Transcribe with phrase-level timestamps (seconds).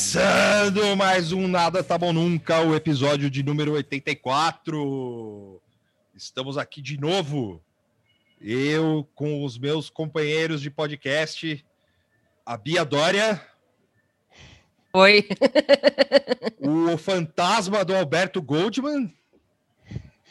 [0.00, 5.60] Começando mais um Nada Tá Bom Nunca, o episódio de número 84.
[6.14, 7.62] Estamos aqui de novo.
[8.40, 11.62] Eu com os meus companheiros de podcast,
[12.46, 13.46] a Bia Dória.
[14.94, 15.28] Oi.
[16.58, 19.14] o fantasma do Alberto Goldman.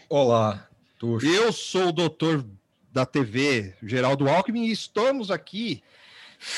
[0.10, 0.68] Olá,
[0.98, 1.28] Tuxo.
[1.28, 2.44] Eu sou o doutor
[2.92, 5.84] da TV, Geraldo Alckmin, e estamos aqui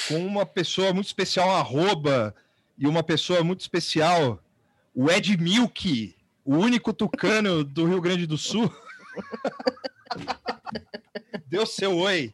[0.08, 2.34] com uma pessoa muito especial, arroba,
[2.82, 4.44] e uma pessoa muito especial,
[4.92, 8.74] o Ed Milk, o único tucano do Rio Grande do Sul.
[11.46, 12.34] Deu seu oi.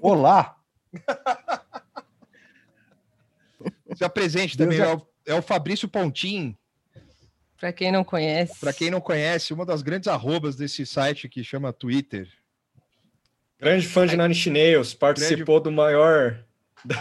[0.00, 0.56] Olá.
[3.94, 4.86] Se apresente também, já...
[4.86, 6.56] é, o, é o Fabrício Pontim.
[7.58, 8.58] Para quem não conhece.
[8.58, 12.26] Para quem não conhece, uma das grandes arrobas desse site que chama Twitter.
[13.58, 15.64] Grande fã de Nine Nails, participou grande...
[15.64, 16.42] do maior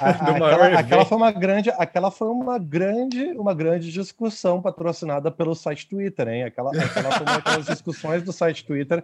[0.01, 5.55] a, aquela, aquela, foi uma grande, aquela foi uma grande, uma grande discussão patrocinada pelo
[5.55, 6.43] site Twitter, hein?
[6.43, 9.03] Aquela, aquela foi uma daquelas discussões do site Twitter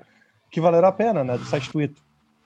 [0.52, 1.38] que valeram a pena, né?
[1.38, 2.02] Do site Twitter.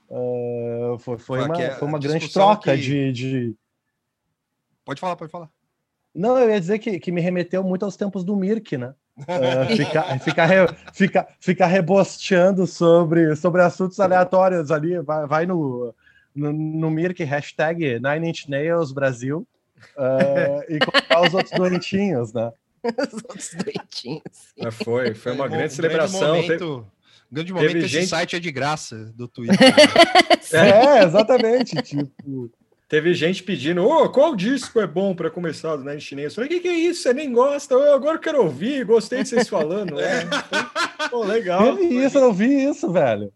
[0.10, 2.82] Uh, foi, foi, uma, foi uma grande troca que...
[2.82, 3.56] de, de.
[4.84, 5.50] Pode falar, pode falar.
[6.14, 8.94] Não, eu ia dizer que, que me remeteu muito aos tempos do Mirk, né?
[9.20, 10.56] Uh, ficar fica, re,
[10.94, 15.94] fica, fica rebosteando sobre, sobre assuntos aleatórios ali, vai, vai no,
[16.36, 19.48] no, no Mirk, hashtag Nine Inch Nails Brasil,
[19.98, 22.52] uh, e colocar os outros doentinhos, né?
[22.84, 24.54] os outros doentinhos.
[24.58, 26.34] É, foi, foi uma um, grande um celebração.
[26.34, 28.08] Grande momento, teve, grande momento esse gente...
[28.08, 29.58] site é de graça do Twitter.
[30.54, 32.52] é, exatamente, tipo...
[32.88, 36.32] Teve gente pedindo, oh, qual disco é bom para começar do Nine Chinês?
[36.32, 37.04] Eu falei, o que, que é isso?
[37.04, 37.76] Você nem gosta?
[37.76, 40.00] Eu agora quero ouvir, gostei de vocês falando.
[40.00, 40.28] é.
[41.12, 41.76] Pô, legal.
[41.76, 43.32] Teve isso, eu não vi isso, velho.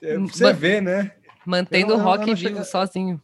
[0.00, 1.10] É, você vê, né?
[1.46, 2.64] Mantendo o rock vivo cheguei...
[2.64, 3.20] sozinho.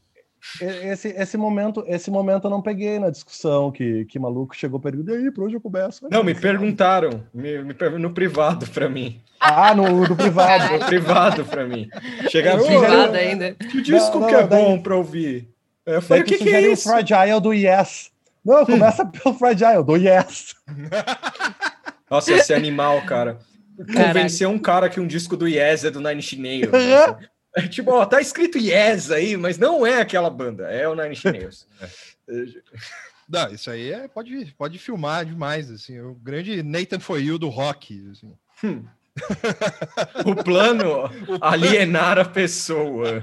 [0.60, 5.20] Esse, esse, momento, esse momento eu não peguei na discussão que, que maluco chegou perguntando,
[5.20, 6.08] e aí, por onde eu começo?
[6.10, 9.20] Não, me perguntaram me, me, no privado para mim.
[9.38, 10.78] Ah, no, no privado.
[10.78, 11.90] no privado para mim.
[12.30, 13.54] Chegaram no privado ainda.
[13.54, 14.64] Que disco não, não, que é daí...
[14.64, 15.50] bom para ouvir?
[15.84, 16.88] Eu falei, o que, que é isso?
[16.88, 18.10] o Fragile do Yes.
[18.44, 20.54] Não, começa pelo Fragile, do Yes.
[22.10, 23.38] Nossa, esse animal, cara.
[23.76, 26.70] Convencer um cara que um disco do Yes é do Nine Inch Nails.
[27.56, 31.10] É tipo, ó, tá escrito Yes aí, mas não é aquela banda, é o Nine
[31.10, 31.66] Inch Nails.
[32.32, 32.44] É.
[33.28, 37.48] Não, isso aí é, pode, pode filmar demais, assim, o grande Nathan For You do
[37.48, 38.36] rock, assim.
[38.62, 38.84] Hum.
[40.24, 43.20] o plano alienar a pessoa.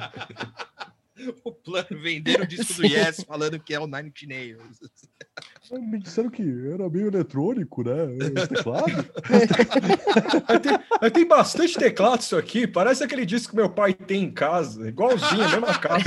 [1.42, 4.78] o plano vender o disco do Yes falando que é o Nine Inch Nails.
[5.72, 8.08] Me disseram que era meio eletrônico, né?
[8.48, 8.86] Teclado.
[10.62, 10.80] tem,
[11.12, 12.66] tem bastante teclado isso aqui.
[12.66, 14.88] Parece aquele disco que meu pai tem em casa.
[14.88, 16.02] Igualzinho, a mesma casa.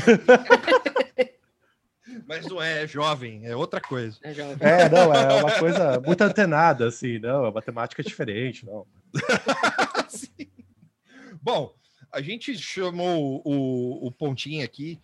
[2.26, 4.16] Mas não é, é jovem, é outra coisa.
[4.22, 8.86] É, é, não, é uma coisa muito antenada, assim, não, a matemática é diferente, não.
[11.42, 11.74] Bom,
[12.12, 15.00] a gente chamou o, o Pontinho aqui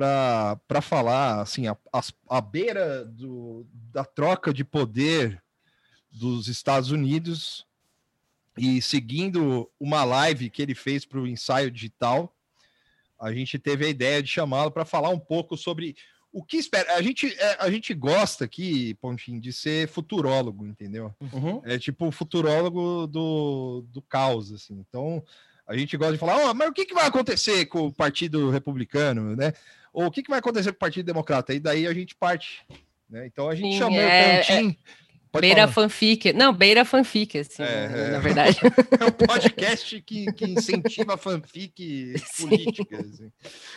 [0.00, 2.00] para falar assim a, a,
[2.30, 5.42] a beira do, da troca de poder
[6.10, 7.66] dos Estados Unidos
[8.56, 12.34] e seguindo uma live que ele fez para o ensaio digital,
[13.18, 15.94] a gente teve a ideia de chamá-lo para falar um pouco sobre
[16.32, 16.94] o que espera.
[16.94, 21.14] A gente, é, a gente gosta aqui, Pontinho, de ser futurólogo, entendeu?
[21.32, 21.60] Uhum.
[21.64, 24.78] É tipo o futurólogo do, do caos, assim.
[24.78, 25.22] Então,
[25.66, 28.50] a gente gosta de falar, oh, mas o que, que vai acontecer com o Partido
[28.50, 29.52] Republicano, né?
[29.92, 31.52] Ou o que, que vai acontecer com o Partido Democrata?
[31.52, 32.64] E daí a gente parte.
[33.08, 33.26] Né?
[33.26, 34.76] Então a gente Sim, chamou é, o Pontinho.
[35.34, 35.40] É...
[35.40, 35.72] beira falar.
[35.72, 36.32] fanfic.
[36.32, 38.20] Não, beira fanfic, assim, é, na, é.
[38.20, 38.58] verdade.
[39.00, 43.00] É um podcast que, que incentiva fanfic política.
[43.00, 43.32] Assim.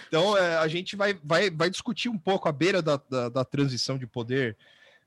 [0.08, 3.46] Então, é, a gente vai, vai, vai discutir um pouco a beira da, da, da
[3.46, 4.58] transição de poder,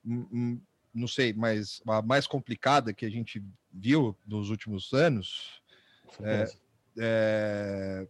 [0.05, 0.61] hum, hum,
[0.95, 3.43] não sei, mas a mais complicada que a gente
[3.73, 5.61] viu nos últimos anos.
[6.23, 6.49] É,
[6.99, 8.07] é,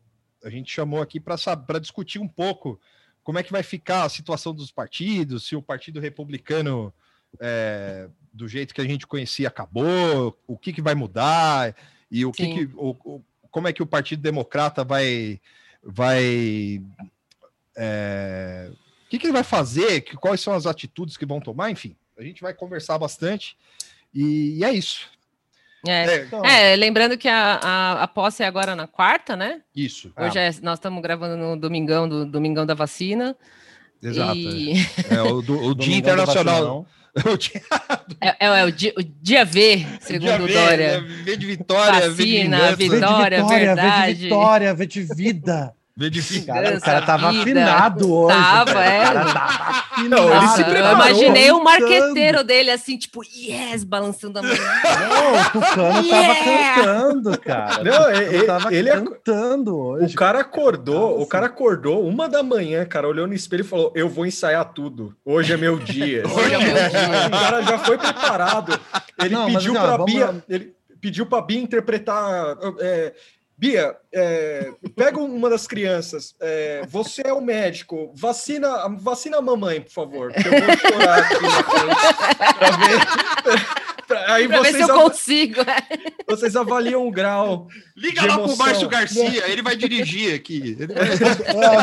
[0.47, 2.81] a gente chamou aqui para discutir um pouco
[3.25, 6.95] como é que vai ficar a situação dos partidos, se o Partido Republicano,
[7.41, 11.75] é, do jeito que a gente conhecia, acabou, o que, que vai mudar,
[12.09, 15.41] e o que, que o, o, como é que o Partido Democrata vai.
[15.83, 16.81] vai
[17.77, 21.73] é, o que, que ele vai fazer, que, quais são as atitudes que vão tomar,
[21.73, 23.59] enfim, a gente vai conversar bastante.
[24.15, 25.11] E, e é isso.
[25.87, 26.45] É, é, então...
[26.45, 29.61] é, lembrando que a, a, a, posse é agora na quarta, né?
[29.75, 30.13] Isso.
[30.17, 30.43] Hoje ah.
[30.43, 33.37] é, nós estamos gravando no domingão do Domingão da Vacina.
[34.03, 34.37] Exato.
[34.37, 34.73] E...
[35.11, 35.17] É.
[35.17, 36.87] é, o, do, o Dia Internacional.
[38.21, 41.01] é, é, é o, dia, o, dia, V, segundo o Dória.
[41.01, 41.09] Né?
[41.25, 44.07] V de vitória, Vacina, V de vitória, v de vitória, verdade.
[44.07, 45.76] V de vitória, V de vida.
[46.47, 48.37] Cara, o cara tava afinado hoje.
[48.37, 49.03] Tava, é.
[49.03, 50.31] Cara tava afinado.
[50.31, 54.51] Ele se preparou, eu imaginei o um marqueteiro dele assim, tipo, yes, balançando a mão.
[54.53, 56.75] Não, o Tucano yeah!
[56.75, 57.83] tava cantando, cara.
[57.83, 60.15] Não, ele, tava ele cantando hoje.
[60.15, 63.91] O cara acordou, o cara acordou uma da manhã, cara, olhou no espelho e falou:
[63.97, 65.17] Eu vou ensaiar tudo.
[65.25, 66.25] Hoje é meu dia.
[66.29, 67.27] Hoje é meu dia.
[67.27, 68.79] O cara já foi preparado.
[69.19, 70.45] Ele Não, pediu mas, pra Bia.
[70.47, 72.59] Ele pediu pra Bia interpretar.
[72.81, 73.15] É,
[73.59, 76.35] Bia, é, pega uma das crianças.
[76.41, 78.13] É, você é o médico.
[78.15, 80.33] Vacina, vacina a mamãe, por favor.
[80.33, 83.87] Que eu vou chorar aqui na frente pra ver.
[84.07, 85.61] Pra, aí pra vocês ver se eu consigo.
[85.63, 85.87] É.
[86.29, 87.67] Vocês avaliam o grau.
[87.97, 90.77] Liga lá pro Márcio Garcia, ele vai dirigir aqui.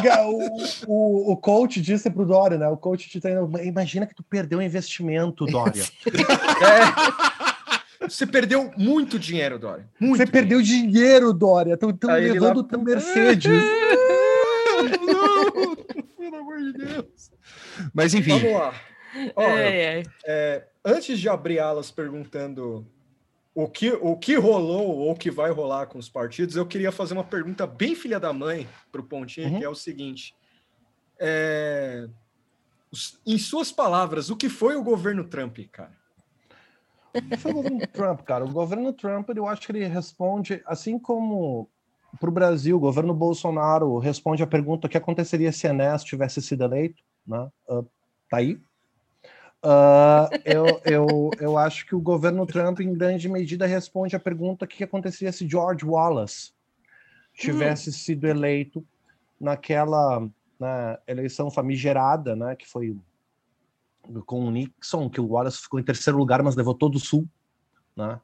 [0.05, 0.47] É, o,
[0.87, 2.67] o, o, coach disse pro Dória, né?
[2.69, 3.41] O coach te treina.
[3.63, 5.83] Imagina que tu perdeu um investimento, Dória.
[5.83, 7.42] é.
[8.09, 9.89] Você perdeu muito dinheiro, Dória.
[9.99, 11.73] Muito Você perdeu dinheiro, Dória.
[11.73, 13.51] Estão levando o teu Mercedes.
[15.05, 15.75] Não,
[16.17, 17.31] pelo amor de Deus.
[17.93, 18.39] Mas enfim.
[18.39, 18.73] Vamos lá.
[19.35, 22.85] Olha, é, antes de abrir alas perguntando
[23.53, 26.91] o que, o que rolou ou o que vai rolar com os partidos, eu queria
[26.91, 29.59] fazer uma pergunta bem filha da mãe para o Pontinho, uhum.
[29.59, 30.35] que é o seguinte.
[31.19, 32.07] É,
[33.25, 36.02] em suas palavras, o que foi o governo Trump, cara?
[37.37, 38.45] Foi o governo Trump, cara.
[38.45, 41.69] O governo Trump, eu acho que ele responde, assim como
[42.19, 46.41] para o Brasil, o governo Bolsonaro responde a pergunta o que aconteceria se Enéas tivesse
[46.41, 47.49] sido eleito, né?
[47.67, 47.83] Uh,
[48.29, 48.59] tá aí.
[49.63, 54.65] Uh, eu, eu, eu acho que o governo Trump, em grande medida, responde a pergunta
[54.65, 56.51] o que aconteceria se George Wallace
[57.33, 57.93] tivesse hum.
[57.93, 58.85] sido eleito
[59.39, 60.19] naquela
[60.59, 62.95] né, eleição famigerada, né, que foi
[64.25, 67.27] com o Nixon, que o Wallace ficou em terceiro lugar, mas levou todo o Sul,
[67.95, 68.19] né?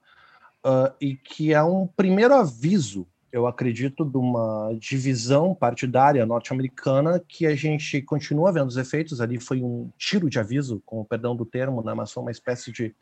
[0.65, 7.45] Uh, e que é um primeiro aviso, eu acredito, de uma divisão partidária norte-americana que
[7.45, 9.21] a gente continua vendo os efeitos.
[9.21, 11.93] Ali foi um tiro de aviso, com o perdão do termo, né?
[11.93, 12.93] mas foi uma espécie de: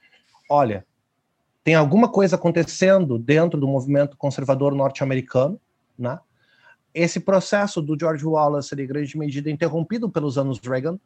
[0.49, 0.85] olha,
[1.63, 5.59] tem alguma coisa acontecendo dentro do movimento conservador norte-americano,
[5.97, 6.19] né?
[6.93, 10.99] Esse processo do George Wallace, em grande medida, interrompido pelos anos Reagan,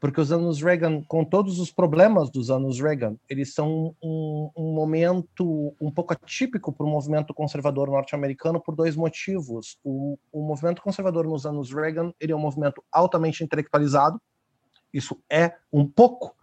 [0.00, 4.72] porque os anos Reagan, com todos os problemas dos anos Reagan, eles são um, um
[4.72, 9.78] momento um pouco atípico para o movimento conservador norte-americano por dois motivos.
[9.84, 14.18] O, o, movimento conservador nos anos Reagan ele é um movimento altamente intelectualizado,
[14.92, 16.34] isso é um pouco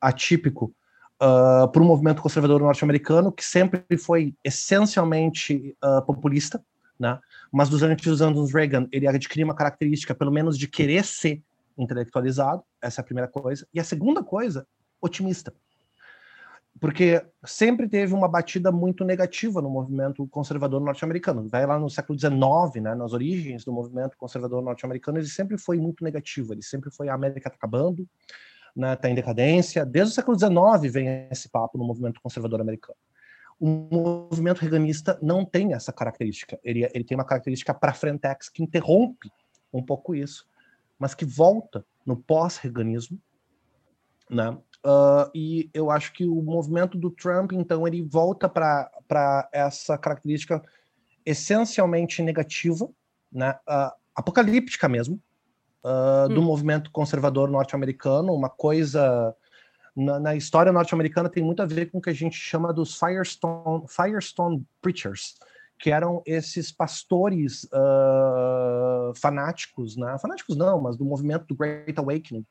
[0.00, 0.72] atípico
[1.16, 6.64] uh, para o movimento conservador norte-americano, que sempre foi essencialmente uh, populista,
[6.96, 7.18] né?
[7.50, 11.42] mas durante os anos Reagan ele adquiriu uma característica, pelo menos, de querer ser
[11.82, 13.66] intelectualizado, essa é a primeira coisa.
[13.72, 14.66] E a segunda coisa,
[15.00, 15.52] otimista.
[16.78, 21.48] Porque sempre teve uma batida muito negativa no movimento conservador norte-americano.
[21.48, 25.78] Vai lá no século XIX, né, nas origens do movimento conservador norte-americano, ele sempre foi
[25.78, 26.54] muito negativo.
[26.54, 28.08] Ele sempre foi a América está acabando,
[28.74, 29.84] né, tá em decadência.
[29.84, 32.96] Desde o século XIX vem esse papo no movimento conservador americano.
[33.58, 36.58] O movimento reganista não tem essa característica.
[36.64, 39.28] Ele, ele tem uma característica para frentex que interrompe
[39.72, 40.48] um pouco isso
[41.00, 43.18] mas que volta no pós-reganismo,
[44.28, 44.50] né?
[44.84, 50.62] Uh, e eu acho que o movimento do Trump, então, ele volta para essa característica
[51.24, 52.88] essencialmente negativa,
[53.32, 53.58] né?
[53.66, 55.20] Uh, apocalíptica mesmo,
[55.82, 56.34] uh, hum.
[56.34, 59.34] do movimento conservador norte-americano, uma coisa
[59.96, 62.98] na, na história norte-americana tem muito a ver com o que a gente chama dos
[62.98, 65.34] Firestone, Firestone Preachers,
[65.80, 70.14] que eram esses pastores uh, fanáticos, né?
[70.20, 72.44] fanáticos não, mas do movimento do Great Awakening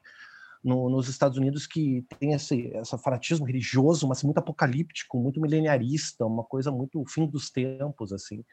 [0.64, 6.26] no, nos Estados Unidos, que tem esse, esse fanatismo religioso, mas muito apocalíptico, muito mileniarista,
[6.26, 8.44] uma coisa muito fim dos tempos, assim,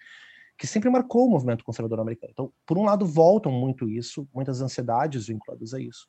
[0.59, 2.33] que sempre marcou o movimento conservador americano.
[2.33, 6.07] Então, por um lado, voltam muito isso, muitas ansiedades vinculadas a isso.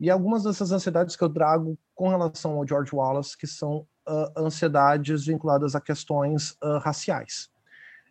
[0.00, 4.32] E algumas dessas ansiedades que eu trago com relação ao George Wallace, que são uh,
[4.34, 7.50] ansiedades vinculadas a questões uh, raciais.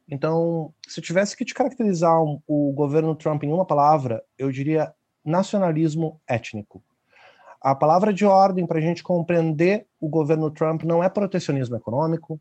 [0.09, 4.51] Então, se eu tivesse que te caracterizar um, o governo Trump em uma palavra, eu
[4.51, 6.81] diria nacionalismo étnico.
[7.61, 12.39] A palavra de ordem para a gente compreender o governo Trump não é protecionismo econômico,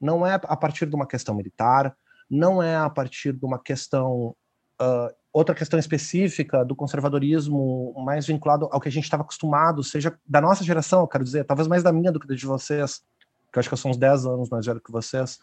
[0.00, 1.96] não é a partir de uma questão militar,
[2.30, 4.36] não é a partir de uma questão,
[4.80, 10.16] uh, outra questão específica do conservadorismo mais vinculado ao que a gente estava acostumado, seja
[10.26, 13.02] da nossa geração, eu quero dizer, talvez mais da minha do que de vocês,
[13.50, 15.38] que eu acho que eu sou uns 10 anos mais velho que vocês,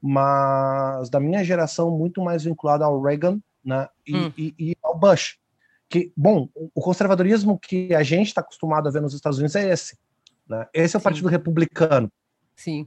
[0.00, 4.32] mas da minha geração muito mais vinculada ao Reagan né, e, hum.
[4.36, 5.38] e, e, ao Bush.
[5.88, 9.70] Que, bom, o conservadorismo que a gente está acostumado a ver nos Estados Unidos é
[9.70, 9.96] esse.
[10.46, 10.66] Né?
[10.72, 11.04] Esse é o Sim.
[11.04, 12.12] Partido Republicano.
[12.54, 12.86] Sim.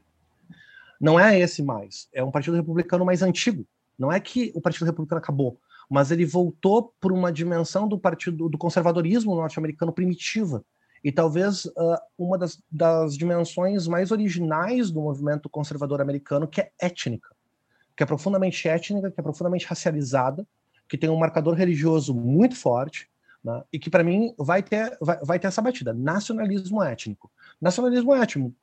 [1.00, 2.08] Não é esse mais.
[2.14, 3.66] É um Partido Republicano mais antigo.
[3.98, 8.50] Não é que o Partido Republicano acabou, mas ele voltou por uma dimensão do partido
[8.50, 10.64] do conservadorismo norte-americano primitiva
[11.04, 16.72] e talvez uh, uma das, das, dimensões mais originais do movimento conservador americano, que é
[16.80, 17.30] étnica,
[17.96, 20.46] que é profundamente étnica, que é profundamente racializada,
[20.88, 23.10] que tem um marcador religioso muito forte,
[23.44, 27.32] né, e que para mim vai ter, vai, vai, ter essa batida, nacionalismo étnico.
[27.60, 28.56] Nacionalismo étnico,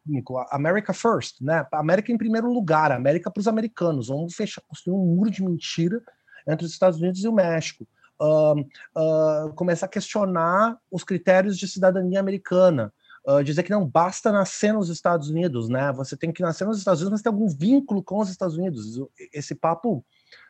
[0.51, 1.67] America first, né?
[1.73, 4.09] América em primeiro lugar, América para os americanos.
[4.09, 6.01] Vamos fechar, construir um muro de mentira
[6.47, 7.87] entre os Estados Unidos e o México
[8.21, 12.93] uh, começar a questionar os critérios de cidadania americana.
[13.27, 15.93] Uh, dizer que não basta nascer nos Estados Unidos, né?
[15.93, 19.01] Você tem que nascer nos Estados Unidos, mas ter algum vínculo com os Estados Unidos.
[19.33, 20.05] Esse papo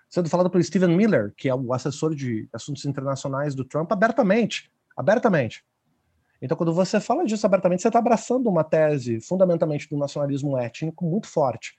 [0.08, 4.70] sendo falado pelo Stephen Miller, que é o assessor de assuntos internacionais do Trump, abertamente,
[4.96, 5.64] abertamente.
[6.40, 11.04] Então, quando você fala disso abertamente, você está abraçando uma tese fundamentalmente do nacionalismo étnico
[11.04, 11.76] muito forte.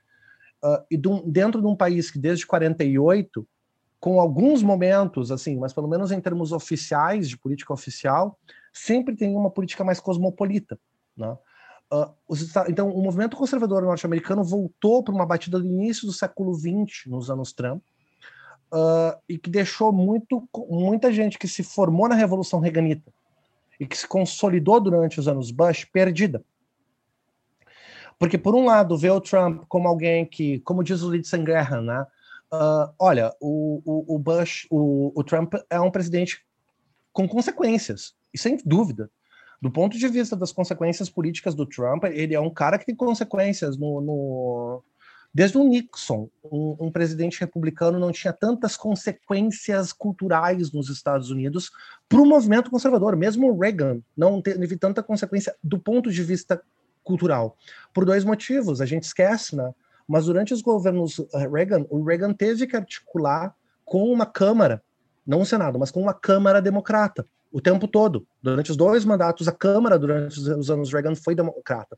[0.62, 3.48] Uh, e de dentro de um país que desde 48
[4.00, 8.40] com alguns momentos, assim, mas pelo menos em termos oficiais, de política oficial,
[8.72, 10.80] sempre tem uma política mais cosmopolita.
[11.18, 11.38] Né?
[11.92, 16.54] Uh, os, então, o movimento conservador norte-americano voltou para uma batida do início do século
[16.54, 17.82] XX, nos anos Trump,
[18.72, 23.12] uh, e que deixou muito, muita gente que se formou na Revolução Reaganita
[23.80, 26.44] e que se consolidou durante os anos Bush perdida.
[28.18, 31.82] Porque, por um lado, vê o Trump como alguém que, como diz o Lindsey Graham,
[31.82, 32.06] né,
[32.52, 36.44] Uh, olha, o, o, o Bush, o, o, Trump é um presidente
[37.14, 39.10] com consequências, e sem dúvida.
[39.62, 42.96] Do ponto de vista das consequências políticas do Trump, ele é um cara que tem
[42.96, 44.02] consequências no.
[44.02, 44.84] no...
[45.32, 51.70] Desde o Nixon, um, um, presidente republicano não tinha tantas consequências culturais nos Estados Unidos
[52.08, 53.16] para o movimento conservador.
[53.16, 56.60] Mesmo Reagan não teve tanta consequência do ponto de vista
[57.04, 57.56] cultural.
[57.94, 58.82] Por dois motivos.
[58.82, 59.72] A gente esquece, né?
[60.10, 64.82] Mas durante os governos eh, Reagan, o Reagan teve que articular com uma Câmara,
[65.26, 68.26] não o Senado, mas com uma Câmara democrata, o tempo todo.
[68.42, 71.96] Durante os dois mandatos, a Câmara, durante os anos Reagan, foi democrata.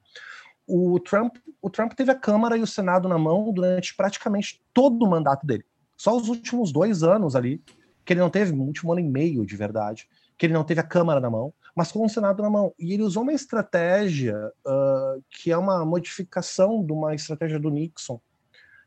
[0.68, 5.02] O Trump, o Trump teve a Câmara e o Senado na mão durante praticamente todo
[5.04, 5.64] o mandato dele.
[5.96, 7.64] Só os últimos dois anos ali,
[8.04, 10.82] que ele não teve, um último ano e meio de verdade, que ele não teve
[10.82, 12.76] a Câmara na mão, mas com o Senado na mão.
[12.78, 18.22] E ele usou uma estratégia uh, que é uma modificação de uma estratégia do Nixon,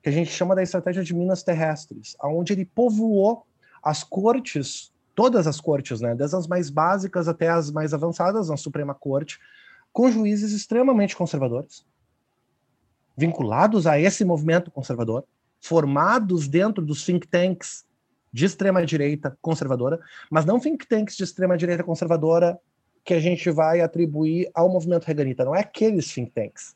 [0.01, 3.49] que a gente chama da estratégia de minas terrestres, aonde ele povoou
[3.83, 8.57] as cortes, todas as cortes, né, desde as mais básicas até as mais avançadas na
[8.57, 9.41] Suprema Corte,
[9.93, 11.85] com juízes extremamente conservadores,
[13.17, 15.25] vinculados a esse movimento conservador,
[15.61, 17.85] formados dentro dos think tanks
[18.33, 19.99] de extrema direita conservadora,
[20.31, 22.57] mas não think tanks de extrema direita conservadora
[23.05, 26.75] que a gente vai atribuir ao movimento reganita, não é aqueles think tanks.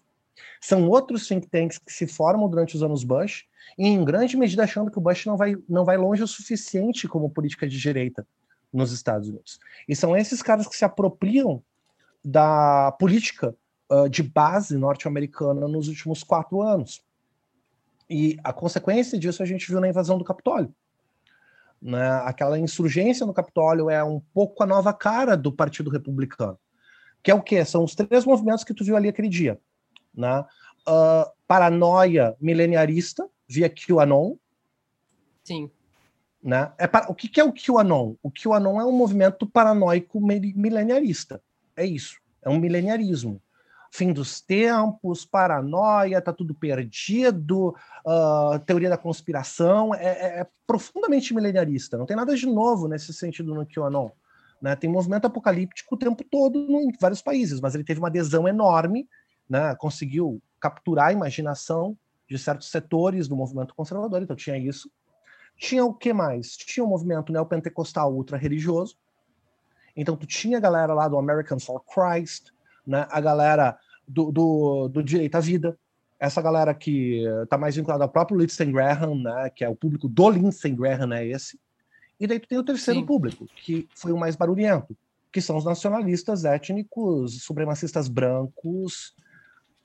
[0.61, 4.64] São outros think tanks que se formam durante os anos Bush, e em grande medida
[4.64, 8.26] achando que o Bush não vai, não vai longe o suficiente como política de direita
[8.73, 9.58] nos Estados Unidos.
[9.88, 11.62] E são esses caras que se apropriam
[12.25, 13.54] da política
[13.90, 17.02] uh, de base norte-americana nos últimos quatro anos.
[18.11, 20.75] E a consequência disso a gente viu na invasão do Capitólio.
[21.80, 22.08] Né?
[22.25, 26.58] Aquela insurgência no Capitólio é um pouco a nova cara do Partido Republicano.
[27.23, 27.64] Que é o quê?
[27.64, 29.58] São os três movimentos que tu viu ali aquele dia.
[30.14, 30.40] Né?
[30.88, 34.37] Uh, paranoia mileniarista via QAnon.
[35.44, 35.70] Sim.
[36.42, 36.73] Né?
[36.78, 37.11] É para...
[37.11, 38.14] O que, que é o QAnon?
[38.23, 41.42] O QAnon é um movimento paranoico mileniarista.
[41.76, 42.18] É isso.
[42.42, 43.40] É um mileniarismo
[43.90, 51.35] fim dos tempos, paranoia, tá tudo perdido, uh, teoria da conspiração, é, é, é, profundamente
[51.35, 54.11] milenarista, não tem nada de novo nesse sentido no QAnon.
[54.61, 54.75] Né?
[54.76, 59.09] Tem movimento apocalíptico o tempo todo em vários países, mas ele teve uma adesão enorme,
[59.49, 59.75] né?
[59.76, 61.97] conseguiu capturar a imaginação
[62.28, 64.90] de certos setores do movimento conservador, então tinha isso.
[65.57, 66.57] Tinha o que mais?
[66.57, 68.97] Tinha o movimento neopentecostal ultra-religioso,
[69.97, 72.52] então tu tinha a galera lá do Americans for Christ,
[72.88, 73.07] né?
[73.11, 75.78] A galera do, do, do direito à vida,
[76.18, 79.50] essa galera que está mais vinculada ao próprio Lindsey Graham, né?
[79.54, 81.61] Que é o público do Lindsey Graham, é esse.
[82.18, 83.07] E daí tu tem o terceiro Sim.
[83.07, 84.97] público, que foi o mais barulhento,
[85.30, 89.14] que são os nacionalistas étnicos, supremacistas brancos,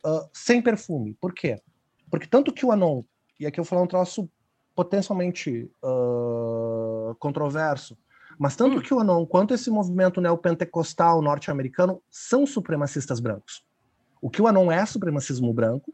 [0.04, 1.14] uh, sem perfume.
[1.22, 1.62] Por quê?
[2.10, 3.04] Porque tanto que o Anon,
[3.40, 4.28] e aqui eu vou falar um troço
[4.76, 7.96] potencialmente uh, controverso,
[8.38, 8.82] mas tanto hum.
[8.82, 13.64] que o Anon quanto esse movimento neopentecostal norte-americano são supremacistas brancos.
[14.22, 15.94] O que o Anon é supremacismo branco,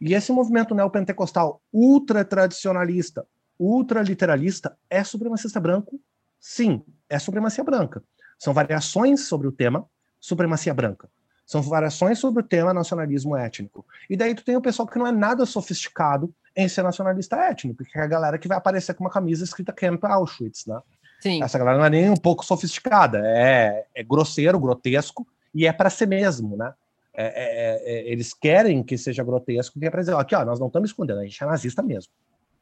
[0.00, 3.26] e esse movimento neopentecostal ultra-tradicionalista,
[3.58, 6.00] ultra-literalista, é supremacista branco?
[6.40, 8.02] Sim, é supremacia branca.
[8.38, 9.86] São variações sobre o tema
[10.18, 11.08] supremacia branca.
[11.44, 13.84] São variações sobre o tema nacionalismo étnico.
[14.08, 17.84] E daí tu tem o pessoal que não é nada sofisticado em ser nacionalista étnico,
[17.84, 20.80] que é a galera que vai aparecer com uma camisa escrita Camp Auschwitz, né?
[21.20, 21.42] Sim.
[21.42, 25.90] Essa galera não é nem um pouco sofisticada, é, é grosseiro, grotesco, e é para
[25.90, 26.72] ser mesmo, né?
[27.12, 30.58] É, é, é, eles querem que seja grotesco, que é para dizer, aqui, ó, nós
[30.58, 32.12] não estamos escondendo, a gente é nazista mesmo.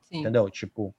[0.02, 0.20] Sim.
[0.20, 0.50] Entendeu?
[0.50, 0.94] Tipo.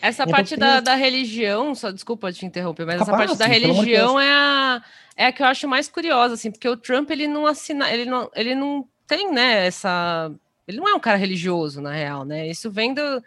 [0.00, 0.58] Essa então, parte tem...
[0.58, 4.82] da, da religião, só desculpa te interromper, mas Capaz, essa parte da religião é a,
[5.16, 8.04] é a que eu acho mais curiosa, assim, porque o Trump ele não assina, ele
[8.04, 10.30] não, ele não tem, né, essa.
[10.66, 12.48] Ele não é um cara religioso, na real, né?
[12.48, 13.22] Isso vem do,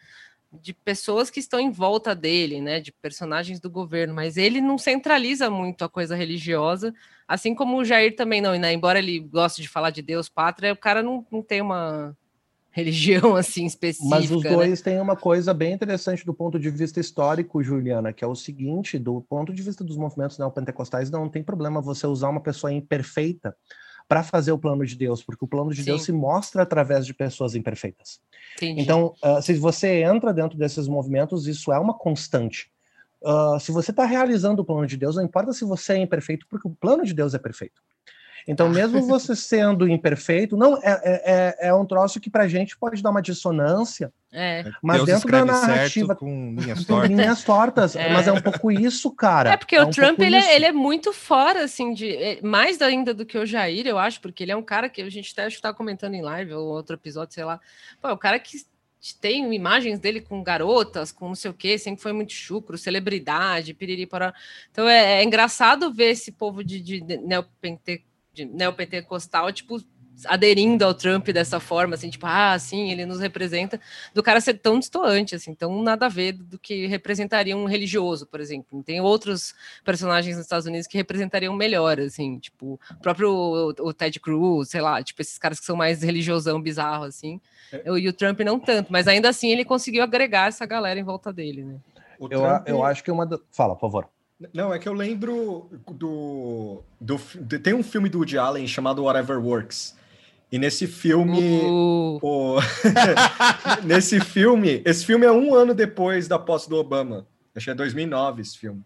[0.61, 2.79] de pessoas que estão em volta dele, né?
[2.79, 6.93] De personagens do governo, mas ele não centraliza muito a coisa religiosa,
[7.27, 8.73] assim como o Jair também não, né?
[8.73, 12.15] Embora ele goste de falar de Deus, pátria, o cara não, não tem uma
[12.71, 14.09] religião assim específica.
[14.09, 14.49] Mas os né?
[14.49, 14.91] dois né?
[14.91, 18.99] têm uma coisa bem interessante do ponto de vista histórico, Juliana, que é o seguinte:
[18.99, 23.55] do ponto de vista dos movimentos neopentecostais, não tem problema você usar uma pessoa imperfeita
[24.07, 25.85] para fazer o plano de Deus, porque o plano de Sim.
[25.85, 28.19] Deus se mostra através de pessoas imperfeitas.
[28.55, 28.81] Entendi.
[28.81, 32.71] Então, uh, se você entra dentro desses movimentos, isso é uma constante.
[33.21, 36.45] Uh, se você está realizando o plano de Deus, não importa se você é imperfeito,
[36.47, 37.81] porque o plano de Deus é perfeito.
[38.47, 42.77] Então, mesmo você sendo imperfeito, não é, é, é, é um troço que pra gente
[42.77, 44.11] pode dar uma dissonância.
[44.31, 44.65] É.
[44.81, 46.15] Mas Deus dentro da narrativa.
[46.15, 47.09] Com linhas tortas.
[47.09, 48.09] linhas tortas é.
[48.11, 49.51] Mas é um pouco isso, cara.
[49.51, 52.15] É porque é o um Trump ele é, ele é, muito fora, assim, de.
[52.15, 55.01] É, mais ainda do que o Jair, eu acho, porque ele é um cara que
[55.01, 57.59] a gente até está comentando em live ou outro episódio, sei lá.
[58.01, 58.57] Pô, é o cara que
[59.13, 63.73] tem imagens dele com garotas, com não sei o que, sempre foi muito chucro, celebridade,
[63.73, 64.33] piriri, para.
[64.71, 68.03] Então é, é, engraçado ver esse povo de, de, de neopente,
[68.35, 69.81] de neopentecostal, tipo,
[70.25, 73.79] aderindo ao Trump dessa forma, assim, tipo, ah, sim, ele nos representa,
[74.13, 78.25] do cara ser tão distoante, assim, tão nada a ver do que representaria um religioso,
[78.25, 78.81] por exemplo.
[78.83, 83.93] Tem outros personagens nos Estados Unidos que representariam melhor, assim, tipo, o próprio o, o
[83.93, 87.83] Ted Cruz, sei lá, tipo, esses caras que são mais religiosão bizarro, assim, é.
[87.97, 91.33] e o Trump não tanto, mas ainda assim ele conseguiu agregar essa galera em volta
[91.33, 91.75] dele, né?
[92.19, 92.67] eu, Trump...
[92.67, 93.27] eu acho que uma...
[93.51, 94.14] Fala, por favor.
[94.53, 97.17] Não, é que eu lembro do, do,
[97.59, 99.95] Tem um filme do Woody Allen chamado Whatever Works.
[100.51, 101.61] E nesse filme.
[101.63, 102.19] Uh.
[102.21, 102.57] O,
[103.83, 104.81] nesse filme.
[104.85, 107.25] Esse filme é um ano depois da posse do Obama.
[107.55, 108.83] Acho que é 2009 esse filme.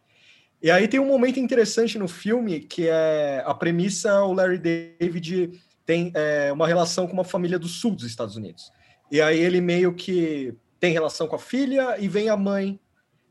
[0.61, 5.59] E aí tem um momento interessante no filme que é a premissa: o Larry David
[5.85, 8.71] tem é, uma relação com uma família do sul dos Estados Unidos.
[9.11, 12.79] E aí ele meio que tem relação com a filha e vem a mãe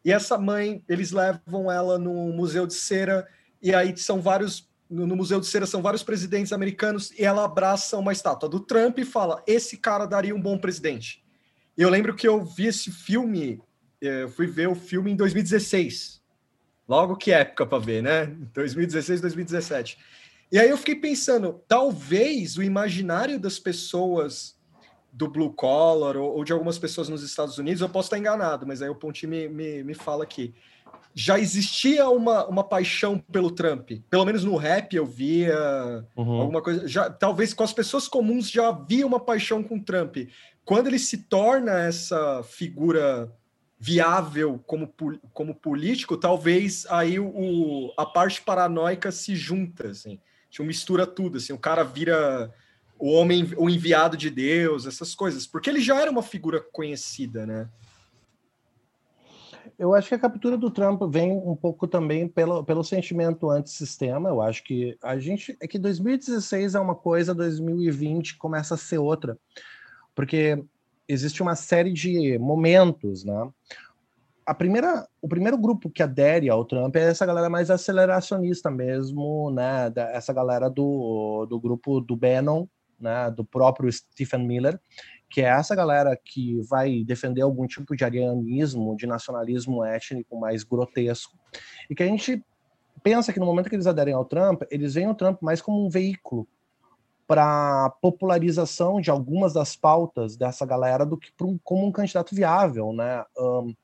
[0.05, 3.27] e essa mãe, eles levam ela no Museu de Cera,
[3.63, 4.69] e aí são vários.
[4.89, 8.99] No Museu de Cera são vários presidentes americanos, e ela abraça uma estátua do Trump
[8.99, 11.23] e fala: Esse cara daria um bom presidente.
[11.77, 13.61] Eu lembro que eu vi esse filme,
[14.01, 16.23] eh, fui ver o filme em 2016.
[16.89, 18.27] Logo que época para ver, né?
[18.55, 19.99] 2016, 2017.
[20.51, 24.58] E aí eu fiquei pensando, talvez o imaginário das pessoas
[25.19, 28.65] do blue collar ou, ou, de algumas pessoas nos Estados Unidos, eu posso estar enganado,
[28.65, 30.55] mas aí o Ponti me, me, me fala aqui.
[31.13, 36.41] Já existia uma, uma paixão pelo Trump, pelo menos no rap eu via uhum.
[36.41, 36.87] alguma coisa.
[36.87, 40.19] Já, talvez com as pessoas comuns já havia uma paixão com Trump.
[40.65, 43.29] Quando ele se torna essa figura
[43.81, 44.93] viável como,
[45.33, 51.53] como político, talvez aí o, a parte paranoica se junta, assim, tipo, mistura tudo, assim,
[51.53, 52.55] o cara vira
[52.99, 57.47] o homem, o enviado de Deus, essas coisas, porque ele já era uma figura conhecida,
[57.47, 57.69] né?
[59.79, 64.29] Eu acho que a captura do Trump vem um pouco também pelo, pelo sentimento antissistema.
[64.29, 65.57] Eu acho que a gente.
[65.61, 69.39] É que 2016 é uma coisa, 2020 começa a ser outra.
[70.17, 70.65] Porque
[71.07, 73.49] existe uma série de momentos, né?
[74.45, 79.51] A primeira, o primeiro grupo que adere ao Trump é essa galera mais aceleracionista mesmo,
[79.53, 79.93] né?
[80.13, 82.67] Essa galera do, do grupo do Bannon,
[83.01, 84.81] né, do próprio Stephen Miller,
[85.31, 90.65] que é essa galera que vai defender algum tipo de arianismo, de nacionalismo étnico mais
[90.65, 91.37] grotesco,
[91.89, 92.43] e que a gente
[93.03, 95.85] pensa que no momento que eles aderem ao Trump, eles veem o Trump mais como
[95.85, 96.49] um veículo
[97.27, 102.91] para popularização de algumas das pautas dessa galera do que um, como um candidato viável,
[102.95, 103.23] né?
[103.37, 103.75] Um,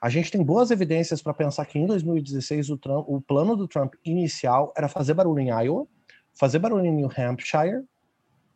[0.00, 3.68] a gente tem boas evidências para pensar que em 2016 o, Trump, o plano do
[3.68, 5.86] Trump inicial era fazer barulho em Iowa,
[6.32, 7.84] fazer barulho em New Hampshire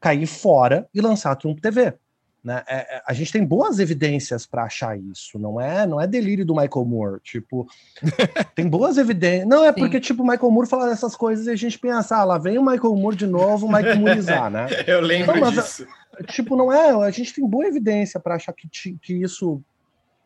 [0.01, 1.95] cair fora e lançar a Trump TV.
[2.43, 2.63] Né?
[2.69, 6.47] É, é, a gente tem boas evidências para achar isso, não é não é delírio
[6.47, 7.67] do Michael Moore, tipo,
[8.55, 9.49] tem boas evidências.
[9.49, 9.81] Não é Sim.
[9.81, 12.57] porque tipo o Michael Moore fala dessas coisas e a gente pensa, ah, lá vem
[12.57, 14.67] o Michael Moore de novo, o Michael Mooreizar, né?
[14.87, 15.87] Eu lembro então, mas, disso.
[16.29, 19.61] Tipo, não é, a gente tem boa evidência para achar que, que isso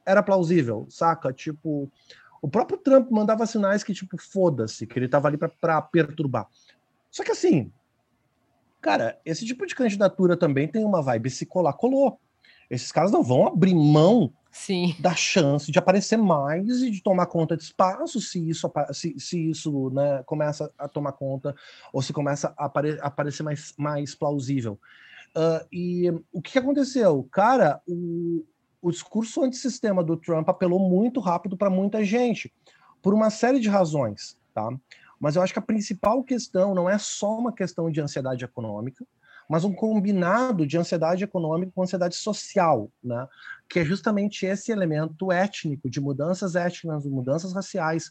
[0.05, 1.33] era plausível, saca?
[1.33, 1.91] Tipo,
[2.41, 6.47] o próprio Trump mandava sinais que tipo, foda-se, que ele tava ali para perturbar.
[7.11, 7.71] Só que assim,
[8.83, 12.19] Cara, esse tipo de candidatura também tem uma vibe se colar, colou.
[12.69, 14.97] Esses caras não vão abrir mão Sim.
[14.99, 19.51] da chance de aparecer mais e de tomar conta de espaço se isso, se, se
[19.51, 21.55] isso né, começa a tomar conta
[21.93, 24.79] ou se começa a apare, aparecer mais, mais plausível.
[25.37, 27.27] Uh, e o que aconteceu?
[27.31, 28.45] Cara, o,
[28.83, 32.53] o discurso antissistema do Trump apelou muito rápido para muita gente,
[33.01, 34.69] por uma série de razões, tá?
[35.23, 39.07] Mas eu acho que a principal questão não é só uma questão de ansiedade econômica,
[39.49, 43.29] mas um combinado de ansiedade econômica com ansiedade social, né?
[43.69, 48.11] que é justamente esse elemento étnico, de mudanças étnicas, mudanças raciais,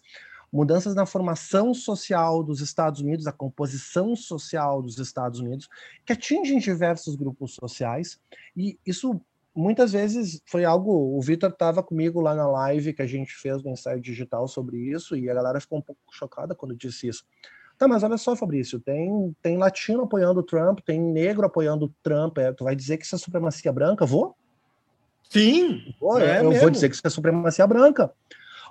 [0.53, 5.67] mudanças na formação social dos Estados Unidos, a composição social dos Estados Unidos,
[6.05, 8.21] que atingem diversos grupos sociais,
[8.55, 9.19] e isso
[9.55, 11.17] muitas vezes foi algo.
[11.17, 14.77] O Vitor estava comigo lá na live que a gente fez no ensaio digital sobre
[14.77, 17.23] isso, e a galera ficou um pouco chocada quando disse isso.
[17.77, 21.93] Tá, mas olha só, Fabrício, tem, tem latino apoiando o Trump, tem negro apoiando o
[22.03, 22.37] Trump.
[22.37, 24.05] É, tu vai dizer que isso é supremacia branca?
[24.05, 24.35] Vou?
[25.29, 25.95] Sim!
[25.99, 26.61] Vou, é eu mesmo.
[26.61, 28.11] vou dizer que isso é supremacia branca.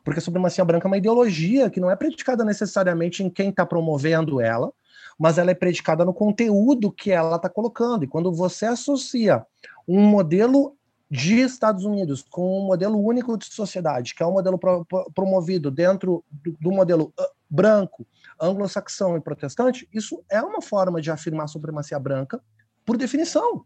[0.04, 3.66] Porque a supremacia branca é uma ideologia que não é predicada necessariamente em quem está
[3.66, 4.72] promovendo ela,
[5.18, 8.04] mas ela é predicada no conteúdo que ela está colocando.
[8.04, 9.44] E quando você associa
[9.90, 10.76] um modelo
[11.10, 15.10] de Estados Unidos com um modelo único de sociedade, que é um modelo pro, pro,
[15.12, 18.06] promovido dentro do, do modelo uh, branco,
[18.40, 22.40] anglo-saxão e protestante, isso é uma forma de afirmar a supremacia branca
[22.86, 23.64] por definição.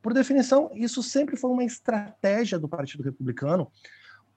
[0.00, 3.66] Por definição, isso sempre foi uma estratégia do Partido Republicano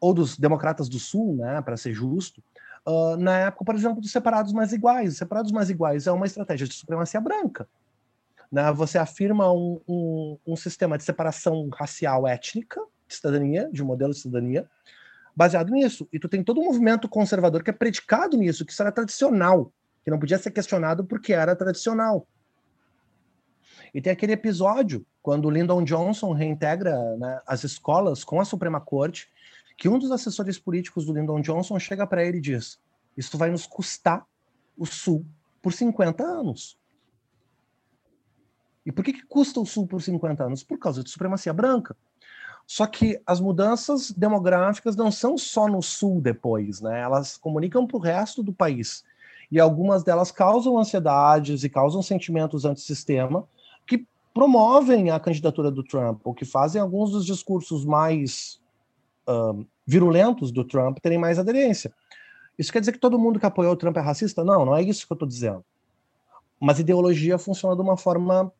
[0.01, 2.41] ou dos democratas do Sul, né, para ser justo,
[2.87, 5.11] uh, na época, por exemplo, dos separados mais iguais.
[5.11, 7.67] Os separados mais iguais é uma estratégia de supremacia branca.
[8.51, 8.71] Né?
[8.73, 14.13] Você afirma um, um, um sistema de separação racial étnica, de cidadania, de um modelo
[14.13, 14.69] de cidadania,
[15.35, 16.07] baseado nisso.
[16.11, 19.71] E tu tem todo um movimento conservador que é predicado nisso, que isso era tradicional,
[20.03, 22.27] que não podia ser questionado porque era tradicional.
[23.93, 29.29] E tem aquele episódio quando Lyndon Johnson reintegra né, as escolas com a Suprema Corte,
[29.77, 32.79] que um dos assessores políticos do Lyndon Johnson chega para ele e diz:
[33.15, 34.25] Isso vai nos custar
[34.77, 35.25] o Sul
[35.61, 36.78] por 50 anos.
[38.89, 40.63] E por que, que custa o Sul por 50 anos?
[40.63, 41.95] Por causa de supremacia branca.
[42.65, 46.99] Só que as mudanças demográficas não são só no sul depois, né?
[47.01, 49.03] Elas comunicam para o resto do país.
[49.51, 53.47] E algumas delas causam ansiedades e causam sentimentos antissistema
[53.85, 58.59] que promovem a candidatura do Trump, ou que fazem alguns dos discursos mais
[59.85, 61.93] virulentos do Trump terem mais aderência.
[62.57, 64.43] Isso quer dizer que todo mundo que apoiou o Trump é racista?
[64.43, 65.63] Não, não é isso que eu estou dizendo.
[66.59, 68.51] Mas ideologia funciona de uma forma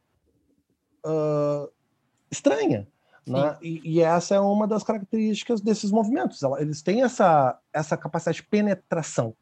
[1.05, 1.69] uh,
[2.31, 2.87] estranha.
[3.25, 3.57] Né?
[3.61, 6.41] E, e, essa é uma das características desses movimentos.
[6.57, 9.35] Eles têm essa, essa capacidade de penetração.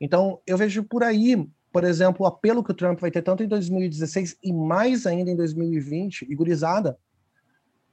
[0.00, 3.42] Então, eu vejo por aí, por exemplo, o apelo que o Trump vai ter tanto
[3.42, 6.98] em 2016 e mais ainda em 2020, e gurizada.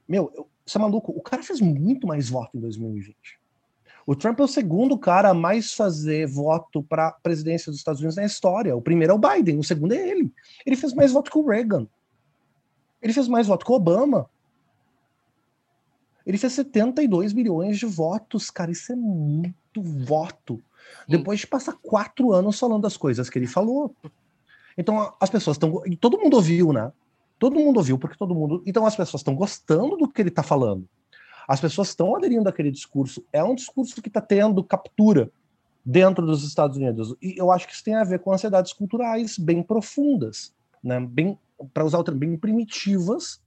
[0.08, 1.12] Meu, você é maluco?
[1.12, 3.16] O cara fez muito mais voto em 2020.
[4.06, 8.00] O Trump é o segundo cara a mais fazer voto para a presidência dos Estados
[8.00, 8.76] Unidos na história.
[8.76, 10.32] O primeiro é o Biden, o segundo é ele.
[10.64, 11.88] Ele fez mais voto que o Reagan.
[13.00, 14.28] Ele fez mais voto que o Obama.
[16.24, 18.70] Ele fez 72 milhões de votos, cara.
[18.70, 20.62] Isso é muito voto.
[21.08, 23.94] Depois de passar quatro anos falando as coisas que ele falou.
[24.76, 25.82] Então as pessoas estão.
[26.00, 26.92] Todo mundo ouviu, né?
[27.38, 28.62] Todo mundo ouviu, porque todo mundo.
[28.66, 30.88] Então as pessoas estão gostando do que ele está falando.
[31.46, 33.24] As pessoas estão aderindo àquele discurso.
[33.32, 35.30] É um discurso que está tendo captura
[35.84, 37.14] dentro dos Estados Unidos.
[37.22, 40.98] E eu acho que isso tem a ver com ansiedades culturais bem profundas, né?
[41.00, 41.38] Bem,
[41.72, 43.40] para usar o termo, bem primitivas,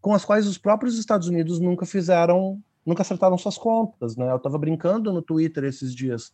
[0.00, 4.30] com as quais os próprios Estados Unidos nunca fizeram, nunca acertaram suas contas, né?
[4.30, 6.32] Eu estava brincando no Twitter esses dias.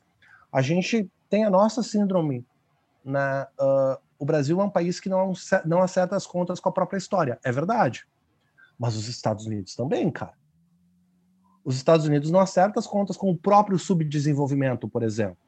[0.53, 2.45] A gente tem a nossa síndrome,
[3.05, 3.47] né?
[3.59, 5.33] Uh, o Brasil é um país que não,
[5.65, 8.07] não acerta as contas com a própria história, é verdade.
[8.79, 10.35] Mas os Estados Unidos também, cara.
[11.65, 15.39] Os Estados Unidos não acertam as contas com o próprio subdesenvolvimento, por exemplo.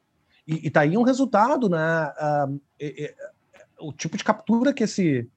[0.47, 2.11] E, e tá aí um resultado, né?
[2.11, 2.59] Uh,
[3.79, 5.29] o tipo de captura que esse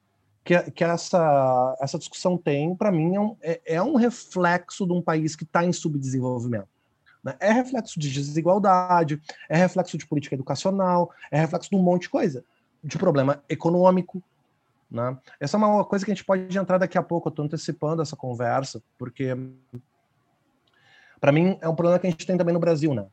[0.48, 4.94] que, que essa, essa discussão tem, para mim, é um, é, é um reflexo de
[4.94, 6.68] um país que está em subdesenvolvimento.
[7.22, 7.36] Né?
[7.38, 12.08] É reflexo de desigualdade, é reflexo de política educacional, é reflexo de um monte de
[12.08, 12.42] coisa,
[12.82, 14.22] de problema econômico.
[14.90, 15.18] Né?
[15.38, 18.00] Essa é uma coisa que a gente pode entrar daqui a pouco, eu estou antecipando
[18.00, 19.36] essa conversa, porque
[21.20, 23.04] para mim é um problema que a gente tem também no Brasil, né?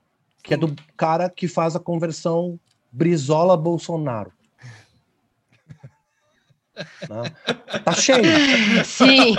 [0.41, 2.58] Que é do cara que faz a conversão
[2.93, 4.32] Brizola-Bolsonaro.
[6.76, 7.80] Né?
[7.84, 8.24] Tá cheio.
[8.86, 9.36] Sim.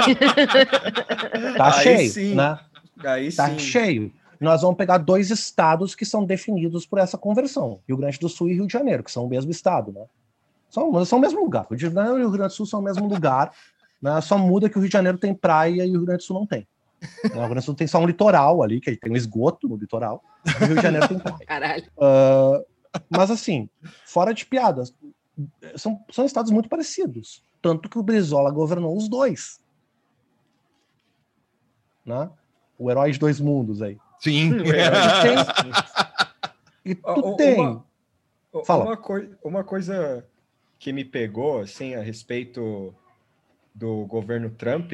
[1.57, 2.35] Tá Aí cheio, sim.
[2.35, 2.59] né?
[3.05, 3.59] Aí tá sim.
[3.59, 4.13] cheio.
[4.41, 8.49] Nós vamos pegar dois estados que são definidos por essa conversão: Rio Grande do Sul
[8.49, 10.05] e Rio de Janeiro, que são o mesmo estado, né?
[10.69, 11.65] São, são o mesmo lugar.
[11.65, 13.53] O Rio de Janeiro e o Rio Grande do Sul são o mesmo lugar,
[14.01, 14.21] né?
[14.21, 16.39] Só muda que o Rio de Janeiro tem praia e o Rio Grande do Sul
[16.39, 16.67] não tem.
[17.25, 19.77] O Rio Grande do Sul tem só um litoral ali, que tem um esgoto no
[19.77, 20.23] litoral.
[20.45, 21.47] O Rio de Janeiro tem praia.
[21.47, 21.85] Caralho.
[21.97, 22.65] Uh,
[23.11, 23.69] mas assim,
[24.05, 24.95] fora de piadas,
[25.77, 27.43] são, são estados muito parecidos.
[27.61, 29.61] Tanto que o Brizola governou os dois.
[32.05, 32.31] Né?
[32.79, 33.99] O herói de dois mundos aí.
[34.21, 34.53] Sim.
[36.87, 37.59] E tu tem.
[37.59, 37.85] Uma,
[38.65, 38.85] Fala.
[38.85, 40.25] Uma, coi uma coisa
[40.79, 42.95] que me pegou, assim, a respeito
[43.75, 44.93] do governo Trump,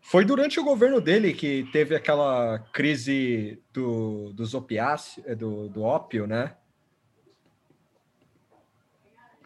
[0.00, 6.26] foi durante o governo dele que teve aquela crise do, dos opiáceos, do, do ópio,
[6.26, 6.56] né?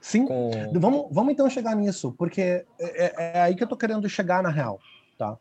[0.07, 0.25] Sim.
[0.25, 0.53] Com...
[0.79, 4.41] Vamos, vamos então chegar nisso, porque é, é- é aí que eu tô querendo chegar
[4.41, 4.79] na real,
[5.19, 5.37] tá?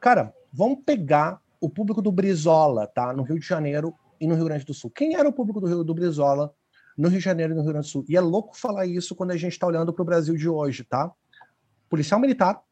[0.00, 3.12] Cara, vamos pegar o público do Brizola, tá?
[3.12, 4.90] No Rio de Janeiro e no Rio Grande do Sul.
[4.90, 6.50] Quem era o público do Rio do Brizola
[6.96, 8.06] no Rio de Janeiro e no Rio Grande do Sul?
[8.08, 10.82] E é louco falar isso quando a gente tá olhando para o Brasil de hoje,
[10.82, 11.12] tá?
[11.86, 12.62] Policial militar,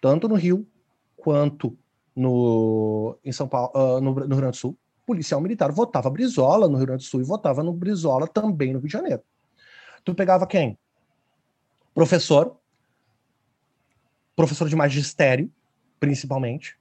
[0.00, 0.68] tanto no Rio
[1.16, 1.76] quanto
[2.14, 4.78] no em São Paulo, ah, no, no Rio Grande do Sul.
[5.04, 8.78] Policial militar votava Brizola no Rio Grande do Sul e votava no Brizola também no
[8.78, 9.22] Rio de Janeiro.
[10.06, 10.78] Tu pegava quem?
[11.92, 12.56] Professor,
[14.36, 15.52] professor de magistério,
[15.98, 16.78] principalmente,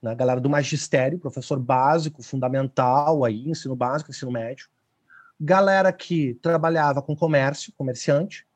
[0.00, 0.14] né?
[0.14, 4.68] Galera do magistério, professor básico, fundamental aí, ensino básico, ensino médio.
[5.40, 8.46] Galera que trabalhava com comércio, comerciante.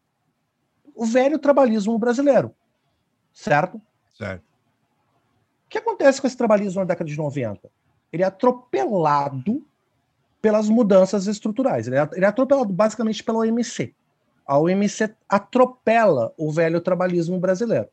[0.95, 2.55] O velho trabalhismo brasileiro,
[3.33, 3.83] certo?
[4.17, 4.45] Certo.
[5.65, 7.69] O que acontece com esse trabalhismo na década de 90?
[8.13, 9.67] Ele é atropelado
[10.41, 11.87] pelas mudanças estruturais.
[11.87, 13.95] Ele é, é atropelado basicamente pela OMC.
[14.47, 17.89] A OMC atropela o velho trabalhismo brasileiro.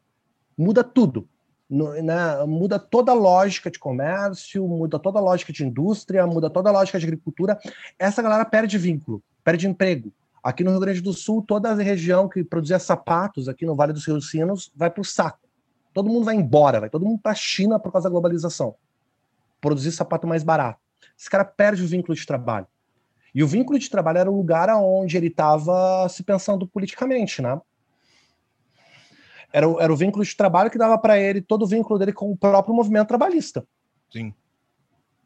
[0.58, 1.28] Muda tudo.
[1.70, 2.46] Né?
[2.46, 6.74] Muda toda a lógica de comércio, muda toda a lógica de indústria, muda toda a
[6.74, 7.58] lógica de agricultura.
[7.98, 10.14] Essa galera perde vínculo, perde emprego.
[10.44, 13.94] Aqui no Rio Grande do Sul, toda a região que produzia sapatos aqui no Vale
[13.94, 15.40] dos Rios Sinos vai para o saco.
[15.94, 18.76] Todo mundo vai embora, vai todo mundo para a China por causa da globalização.
[19.62, 20.83] Produzir sapato mais barato.
[21.24, 22.68] Esse cara perde o vínculo de trabalho.
[23.34, 27.62] E o vínculo de trabalho era o lugar onde ele estava se pensando politicamente, né?
[29.54, 32.12] Era o, era o vínculo de trabalho que dava para ele todo o vínculo dele
[32.12, 33.66] com o próprio movimento trabalhista.
[34.12, 34.34] Sim.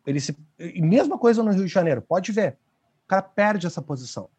[0.06, 0.38] Ele se,
[0.76, 2.60] mesma coisa no Rio de Janeiro, pode ver.
[3.06, 4.30] O cara perde essa posição.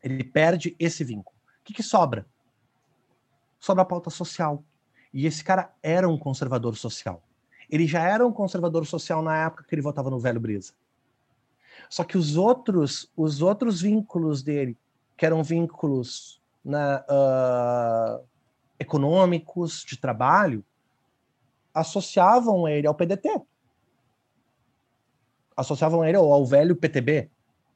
[0.00, 1.36] Ele perde esse vínculo.
[1.60, 2.24] O que, que sobra?
[3.58, 4.62] Sobra a pauta social.
[5.12, 7.20] E esse cara era um conservador social.
[7.70, 10.72] Ele já era um conservador social na época que ele votava no Velho Brisa.
[11.88, 14.76] Só que os outros, os outros vínculos dele,
[15.16, 18.20] que eram vínculos né, ah,
[18.78, 20.64] econômicos, de trabalho,
[21.74, 23.40] associavam ele ao PDT.
[25.56, 27.30] Associavam ele ao, ao velho PTB.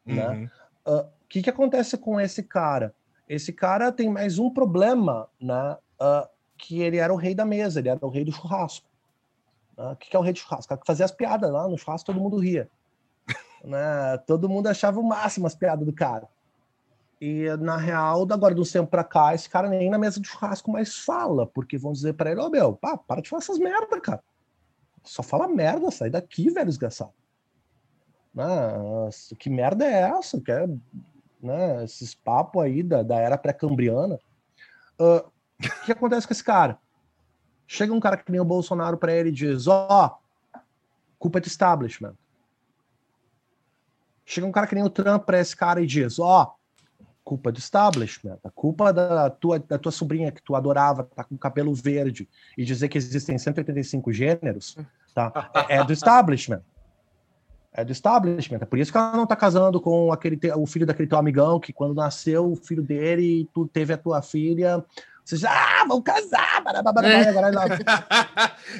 [0.07, 0.51] Né?
[0.87, 0.95] Uhum.
[0.95, 2.95] O que, que acontece com esse cara?
[3.29, 5.77] Esse cara tem mais um problema, né?
[6.01, 8.87] ah, que ele era o rei da mesa, ele era o rei do churrasco.
[9.77, 9.93] Né?
[9.93, 10.67] O que, que é o rei do churrasco?
[10.67, 12.69] O cara que fazia as piadas lá no churrasco, todo mundo ria.
[13.65, 14.19] né?
[14.27, 16.29] Todo mundo achava o máximo as piadas do cara.
[17.21, 20.71] E na real, agora do tempo pra cá, esse cara nem na mesa de churrasco
[20.71, 24.01] mais fala, porque vão dizer pra ele: Ô meu, pá, para de falar essas merda,
[24.01, 24.23] cara.
[25.03, 27.13] Só fala merda, sai daqui, velho desgraçado.
[28.35, 30.41] Nossa, que merda é essa?
[30.41, 30.67] Que é,
[31.41, 34.19] né, esses papos aí da, da era pré-cambriana.
[34.99, 35.25] Ah,
[35.61, 36.79] O que acontece com esse cara?
[37.67, 40.19] Chega um cara que nem o Bolsonaro pra ele e diz: Ó,
[41.19, 42.15] culpa é do establishment.
[44.27, 46.55] Chega um cara que nem o Trump pra esse cara e diz: Ó,
[47.25, 48.39] culpa do establishment.
[48.45, 52.65] A culpa da tua, da tua sobrinha que tu adorava, tá com cabelo verde, e
[52.65, 54.77] dizer que existem 185 gêneros,
[55.15, 55.51] tá?
[55.69, 56.63] É, é do establishment.
[57.73, 58.59] É do establishment.
[58.61, 61.19] É por isso que ela não tá casando com aquele te- o filho daquele teu
[61.19, 64.85] amigão, que quando nasceu o filho dele, tu teve a tua filha.
[65.25, 66.63] Você já, ah, vão casar!
[66.63, 67.29] barabá, É.
[67.29, 67.51] agora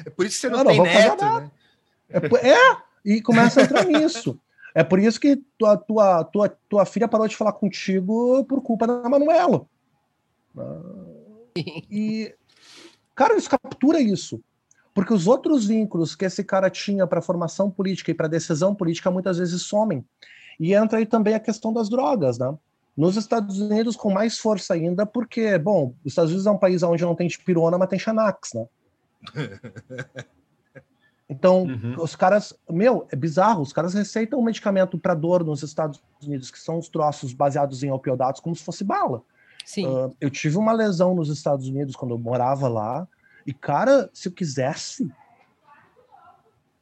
[0.05, 1.51] É por isso que você não, Não, não tem fazer neto, né?
[2.09, 4.39] É, é, e começa a entrar nisso.
[4.73, 8.85] É por isso que tua, tua, tua, tua filha parou de falar contigo por culpa
[8.85, 9.65] da Manuela.
[11.89, 12.35] E,
[13.15, 14.41] cara, isso captura isso.
[14.93, 19.09] Porque os outros vínculos que esse cara tinha para formação política e para decisão política
[19.09, 20.05] muitas vezes somem.
[20.59, 22.53] E entra aí também a questão das drogas, né?
[22.95, 26.81] Nos Estados Unidos, com mais força ainda, porque, bom, os Estados Unidos é um país
[26.81, 28.65] onde não tem pirona, mas tem Xanax, né?
[31.27, 31.95] Então, Uhum.
[31.97, 36.51] os caras, meu, é bizarro, os caras receitam um medicamento para dor nos Estados Unidos,
[36.51, 39.23] que são os troços baseados em opioidatos, como se fosse bala.
[39.65, 39.87] Sim.
[39.87, 43.07] Ah, eu tive uma lesão nos Estados Unidos quando eu morava lá,
[43.45, 45.11] e cara, se eu quisesse,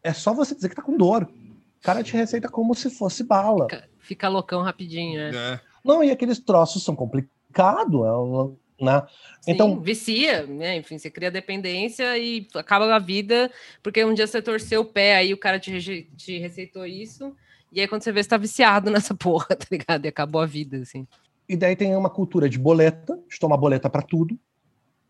[0.03, 1.23] é só você dizer que tá com dor.
[1.23, 3.69] O cara te receita como se fosse bala.
[3.69, 5.31] Fica, fica loucão rapidinho, né?
[5.33, 5.72] É.
[5.83, 9.03] Não, e aqueles troços são complicados, é Né?
[9.41, 10.77] Sim, então vicia, né?
[10.77, 15.17] Enfim, você cria dependência e acaba a vida, porque um dia você torceu o pé,
[15.17, 17.35] aí o cara te, te receitou isso,
[17.71, 20.05] e aí quando você vê, você tá viciado nessa porra, tá ligado?
[20.05, 21.07] E acabou a vida, assim.
[21.49, 24.39] E daí tem uma cultura de boleta, de tomar boleta para tudo.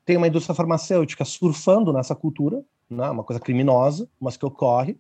[0.06, 3.10] Tem uma indústria farmacêutica surfando nessa cultura, né?
[3.10, 4.98] uma coisa criminosa, mas que ocorre.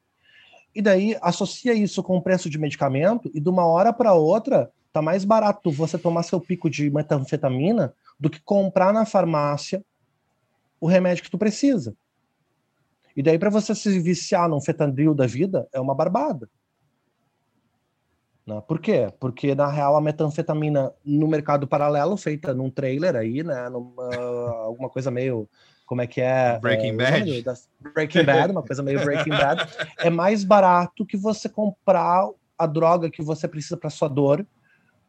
[0.75, 4.71] E daí associa isso com o preço de medicamento, e de uma hora para outra
[4.93, 9.84] tá mais barato você tomar seu pico de metanfetamina do que comprar na farmácia
[10.79, 11.95] o remédio que tu precisa.
[13.15, 16.47] E daí, para você se viciar num fetandril da vida, é uma barbada.
[18.45, 18.62] Né?
[18.67, 19.12] Por quê?
[19.19, 23.69] Porque, na real, a metanfetamina no mercado paralelo, feita num trailer aí, né?
[23.69, 24.15] Numa,
[24.63, 25.49] alguma coisa meio.
[25.86, 26.60] Como é que é?
[26.60, 27.43] Breaking é, Bad?
[27.93, 29.67] Breaking Bad, uma coisa meio Breaking Bad.
[29.99, 32.27] É mais barato que você comprar
[32.58, 34.45] a droga que você precisa para sua dor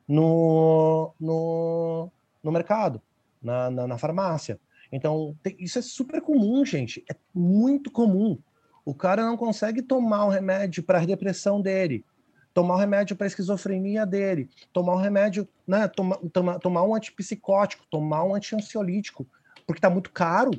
[0.07, 2.11] no, no,
[2.43, 3.01] no mercado,
[3.43, 4.59] na, na, na farmácia.
[4.93, 7.05] Então, tem, isso é super comum, gente.
[7.11, 8.39] É muito comum.
[8.85, 12.05] O cara não consegue tomar o remédio para a depressão dele,
[12.53, 16.95] tomar o remédio para a esquizofrenia dele, tomar o remédio, né, toma, toma, tomar um
[16.95, 19.27] antipsicótico, tomar um antiansiolítico,
[19.67, 20.51] porque está muito caro.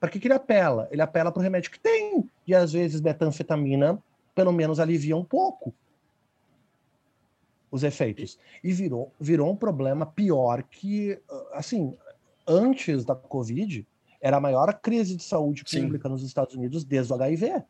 [0.00, 0.88] Para que, que ele apela?
[0.90, 2.28] Ele apela para o remédio que tem.
[2.46, 4.02] E às vezes metanfetamina,
[4.34, 5.74] pelo menos, alivia um pouco
[7.70, 8.38] os efeitos.
[8.62, 11.18] E virou, virou um problema pior que,
[11.52, 11.96] assim,
[12.46, 13.86] antes da Covid,
[14.20, 16.12] era a maior crise de saúde pública Sim.
[16.12, 17.62] nos Estados Unidos desde o HIV.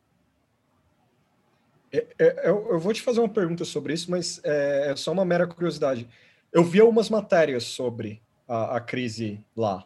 [1.93, 5.11] É, é, eu, eu, vou te fazer uma pergunta sobre isso, mas é, é, só
[5.11, 6.07] uma mera curiosidade.
[6.51, 9.85] Eu vi algumas matérias sobre a, a, crise lá.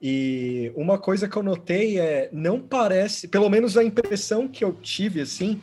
[0.00, 4.72] E uma coisa que eu notei é, não parece, pelo menos a impressão que eu
[4.74, 5.60] tive, assim,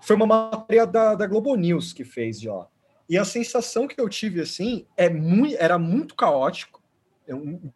[0.00, 2.68] foi uma matéria da, da Globo News que fez de lá.
[3.08, 6.82] E a sensação que eu tive, assim, é muito, era muito caótico,
[7.26, 7.70] é um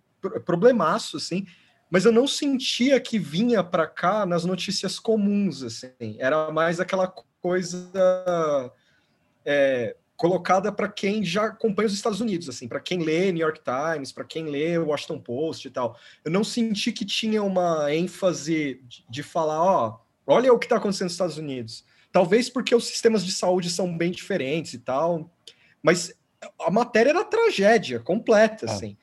[0.45, 1.47] problemaço, assim,
[1.91, 6.17] mas eu não sentia que vinha para cá nas notícias comuns, assim.
[6.19, 8.73] Era mais aquela coisa
[9.45, 13.61] é, colocada para quem já acompanha os Estados Unidos, assim, para quem lê New York
[13.63, 15.97] Times, para quem lê Washington Post e tal.
[16.25, 20.77] Eu não senti que tinha uma ênfase de, de falar, ó, olha o que está
[20.77, 21.85] acontecendo nos Estados Unidos.
[22.13, 25.31] Talvez porque os sistemas de saúde são bem diferentes e tal,
[25.83, 26.15] mas
[26.61, 28.73] a matéria era tragédia completa, ah.
[28.73, 28.97] assim.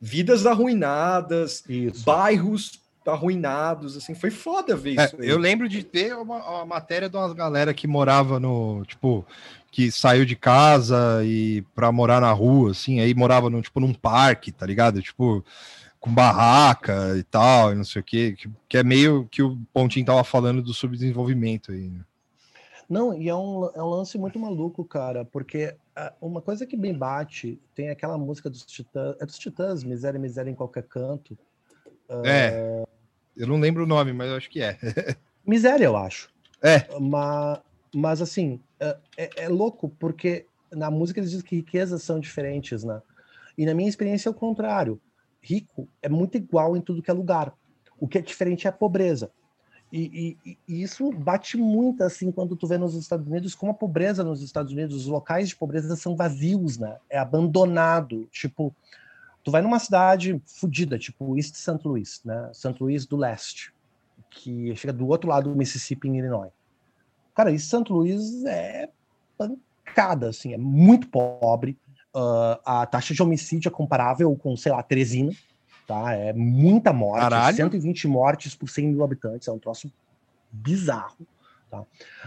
[0.00, 2.04] Vidas arruinadas, isso.
[2.04, 5.16] bairros arruinados, assim, foi foda ver é, isso.
[5.16, 9.26] Eu lembro de ter uma, uma matéria de uma galera que morava no, tipo,
[9.70, 13.94] que saiu de casa e para morar na rua, assim, aí morava no, tipo, num
[13.94, 15.02] parque, tá ligado?
[15.02, 15.44] Tipo,
[15.98, 19.56] com barraca e tal, e não sei o quê, que, que é meio que o
[19.72, 21.88] Pontinho tava falando do subdesenvolvimento aí.
[21.88, 22.00] Né?
[22.88, 26.76] Não, e é um, é um lance muito maluco, cara, porque uh, uma coisa que
[26.76, 31.38] bem bate, tem aquela música dos Titãs, é dos Titãs, Miséria, Miséria em Qualquer Canto.
[32.08, 32.84] Uh, é,
[33.36, 34.78] eu não lembro o nome, mas eu acho que é.
[35.46, 36.30] Miséria, eu acho.
[36.62, 36.86] É.
[37.00, 37.60] Mas,
[37.94, 42.84] mas assim, uh, é, é, louco, porque na música eles dizem que riquezas são diferentes,
[42.84, 43.00] né?
[43.56, 45.00] E na minha experiência é o contrário.
[45.40, 47.52] Rico é muito igual em tudo que é lugar.
[47.98, 49.30] O que é diferente é a pobreza.
[49.92, 54.24] E, e, isso bate muito assim quando tu vê nos Estados Unidos como a pobreza
[54.24, 56.96] nos Estados Unidos, os locais de pobreza são vazios, né?
[57.10, 58.26] É abandonado.
[58.32, 58.74] Tipo,
[59.44, 61.78] tu vai numa cidade fodida, tipo East St.
[61.84, 62.50] Louis, né?
[62.54, 62.74] St.
[62.80, 63.74] Louis do leste,
[64.30, 66.52] que chega do outro lado do Mississippi, em Illinois.
[67.34, 67.92] Cara, East St.
[67.92, 68.88] Louis é
[69.36, 71.76] pancada, assim, é muito pobre.
[72.14, 75.32] Uh, a taxa de homicídio é comparável com, sei lá, Teresina
[75.86, 76.14] tá?
[76.14, 77.56] É muita morte, Caralho.
[77.56, 79.92] 120 mortes por 100 mil habitantes, é um troço
[80.50, 81.26] bizarro,
[81.70, 81.84] tá?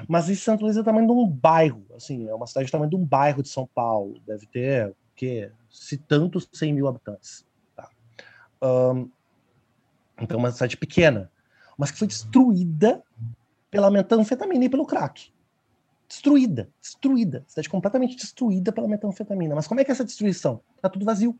[0.07, 2.71] Mas em Santo Luís é o tamanho de um bairro, assim, é uma cidade do
[2.71, 5.51] tamanho de um bairro de São Paulo, deve ter, o quê?
[5.69, 7.45] Se tanto 100 mil habitantes,
[7.75, 7.89] tá?
[8.61, 9.09] Um,
[10.21, 11.31] então, é uma cidade pequena,
[11.77, 13.03] mas que foi destruída
[13.69, 15.33] pela metanfetamina e pelo crack.
[16.07, 17.43] Destruída, destruída.
[17.47, 19.55] Cidade completamente destruída pela metanfetamina.
[19.55, 20.61] Mas como é que é essa destruição?
[20.81, 21.37] Tá tudo vazio.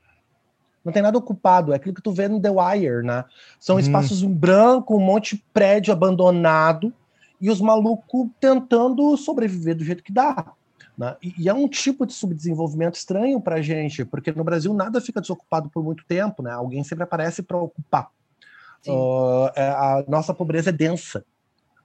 [0.86, 3.26] Não tem nada ocupado, é aquilo que tu vê no The Wire, né?
[3.60, 3.80] São hum.
[3.80, 6.94] espaços em branco, um monte de prédio abandonado
[7.42, 10.54] e os malucos tentando sobreviver do jeito que dá.
[10.96, 11.16] Né?
[11.22, 15.02] E, e, é um tipo de subdesenvolvimento estranho para a gente, porque no Brasil nada
[15.02, 16.52] fica desocupado por muito tempo, né?
[16.52, 18.10] Alguém sempre aparece para ocupar.
[18.88, 21.26] Uh, a nossa pobreza é densa.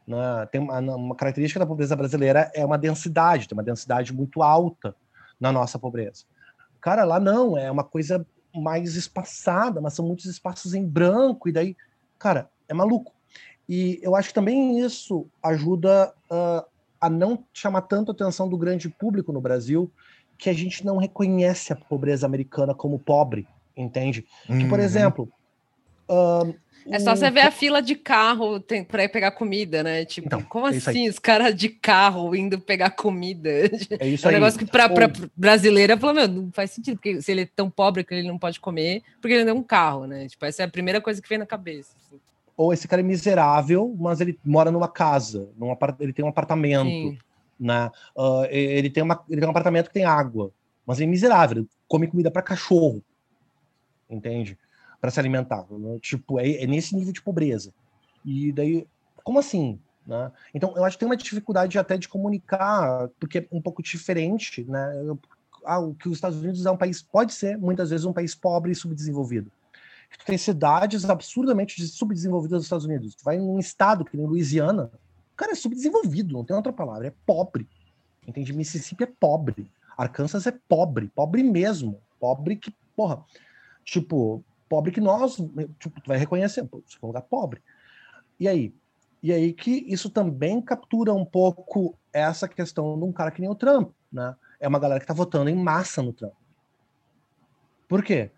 [0.06, 0.46] Né?
[0.52, 4.94] Tem uma, uma, característica da pobreza brasileira é uma densidade, tem uma densidade muito alta
[5.40, 6.24] na nossa pobreza.
[6.80, 11.52] Cara, lá não, é uma coisa mais espaçada, mas são muitos espaços em branco, e
[11.52, 11.76] daí,
[12.18, 13.12] cara, é maluco.
[13.68, 16.68] E eu acho que também isso ajuda uh,
[17.00, 19.90] a não chamar tanto a atenção do grande público no Brasil,
[20.36, 23.46] que a gente não reconhece a pobreza americana como pobre.
[23.76, 24.26] Entende?
[24.46, 24.84] Que, por uhum.
[24.84, 25.32] exemplo,
[26.10, 26.54] uh,
[26.88, 30.04] é só você ver a fila de carro para ir pegar comida, né?
[30.04, 33.50] Tipo, então, como é assim os caras de carro indo pegar comida?
[33.98, 35.30] É isso é um negócio que para Ou...
[35.36, 38.38] brasileira falou, meu, não faz sentido, porque se ele é tão pobre que ele não
[38.38, 40.26] pode comer, porque ele não tem um carro, né?
[40.26, 41.94] Tipo, essa é a primeira coisa que vem na cabeça.
[41.96, 42.20] Assim.
[42.56, 45.96] Ou esse cara é miserável, mas ele mora numa casa, num apart...
[46.00, 47.18] ele tem um apartamento, Sim.
[47.58, 47.90] né?
[48.16, 49.22] Uh, ele, tem uma...
[49.28, 50.50] ele tem um apartamento que tem água,
[50.86, 53.02] mas ele é miserável, ele come comida para cachorro,
[54.08, 54.58] entende?
[55.00, 55.66] Para se alimentar.
[55.70, 55.98] Né?
[56.00, 57.72] Tipo, é, é, nesse nível de pobreza.
[58.24, 58.86] E daí,
[59.24, 59.78] como assim?
[60.06, 60.30] Né?
[60.54, 64.64] Então, eu acho que tem uma dificuldade até de comunicar, porque é um pouco diferente,
[64.68, 64.92] né?
[65.64, 68.72] Ah, que os Estados Unidos é um país, pode ser, muitas vezes, um país pobre
[68.72, 69.50] e subdesenvolvido.
[70.18, 73.14] Tu tem cidades absurdamente subdesenvolvidas nos Estados Unidos.
[73.14, 74.90] Tu vai em um estado que nem Louisiana,
[75.32, 77.68] o cara é subdesenvolvido, não tem outra palavra, é pobre.
[78.26, 78.52] Entende?
[78.52, 79.70] Mississippi é pobre.
[79.96, 82.00] Arkansas é pobre, pobre mesmo.
[82.18, 83.22] Pobre que, porra,
[83.84, 85.34] tipo, pobre que nós,
[85.80, 87.60] tipo, tu vai reconhecer, pô, você é um lugar pobre.
[88.38, 88.72] E aí?
[89.20, 93.50] E aí que isso também captura um pouco essa questão de um cara que nem
[93.50, 94.34] o Trump, né?
[94.60, 96.34] É uma galera que está votando em massa no Trump.
[97.88, 98.30] Por quê?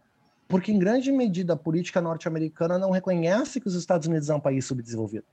[0.49, 4.41] Porque em grande medida a política norte-americana não reconhece que os Estados Unidos é um
[4.41, 5.27] país subdesenvolvido.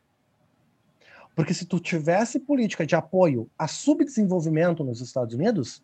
[1.34, 5.82] Porque se tu tivesse política de apoio a subdesenvolvimento nos Estados Unidos,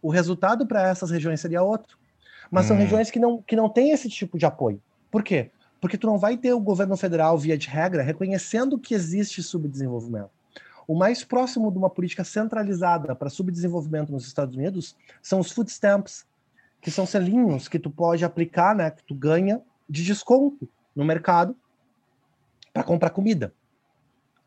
[0.00, 1.98] o resultado para essas regiões seria outro.
[2.52, 2.68] Mas hum.
[2.68, 4.80] são regiões que não, que não têm esse tipo de apoio.
[5.10, 5.50] Por quê?
[5.80, 10.30] Porque tu não vai ter o governo federal, via de regra, reconhecendo que existe subdesenvolvimento.
[10.86, 15.70] O mais próximo de uma política centralizada para subdesenvolvimento nos Estados Unidos são os food
[15.70, 16.26] stamps,
[16.80, 21.56] que são selinhos que tu pode aplicar, né, que tu ganha de desconto no mercado
[22.72, 23.54] para comprar comida.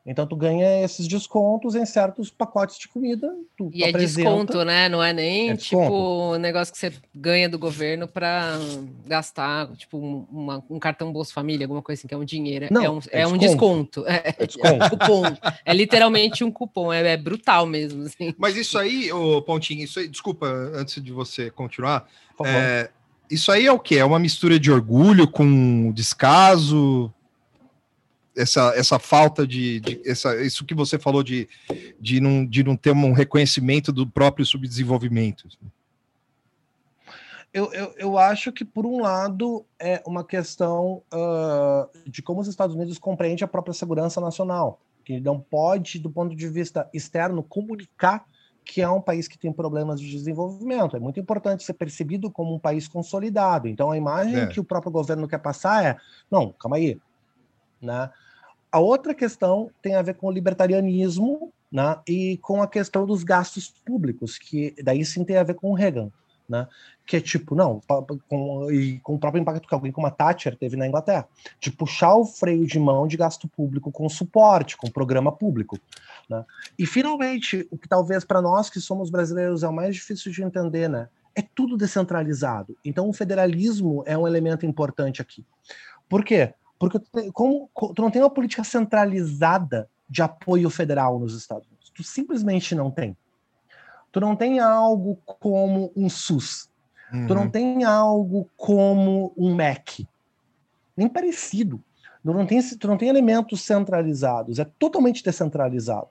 [0.06, 3.34] Então tu ganha esses descontos em certos pacotes de comida.
[3.58, 4.88] Tu e é desconto, né?
[4.88, 8.60] Não é nem é tipo um negócio que você ganha do governo para
[9.08, 9.98] gastar, tipo
[10.32, 12.68] uma, um cartão Bolsa Família, alguma coisa assim, que é um dinheiro.
[12.70, 14.06] Não, é, um, é, é um desconto.
[14.06, 14.68] É, é, desconto.
[14.68, 15.24] é um cupom.
[15.66, 16.94] É literalmente um cupom.
[16.94, 18.04] É, é, brutal mesmo.
[18.04, 18.36] Assim.
[18.38, 22.08] Mas isso aí, ô Pontinho, isso aí, desculpa, antes de você continuar.
[22.46, 22.92] É,
[23.30, 23.98] isso aí é o que?
[23.98, 27.12] É uma mistura de orgulho com descaso?
[28.36, 31.48] Essa, essa falta de, de, essa, isso que você falou de,
[32.00, 35.48] de, não, de não ter um reconhecimento do próprio subdesenvolvimento?
[37.54, 42.48] Eu, eu, eu acho que, por um lado, é uma questão uh, de como os
[42.48, 47.42] Estados Unidos compreendem a própria segurança nacional, que não pode, do ponto de vista externo,
[47.42, 48.26] comunicar
[48.66, 50.98] que é um país que tem problemas de desenvolvimento.
[50.98, 53.68] É muito importante ser percebido como um país consolidado.
[53.68, 54.48] Então, a imagem é.
[54.48, 55.98] que o próprio governo quer passar é:
[56.30, 57.00] não, calma aí.
[57.80, 58.10] Né?
[58.76, 63.24] A outra questão tem a ver com o libertarianismo né, e com a questão dos
[63.24, 66.12] gastos públicos, que daí sim tem a ver com o Reagan.
[66.48, 66.68] Né?
[67.06, 67.80] Que é tipo, não,
[68.28, 71.26] com, e com o próprio impacto que alguém como a Thatcher teve na Inglaterra,
[71.58, 75.80] de puxar o freio de mão de gasto público com suporte, com programa público.
[76.30, 76.44] Né?
[76.78, 80.44] E finalmente, o que talvez para nós que somos brasileiros é o mais difícil de
[80.44, 81.08] entender, né?
[81.34, 82.76] É tudo descentralizado.
[82.84, 85.46] Então o federalismo é um elemento importante aqui.
[86.10, 86.54] Por quê?
[86.80, 91.92] Porque tu, como, tu não tem uma política centralizada de apoio federal nos Estados Unidos.
[91.94, 93.16] Tu simplesmente não tem.
[94.12, 96.70] Tu não tem algo como um SUS.
[97.12, 97.28] Uhum.
[97.28, 97.50] Tu não uhum.
[97.50, 100.08] tem algo como um MEC.
[100.96, 101.84] Nem parecido.
[102.24, 104.58] Tu não, tem, tu não tem elementos centralizados.
[104.58, 106.08] É totalmente descentralizado.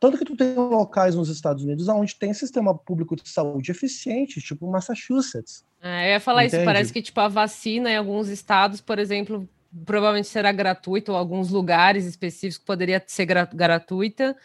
[0.00, 4.40] Tanto que tu tem locais nos Estados Unidos onde tem sistema público de saúde eficiente,
[4.40, 5.64] tipo Massachusetts.
[5.80, 6.56] É, eu ia falar Entende?
[6.56, 9.48] isso, parece que tipo a vacina em alguns estados, por exemplo,
[9.84, 14.36] provavelmente será gratuito, ou alguns lugares específicos poderia ser gratuita,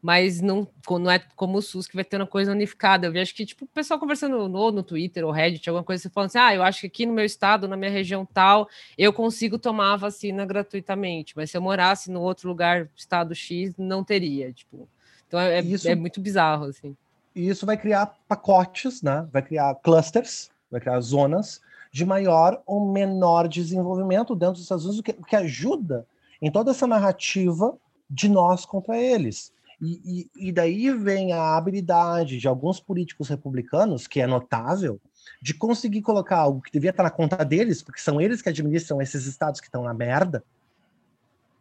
[0.00, 3.06] mas não, não é como o SUS que vai ter uma coisa unificada.
[3.06, 6.10] Eu vejo que, tipo, o pessoal conversando no, no Twitter ou Reddit, alguma coisa, você
[6.10, 8.68] falando assim, ah, eu acho que aqui no meu estado, na minha região tal,
[8.98, 13.74] eu consigo tomar a vacina gratuitamente, mas se eu morasse no outro lugar, estado X,
[13.78, 14.88] não teria, tipo.
[15.28, 16.96] Então é, é isso, é muito bizarro, assim.
[17.34, 19.26] E isso vai criar pacotes, né?
[19.32, 21.60] Vai criar clusters, vai criar zonas
[21.92, 26.06] de maior ou menor desenvolvimento dentro dos Estados Unidos, o que, o que ajuda
[26.40, 27.76] em toda essa narrativa
[28.08, 29.52] de nós contra eles.
[29.80, 34.98] E, e, e, daí vem a habilidade de alguns políticos republicanos, que é notável,
[35.40, 39.02] de conseguir colocar algo que devia estar na conta deles, porque são eles que administram
[39.02, 40.42] esses estados que estão na merda,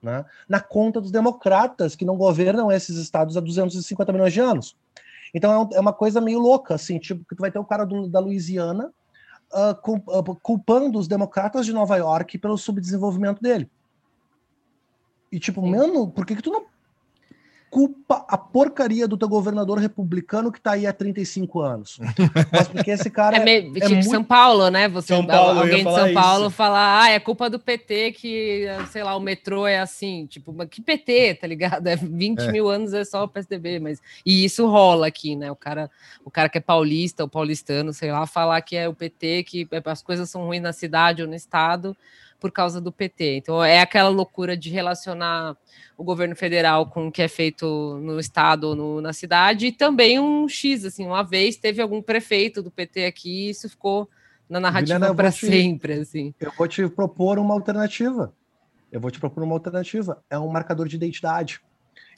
[0.02, 4.78] né, na conta dos democratas, que não governam esses estados há 250 milhões de anos.
[5.34, 7.86] Então é, é uma coisa meio louca, assim, tipo, que tu vai ter o cara
[7.86, 8.94] do, da Louisiana
[9.54, 13.70] uh, culpando os democratas de Nova York pelo subdesenvolvimento dele.
[15.32, 15.72] E tipo, Sim.
[15.72, 16.66] mano, por que que tu não
[17.72, 22.00] culpa a porcaria do teu governador republicano que tá aí há 35 anos.
[22.52, 24.10] Mas porque esse cara é, meio, é tipo muito...
[24.10, 24.90] São Paulo, né?
[24.90, 26.56] Você São Paulo, alguém de São Paulo isso.
[26.56, 30.82] falar, ah, é culpa do PT que, sei lá, o metrô é assim, tipo, que
[30.82, 31.88] PT, tá ligado?
[31.88, 32.52] É 20 é.
[32.52, 35.50] mil anos é só o PSDB, mas e isso rola aqui, né?
[35.50, 35.90] O cara,
[36.26, 39.68] o cara que é paulista, o paulistano, sei lá, falar que é o PT, que
[39.86, 41.96] as coisas são ruins na cidade ou no estado
[42.42, 43.38] por causa do PT.
[43.38, 45.56] Então é aquela loucura de relacionar
[45.96, 49.72] o governo federal com o que é feito no estado ou no, na cidade, e
[49.72, 54.10] também um X, assim, uma vez teve algum prefeito do PT aqui, e isso ficou
[54.50, 56.34] na narrativa para sempre, assim.
[56.40, 58.34] Eu vou te propor uma alternativa.
[58.92, 60.22] Eu vou te propor uma alternativa.
[60.30, 61.62] É um marcador de identidade.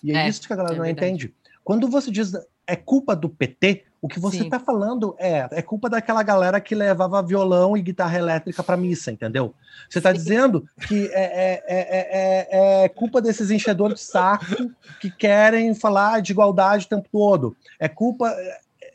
[0.02, 1.06] E é, é isso que a galera é não verdade.
[1.06, 1.34] entende.
[1.64, 2.32] Quando você diz
[2.66, 6.76] é culpa do PT, o que você está falando é, é culpa daquela galera que
[6.76, 9.56] levava violão e guitarra elétrica para missa, entendeu?
[9.90, 15.74] Você está dizendo que é, é, é, é, culpa desses enchedores de saco que querem
[15.74, 17.56] falar de igualdade o tempo todo.
[17.80, 18.36] É culpa.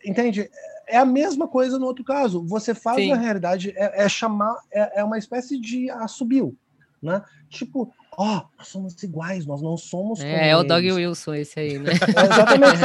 [0.05, 0.51] Entende?
[0.87, 2.45] É a mesma coisa no outro caso.
[2.45, 3.09] Você faz, Sim.
[3.09, 6.55] na realidade, é, chamar, é, uma espécie de assobio,
[7.03, 7.23] né?
[7.49, 10.19] Tipo, ó, oh, nós somos iguais, nós não somos.
[10.21, 11.93] É, é o Dog Wilson esse aí, né?
[11.93, 12.79] É, exatamente.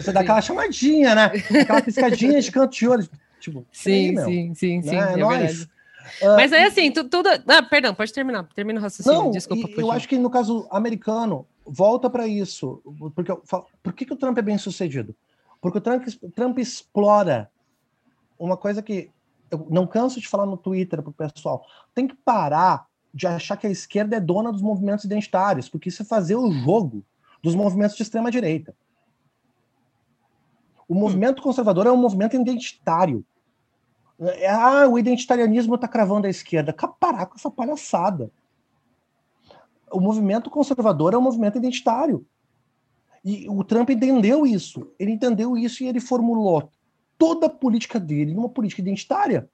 [0.02, 1.24] você, dá aquela chamadinha, né?
[1.60, 3.06] Aquela piscadinha de canto de olho.
[3.38, 5.10] Tipo, sim, aí, sim, sim, sim, né?
[5.10, 5.64] É, é nóis.
[5.64, 7.28] Uh, Mas aí, assim, tu, tudo.
[7.46, 8.48] Ah, perdão, pode terminar.
[8.54, 9.18] Termina o raciocínio.
[9.18, 9.68] Não, Desculpa.
[9.76, 12.80] eu acho que no caso americano, volta para isso.
[13.14, 13.34] Porque
[13.82, 15.14] por que, que o Trump é bem sucedido?
[15.60, 17.50] Porque o Trump, Trump explora
[18.38, 19.10] uma coisa que
[19.50, 21.66] eu não canso de falar no Twitter pro pessoal.
[21.94, 26.02] Tem que parar de achar que a esquerda é dona dos movimentos identitários, porque isso
[26.02, 27.04] é fazer o jogo
[27.40, 28.74] dos movimentos de extrema direita.
[30.88, 33.24] O movimento conservador é um movimento identitário.
[34.18, 36.72] É, ah, o identitarianismo está cravando a esquerda.
[36.72, 38.30] Parar com essa palhaçada.
[39.90, 42.26] O movimento conservador é um movimento identitário.
[43.24, 44.90] E o Trump entendeu isso.
[44.98, 46.68] Ele entendeu isso e ele formulou
[47.16, 49.48] toda a política dele numa política identitária.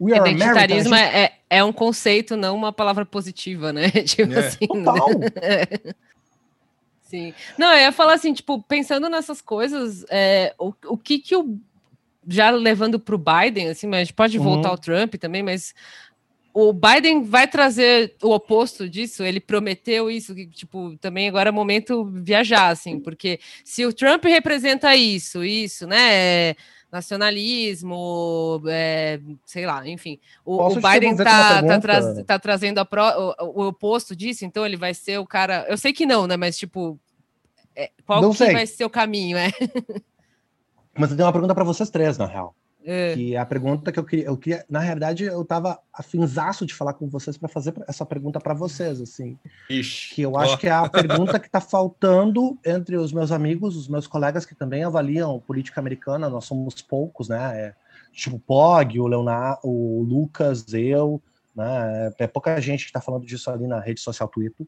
[0.00, 1.14] Identitarismo gente...
[1.14, 3.90] é, é um conceito, não uma palavra positiva, né?
[4.04, 4.38] tipo é.
[4.38, 4.66] assim.
[4.72, 4.84] Né?
[4.84, 5.08] Total.
[5.18, 5.94] Né?
[7.02, 7.32] Sim.
[7.56, 11.56] Não, eu ia falar assim, tipo, pensando nessas coisas, é, o, o que que o.
[12.28, 14.72] Já levando para o Biden, assim, mas pode voltar uhum.
[14.72, 15.72] ao Trump também, mas
[16.52, 21.52] o Biden vai trazer o oposto disso, ele prometeu isso, que, tipo, também agora é
[21.52, 26.56] momento viajar, assim, porque se o Trump representa isso, isso, né?
[26.96, 30.18] Nacionalismo, é, sei lá, enfim.
[30.44, 33.02] O, o Biden está tá, tra tá trazendo pro,
[33.40, 35.66] o, o, oposto disso, então ele vai ser o cara.
[35.68, 36.36] Eu sei que não, né?
[36.36, 36.98] Mas, tipo,
[37.74, 39.52] é, qual que vai ser o caminho, é?
[40.98, 42.54] Mas eu tenho uma pergunta para vocês três, na real.
[42.88, 43.14] É.
[43.14, 46.72] Que é a pergunta que eu queria, eu queria, na realidade, eu tava afinzaço de
[46.72, 49.36] falar com vocês para fazer essa pergunta para vocês, assim.
[49.68, 50.14] Ixi.
[50.14, 50.58] Que eu acho oh.
[50.58, 54.54] que é a pergunta que está faltando entre os meus amigos, os meus colegas que
[54.54, 57.60] também avaliam política americana, nós somos poucos, né?
[57.60, 57.74] É,
[58.12, 61.20] tipo Pog, o Leonardo, o Lucas, eu,
[61.56, 62.12] né?
[62.20, 64.64] É pouca gente que está falando disso ali na rede social Twitter.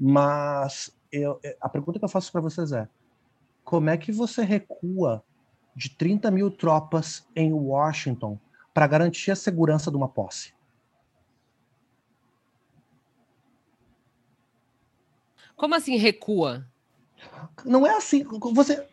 [0.00, 2.88] Mas eu, a pergunta que eu faço para vocês é:
[3.62, 5.22] como é que você recua
[5.74, 8.38] de 30 mil tropas em Washington
[8.72, 10.52] para garantir a segurança de uma posse.
[15.56, 16.66] Como assim recua?
[17.64, 18.24] Não é assim.
[18.52, 18.86] Você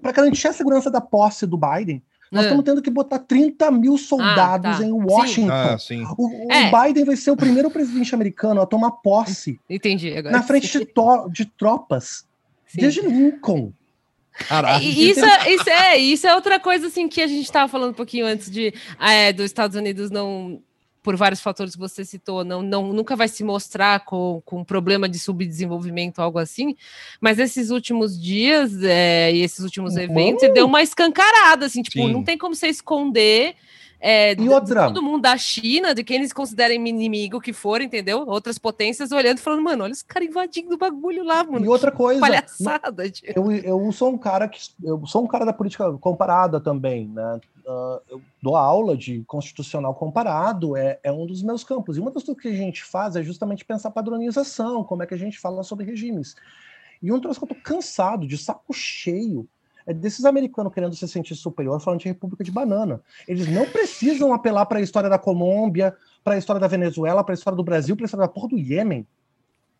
[0.00, 2.46] para garantir a segurança da posse do Biden, nós é.
[2.46, 4.84] estamos tendo que botar 30 mil soldados ah, tá.
[4.84, 5.50] em Washington.
[5.50, 5.76] Ah,
[6.16, 6.68] o, é.
[6.68, 9.58] o, Biden vai ser o primeiro presidente americano a tomar posse.
[9.68, 10.12] Entendi.
[10.12, 10.36] Agora.
[10.36, 10.86] Na frente de,
[11.32, 12.26] de tropas.
[12.66, 12.80] Sim.
[12.80, 13.72] Desde Lincoln.
[14.46, 14.84] Caralho.
[14.84, 17.94] Isso, é, isso, é, isso é outra coisa assim que a gente estava falando um
[17.94, 20.62] pouquinho antes de é, dos Estados Unidos não
[21.02, 25.08] por vários fatores que você citou, não, não nunca vai se mostrar com, com problema
[25.08, 26.76] de subdesenvolvimento, algo assim.
[27.18, 32.12] Mas esses últimos dias é, e esses últimos eventos, deu uma escancarada, assim, tipo, Sim.
[32.12, 33.54] não tem como você esconder
[34.00, 34.86] é, e outra?
[34.86, 38.24] todo mundo da China, de quem eles considerem inimigo que for, entendeu?
[38.28, 41.64] Outras potências olhando e falando, mano, olha os caras invadindo o bagulho lá, mano.
[41.64, 42.20] E outra coisa.
[42.20, 44.60] Palhaçada, eu, eu sou um cara que.
[44.82, 47.40] Eu sou um cara da política comparada também, né?
[47.66, 51.96] Uh, eu dou aula de constitucional comparado, é, é um dos meus campos.
[51.96, 55.14] E uma das coisas que a gente faz é justamente pensar padronização, como é que
[55.14, 56.36] a gente fala sobre regimes.
[57.02, 59.46] E um troço que eu tô cansado, de saco cheio,
[59.88, 63.00] é desses americanos querendo se sentir superior falando de República de Banana.
[63.26, 67.32] Eles não precisam apelar para a história da Colômbia, para a história da Venezuela, para
[67.32, 69.06] a história do Brasil, para a história da porra do Iêmen.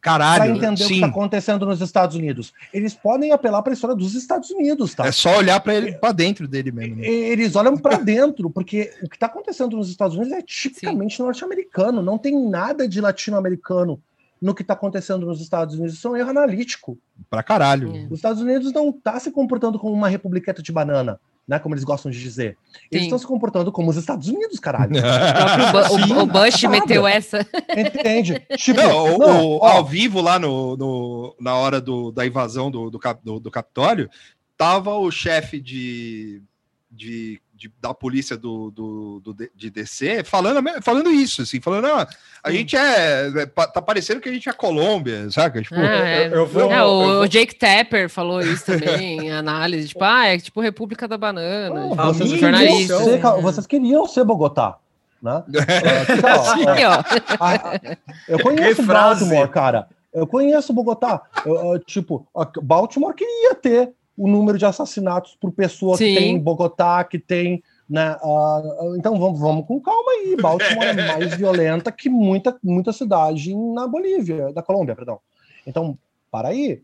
[0.00, 0.84] Caralho, para entender sim.
[0.84, 2.54] o que está acontecendo nos Estados Unidos.
[2.72, 5.06] Eles podem apelar para a história dos Estados Unidos, tá?
[5.06, 6.96] É só olhar para ele para dentro dele mesmo.
[6.96, 7.06] Né?
[7.06, 12.00] Eles olham para dentro, porque o que está acontecendo nos Estados Unidos é tipicamente norte-americano,
[12.00, 14.00] não tem nada de latino-americano
[14.40, 15.94] no que está acontecendo nos Estados Unidos.
[15.94, 16.98] Isso é um erro analítico.
[17.28, 17.94] Pra caralho.
[17.94, 18.06] É.
[18.10, 21.58] Os Estados Unidos não está se comportando como uma republiqueta de banana, né?
[21.58, 22.56] Como eles gostam de dizer.
[22.90, 23.06] Eles Sim.
[23.08, 24.92] estão se comportando como os Estados Unidos, caralho.
[25.90, 26.68] O, o- o Bush Nada.
[26.80, 27.46] meteu essa.
[27.76, 28.40] Entende?
[28.56, 32.70] Tipo, Não, o- não, o- ao vivo lá no, no- na hora do- da invasão
[32.70, 34.08] do, do, do- do Capitólio,
[34.56, 36.42] tava o chefe de,
[36.90, 42.06] de, de- da polícia do, do, do de DC falando, falando isso, assim, falando, ah,
[42.44, 42.56] a Sim.
[42.58, 45.60] gente é, é, tá parecendo que a gente é Colômbia, saca?
[45.60, 46.26] Tipo, Ah, é.
[46.28, 49.88] eu- eu vou- É, o, eu vou- o Jake Tapper falou isso também em análise.
[49.88, 51.74] Tipo, ah, é tipo República da Banana.
[51.74, 52.52] não, tipo, vocês, queriam
[52.86, 54.78] ser, impressão- vocês queriam ser Bogotá,
[55.20, 55.42] né?
[58.28, 58.82] Eu conheço.
[58.82, 59.88] Baltimore, cara.
[60.12, 61.22] Eu conheço Bogotá.
[61.44, 62.26] Eu, eu, tipo,
[62.62, 66.06] Baltimore queria ter o número de assassinatos por pessoa Sim.
[66.06, 67.62] que tem em Bogotá, que tem.
[67.88, 68.62] Né, ah,
[68.98, 70.36] então vamos, vamos com calma aí.
[70.36, 75.20] Baltimore é mais violenta que muita, muita cidade na Bolívia, da Colômbia, perdão.
[75.66, 75.96] Então,
[76.30, 76.82] para aí.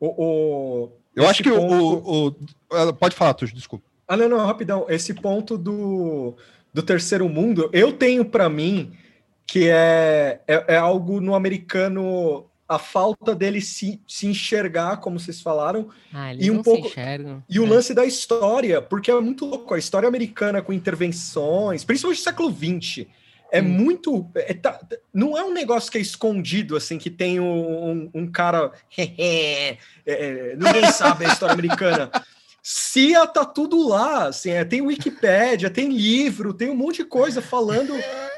[0.00, 3.84] O, o- eu acho que o, ponto- o- o- Pode falar, Tuxo, desculpa.
[4.08, 4.86] Ah, não, não, rapidão.
[4.88, 6.34] Esse ponto do,
[6.72, 8.92] do terceiro mundo, eu tenho para mim
[9.46, 15.40] que é, é, é algo no americano, a falta dele se, se enxergar, como vocês
[15.40, 16.90] falaram, Ah, E um pouco-
[17.48, 17.68] e o É.
[17.68, 19.74] lance da história, porque é muito louco.
[19.74, 23.06] A história americana com intervenções, principalmente no século XX,
[23.52, 23.68] é Sim.
[23.68, 24.26] muito.
[24.34, 24.80] é, tá-
[25.12, 28.72] não é um negócio que é escondido, assim, que tem um, um- um cara.
[28.98, 32.10] é, é, ninguém sabe a história americana.
[32.66, 37.42] CIA tá tudo lá, assim, é, tem Wikipédia, tem livro, tem um monte de coisa
[37.42, 37.92] falando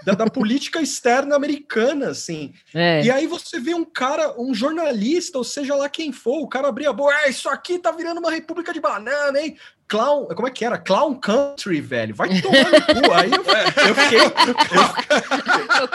[0.04, 2.52] da, da política externa americana, assim.
[2.74, 3.04] É.
[3.04, 6.66] E aí você vê um cara, um jornalista, ou seja lá quem for, o cara
[6.66, 9.56] abrir a boca, é, isso aqui tá virando uma república de banana, hein?
[9.86, 10.76] Clown, como é que era?
[10.76, 12.12] Clown Country, velho.
[12.12, 13.12] Vai tomar no cu.
[13.12, 13.44] Aí eu,
[13.86, 14.20] eu fiquei,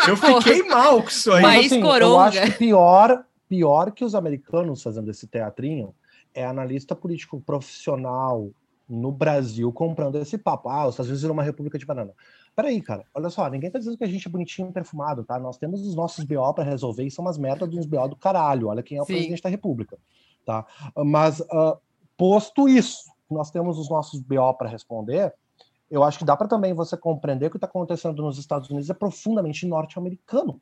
[0.07, 1.41] eu, eu fiquei mal com isso aí.
[1.41, 2.23] País eu coronga.
[2.23, 5.93] acho que pior, pior que os americanos fazendo esse teatrinho
[6.33, 8.49] é analista político profissional
[8.87, 10.69] no Brasil comprando esse papo.
[10.69, 12.13] Ah, os Estados Unidos viram uma república de banana.
[12.55, 15.39] Peraí, cara, olha só, ninguém tá dizendo que a gente é bonitinho e perfumado, tá?
[15.39, 18.67] Nós temos os nossos BO para resolver e são umas merdas uns BO do caralho.
[18.67, 19.13] Olha quem é o Sim.
[19.13, 19.97] presidente da república,
[20.45, 20.65] tá?
[20.97, 21.77] Mas, ah,
[22.17, 25.33] posto isso, nós temos os nossos BO para responder,
[25.89, 28.69] eu acho que dá para também você compreender que o que está acontecendo nos Estados
[28.69, 30.61] Unidos é profundamente norte-americano.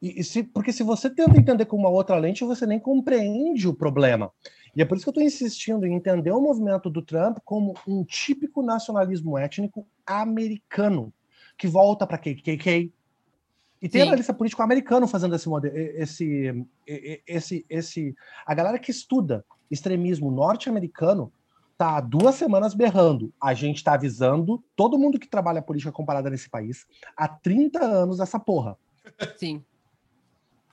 [0.00, 3.68] E, e se, porque se você tenta entender com uma outra lente, você nem compreende
[3.68, 4.32] o problema.
[4.74, 7.74] E é por isso que eu estou insistindo em entender o movimento do Trump como
[7.86, 11.12] um típico nacionalismo étnico americano,
[11.58, 12.92] que volta para KKK.
[13.82, 14.08] E tem Sim.
[14.08, 16.66] analista político americano fazendo esse, mode- esse,
[17.26, 18.14] esse, esse.
[18.46, 21.32] A galera que estuda extremismo norte-americano
[21.78, 23.32] tá há duas semanas berrando.
[23.42, 26.86] A gente está avisando todo mundo que trabalha política comparada nesse país
[27.16, 28.76] há 30 anos essa porra.
[29.36, 29.64] Sim.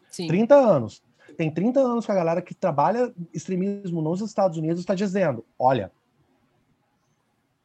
[0.09, 0.27] Sim.
[0.27, 1.03] 30 anos.
[1.35, 5.91] Tem 30 anos que a galera que trabalha extremismo nos Estados Unidos está dizendo: olha,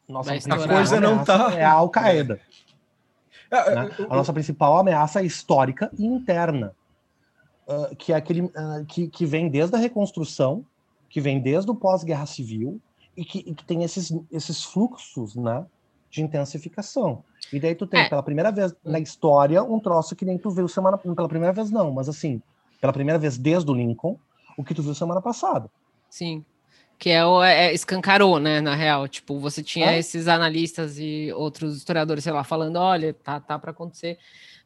[0.09, 0.35] nossa.
[0.35, 2.41] A coisa não ameaça tá- É a Al-Qaeda.
[3.51, 3.91] É, né?
[4.09, 6.75] A nossa principal ameaça é histórica e interna,
[7.69, 10.65] ah, que é aquele ah, que, que vem desde a reconstrução,
[11.09, 12.81] que vem desde o pós-guerra civil
[13.17, 15.67] e que, e que tem esses, esses fluxos, né,
[16.11, 17.23] de intensificação.
[17.53, 18.09] E daí tu tem É.
[18.09, 21.71] pela primeira vez na história um troço que nem tu viu semana pela primeira vez
[21.71, 22.41] não, mas assim
[22.81, 24.19] pela primeira vez desde o Lincoln,
[24.57, 25.71] o que tu viu semana passada.
[26.11, 26.45] Sim.
[26.99, 28.61] Que é o é, escancarou, né?
[28.61, 29.99] Na real, tipo, você tinha É.
[29.99, 34.19] esses analistas e outros historiadores, sei lá, falando, olha, tá, tá para acontecer.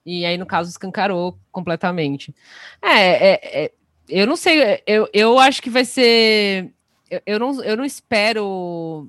[0.05, 2.35] E aí, no caso, escancarou completamente.
[2.81, 3.73] É, é, é,
[4.09, 6.73] eu não sei, eu, eu acho que vai ser.
[7.11, 9.09] Eu, eu, não, eu não espero.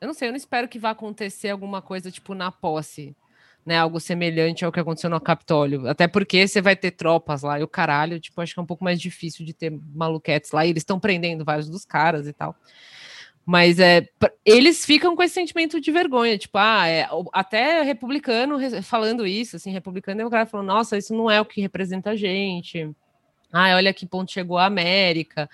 [0.00, 3.16] Eu não sei, eu não espero que vá acontecer alguma coisa, tipo, na posse,
[3.64, 3.78] né?
[3.78, 5.88] Algo semelhante ao que aconteceu no Capitólio.
[5.88, 8.66] Até porque você vai ter tropas lá e o caralho, tipo, acho que é um
[8.66, 10.66] pouco mais difícil de ter maluquetes lá.
[10.66, 12.54] E eles estão prendendo vários dos caras e tal.
[13.44, 14.08] Mas é,
[14.44, 19.54] eles ficam com esse sentimento de vergonha, tipo, ah, é, até republicano re- falando isso,
[19.54, 22.90] assim, republicano cara falando, nossa, isso não é o que representa a gente.
[23.52, 25.48] Ah, olha que ponto chegou a América.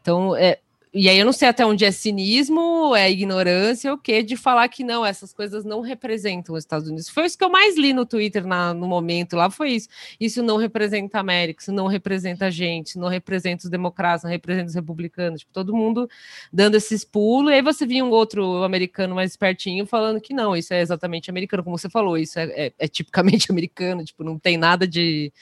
[0.00, 0.60] Então, é,
[1.00, 4.68] e aí eu não sei até onde é cinismo, é ignorância, o quê, de falar
[4.68, 7.08] que não, essas coisas não representam os Estados Unidos.
[7.08, 9.88] Foi isso que eu mais li no Twitter na- no momento lá, foi isso.
[10.18, 14.30] Isso não representa a América, isso não representa a gente, não representa os democratas, não
[14.30, 16.08] representa os republicanos, tipo, todo mundo
[16.52, 20.56] dando esses pulos, e aí você vinha um outro americano mais espertinho falando que não,
[20.56, 24.38] isso é exatamente americano, como você falou, isso é, é- é tipicamente americano, tipo, não
[24.38, 25.32] tem nada de,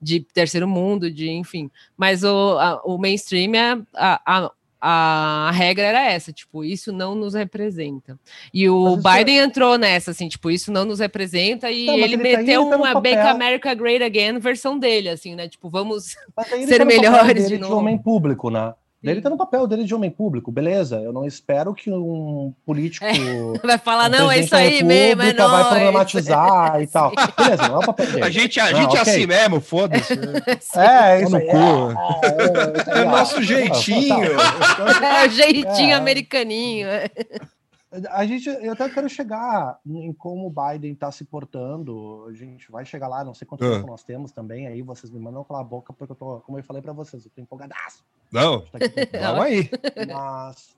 [0.00, 1.70] de terceiro mundo, de enfim.
[1.96, 7.14] Mas o, a- o mainstream é a, a- a regra era essa, tipo, isso não
[7.14, 8.18] nos representa.
[8.52, 12.16] E o Biden entrou nessa, assim, tipo, isso não nos representa, e não, ele, ele
[12.16, 15.48] tá meteu tá uma Make America Great Again versão dele, assim, né?
[15.48, 16.16] Tipo, vamos
[16.66, 17.74] ser tá melhores de novo.
[17.74, 18.72] De homem público, né?
[19.02, 21.00] Ele tá no papel dele de homem público, beleza.
[21.00, 23.06] Eu não espero que um político.
[23.06, 27.10] É, vai falar, um não, é isso aí mesmo, é Vai problematizar é e tal.
[27.36, 28.24] Beleza, não é o papel dele.
[28.24, 29.14] A gente, a não, gente é okay.
[29.14, 30.12] assim mesmo, foda-se.
[30.76, 31.48] é, isso aí.
[31.48, 34.32] É, é, é, o nosso jeitinho.
[35.02, 36.88] É, o jeitinho americaninho.
[38.10, 42.26] A gente, eu até quero chegar em como o Biden está se portando.
[42.28, 44.66] A gente vai chegar lá, não sei quanto tempo nós temos também.
[44.66, 47.24] Aí vocês me mandam calar a boca, porque eu tô, como eu falei para vocês,
[47.24, 48.04] eu tô empolgadaço.
[48.32, 48.78] Não, tá
[49.20, 49.70] vamos aí.
[50.06, 50.76] Mas,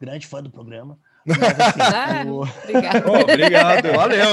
[0.00, 0.98] grande fã do programa.
[1.26, 2.42] Mas, assim, ah, o...
[2.42, 3.04] obrigado.
[3.10, 4.26] Oh, obrigado, valeu.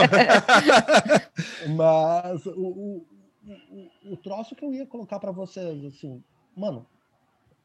[1.76, 3.08] Mas o, o,
[3.46, 6.24] o, o troço que eu ia colocar para vocês, assim,
[6.56, 6.86] mano,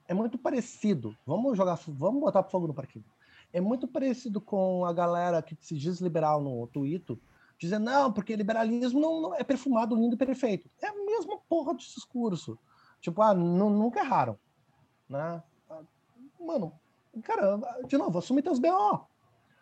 [0.08, 1.16] é muito parecido.
[1.26, 3.04] Vamos jogar, vamos botar fogo no parquinho
[3.52, 7.16] é muito parecido com a galera que se diz liberal no Twitter,
[7.58, 10.68] dizendo, não, porque liberalismo não, não, é perfumado, lindo e perfeito.
[10.80, 12.58] É a mesma porra de discurso.
[13.02, 14.38] Tipo, ah, nunca erraram.
[15.08, 15.42] Né?
[16.40, 16.72] Mano,
[17.22, 19.06] cara, de novo, assume teus BO.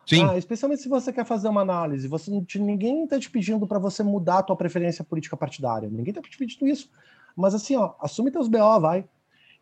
[0.06, 0.24] Sim.
[0.24, 2.06] Ah, especialmente se você quer fazer uma análise.
[2.06, 5.88] Você, ninguém está te pedindo para você mudar a tua preferência política partidária.
[5.88, 6.90] Ninguém está te pedindo isso.
[7.34, 9.08] Mas assim, ó, assume teus BO, vai.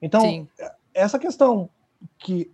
[0.02, 0.48] Então, Sim.
[0.92, 1.70] essa questão
[2.18, 2.50] que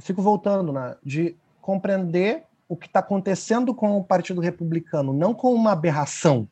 [0.00, 5.52] fico voltando, né, de compreender o que está acontecendo com o Partido Republicano, não com
[5.52, 6.48] uma aberração,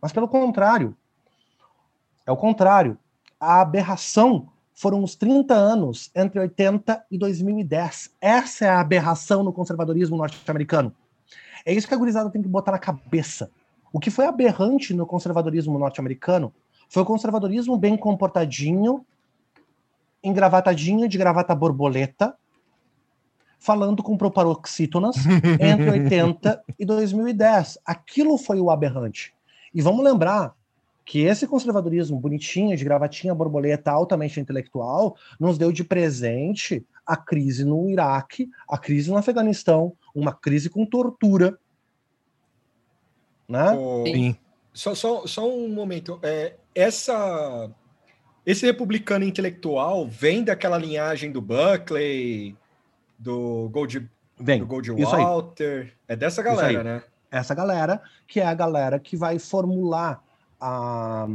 [0.00, 0.96] mas pelo contrário.
[2.30, 2.96] É o contrário.
[3.40, 8.14] A aberração foram os 30 anos entre 80 e 2010.
[8.20, 10.94] Essa é a aberração no conservadorismo norte-americano.
[11.66, 13.50] É isso que a gurizada tem que botar na cabeça.
[13.92, 16.54] O que foi aberrante no conservadorismo norte-americano
[16.88, 19.04] foi o conservadorismo bem comportadinho,
[20.22, 22.36] engravatadinho de gravata borboleta,
[23.58, 25.16] falando com proparoxítonas
[25.58, 27.78] entre 80 e 2010.
[27.84, 29.34] Aquilo foi o aberrante.
[29.74, 30.54] E vamos lembrar
[31.10, 37.64] que esse conservadorismo bonitinho, de gravatinha borboleta altamente intelectual, nos deu de presente a crise
[37.64, 41.58] no Iraque, a crise no Afeganistão, uma crise com tortura.
[43.48, 43.76] Né?
[44.06, 44.36] Sim.
[44.72, 46.20] Só, só, só um momento.
[46.22, 47.68] É, essa,
[48.46, 52.56] esse republicano intelectual vem daquela linhagem do Buckley,
[53.18, 54.08] do Gold,
[54.38, 55.92] Vem, do Gold Walter.
[56.06, 57.02] É dessa galera, né?
[57.32, 60.29] Essa galera, que é a galera que vai formular
[60.60, 61.26] a,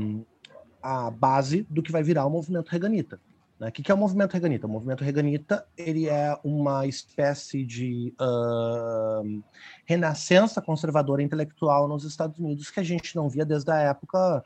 [0.82, 3.19] a base do que vai virar o movimento reganita.
[3.59, 3.69] Né?
[3.69, 4.67] O que, é o movimento reganita?
[4.67, 9.43] O movimento reganita ele é uma espécie de uh,
[9.86, 14.43] renascença conservadora intelectual nos Estados Unidos que a gente não via desde a época,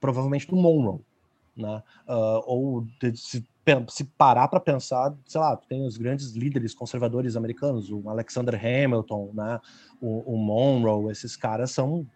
[0.00, 1.00] provavelmente, do Monroe.
[1.56, 1.82] Né?
[2.08, 3.44] Uh, ou de, se
[3.88, 9.30] se parar para pensar, sei lá, tem os grandes líderes conservadores americanos, o Alexander Hamilton,
[9.34, 9.60] né,
[10.00, 12.06] o, o Monroe, esses caras são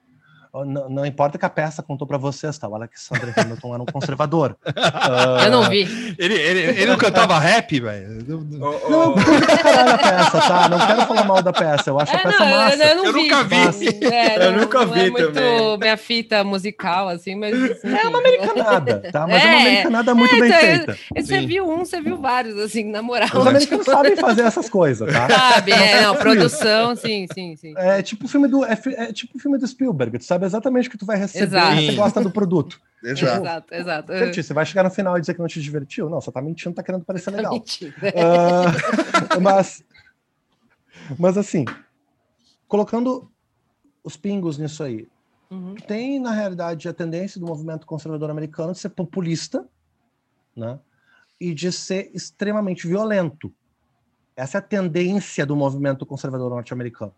[0.65, 2.69] não, não, importa que a peça contou para vocês, tá?
[2.69, 4.57] O Alexander Hamilton era um conservador.
[4.65, 5.43] uh...
[5.45, 6.15] Eu não vi.
[6.17, 8.25] Ele, ele, ele não cantava rap, velho?
[8.29, 10.69] Não, eu curto pra caralho a peça, tá?
[10.69, 12.85] Não quero falar mal da peça, eu acho é, a peça não, massa.
[12.85, 13.57] Eu, eu, eu nunca vi.
[14.05, 15.79] É, eu não, nunca vi é também.
[15.79, 17.55] minha fita musical, assim, mas...
[17.55, 19.27] Assim, é uma americanada, tá?
[19.27, 20.99] Mas é, uma americanada muito bem então, feita.
[21.17, 23.29] Você viu um, você viu vários, assim, na moral.
[23.35, 25.29] Os americanos sabem fazer essas coisas, tá?
[25.29, 27.75] Sabe, é, não, produção, sim, sim, sim.
[27.77, 30.89] É tipo o filme do, é, é tipo filme do Spielberg, tu sabe sabe exatamente
[30.89, 31.81] o que tu vai receber exato.
[31.81, 32.81] e você gosta do produto.
[33.03, 34.13] exato, exato.
[34.13, 34.43] exato.
[34.43, 36.09] Você vai chegar no final e dizer que não te divertiu?
[36.09, 37.55] Não, você tá mentindo, tá querendo parecer tá legal.
[37.55, 39.85] Uh, mas,
[41.19, 41.65] mas assim,
[42.67, 43.31] colocando
[44.03, 45.09] os pingos nisso aí,
[45.51, 45.75] uhum.
[45.75, 49.67] tem, na realidade, a tendência do movimento conservador americano de ser populista,
[50.57, 50.79] né?
[51.41, 53.53] E de ser extremamente violento.
[54.37, 57.15] Essa é a tendência do movimento conservador norte-americano.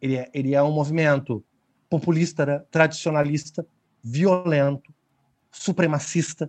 [0.00, 1.44] Ele é, ele é um movimento
[1.92, 2.58] populista, né?
[2.70, 3.66] tradicionalista,
[4.02, 4.90] violento,
[5.50, 6.48] supremacista,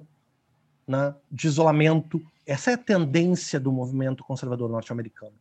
[0.87, 1.13] né?
[1.29, 2.21] de isolamento.
[2.47, 5.33] Essa é a tendência do movimento conservador norte-americano.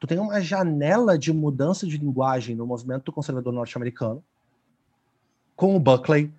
[0.00, 4.24] Tu tem uma janela de mudança de linguagem no movimento conservador norte-americano,
[5.54, 6.32] com o Buckley,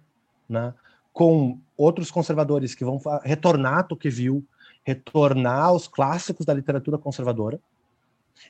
[0.49, 0.73] né?
[1.13, 4.43] com outros conservadores que vão retornar Tocqueville,
[4.83, 7.59] retornar aos clássicos da literatura conservadora,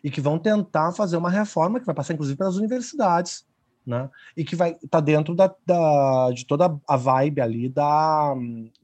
[0.01, 3.45] e que vão tentar fazer uma reforma que vai passar, inclusive, pelas universidades,
[3.85, 4.09] né?
[4.35, 8.33] E que vai tá dentro da, da, de toda a vibe ali da,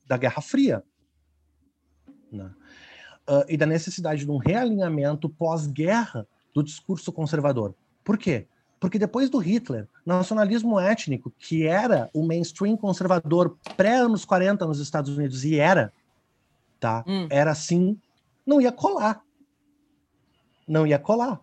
[0.06, 0.84] da Guerra Fria.
[2.32, 2.52] Né?
[3.28, 7.74] Uh, e da necessidade de um realinhamento pós-guerra do discurso conservador.
[8.04, 8.48] Por quê?
[8.80, 15.16] Porque depois do Hitler, nacionalismo étnico, que era o mainstream conservador pré-anos 40 nos Estados
[15.18, 15.92] Unidos, e era,
[16.80, 17.04] tá?
[17.06, 17.28] Hum.
[17.30, 18.00] Era assim,
[18.46, 19.22] não ia colar.
[20.68, 21.42] Não ia colar.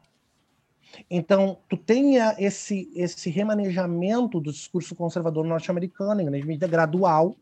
[1.11, 7.37] Então, tu tenha esse, esse remanejamento do discurso conservador norte-americano, em grande medida gradual,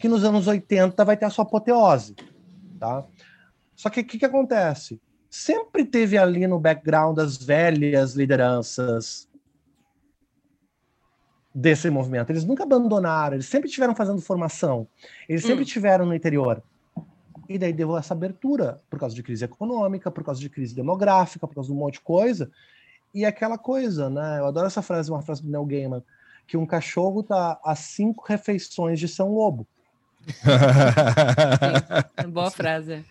[0.00, 2.14] que nos anos 80 vai ter a sua apoteose.
[2.78, 3.04] Tá?
[3.74, 5.00] Só que o que, que acontece?
[5.28, 9.28] Sempre teve ali no background as velhas lideranças
[11.54, 12.30] desse movimento.
[12.30, 14.86] Eles nunca abandonaram, eles sempre estiveram fazendo formação,
[15.28, 15.66] eles sempre hum.
[15.66, 16.62] tiveram no interior.
[17.48, 21.46] E daí deu essa abertura por causa de crise econômica, por causa de crise demográfica,
[21.46, 22.50] por causa de um monte de coisa.
[23.16, 24.40] E aquela coisa, né?
[24.40, 26.04] Eu adoro essa frase, uma frase do Neil Gaiman,
[26.46, 29.66] que um cachorro tá a cinco refeições de São Lobo.
[32.22, 33.02] Sim, boa frase.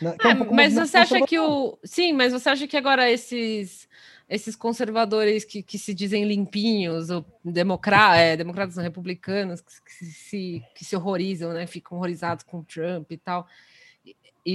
[0.00, 0.16] Né?
[0.24, 1.78] É, um mas você acha que o.
[1.84, 3.86] Sim, mas você acha que agora esses
[4.26, 10.04] esses conservadores que, que se dizem limpinhos, ou democra é, democratas não, republicanos, que, que,
[10.06, 11.66] se, que se horrorizam, né?
[11.66, 13.46] Ficam horrorizados com Trump e tal.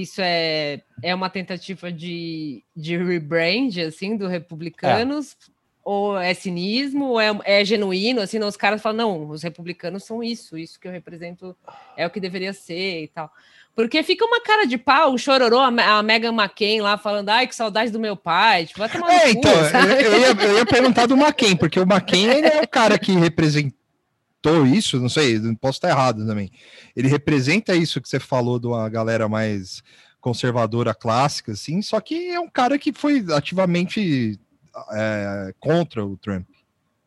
[0.00, 5.32] Isso é, é uma tentativa de, de rebrand, assim, do republicanos?
[5.32, 5.56] É.
[5.84, 10.02] Ou é cinismo, ou é, é genuíno, assim, não, os caras falam, não, os republicanos
[10.02, 11.56] são isso, isso que eu represento
[11.96, 13.30] é o que deveria ser e tal.
[13.76, 17.54] Porque fica uma cara de pau, o chororô, a Megan McCain lá falando, ai, que
[17.54, 18.64] saudade do meu pai.
[18.64, 21.82] Tipo, vai tomar é, então, eu, eu, ia, eu, ia, perguntar do McCain, porque o
[21.82, 23.12] McCain é o cara que
[24.46, 26.50] representou isso, não sei, posso estar errado também.
[26.94, 29.82] Ele representa isso que você falou de uma galera mais
[30.20, 34.38] conservadora clássica, assim, só que é um cara que foi ativamente
[34.92, 36.48] é, contra o Trump,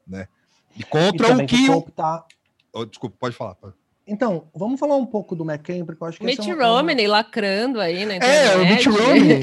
[0.07, 0.27] né?
[0.75, 1.69] E contra e o que.
[1.69, 1.81] O...
[1.81, 2.25] Tá...
[2.73, 3.55] Oh, desculpa, pode falar.
[3.55, 3.73] Pode.
[4.07, 6.25] Então, vamos falar um pouco do McCain, porque eu acho que.
[6.25, 7.17] Mitt é Romney uma...
[7.17, 8.17] lacrando aí, né?
[8.21, 9.41] É, o Mitt Romney.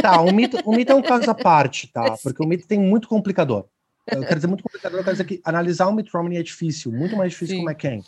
[0.00, 2.16] tá, o Mitt, o Mitt é um caso à parte, tá?
[2.22, 3.66] Porque o Mitt tem muito complicador.
[4.12, 6.92] Eu quero dizer muito complicador, eu quero dizer que analisar o Mitt Romney é difícil,
[6.92, 7.60] muito mais difícil sim.
[7.60, 8.02] que o McCain.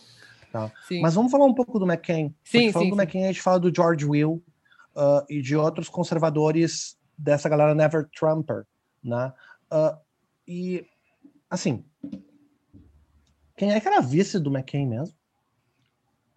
[0.52, 0.70] Tá?
[1.00, 2.34] Mas vamos falar um pouco do McCain.
[2.44, 4.42] Sim, falando sim, do McCain, a gente fala do George Will
[4.96, 8.64] uh, e de outros conservadores dessa galera Never Trumper,
[9.02, 9.32] né?
[9.70, 9.96] Uh,
[10.46, 10.84] e,
[11.48, 11.84] assim,
[13.56, 15.14] quem é que era vice do McCain mesmo?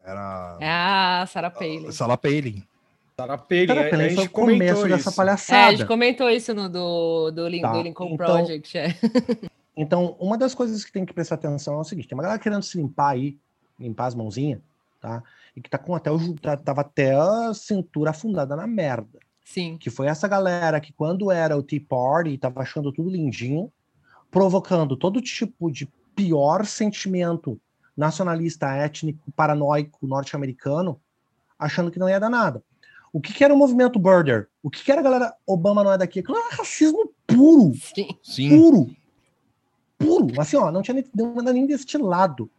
[0.03, 0.57] Era.
[0.59, 1.91] É a Sarah Palin.
[1.91, 2.41] Sarah Palin.
[2.51, 2.72] Sarah Palin.
[3.15, 5.59] Sarah Palin a, gente foi o começo dessa palhaçada.
[5.59, 7.71] É, a gente comentou isso no do, do, tá.
[7.71, 8.77] do Lincoln então, Project.
[8.77, 8.95] É.
[9.75, 12.39] Então, uma das coisas que tem que prestar atenção é o seguinte: tem uma galera
[12.39, 13.39] querendo se limpar aí,
[13.79, 14.61] limpar as mãozinhas,
[15.01, 15.23] tá?
[15.55, 16.33] E que tá com até o.
[16.35, 19.19] Tá, tava até a cintura afundada na merda.
[19.43, 19.77] Sim.
[19.77, 23.71] Que foi essa galera que, quando era o Tea Party, tava achando tudo lindinho,
[24.31, 27.59] provocando todo tipo de pior sentimento
[27.95, 30.99] nacionalista, étnico, paranoico, norte-americano,
[31.57, 32.63] achando que não ia dar nada.
[33.13, 34.47] O que, que era o movimento Border?
[34.63, 36.19] O que, que era a galera Obama não é daqui?
[36.19, 37.71] Aquilo era racismo puro.
[38.23, 38.49] Sim.
[38.49, 38.89] Puro.
[39.99, 40.41] Puro.
[40.41, 42.49] Assim, ó, não tinha nem, não nem deste lado.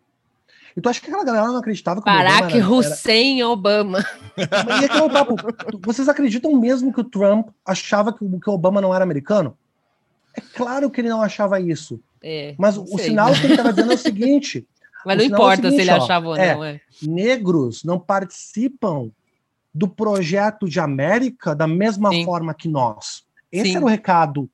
[0.77, 3.49] Então acho que aquela galera não acreditava que Barack Obama era, Hussein era...
[3.49, 4.05] Obama.
[4.37, 5.37] E aquele papo,
[5.81, 9.57] vocês acreditam mesmo que o Trump achava que, que o Obama não era americano?
[10.37, 12.01] É claro que ele não achava isso.
[12.23, 14.67] É, Mas o sei, sinal que ele estava dizendo é o seguinte:
[15.05, 16.65] mas não importa é seguinte, se ele ó, achava ou não.
[16.65, 19.11] É, é, Negros não participam
[19.75, 22.25] do projeto de América da mesma Sim.
[22.25, 23.25] forma que nós.
[23.51, 23.77] Esse Sim.
[23.77, 24.49] era o recado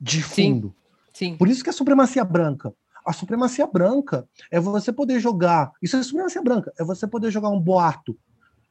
[0.00, 0.74] de fundo.
[1.12, 1.36] Sim.
[1.36, 2.74] Por isso que a supremacia branca.
[3.06, 5.72] A supremacia branca é você poder jogar.
[5.80, 6.72] Isso é supremacia branca.
[6.78, 8.16] É você poder jogar um boato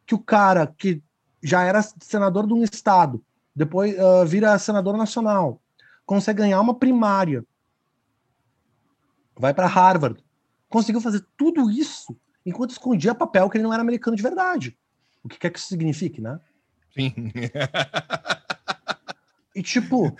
[0.05, 1.01] que o cara que
[1.41, 3.24] já era senador de um estado,
[3.55, 5.61] depois uh, vira senador nacional,
[6.05, 7.45] consegue ganhar uma primária,
[9.36, 10.24] vai para Harvard,
[10.69, 12.15] conseguiu fazer tudo isso
[12.45, 14.78] enquanto escondia papel que ele não era americano de verdade.
[15.24, 16.39] O que quer que isso signifique, né?
[16.93, 17.13] Sim.
[19.55, 20.15] e tipo,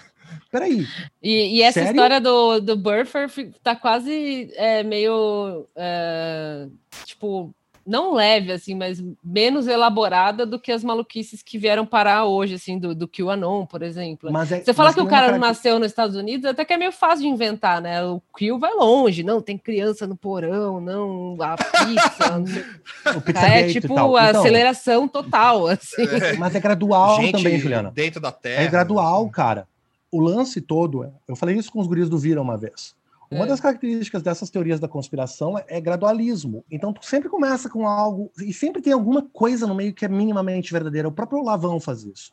[0.52, 0.88] peraí.
[1.22, 1.92] E, e essa sério?
[1.92, 3.30] história do, do Burfer
[3.62, 5.68] tá quase é, meio.
[5.76, 6.68] É,
[7.06, 7.54] tipo,
[7.86, 12.80] não leve, assim, mas menos elaborada do que as maluquices que vieram parar hoje, assim,
[12.80, 14.32] do, do QAnon, por exemplo.
[14.32, 16.78] Mas é, Você fala que o cara não nasceu nos Estados Unidos, até que é
[16.78, 18.04] meio fácil de inventar, né?
[18.04, 23.14] O Q vai longe, não, tem criança no porão, não, a pizza.
[23.18, 26.04] o pizza é tipo a então, aceleração total, assim.
[26.04, 26.34] É.
[26.38, 27.92] Mas é gradual Gente, também, Juliana.
[27.92, 28.64] Dentro da terra.
[28.64, 29.68] É gradual, cara.
[30.12, 32.96] O lance todo, é, eu falei isso com os guris do Vira uma vez.
[33.34, 33.48] Uma é.
[33.48, 36.64] das características dessas teorias da conspiração é, é, gradualismo.
[36.70, 40.08] Então, tu sempre começa com algo, e sempre tem alguma coisa no meio que é
[40.08, 41.08] minimamente verdadeira.
[41.08, 42.32] O próprio Lavão faz isso.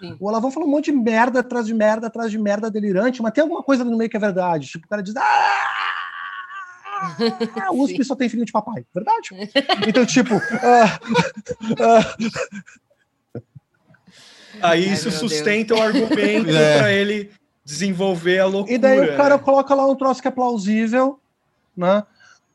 [0.00, 0.16] Sim.
[0.18, 3.32] O Lavão fala um monte de merda atrás de merda atrás de merda delirante, mas
[3.32, 4.66] tem alguma coisa no meio que é verdade.
[4.66, 5.14] Tipo, o cara diz.
[5.16, 5.86] Ah!
[7.72, 8.84] O USP só tem filho de papai.
[8.94, 9.30] Verdade?
[9.88, 10.34] Então, tipo.
[10.36, 10.40] Uh,
[11.80, 13.40] uh...
[14.60, 15.80] Aí isso sustenta Deus.
[15.80, 16.78] o argumento é.
[16.78, 17.30] para ele
[17.64, 18.74] desenvolver a loucura.
[18.74, 19.42] E daí o cara né?
[19.42, 21.20] coloca lá um troço que é plausível,
[21.76, 22.04] né?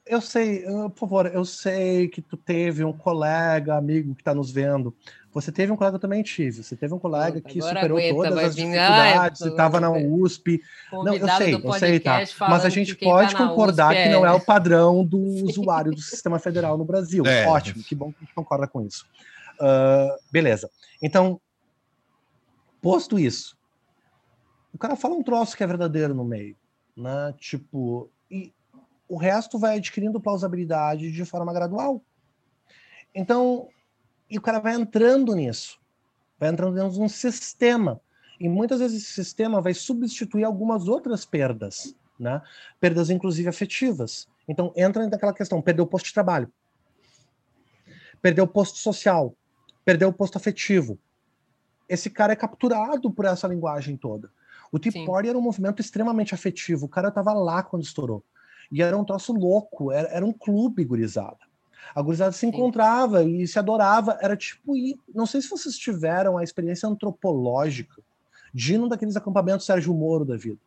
[0.06, 4.52] eu sei, por favor, eu sei que tu teve um colega, amigo que está nos
[4.52, 4.96] vendo.
[5.34, 6.64] Você teve um colega, eu também tive.
[6.64, 10.62] Você teve um colega que superou aguenta, todas as dificuldades e estava na USP.
[10.94, 12.24] Não, eu sei, eu sei, tá.
[12.42, 14.12] Mas a gente pode tá concordar USP, que é.
[14.12, 17.24] não é o padrão do usuário do sistema federal no Brasil.
[17.36, 17.48] É.
[17.48, 19.06] Ótimo, que bom que a gente concorda com isso.
[19.60, 20.70] Uh, beleza.
[21.02, 21.42] Então,
[22.82, 23.58] posto isso,
[24.76, 26.54] o cara fala um troço que é verdadeiro no meio,
[26.98, 27.34] né?
[27.38, 28.54] Tipo, e
[29.08, 32.04] o resto vai adquirindo plausibilidade de forma gradual.
[33.14, 33.70] Então,
[34.30, 35.80] e o cara vai entrando nisso,
[36.38, 38.02] vai entrando dentro de um sistema.
[38.38, 42.42] E muitas vezes esse sistema vai substituir algumas outras perdas, né?
[42.78, 44.28] Perdas, inclusive, afetivas.
[44.46, 46.52] Então, entra naquela questão: perdeu o posto de trabalho,
[48.22, 49.34] perdeu o posto social,
[49.86, 51.00] perdeu o posto afetivo.
[51.88, 54.30] Esse cara é capturado por essa linguagem toda.
[54.76, 56.86] O Tea Party era um movimento extremamente afetivo.
[56.86, 58.22] O cara estava lá quando estourou.
[58.70, 61.38] E era um troço louco, era, era um clube gurizada.
[61.96, 63.38] A gurizada se encontrava Sim.
[63.38, 64.18] e se adorava.
[64.22, 64.74] Era tipo,
[65.14, 68.02] não sei se vocês tiveram a experiência antropológica
[68.54, 70.60] de ir num daqueles acampamentos Sérgio Moro da vida.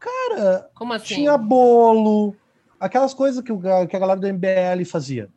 [0.00, 1.14] Cara, assim?
[1.14, 2.34] tinha bolo,
[2.80, 5.28] aquelas coisas que, o, que a galera do MBL fazia.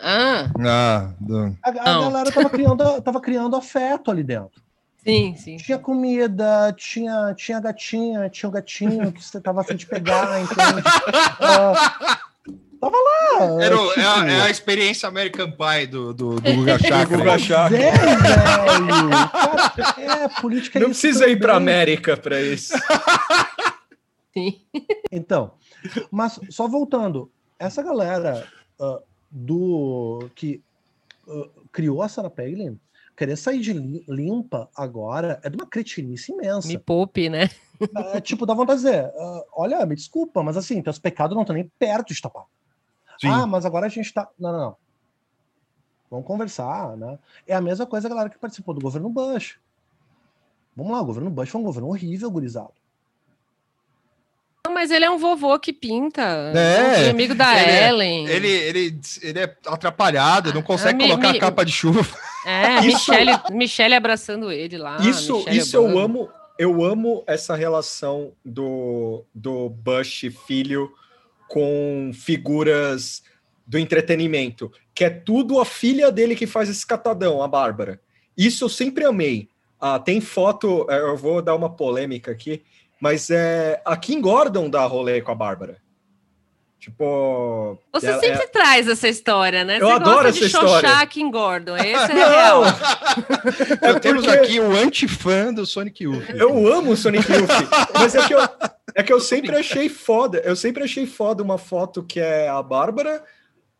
[0.00, 1.14] Ah, ah
[1.62, 4.62] a, a galera tava criando, tava criando afeto ali dentro.
[5.04, 5.56] Sim, sim.
[5.56, 10.80] Tinha comida, tinha, tinha gatinha, tinha um gatinho que você tava afim de pegar, entende?
[11.40, 13.62] Uh, tava lá.
[13.62, 14.00] Era, tipo...
[14.00, 17.16] é, a, é, a, experiência American Pie do, do, do Guga Chakra.
[17.16, 17.78] Guga Chakra.
[17.78, 19.10] É, velho.
[19.76, 22.72] Cara, é, política Não precisa ir pra América pra isso.
[24.32, 24.62] Sim.
[25.10, 25.54] Então,
[26.12, 28.46] mas só voltando, essa galera
[28.80, 30.62] uh, do que
[31.26, 32.78] uh, criou a Sarah Palin
[33.22, 33.72] querer sair de
[34.08, 36.66] limpa agora é de uma cretinice imensa.
[36.66, 37.48] Me poupe, né?
[38.12, 41.42] É, tipo, dá vontade de dizer, uh, olha, me desculpa, mas assim, teus pecados não
[41.42, 42.46] estão nem perto de tapar.
[43.20, 43.28] Sim.
[43.28, 44.28] Ah, mas agora a gente tá.
[44.38, 44.76] Não, não, não.
[46.10, 47.16] Vamos conversar, né?
[47.46, 49.58] É a mesma coisa a galera que participou do governo Bush.
[50.76, 52.74] Vamos lá, o governo Bush foi um governo horrível, gurizado
[54.72, 56.22] mas ele é um vovô que pinta.
[56.54, 58.28] É, é amigo da ele é- Ellen.
[58.28, 62.04] É, ele, ele, ele é atrapalhado, não consegue ah, colocar a capa de chuva.
[62.44, 63.10] É, isso...
[63.10, 64.96] Michelle, Michelle abraçando ele lá.
[65.00, 66.30] Isso, isso eu amo.
[66.58, 70.92] Eu amo essa relação do, do Bush filho
[71.48, 73.22] com figuras
[73.66, 78.00] do entretenimento, que é tudo a filha dele que faz esse catadão, a Bárbara.
[78.36, 79.48] Isso eu sempre amei.
[79.80, 82.62] Ah, tem foto, é, eu vou dar uma polêmica aqui.
[83.00, 85.78] Mas é, a Kim Gordon dá rolê com a Bárbara.
[86.82, 87.78] Tipo.
[87.92, 88.46] Você ela, sempre é...
[88.48, 89.76] traz essa história, né?
[89.76, 90.98] Eu Você adoro essa história.
[90.98, 91.76] a Kim Gordon.
[91.76, 92.64] Esse é real.
[93.80, 96.28] é Temos aqui o anti-fã do Sonic Youth.
[96.30, 97.48] Eu amo o Sonic Youth.
[97.94, 98.40] mas é que, eu,
[98.96, 100.38] é que eu sempre achei foda.
[100.44, 103.22] Eu sempre achei foda uma foto que é a Bárbara,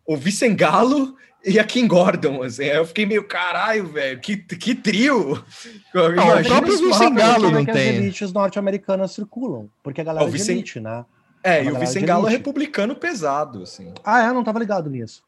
[0.06, 5.44] o Vicengalo e a Kim Gordon, assim, eu fiquei meio caralho, velho, que, que trio!
[5.92, 7.74] Não, o próprio Vicengalo não tem.
[7.90, 10.54] As elites norte-americanas circulam, porque a galera oh, Vicen...
[10.54, 11.04] elite, né?
[11.42, 13.92] É, e o Vicengalo é republicano pesado, assim.
[14.04, 14.32] Ah, é?
[14.32, 15.24] Não tava ligado nisso.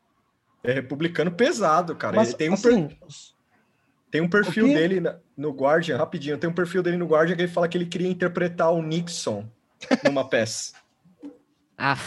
[0.63, 2.17] É republicano pesado, cara.
[2.17, 2.99] Mas, Ele tem um, assim, per...
[4.11, 5.03] tem um perfil dele
[5.37, 8.09] no Guardian, rapidinho, tem um perfil dele no Guardian que ele fala que ele queria
[8.09, 9.45] interpretar o Nixon
[10.05, 10.73] numa peça.
[11.77, 11.99] Ah.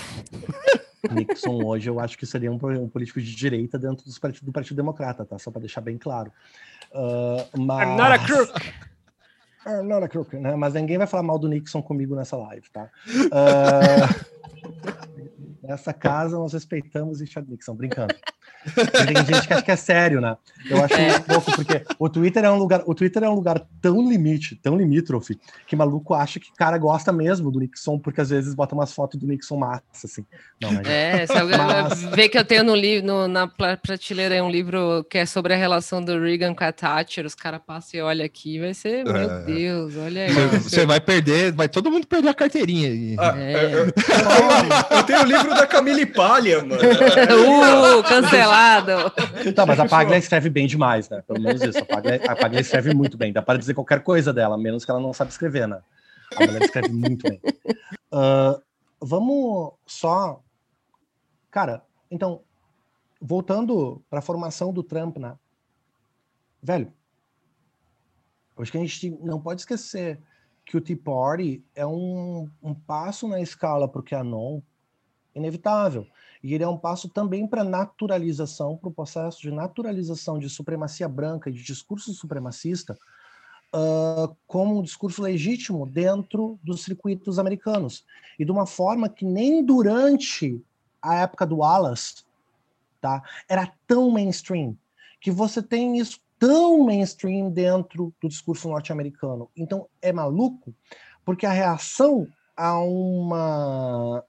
[1.12, 4.52] Nixon hoje eu acho que seria um, um político de direita dentro dos partido, do
[4.52, 5.38] Partido Democrata, tá?
[5.38, 6.32] Só para deixar bem claro.
[6.92, 7.88] Uh, mas...
[7.88, 8.60] I'm not a crook.
[9.68, 10.56] I'm not a crook, né?
[10.56, 12.90] Mas ninguém vai falar mal do Nixon comigo nessa live, tá?
[13.08, 14.08] Uh...
[15.62, 18.16] nessa casa nós respeitamos Richard Nixon, brincando.
[18.74, 20.36] Tem gente que acha que é sério, né?
[20.70, 21.20] Eu acho é.
[21.20, 24.78] pouco, porque o Twitter é um lugar, o Twitter é um lugar tão limite, tão
[24.78, 28.92] limítrofe, que maluco acha que cara gosta mesmo do Nixon, porque às vezes bota umas
[28.92, 30.26] fotos do Nixon massa, assim.
[30.62, 30.88] Não, mas...
[30.88, 32.04] É, se alguém mas...
[32.04, 35.58] vê que eu tenho no livro, no, na prateleira um livro que é sobre a
[35.58, 39.16] relação do Reagan com a Thatcher, os caras passam e olham aqui, vai ser, meu
[39.16, 39.44] é.
[39.44, 40.34] Deus, olha aí.
[40.60, 43.16] Você vai perder, vai todo mundo perder a carteirinha aí.
[43.20, 43.66] Ah, é.
[43.66, 43.94] eu, eu,
[44.98, 46.78] eu, tenho o livro da Camille Palha, mano.
[46.82, 48.04] uh,
[48.58, 49.54] cancelado.
[49.54, 51.22] Tá, mas a Paglia escreve bem demais, né?
[51.22, 51.80] Pelo menos isso.
[51.80, 53.32] A Paglia, a Paglia escreve muito bem.
[53.32, 55.82] Dá para dizer qualquer coisa dela, menos que ela não sabe escrever, né?
[56.36, 57.42] A mulher escreve muito bem.
[58.12, 58.62] Uh,
[59.00, 60.42] vamos só.
[61.50, 62.42] Cara, então,
[63.22, 65.36] voltando para a formação do Trump, né?
[66.62, 66.92] Velho,
[68.58, 70.20] acho que a gente não pode esquecer
[70.66, 74.62] que o Tea Party é um, um passo na escala para o QAnon
[75.34, 76.06] inevitável.
[76.48, 81.06] E ele é um passo também para naturalização, para o processo de naturalização de supremacia
[81.06, 82.98] branca e de discurso supremacista
[83.76, 88.06] uh, como um discurso legítimo dentro dos circuitos americanos.
[88.40, 90.64] E de uma forma que nem durante
[91.02, 92.24] a época do Wallace,
[93.02, 93.22] tá?
[93.50, 94.74] Era tão mainstream
[95.20, 99.50] que você tem isso tão mainstream dentro do discurso norte-americano.
[99.54, 100.74] Então é maluco,
[101.26, 102.26] porque a reação
[102.56, 104.24] a uma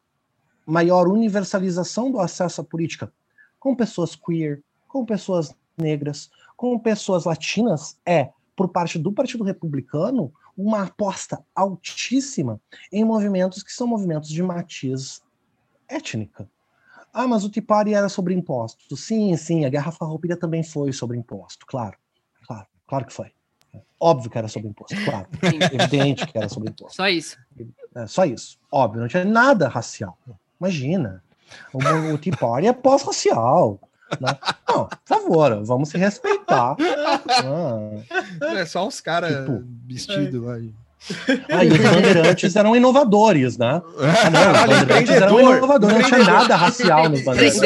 [0.69, 3.11] maior universalização do acesso à política
[3.59, 10.33] com pessoas queer, com pessoas negras, com pessoas latinas é, por parte do Partido Republicano,
[10.57, 12.61] uma aposta altíssima
[12.93, 15.23] em movimentos que são movimentos de matiz
[15.89, 16.49] étnica.
[17.13, 18.97] Ah, mas o Tipari era sobre imposto.
[18.97, 21.97] Sim, sim, a Guerra Farroupilha também foi sobre imposto, claro.
[22.47, 23.33] Claro, claro que foi.
[24.01, 25.29] Óbvio que era sobre imposto, claro.
[25.49, 25.59] Sim.
[25.73, 26.97] Evidente que era sobre imposto.
[26.97, 27.39] Só isso.
[27.95, 28.59] É, só isso.
[28.71, 30.19] Óbvio, não tinha nada racial.
[30.61, 31.23] Imagina.
[31.73, 31.79] O,
[32.15, 33.81] o Tea Party é pós-racial.
[34.21, 34.37] Né?
[34.69, 36.77] Não, por favor, vamos se respeitar.
[37.29, 38.57] Ah.
[38.57, 40.57] É só uns caras tipo, vestidos lá.
[41.51, 43.81] Ah, e os bandeirantes eram inovadores, né?
[43.99, 47.61] Ah, não, os bandeirantes eram inovadores, não tinha nada racial nos bandeirantes.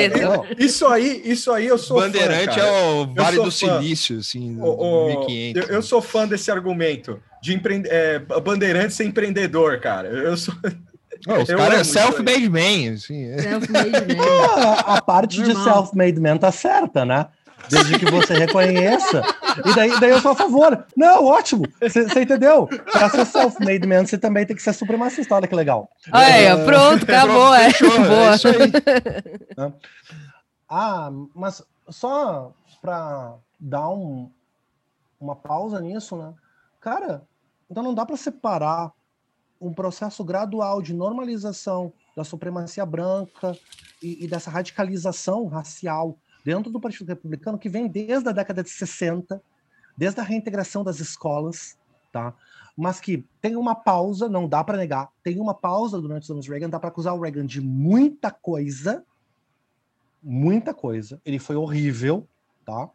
[0.59, 4.66] Isso aí, isso aí eu sou Bandeirante fã, é o Vale do Silício, assim, o,
[4.66, 5.62] o, 1500.
[5.62, 10.09] Eu, eu, sou fã desse argumento de empreende, é, bandeirante ser empreendedor, cara.
[10.09, 10.55] Eu sou
[11.27, 13.39] os caras é self-made man, assim.
[13.39, 14.25] Self-made man.
[14.57, 15.57] a, a parte Normal.
[15.57, 17.27] de self-made man tá certa, né?
[17.68, 19.23] Desde que você reconheça.
[19.64, 20.85] E daí, daí eu sou a favor.
[20.97, 21.64] Não, ótimo.
[21.81, 22.68] Você entendeu?
[22.91, 25.35] Para ser self-made man, você também tem que ser supremacista.
[25.35, 25.89] Olha que legal.
[26.11, 27.55] Aí, uh, pronto, acabou.
[27.55, 27.70] é.
[27.70, 28.35] Boa.
[29.68, 29.73] É
[30.68, 34.31] ah, mas só para dar um,
[35.20, 36.33] uma pausa nisso, né?
[36.81, 37.23] Cara,
[37.70, 38.91] então não dá para separar
[39.62, 43.56] um processo gradual de normalização da supremacia branca
[44.02, 48.70] e, e, dessa radicalização racial dentro do Partido Republicano que vem desde a década de
[48.70, 49.40] 60,
[49.96, 51.78] desde a reintegração das escolas,
[52.12, 52.34] tá?
[52.76, 56.48] Mas que tem uma pausa, não dá para negar, tem uma pausa durante os anos
[56.48, 59.04] Reagan, dá para acusar o Reagan de muita coisa,
[60.20, 61.20] muita coisa.
[61.24, 62.26] Ele foi horrível,
[62.64, 62.90] tá?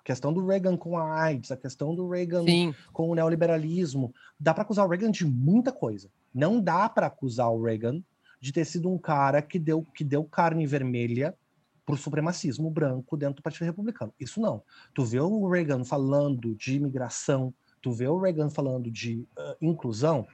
[0.00, 2.74] A questão do Reagan com a AIDS, a questão do Reagan Sim.
[2.92, 4.14] com o neoliberalismo.
[4.38, 6.10] Dá para acusar o Reagan de muita coisa.
[6.34, 8.02] Não dá para acusar o Reagan
[8.40, 11.36] de ter sido um cara que deu, que deu carne vermelha
[11.84, 14.14] para o supremacismo branco dentro do Partido Republicano.
[14.18, 14.62] Isso não.
[14.94, 20.26] Tu vê o Reagan falando de imigração, tu vê o Reagan falando de uh, inclusão,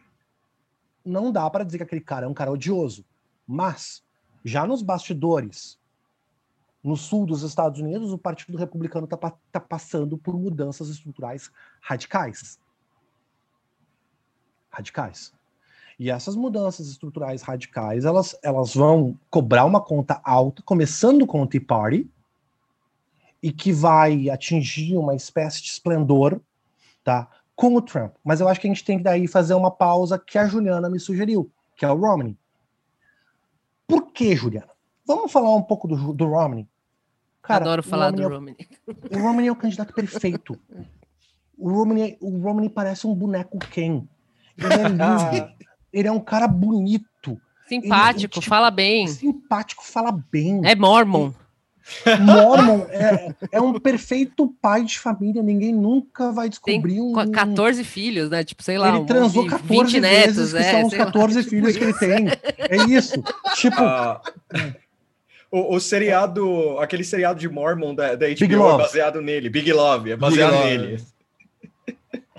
[1.05, 3.05] não dá para dizer que aquele cara é um cara odioso.
[3.47, 4.05] Mas,
[4.45, 5.79] já nos bastidores,
[6.87, 12.61] no sul dos Estados Unidos, o Partido Republicano está tá passando por mudanças estruturais radicais.
[14.71, 15.35] Radicais.
[15.99, 21.47] E essas mudanças estruturais radicais, elas, elas vão cobrar uma conta alta, começando com o
[21.47, 22.09] Tea Party,
[23.43, 26.41] e que vai atingir uma espécie de esplendor,
[27.03, 27.29] tá?
[27.57, 28.15] Com o Trump.
[28.23, 30.89] Mas eu acho que a gente tem que daí fazer uma pausa que a Juliana
[30.89, 32.39] me sugeriu, que é o Romney.
[33.89, 34.71] Por que, Juliana?
[35.05, 36.69] Vamos falar um pouco do, do Romney.
[37.47, 38.57] Cara, Adoro falar Romney do é, Romney.
[39.11, 40.59] O Romney é o candidato perfeito.
[41.57, 44.03] O Romney, o Romney parece um boneco Ken.
[44.59, 45.53] Ele é lindo.
[45.93, 47.41] ele é um cara bonito.
[47.69, 49.07] Simpático, ele, tipo, fala bem.
[49.07, 50.61] Simpático, fala bem.
[50.65, 51.33] É Mormon.
[52.21, 55.43] Mormon é, é, um perfeito pai de família.
[55.43, 57.31] Ninguém nunca vai descobrir tem um.
[57.31, 58.43] 14 filhos, né?
[58.43, 58.97] Tipo, sei lá.
[58.97, 61.45] Ele transou 14 20 netos, é, são os 14 lá.
[61.45, 62.27] filhos que ele tem.
[62.59, 63.23] É isso.
[63.55, 63.83] Tipo.
[63.83, 64.21] Ah.
[65.51, 69.49] O, o, seriado, aquele seriado de Mormon da, da HBO é baseado nele.
[69.49, 70.93] Big Love, é baseado Big nele.
[70.93, 71.17] Love.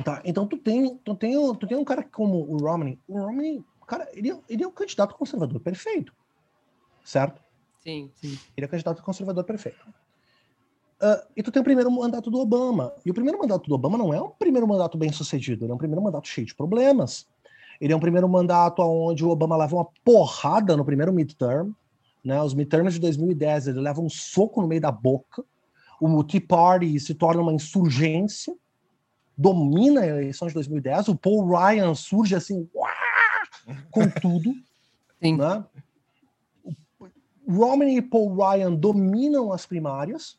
[0.04, 3.00] Tá, então tu tem, tu, tem, tu tem um cara como o Romney.
[3.08, 6.14] O Romney, cara, ele, é, ele é um candidato conservador perfeito.
[7.04, 7.42] Certo?
[7.82, 8.40] Sim, sim.
[8.56, 9.86] Ele é um candidato conservador perfeito.
[11.02, 12.94] Uh, e tu tem o primeiro mandato do Obama.
[13.06, 15.76] E o primeiro mandato do Obama não é um primeiro mandato bem sucedido, ele é
[15.76, 17.28] um primeiro mandato cheio de problemas.
[17.80, 21.72] Ele é um primeiro mandato onde o Obama leva uma porrada no primeiro midterm
[22.28, 22.42] né?
[22.42, 25.44] Os midterms de 2010 ele leva um soco no meio da boca.
[26.00, 28.54] O Tea Party se torna uma insurgência,
[29.36, 31.08] domina a eleição de 2010.
[31.08, 32.92] O Paul Ryan surge assim, uá,
[33.90, 34.54] com tudo.
[35.24, 35.38] Sim.
[35.38, 35.64] Né?
[37.50, 40.38] Romney e Paul Ryan dominam as primárias.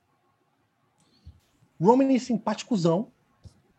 [1.81, 3.09] Romney simpáticozão.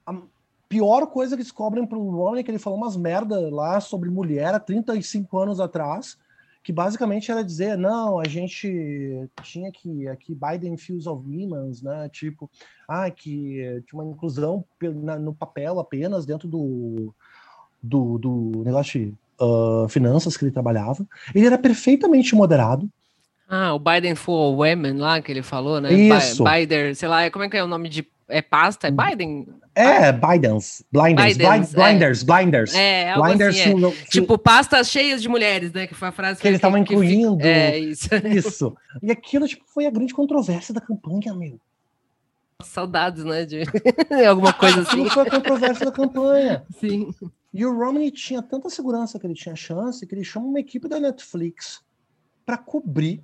[0.05, 0.19] A
[0.67, 4.55] pior coisa que descobrem pro Romney é que ele falou umas merda lá sobre mulher
[4.55, 6.17] há 35 anos atrás
[6.63, 12.09] que basicamente era dizer, não, a gente tinha que aqui Biden Fields of Women, né?
[12.09, 12.49] Tipo,
[12.87, 14.63] ah, que tinha uma inclusão
[15.19, 17.13] no papel apenas dentro do,
[17.81, 21.07] do, do negócio de uh, finanças que ele trabalhava.
[21.33, 22.89] Ele era perfeitamente moderado.
[23.47, 25.91] Ah, o Biden for Women lá que ele falou, né?
[25.91, 26.43] Isso.
[26.43, 28.87] Biden, sei lá, como é que é o nome de é pasta?
[28.87, 29.47] É Biden?
[29.79, 32.73] É, Bidens, blinders, Bidens, blind- blinders, blinders.
[32.75, 33.73] É, Blinders, assim, é.
[33.73, 35.87] no- no- Tipo, pastas cheias de mulheres, né?
[35.87, 37.41] Que foi a frase Que eles estavam fica- incluindo.
[37.45, 38.09] É, isso.
[38.25, 38.75] isso.
[39.01, 41.59] E aquilo tipo, foi a grande controvérsia da campanha, meu.
[42.63, 43.45] Saudades, né?
[43.45, 43.63] De
[44.29, 44.91] alguma coisa assim.
[44.91, 46.63] Aquilo foi a controvérsia da campanha.
[46.79, 47.09] Sim.
[47.53, 50.87] E o Romney tinha tanta segurança que ele tinha chance que ele chama uma equipe
[50.87, 51.81] da Netflix
[52.45, 53.23] para cobrir.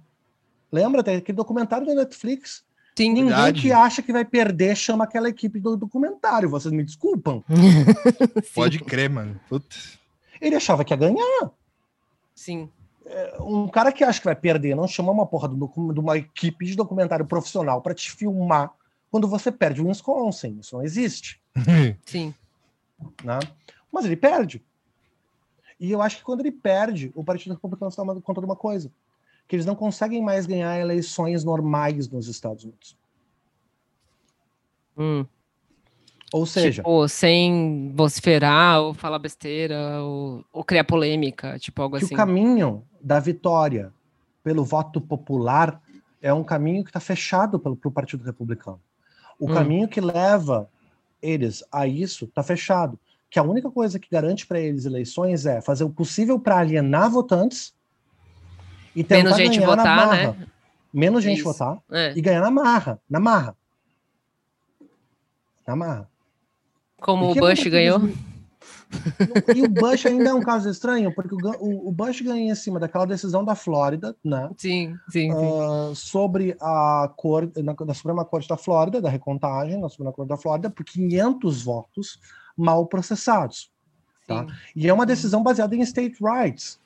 [0.72, 2.64] Lembra até aquele documentário da Netflix?
[2.98, 3.10] Sim.
[3.10, 3.62] Ninguém Verdade.
[3.62, 6.50] que acha que vai perder chama aquela equipe do documentário.
[6.50, 7.44] Vocês me desculpam.
[8.56, 9.40] Pode crer, mano.
[9.50, 10.00] Putz.
[10.40, 11.52] Ele achava que ia ganhar.
[12.34, 12.70] Sim.
[13.40, 16.76] Um cara que acha que vai perder não chama uma porra de uma equipe de
[16.76, 18.72] documentário profissional para te filmar
[19.12, 20.58] quando você perde o Wisconsin.
[20.60, 21.40] Isso não existe.
[22.06, 22.34] Sim.
[23.24, 23.40] né?
[23.92, 24.64] Mas ele perde.
[25.80, 28.56] E eu acho que quando ele perde, o Partido Republicano está dando conta de uma
[28.56, 28.92] coisa:
[29.48, 32.98] que eles não conseguem mais ganhar eleições normais nos Estados Unidos.
[34.98, 35.26] Hum.
[36.34, 42.06] Ou seja, Tipo, sem vociferar, ou falar besteira, ou, ou criar polêmica, tipo algo que
[42.06, 42.14] assim.
[42.14, 43.94] o caminho da vitória
[44.44, 45.82] pelo voto popular
[46.22, 48.82] é um caminho que está fechado para o Partido Republicano.
[49.40, 49.54] O Hum.
[49.54, 50.68] caminho que leva
[51.22, 53.00] eles a isso está fechado.
[53.30, 57.10] Que a única coisa que garante para eles eleições é fazer o possível para alienar
[57.12, 57.74] votantes
[58.96, 60.48] e tentar Menos gente votar, né?
[60.94, 61.44] Menos gente Isso.
[61.44, 62.14] votar É.
[62.16, 63.56] e ganhar na marra, na marra.
[65.68, 66.10] Na marra.
[67.02, 68.00] Como o que Bush ganhou.
[68.00, 68.36] 2000?
[69.56, 73.06] E o Bush ainda é um caso estranho, porque o, Bush ganha em cima daquela
[73.06, 74.50] decisão da Flórida, né?
[74.58, 75.34] Sim, sim, sim.
[75.34, 80.30] ah, sobre a cor na, na Suprema Corte da Flórida, da recontagem na Suprema Corte
[80.30, 82.20] da Flórida, por 500 votos
[82.56, 83.70] mal processados.
[84.28, 84.46] tá?
[84.46, 84.54] sim.
[84.76, 86.80] E é uma decisão baseada em state rights.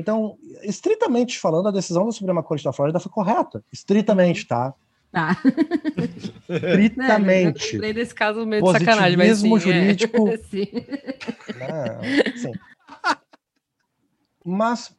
[0.00, 3.62] Então, estritamente falando, a decisão da Suprema Corte da Flórida foi correta.
[3.72, 4.74] Estritamente, tá?
[5.12, 5.36] Tá.
[6.48, 7.72] Estritamente.
[7.72, 9.54] Lembrei desse caso meio de sacanagem, mas sim.
[9.54, 9.58] É.
[9.58, 10.28] jurídico.
[10.50, 10.66] Sim.
[11.58, 11.98] né?
[12.36, 12.52] Sim.
[14.44, 14.94] Mas,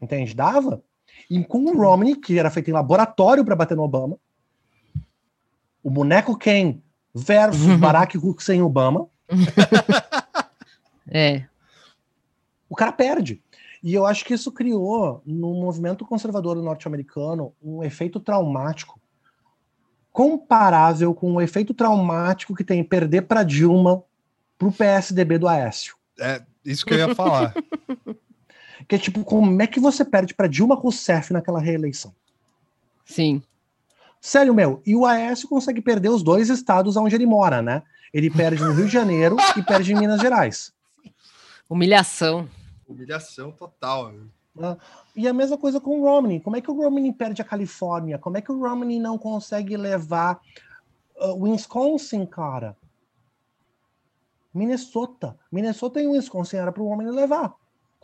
[0.02, 0.34] Entende?
[0.36, 0.82] Dava.
[1.30, 4.18] E com o Romney, que era feito em laboratório para bater no Obama,
[5.84, 6.82] o boneco Ken
[7.14, 9.08] versus Barack Hussein Obama,
[11.08, 11.46] É.
[12.70, 13.42] o cara perde.
[13.84, 19.00] E eu acho que isso criou no movimento conservador norte-americano um efeito traumático
[20.12, 24.04] comparável com o efeito traumático que tem perder para Dilma
[24.58, 25.96] para o PSDB do Aécio.
[26.20, 27.54] É isso que eu ia falar.
[28.88, 32.14] Que é tipo, como é que você perde para Dilma Rousseff naquela reeleição?
[33.06, 33.42] Sim.
[34.20, 34.82] Sério, meu.
[34.86, 37.84] E o Aécio consegue perder os dois estados onde ele mora, né?
[38.14, 40.74] Ele perde no Rio de Janeiro e perde em Minas Gerais.
[41.70, 42.50] Humilhação.
[42.88, 44.12] Humilhação total.
[44.56, 44.78] né?
[45.16, 46.40] E a mesma coisa com o Romney.
[46.40, 48.18] Como é que o Romney perde a Califórnia?
[48.18, 50.40] Como é que o Romney não consegue levar
[51.18, 52.76] uh, Wisconsin, cara?
[54.54, 55.38] Minnesota.
[55.52, 57.54] Minnesota e Wisconsin era para o Romney levar.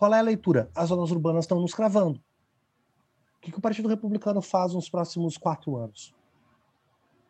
[0.01, 0.67] Qual é a leitura?
[0.73, 2.17] As zonas urbanas estão nos cravando.
[3.37, 6.11] O que, que o Partido Republicano faz nos próximos quatro anos?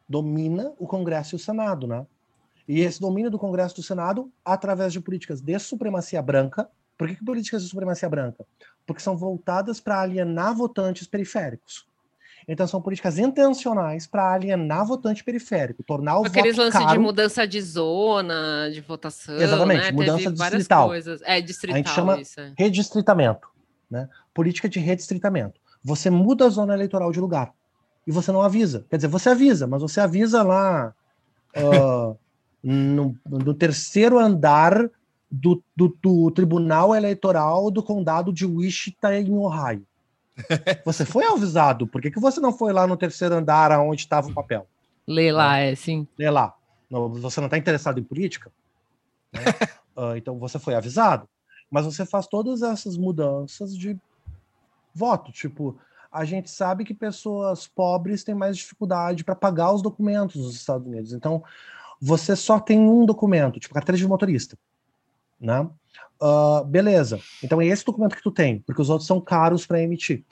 [0.07, 2.07] Domina o Congresso e o Senado, né?
[2.65, 6.71] E esse domínio do Congresso e do Senado através de políticas de supremacia branca.
[6.97, 8.45] Por que, que políticas de supremacia branca?
[8.87, 11.85] Porque são voltadas para alienar votantes periféricos.
[12.47, 17.47] Então são políticas intencionais para alienar votante periférico, tornar o Aqueles voto lances de mudança
[17.47, 19.35] de zona, de votação.
[19.35, 19.91] Exatamente, né?
[19.91, 20.87] mudança Teve distrital.
[20.87, 21.21] coisas.
[21.23, 22.39] É, distrital, A gente chama- isso.
[22.39, 22.53] é.
[22.57, 23.47] redistritamento,
[23.89, 24.09] né?
[24.33, 25.59] Política de redistritamento.
[25.83, 27.53] Você muda a zona eleitoral de lugar
[28.05, 28.85] e você não avisa.
[28.89, 30.93] Quer dizer, você avisa, mas você avisa lá
[31.55, 32.13] ah,
[32.63, 34.89] no, no terceiro andar
[35.29, 39.85] do, do- do Tribunal Eleitoral do Condado de Wichita, em Ohio.
[40.85, 41.87] Você foi avisado.
[41.87, 44.67] Por que, que você não foi lá no terceiro andar onde estava o papel?
[45.07, 46.07] Lê lá, é sim.
[46.17, 46.55] Lê lá.
[46.89, 48.51] Não, você não está interessado em política?
[49.33, 49.41] Né?
[49.95, 51.27] uh, então você foi avisado.
[51.69, 53.97] Mas você faz todas essas mudanças de
[54.93, 55.31] voto.
[55.31, 55.77] Tipo,
[56.11, 60.85] a gente sabe que pessoas pobres têm mais dificuldade para pagar os documentos nos Estados
[60.85, 61.13] Unidos.
[61.13, 61.41] Então,
[61.99, 64.57] você só tem um documento, tipo carteira de motorista.
[65.41, 65.67] Né?
[66.21, 67.19] Uh, beleza.
[67.43, 70.23] Então é esse documento que tu tem, porque os outros são caros para emitir,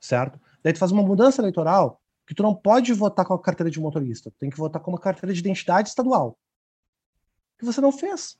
[0.00, 0.40] certo?
[0.62, 3.78] Daí tu faz uma mudança eleitoral que tu não pode votar com a carteira de
[3.78, 6.36] motorista, tu tem que votar com uma carteira de identidade estadual.
[7.56, 8.36] Que você não fez.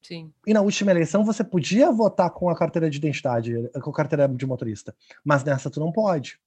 [0.00, 0.32] Sim.
[0.46, 4.26] E na última eleição você podia votar com a carteira de identidade, com a carteira
[4.26, 6.40] de motorista, mas nessa tu não pode.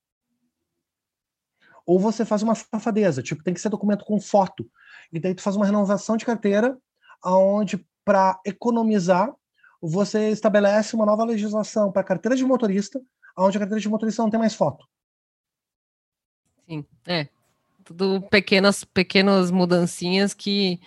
[1.85, 4.69] Ou você faz uma safadeza, tipo, tem que ser documento com foto.
[5.13, 6.77] E daí tu faz uma renovação de carteira,
[7.21, 9.35] aonde para economizar,
[9.81, 13.01] você estabelece uma nova legislação para carteira de motorista,
[13.37, 14.87] onde a carteira de motorista não tem mais foto.
[16.65, 17.27] Sim, é.
[17.83, 20.79] Tudo pequenas, pequenas mudancinhas que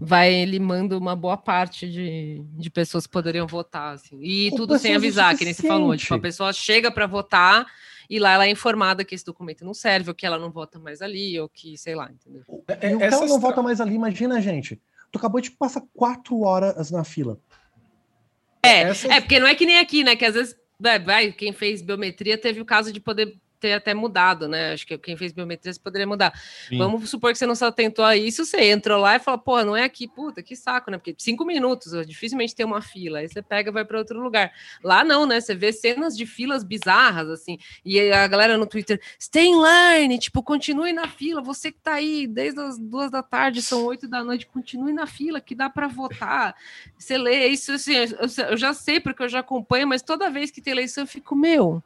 [0.00, 3.94] vai limando uma boa parte de, de pessoas que poderiam votar.
[3.94, 4.20] Assim.
[4.22, 5.96] E Ou tudo sem avisar, que nem você falou.
[5.96, 7.66] Tipo, a pessoa chega para votar
[8.08, 10.78] e lá ela é informada que esse documento não serve, ou que ela não vota
[10.78, 12.44] mais ali, ou que, sei lá, entendeu?
[12.68, 14.80] É, e o que ela não vota mais ali, imagina, gente.
[15.12, 17.38] Tu acabou de passar quatro horas na fila.
[18.64, 19.10] É, Essas...
[19.10, 20.16] é porque não é que nem aqui, né?
[20.16, 20.56] Que às vezes
[21.04, 24.72] vai, quem fez biometria teve o caso de poder ter até mudado, né?
[24.72, 26.32] Acho que quem fez biometria poderia mudar.
[26.68, 26.76] Sim.
[26.78, 29.64] Vamos supor que você não se atentou a isso, você entrou lá e falou, pô,
[29.64, 30.98] não é aqui, puta, que saco, né?
[30.98, 33.20] Porque cinco minutos, dificilmente tem uma fila.
[33.20, 34.52] Aí você pega e vai para outro lugar.
[34.82, 35.40] Lá não, né?
[35.40, 37.56] Você vê cenas de filas bizarras, assim.
[37.84, 41.40] E a galera no Twitter, stay in line, tipo, continue na fila.
[41.40, 45.06] Você que tá aí desde as duas da tarde, são oito da noite, continue na
[45.06, 46.56] fila, que dá para votar.
[46.98, 47.94] Você lê isso, assim,
[48.50, 51.36] eu já sei porque eu já acompanho, mas toda vez que tem eleição eu fico,
[51.36, 51.80] meu.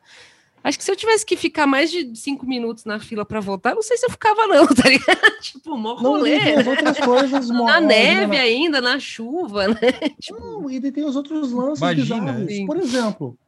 [0.66, 3.72] Acho que se eu tivesse que ficar mais de cinco minutos na fila para votar,
[3.72, 5.40] não sei se eu ficava, não, tá ligado?
[5.40, 6.56] tipo, mó rolê.
[6.56, 6.68] Não, né?
[6.68, 9.76] outras coisas na neve ainda, na chuva, né?
[10.18, 10.40] Tipo...
[10.40, 12.66] Não, e tem os outros lances Imagina, bizarros.
[12.66, 13.38] Por exemplo,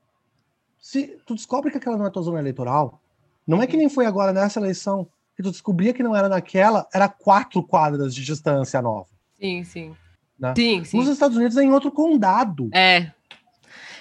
[0.80, 3.02] se tu descobre que aquela não é tua zona eleitoral,
[3.44, 6.86] não é que nem foi agora nessa eleição, que tu descobria que não era naquela,
[6.94, 9.08] era quatro quadras de distância nova.
[9.40, 9.96] Sim, sim.
[10.38, 10.54] Né?
[10.56, 10.98] Sim, sim.
[10.98, 12.70] Nos Estados Unidos é em outro condado.
[12.72, 13.10] É,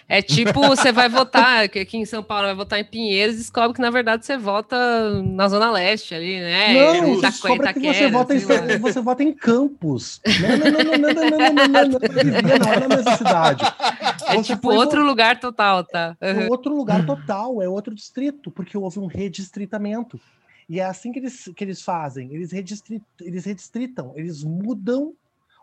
[0.09, 3.81] é tipo, você vai votar, aqui em São Paulo vai votar em Pinheiros, descobre que
[3.81, 6.73] na verdade você vota na Zona Leste ali, né?
[6.73, 10.21] Não, Itaquera, descobre que você vota, em, você vota em Campos.
[10.25, 13.65] Não, não, não, não, não, não, não, não, não, não, não, é na mesma cidade.
[14.27, 16.15] É tipo outro lugar total, tá?
[16.21, 20.19] É outro lugar total, é outro distrito, porque houve um redistritamento.
[20.69, 25.13] E é assim que eles, que eles fazem, eles, redistrit, eles redistritam, eles mudam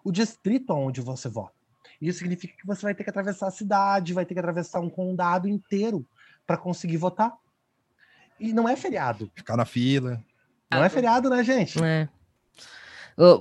[0.03, 1.54] o distrito onde você vota.
[2.01, 4.91] Isso significa que você vai ter que atravessar a cidade, vai ter que atravessar um
[4.91, 6.07] condado inteiro
[6.47, 7.33] para conseguir votar.
[8.39, 9.31] E não é feriado.
[9.35, 10.23] Ficar na fila.
[10.71, 11.83] Não é feriado, né, gente?
[11.83, 12.09] É.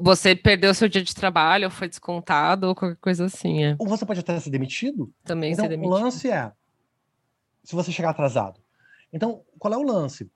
[0.02, 3.64] Você perdeu seu dia de trabalho, ou foi descontado, ou qualquer coisa assim.
[3.64, 3.76] É.
[3.80, 5.12] Ou você pode até ser demitido.
[5.24, 5.92] Também então, ser demitido.
[5.92, 6.52] O lance é
[7.64, 8.60] se você chegar atrasado.
[9.12, 10.30] Então, qual é o lance?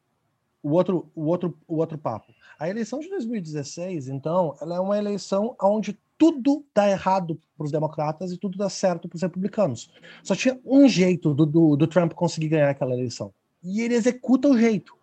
[0.63, 2.33] O outro, o outro, o outro papo.
[2.59, 7.71] A eleição de 2016, então, ela é uma eleição onde tudo dá errado para os
[7.71, 9.91] democratas e tudo dá certo para os republicanos.
[10.23, 13.33] Só tinha um jeito do, do, do, Trump conseguir ganhar aquela eleição.
[13.63, 14.95] E ele executa o jeito.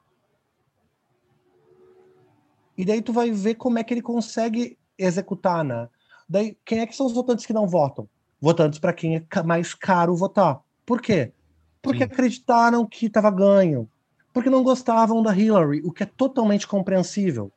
[2.76, 5.88] E daí tu vai ver como é que ele consegue executar, né?
[6.28, 8.08] Daí, quem é que são os votantes que não votam?
[8.40, 10.60] Votantes para quem é mais caro votar.
[10.84, 11.32] Por quê?
[11.80, 12.04] Porque Sim.
[12.04, 13.88] acreditaram que estava ganho.
[14.32, 17.52] Porque não gostavam da Hillary, o que é totalmente compreensível.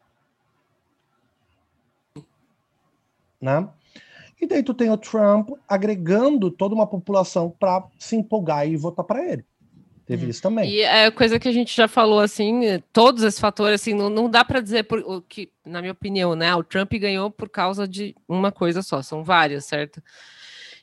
[3.42, 3.68] Né?
[4.40, 9.04] E daí tu tem o Trump agregando toda uma população para se empolgar e votar
[9.04, 9.44] para ele.
[10.06, 10.30] Teve hum.
[10.30, 10.70] isso também.
[10.70, 14.30] E é coisa que a gente já falou, assim, todos esses fatores, assim, não, não
[14.30, 16.56] dá para dizer por, o que, na minha opinião, né?
[16.56, 20.02] O Trump ganhou por causa de uma coisa só, são várias, certo?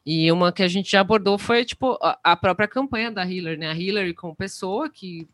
[0.05, 3.57] E uma que a gente já abordou foi, tipo, a, a própria campanha da Hillary,
[3.57, 3.71] né?
[3.71, 5.27] A Hillary como pessoa que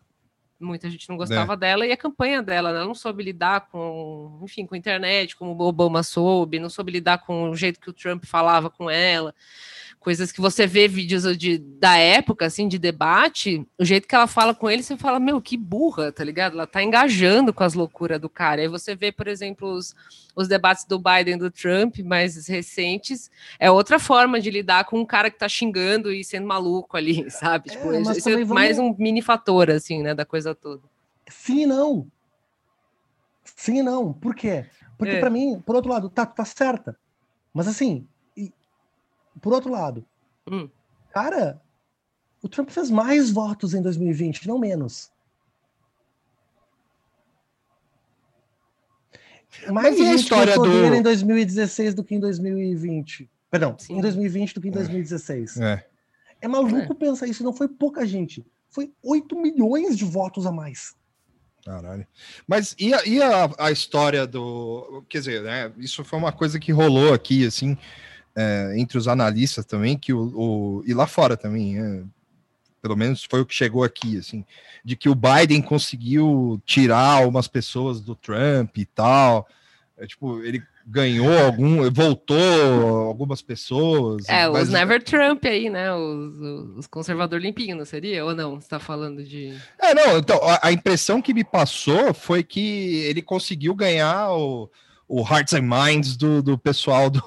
[0.61, 1.57] muita gente não gostava é.
[1.57, 2.79] dela, e a campanha dela, né?
[2.79, 6.93] ela não soube lidar com, enfim, com a internet, como o Obama soube, não soube
[6.93, 9.35] lidar com o jeito que o Trump falava com ela
[10.01, 14.27] coisas que você vê vídeos de, da época, assim, de debate, o jeito que ela
[14.27, 16.55] fala com ele, você fala, meu, que burra, tá ligado?
[16.55, 18.63] Ela tá engajando com as loucuras do cara.
[18.63, 19.95] Aí você vê, por exemplo, os,
[20.35, 24.99] os debates do Biden e do Trump, mais recentes, é outra forma de lidar com
[24.99, 27.69] um cara que tá xingando e sendo maluco ali, sabe?
[27.69, 28.49] É, tipo, isso, é vamos...
[28.49, 30.83] mais um mini fator, assim, né, da coisa toda.
[31.29, 32.07] Sim e não.
[33.45, 34.15] Sim e não.
[34.15, 34.65] Por quê?
[34.97, 35.21] Porque é.
[35.21, 36.97] para mim, por outro lado, tá, tá certa.
[37.53, 38.07] Mas assim,
[39.41, 40.05] por outro lado,
[40.51, 40.69] hum.
[41.13, 41.61] cara,
[42.43, 45.11] O Trump fez mais votos em 2020, não menos.
[49.69, 53.29] Mais Mas e a história do- em 2016 do que em 2020.
[53.51, 53.99] Perdão, Sim.
[53.99, 55.59] em 2020 do que em 2016.
[55.61, 55.87] É.
[56.41, 58.45] É maluco pensar isso, não foi pouca gente.
[58.71, 60.95] Foi 8 milhões de votos a mais.
[61.65, 62.07] Caralho.
[62.47, 65.05] Mas e a, e a, a história do.
[65.09, 65.71] Quer dizer, né?
[65.77, 67.77] Isso foi uma coisa que rolou aqui, assim,
[68.37, 72.03] é, entre os analistas também, que o, o- e lá fora também, é,
[72.83, 74.45] pelo menos foi o que chegou aqui, assim,
[74.85, 79.47] de que o Biden conseguiu tirar umas pessoas do Trump e tal.
[79.99, 82.39] É, tipo, ele ganhou algum, voltou
[83.07, 84.27] algumas pessoas.
[84.29, 85.93] É, mas- os Never Trump aí, né?
[85.93, 88.25] Os, os, os conservador limpinho, não seria?
[88.25, 88.59] Ou não?
[88.59, 89.55] Você tá falando de.
[89.79, 94.71] É, não, então, a, a impressão que me passou foi que ele conseguiu ganhar o,
[95.13, 97.21] o Hearts and Minds do, do pessoal do,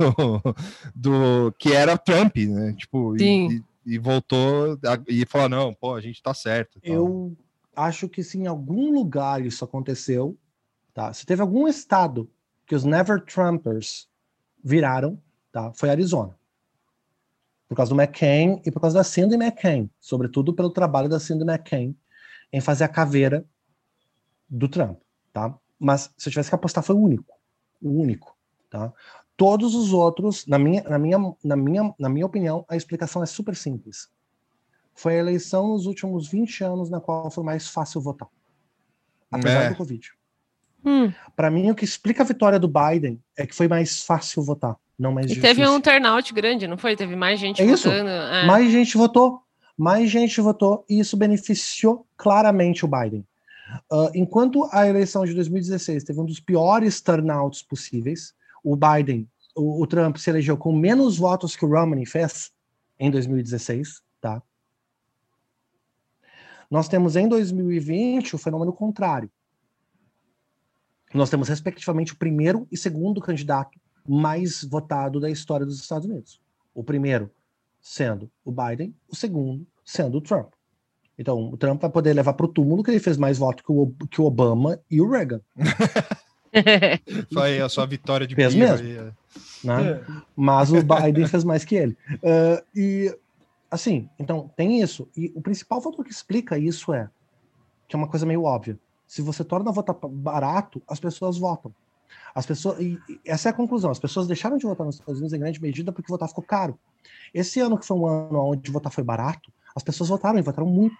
[0.95, 2.73] do que era Trump, né?
[2.77, 3.64] Tipo, e- Sim.
[3.85, 6.77] E, e voltou a- e falou: não, pô, a gente tá certo.
[6.77, 6.95] e tal.
[6.95, 7.38] Eu
[7.76, 10.38] acho que se em algum lugar isso aconteceu,
[10.93, 11.11] tá?
[11.11, 12.30] Se teve algum estado
[12.65, 14.07] que os Never Trumpers
[14.64, 15.19] viraram,
[15.51, 15.73] tá?
[15.73, 16.34] Foi Arizona.
[17.68, 21.43] Por causa do McCain e por causa da Cindy McCain, sobretudo pelo trabalho da Cindy
[21.43, 21.95] McCain
[22.51, 23.43] em fazer a caveira
[24.47, 24.99] do Trump,
[25.34, 25.53] tá?
[25.80, 27.34] Mas se eu tivesse que apostar foi o único,
[27.84, 28.35] o único,
[28.69, 28.91] tá?
[29.35, 33.26] Todos os outros, na minha, na minha, na minha, na minha opinião, a explicação é
[33.26, 34.10] super simples
[34.95, 38.27] foi a eleição nos últimos 20 anos na qual foi mais fácil votar.
[39.31, 39.69] Apesar É.
[39.69, 40.11] do Covid.
[40.85, 41.11] Hum.
[41.35, 44.76] Para mim, o que explica a vitória do Biden é que foi mais fácil votar,
[44.99, 45.55] não mais E difícil.
[45.55, 46.95] teve um turnout grande, não foi?
[46.95, 47.89] Teve mais gente É isso.
[47.89, 48.07] votando.
[48.07, 48.45] é.
[48.45, 49.41] Mais gente votou,
[49.76, 53.26] mais gente votou, e isso beneficiou claramente o Biden.
[53.91, 58.33] Ah, enquanto a eleição de 2016 teve um dos piores turnouts possíveis,
[58.63, 62.51] o Biden, o, o Trump se elegeu com menos votos que o Romney fez
[62.99, 64.41] em 2016, tá?
[66.69, 69.29] Nós temos em 2020 o fenômeno contrário.
[71.13, 76.41] Nós temos, respectivamente, o primeiro e segundo candidato mais votado da história dos Estados Unidos.
[76.73, 77.29] O primeiro
[77.79, 80.53] sendo o Biden, o segundo sendo o Trump.
[81.18, 83.72] Então, o Trump vai poder levar para o túmulo que ele fez mais voto que
[83.72, 85.41] o, que o Obama e o Reagan.
[87.34, 88.85] Foi a sua vitória de Fez mesmo.
[88.85, 89.11] aí, é.
[89.64, 90.06] Né?
[90.35, 91.98] Mas o Biden fez mais que ele.
[92.23, 93.15] Ah, e,
[93.72, 95.07] assim, então, tem isso.
[95.15, 97.10] E o principal fator que explica isso é
[97.88, 98.77] que é uma coisa meio óbvia.
[99.07, 101.73] Se você torna votar barato, as pessoas votam.
[102.34, 103.91] As pessoas, e essa é a conclusão.
[103.91, 106.77] As pessoas deixaram de votar nos Estados Unidos em grande medida porque votar ficou caro.
[107.34, 110.67] Esse ano que foi um ano onde votar foi barato, as pessoas votaram e votaram
[110.67, 110.97] muito.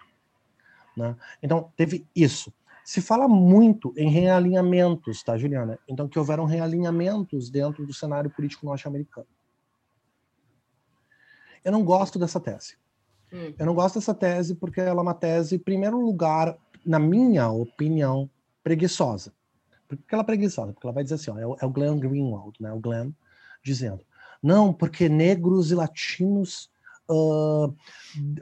[0.96, 1.16] Né?
[1.42, 2.52] Então, teve isso.
[2.84, 5.78] Se fala muito em realinhamentos, tá, Juliana?
[5.88, 9.26] Então, que houveram realinhamentos dentro do cenário político norte-americano.
[11.64, 12.76] Eu não gosto dessa tese.
[13.32, 13.54] Hum.
[13.58, 17.48] Eu não gosto dessa tese porque ela é uma tese, em primeiro lugar, na minha
[17.48, 18.28] opinião,
[18.62, 19.32] preguiçosa.
[19.88, 20.72] Por que ela é preguiçosa?
[20.72, 23.12] Porque ela vai dizer assim, ó, é, o, é o Glenn Greenwald, né, o Glenn,
[23.62, 24.00] dizendo,
[24.42, 26.70] não, porque negros e latinos
[27.10, 27.70] ah,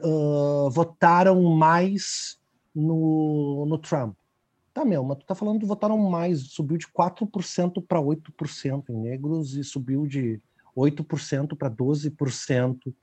[0.03, 2.39] ah, votaram mais
[2.73, 4.15] no, no Trump.
[4.73, 8.95] Tá, meu, mas tu tá falando que votaram mais, subiu de 4% para 8% em
[8.95, 10.41] negros e subiu de
[10.75, 12.93] 8% para 12%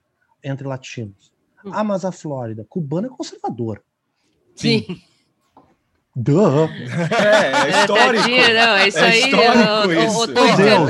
[0.43, 1.33] entre latinos.
[1.65, 1.71] Hum.
[1.73, 3.83] Ah, mas a Flórida, cubano é conservador.
[4.57, 4.85] Sim.
[6.23, 6.69] Duh.
[6.69, 8.23] É, é histórico.
[8.25, 9.35] Tadinha, não, é isso É aí.
[9.35, 10.27] o, o- o.
[10.29, 10.81] Twitter,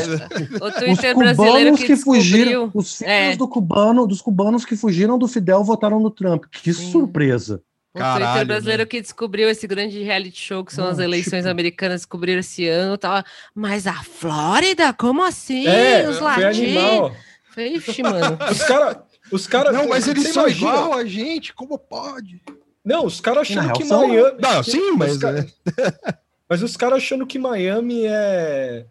[0.62, 3.36] o Os Twitter brasileiro cubanos que, que, fugiram, os filhos É.
[3.36, 6.44] do cubano, dos cubanos que fugiram do Fidel votaram no Trump.
[6.51, 6.90] Que Sim.
[6.90, 7.62] surpresa.
[7.94, 8.86] O Caralho, Twitter brasileiro né?
[8.86, 12.66] que descobriu esse grande reality show que são Não, as eleições tipo- americanas, descobriram esse
[12.69, 12.97] ano.
[12.98, 13.24] Tava,
[13.55, 14.93] mas a Flórida?
[14.93, 15.66] Como assim?
[15.66, 17.12] É, Os latinos.
[17.57, 18.39] ixi, mano.
[18.51, 18.97] Os caras.
[19.32, 22.40] Os cara, Não, mas eles são imagina- igual a gente, como pode?
[22.85, 24.09] Não, os caras achando real que são?
[24.09, 24.39] Miami.
[24.40, 25.12] Não, sim, mas.
[25.12, 25.47] Os cara-
[26.48, 28.85] Mas os caras achando que Miami é.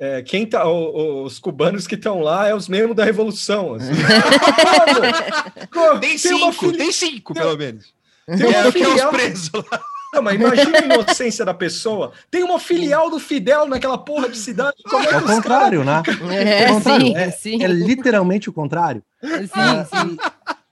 [0.00, 3.74] é, quem tá, o- o- os cubanos que estão lá é os mesmos da Revolução.
[3.74, 3.92] assim.
[5.74, 7.94] Mano, Tem tem cinco, fili- tem cinco, pelo menos.
[8.26, 9.80] tem uma É, que é os filial- presos lá.
[10.14, 12.12] Não, mas imagina a inocência da pessoa.
[12.30, 14.76] Tem uma filial do Fidel naquela porra de cidade.
[14.88, 16.02] Como é É que o os caras- contrário, né?
[16.32, 19.02] É, Ao contrário, sim, é- sim, É literalmente o contrário.
[19.22, 20.16] sim, sim.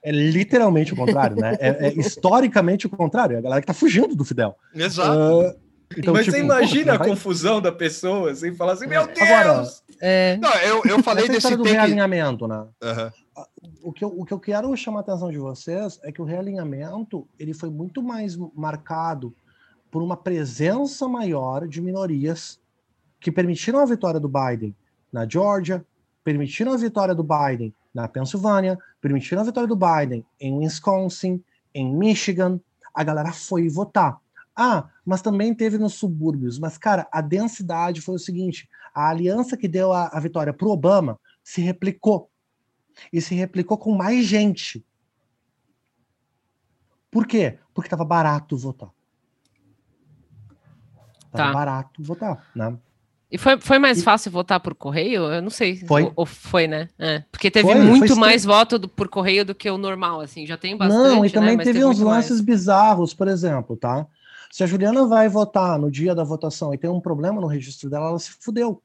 [0.07, 1.57] É literalmente o contrário, né?
[1.59, 3.35] É, é historicamente o contrário.
[3.35, 4.55] É a galera que tá fugindo do Fidel.
[4.73, 5.11] Exato.
[5.11, 5.55] Ah,
[5.97, 9.05] então, Mas tipo, você imagina porra, a vai- confusão da pessoa, assim, falar assim, meu
[9.07, 9.19] Deus!
[9.21, 9.67] Agora,
[10.01, 10.37] É.
[10.41, 11.75] Não, eu, eu falei essa desse do take.
[11.75, 12.65] realinhamento, né?
[12.83, 13.11] Aham.
[13.83, 16.25] o que, eu, o que eu quero chamar a atenção de vocês é que o
[16.25, 19.33] realinhamento ele foi muito mais marcado
[19.91, 22.59] por uma presença maior de minorias
[23.19, 24.75] que permitiram a vitória do Biden
[25.11, 25.83] na Georgia,
[26.23, 31.41] permitiram a vitória do Biden na Pensilvânia, permitiram a vitória do Biden em Wisconsin,
[31.73, 32.59] em Michigan,
[32.93, 34.19] a galera foi votar.
[34.55, 36.59] Ah, mas também teve nos subúrbios.
[36.59, 40.67] Mas, cara, a densidade foi o seguinte: a aliança que deu a, a vitória para
[40.67, 42.29] Obama se replicou.
[43.11, 44.85] E se replicou com mais gente.
[47.11, 47.59] Por quê?
[47.73, 48.89] Porque estava barato votar.
[51.25, 51.53] Estava Tá.
[51.53, 52.77] barato votar, né?
[53.31, 55.23] E foi, foi mais E- fácil votar por correio?
[55.23, 55.77] Eu não sei.
[55.85, 56.03] Foi.
[56.03, 56.89] Ou, ou foi, né?
[56.97, 59.77] É, porque teve Foi, foi muito extre- mais voto do- por correio do que o
[59.77, 60.45] normal, assim.
[60.45, 61.33] Já tem bastante, Não, e né?
[61.33, 62.29] também Mas teve uns muito mais.
[62.29, 64.05] lances bizarros, por exemplo, tá?
[64.51, 67.89] Se a Juliana vai votar no dia da votação e tem um problema no registro
[67.89, 68.81] dela, ela se fudeu.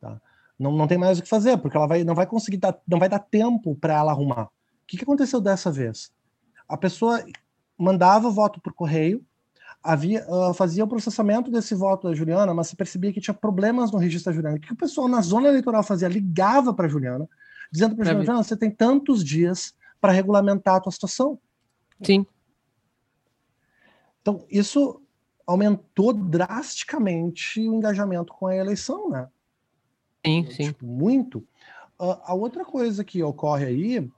[0.00, 0.20] Tá?
[0.58, 2.98] Não, não tem mais o que fazer, porque ela vai, não vai conseguir dar, não
[2.98, 4.44] vai dar tempo para ela arrumar.
[4.46, 4.50] O
[4.86, 6.12] que, que aconteceu dessa vez?
[6.68, 7.24] A pessoa
[7.78, 9.24] mandava o voto por correio,
[9.84, 13.92] havia, ah, fazia o processamento desse voto da Juliana, mas se percebia que tinha problemas
[13.92, 14.56] no registro da Juliana.
[14.56, 16.08] O que, o pessoal na zona eleitoral fazia?
[16.08, 17.28] Ligava para a Juliana,
[17.70, 21.38] dizendo para Pra Juliana, você tem tantos dias para regulamentar a tua situação.
[22.02, 22.26] Sim.
[24.22, 25.02] Então, isso
[25.46, 29.28] aumentou drasticamente o engajamento com a eleição, né?
[30.24, 30.64] Sim, sim.
[30.68, 31.46] Tipo, muito.
[31.98, 34.10] Ah, a outra coisa que ocorre aí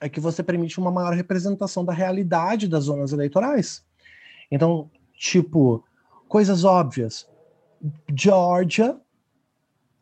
[0.00, 3.86] é que você permite uma maior representação da realidade das zonas eleitorais.
[4.50, 5.84] Então, tipo,
[6.28, 7.28] coisas óbvias.
[8.14, 8.98] Georgia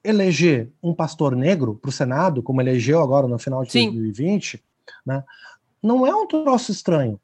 [0.02, 3.86] eleger um pastor negro para o Senado, como elegeu agora no final de Sim.
[3.86, 4.62] 2020,
[5.04, 5.24] né,
[5.82, 7.20] não é um troço estranho.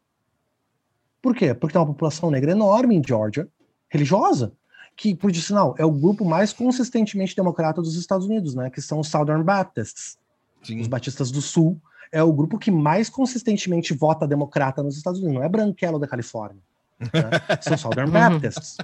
[1.21, 1.55] Por quê?
[1.55, 3.49] Porque tem uma população negra enorme em Georgia,
[3.89, 4.53] religiosa,
[4.97, 8.69] que, por sinal, é o grupo mais consistentemente democrata dos Estados Unidos, né?
[8.69, 10.19] Que são os Southern Baptists.
[10.63, 10.81] Sim.
[10.81, 11.81] Os Batistas do Sul
[12.11, 15.37] é o grupo que mais consistentemente vota democrata nos Estados Unidos.
[15.37, 16.61] Não é branquelo da Califórnia.
[17.05, 17.31] Né?
[17.63, 18.13] São Southern Uhum.
[18.13, 18.77] Baptists.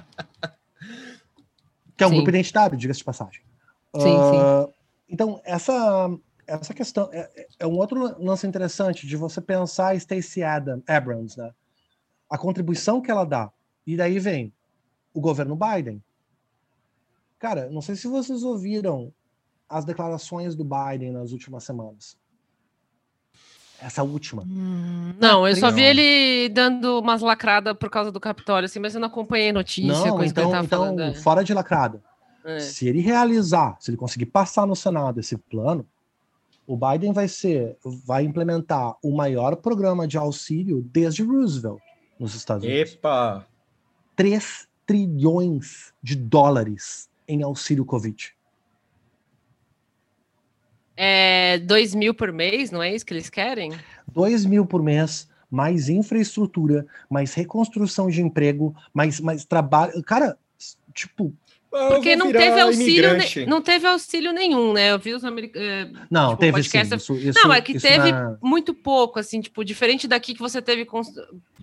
[1.97, 2.15] Que é um Sim.
[2.17, 3.41] grupo identitário, diga-se de passagem.
[3.99, 4.67] Sim, Ah,
[5.09, 6.09] Então, essa,
[6.47, 11.51] essa questão é, é um outro lance interessante de você pensar Stacey Adam, Abrams, né?
[12.29, 13.51] A contribuição que ela dá.
[13.85, 14.53] E daí vem
[15.13, 16.01] o governo Biden.
[17.39, 19.11] Cara, não sei se vocês ouviram
[19.67, 22.17] as declarações do Biden nas últimas semanas.
[23.81, 24.43] Essa última.
[24.43, 25.75] Hum, Não, eu só Não.
[25.75, 29.93] vi ele dando umas lacradas por causa do Capitólio, assim, mas eu não acompanhei notícia,
[29.93, 31.01] não, coisa que ele então, então falando.
[31.01, 31.13] é.
[31.13, 32.01] fora de lacrada.
[32.43, 32.59] É.
[32.59, 35.85] Se ele realizar, se ele conseguir passar no Senado esse plano,
[36.67, 41.79] o Biden vai ser, vai implementar o maior programa de auxílio desde Roosevelt
[42.19, 42.93] nos Estados Unidos.
[42.93, 43.45] Epa!
[44.15, 48.33] 3 trilhões de dólares em auxílio Covid.
[51.01, 53.71] É, dois mil por mês, não é isso que eles querem?
[54.11, 60.03] 2 mil por mês, mais infraestrutura, mais reconstrução de emprego, mais, mais trabalho.
[60.03, 60.37] Cara,
[60.93, 61.33] tipo,
[61.69, 64.91] Porque não teve auxílio, ne- não teve auxílio nenhum, né?
[64.91, 65.99] Eu vi os americanos.
[66.11, 66.69] não, Tipo, teve sim.
[66.69, 70.33] podcast- Isso, isso, Não, é que isso teve na- muito pouco, assim, tipo, diferente daqui
[70.33, 70.85] que você teve.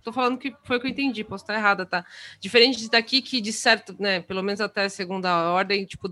[0.03, 2.07] Tô falando que foi o que eu entendi, posso estar errada, tá?
[2.41, 6.09] Diferente daqui que, de certo, né, pelo menos até a segunda ordem, tipo,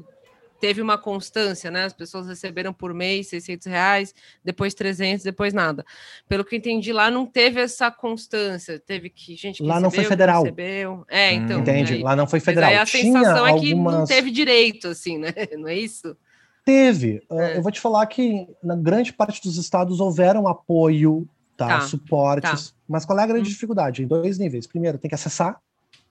[0.64, 1.84] teve uma constância, né?
[1.84, 5.84] As pessoas receberam por mês 600 reais, depois 300, depois nada.
[6.26, 8.78] Pelo que eu entendi, lá não teve essa constância.
[8.78, 10.42] Teve que gente que Lá não foi recebeu, federal.
[10.42, 11.04] recebeu.
[11.06, 11.34] É, Hum.
[11.34, 11.60] então.
[11.60, 11.92] Entende?
[11.94, 12.70] aí- Lá não foi mas federal.
[12.70, 14.08] aí a Tinha sensação é que não algumas...
[14.08, 15.34] teve direito, assim, né?
[15.58, 16.16] Não é isso?
[16.64, 17.22] Teve.
[17.30, 17.58] Uh, É.
[17.58, 21.28] Eu vou te falar que na grande parte dos estados houveram apoio,
[21.58, 23.52] tá, Tá, suportes, mas qual é a grande Hum.
[23.52, 24.02] dificuldade?
[24.02, 24.66] Em dois níveis.
[24.66, 25.60] Primeiro, tem que acessar,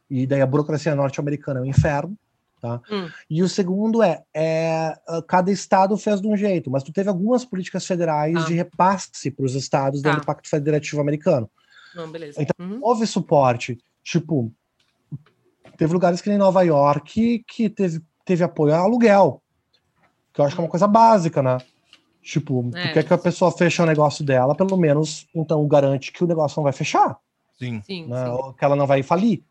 [0.08, 2.16] e daí a burocracia norte-americana é um inferno.
[2.64, 2.80] Tá?
[2.90, 3.10] Hum.
[3.30, 7.10] E o segundo é, é, uh, cada estado fez de um jeito, mas tu teve
[7.10, 8.46] algumas políticas federais Tá.
[8.46, 10.24] de repasse para os estados dentro Tá.
[10.24, 11.52] do Pacto Federativo Americano.
[11.94, 12.42] Não, beleza.
[12.42, 12.80] Então, Uhum.
[12.82, 14.50] Houve suporte, tipo,
[15.78, 19.42] teve lugares que nem Nova York que teve, teve apoio a aluguel,
[20.34, 21.58] que eu acho que é uma coisa básica, né?
[22.22, 22.88] Tipo, É.
[22.88, 26.28] tu quer que a pessoa feche o negócio dela, pelo menos, então garante que o
[26.28, 27.18] negócio não vai fechar,
[27.60, 27.82] Sim.
[27.86, 28.24] Sim, né?
[28.24, 28.32] sim.
[28.32, 29.44] Ou que ela não vai falir.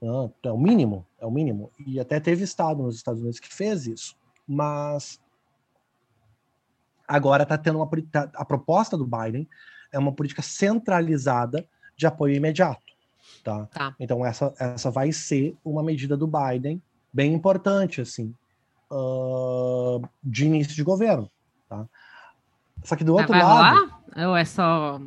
[0.00, 0.30] Né?
[0.44, 1.70] É o mínimo, é o mínimo.
[1.86, 4.16] E até teve estado nos Estados Unidos que fez isso.
[4.46, 5.20] Mas
[7.06, 9.48] agora tá tendo uma tá- a proposta do Biden
[9.92, 11.66] é uma política centralizada
[11.96, 12.80] de apoio imediato,
[13.44, 13.66] tá?
[13.66, 13.94] Tá.
[13.98, 16.80] Então essa essa vai ser uma medida do Biden
[17.12, 18.34] bem importante assim,
[18.90, 21.28] ah, de início de governo,
[21.68, 21.86] tá?
[22.84, 24.28] Só que do Mas outro vai lado, rolar?
[24.28, 25.00] Ou é só.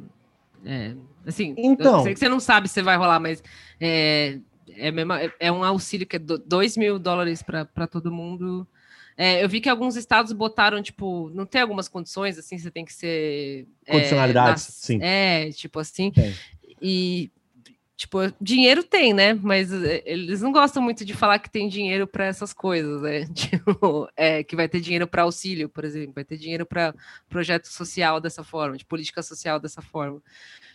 [0.65, 0.95] é,
[1.25, 1.97] assim, Então.
[1.99, 3.41] eu sei que você não sabe se vai rolar, mas
[3.79, 8.67] é, é, mesmo- é- é um auxílio que é 2 mil dólares para todo mundo.
[9.15, 12.83] É, eu vi que alguns estados botaram, tipo, não tem algumas condições, assim, você tem
[12.83, 13.67] que ser.
[13.85, 14.99] é, Condicionalidades, nas- sim.
[15.01, 16.11] É, tipo assim.
[16.11, 16.33] Tem.
[16.81, 17.31] E.
[17.95, 19.35] Tipo, dinheiro tem, né?
[19.35, 23.25] Mas é, eles não gostam muito de falar que tem dinheiro para essas coisas, né?
[23.35, 26.93] Tipo, é, que vai ter dinheiro para auxílio, por exemplo, vai ter dinheiro para
[27.29, 30.21] projeto social dessa forma, de política social dessa forma.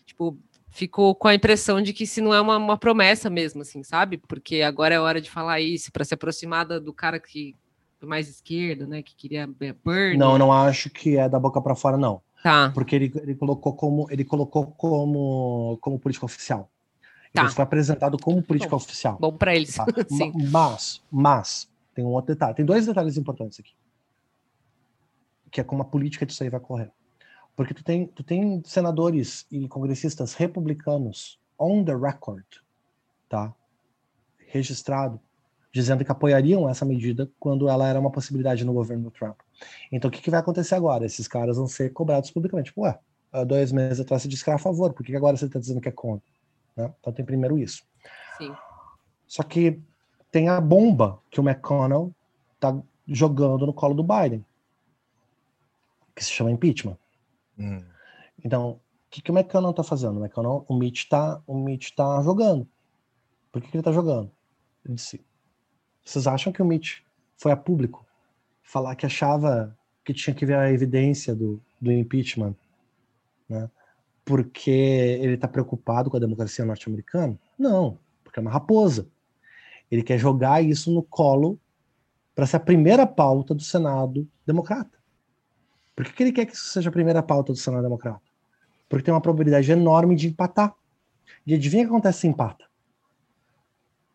[0.06, 0.38] Tipo,
[0.78, 4.16] fico com a impressão de que se não é uma, uma promessa mesmo, assim, sabe?
[4.16, 7.56] Porque agora é hora de falar isso, para se aproximar do cara que
[8.00, 10.16] mais esquerda, né, que queria Bernie.
[10.16, 12.22] Não, não acho que é da boca para fora, não.
[12.44, 12.70] Tá.
[12.72, 16.70] Porque ele, ele colocou como ele colocou como como política oficial.
[17.32, 17.42] Tá.
[17.42, 19.18] Ele foi apresentado como política bom, oficial.
[19.20, 19.74] Bom para eles.
[19.74, 19.84] Tá?
[20.52, 22.54] mas, mas tem um outro detalhe.
[22.54, 23.72] Tem dois detalhes importantes aqui.
[25.50, 26.92] Que é como a política disso aí vai correr.
[27.58, 32.44] Porque tu tem, tu tem senadores e congressistas republicanos on the record,
[33.28, 33.52] tá?
[34.46, 35.18] Registrado,
[35.72, 39.40] dizendo que apoiariam essa medida quando ela era uma possibilidade no governo do Trump.
[39.90, 41.04] Então, o que, que vai acontecer agora?
[41.04, 42.66] Esses caras vão ser cobrados publicamente.
[42.66, 42.96] Tipo, ué,
[43.44, 45.80] dois meses atrás você disse que era a favor, por que agora você está dizendo
[45.80, 46.30] que é contra?
[46.76, 46.94] Né?
[47.00, 47.82] Então, tem primeiro isso.
[48.38, 48.54] Sim.
[49.26, 49.82] Só que
[50.30, 52.14] tem a bomba que o McConnell
[52.54, 54.46] está jogando no colo do Biden,
[56.14, 56.96] que se chama impeachment.
[57.58, 57.82] Hum.
[58.44, 58.80] Então,
[59.10, 60.18] que, que o McConnell está fazendo?
[60.18, 62.68] O McConnell, o Mitch está o Mitch tá jogando.
[63.50, 64.30] Por que, que ele está jogando?
[64.84, 65.20] Ele disse,
[66.04, 67.00] vocês acham que o Mitch
[67.36, 68.06] foi a público
[68.62, 72.54] falar que achava que tinha que ver a evidência do, do impeachment,
[73.48, 73.70] né?
[74.24, 77.38] Porque ele está preocupado com a democracia norte-americana?
[77.58, 79.08] Não, porque é uma raposa.
[79.90, 81.58] Ele quer jogar isso no colo
[82.34, 84.97] para ser a primeira pauta do Senado democrata.
[85.98, 88.22] Por que, que ele quer que isso seja a primeira pauta do Senado democrata?
[88.88, 90.72] Porque tem uma probabilidade enorme de empatar.
[91.44, 92.64] E adivinha o que acontece se empata?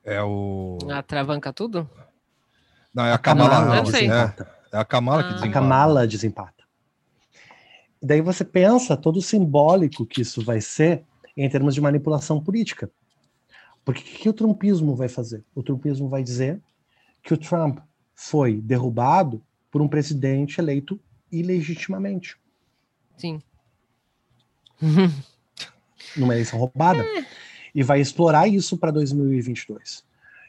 [0.01, 0.77] É o.
[0.89, 1.89] Atravanca tudo?
[2.93, 3.65] Não, é a Kamala.
[3.65, 4.33] Não, né?
[4.71, 5.23] É a Kamala ah.
[5.23, 5.49] que desempata.
[5.49, 6.63] A Kamala desempata.
[8.01, 11.03] E daí você pensa todo o simbólico que isso vai ser
[11.35, 12.89] em termos de manipulação política.
[13.83, 15.43] Porque o que o trumpismo vai fazer?
[15.53, 16.61] O trumpismo vai dizer
[17.21, 17.79] que o Trump
[18.15, 20.97] foi derrubado por um presidente eleito
[21.39, 22.37] ilegitimamente.
[23.17, 23.41] Sim.
[26.15, 27.03] Numa eleição roubada.
[27.03, 27.25] É
[27.73, 30.03] e vai explorar isso para 2022.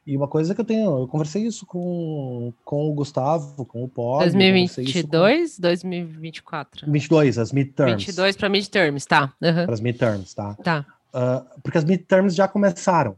[0.06, 3.89] E uma coisa que eu tenho, eu conversei isso com, com o Gustavo, com o
[3.89, 4.19] Pó.
[4.19, 5.62] 2022, com...
[5.62, 6.93] 2024?
[6.93, 8.05] 22, as midterms.
[8.05, 9.32] 22 para midterms, tá.
[9.40, 9.65] Uhum.
[9.65, 10.55] Para as midterms, tá.
[10.62, 10.85] Tá.
[11.15, 13.16] Uh, porque as midterms já começaram.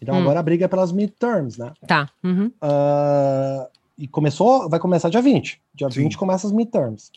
[0.00, 0.20] Então hum.
[0.20, 1.72] agora a briga é pelas midterms, né?
[1.84, 2.08] Tá.
[2.22, 2.46] Uhum.
[2.62, 5.62] Uh, e começou, vai começar dia 20.
[5.74, 6.02] Dia Sim.
[6.02, 7.10] 20 começa as midterms.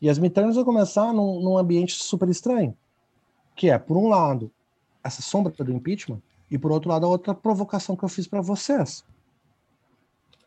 [0.00, 2.76] E as midterms vão começar num, num ambiente super estranho.
[3.54, 4.50] Que é, por um lado,
[5.04, 6.20] essa sombra do impeachment,
[6.50, 9.04] e por outro lado, a outra provocação que eu fiz para vocês.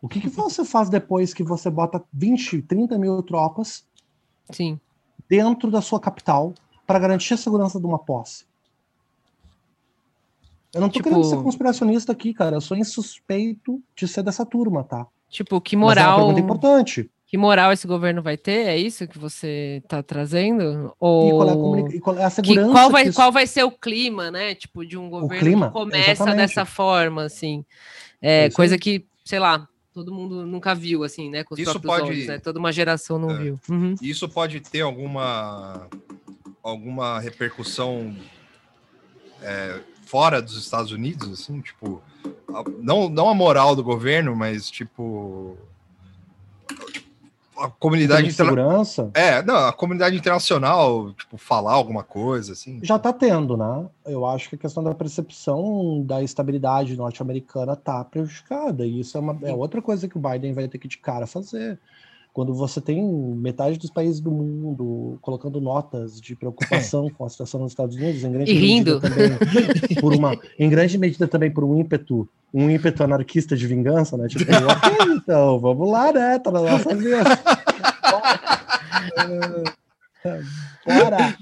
[0.01, 3.85] O que, que você faz depois que você bota 20, 30 mil tropas
[4.51, 4.79] Sim.
[5.27, 6.53] dentro da sua capital
[6.85, 8.45] para garantir a segurança de uma posse?
[10.75, 11.07] Eu não tô tipo...
[11.07, 12.57] querendo ser conspiracionista aqui, cara.
[12.57, 15.07] Eu sou insuspeito de ser dessa turma, tá?
[15.29, 15.95] Tipo, que moral.
[15.95, 17.09] Mas é uma pergunta importante.
[17.25, 18.67] Que moral esse governo vai ter?
[18.67, 20.93] É isso que você está trazendo?
[20.99, 21.27] Ou...
[21.27, 21.99] E qual, é a, comunica...
[22.01, 22.67] qual é a segurança?
[22.67, 23.13] Que, qual, vai, isso...
[23.13, 24.53] qual vai ser o clima, né?
[24.53, 26.37] Tipo, de um governo clima, que começa exatamente.
[26.49, 27.63] dessa forma, assim.
[28.21, 31.45] É, é coisa que, sei lá, todo mundo nunca viu, assim, né?
[31.45, 32.03] Com os isso pode...
[32.03, 32.37] olhos, né?
[32.37, 33.37] Toda uma geração não é.
[33.37, 33.59] viu.
[33.69, 33.95] Uhum.
[34.01, 35.87] Isso pode ter alguma,
[36.61, 38.13] alguma repercussão
[39.41, 42.01] é, fora dos Estados Unidos, assim, tipo,
[42.79, 45.57] não, não a moral do governo, mas tipo
[47.57, 49.09] a comunidade segurança.
[49.13, 52.79] É, não, a comunidade internacional, tipo, falar alguma coisa assim.
[52.83, 53.87] Já tá tendo, né?
[54.05, 58.85] Eu acho que a questão da percepção da estabilidade norte-americana tá prejudicada.
[58.85, 61.25] E isso é, uma, é outra coisa que o Biden vai ter que de cara
[61.25, 61.79] fazer.
[62.35, 67.61] Quando você tem metade dos países do mundo colocando notas de preocupação com a situação
[67.61, 68.99] nos Estados Unidos, em grande e rindo.
[68.99, 73.65] medida também por uma, em grande medida também por um ímpeto um ímpeto anarquista de
[73.65, 74.27] vingança, né?
[74.27, 76.37] Tipo, ok, então, vamos lá, né?
[76.39, 77.23] Tá na nossa vida.
[80.85, 81.37] Bora!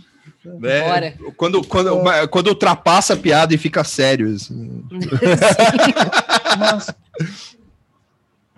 [0.45, 0.81] Né?
[0.81, 1.13] Bora.
[1.35, 1.89] Quando, quando,
[2.29, 4.31] quando ultrapassa a piada e fica sério.
[4.31, 4.83] Assim.
[6.59, 6.93] Mas,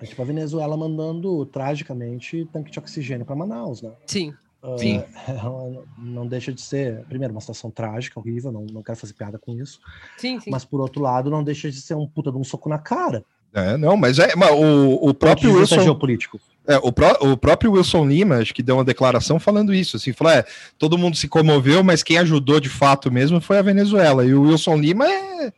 [0.01, 3.91] é tipo a Venezuela mandando tragicamente tanque de oxigênio para Manaus, né?
[4.05, 4.33] Sim.
[4.77, 5.03] Sim.
[5.45, 9.37] Uh, não deixa de ser, primeiro, uma situação trágica, horrível, não, não quero fazer piada
[9.37, 9.79] com isso.
[10.17, 10.49] Sim, sim.
[10.49, 13.23] Mas, por outro lado, não deixa de ser um puta de um soco na cara.
[13.53, 15.81] É, não, mas é mas o, o próprio Wilson.
[15.81, 16.39] Geopolítico.
[16.67, 20.11] É, o, pró, o próprio Wilson Lima, acho que deu uma declaração falando isso, assim,
[20.11, 20.43] falou, é,
[20.77, 24.43] todo mundo se comoveu, mas quem ajudou de fato mesmo foi a Venezuela, e o
[24.43, 25.53] Wilson Lima é,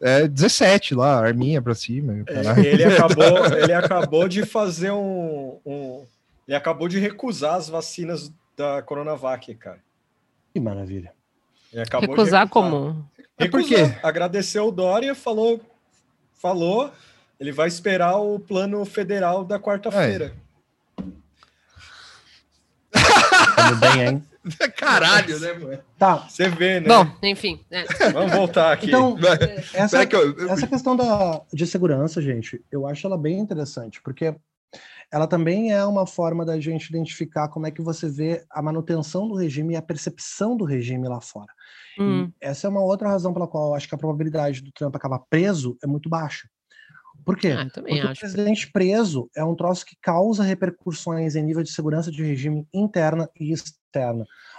[0.00, 2.24] é 17 lá, arminha pra cima.
[2.26, 6.04] É, ele, acabou, ele acabou de fazer um, um,
[6.46, 9.80] ele acabou de recusar as vacinas da Coronavac, cara.
[10.52, 11.12] Que maravilha.
[12.00, 13.08] Recusar como?
[13.36, 13.94] É por quê?
[14.02, 15.60] Agradeceu o Dória, falou,
[16.34, 16.90] falou,
[17.38, 20.34] ele vai esperar o plano federal da quarta-feira.
[22.96, 24.27] Tudo bem, hein?
[24.76, 25.78] Caralho, né, mano?
[25.98, 26.28] Tá.
[26.28, 26.88] Você vê, né?
[26.88, 27.60] Bom, enfim.
[27.70, 27.84] é.
[28.12, 28.86] Vamos voltar aqui.
[28.86, 29.18] Então,
[29.74, 34.34] essa, que eu- essa questão da, de segurança, gente, eu acho ela bem interessante, porque
[35.10, 39.26] ela também é uma forma da gente identificar como é que você vê a manutenção
[39.26, 41.52] do regime e a percepção do regime lá fora.
[41.98, 44.70] E Hum, essa é uma outra razão pela qual eu acho que a probabilidade do
[44.72, 46.48] Trump acabar preso é muito baixa.
[47.24, 47.48] Por quê?
[47.48, 48.20] ah, Porque o acho.
[48.20, 53.28] presidente preso é um troço que causa repercussões em nível de segurança de regime interna
[53.38, 53.77] e externa.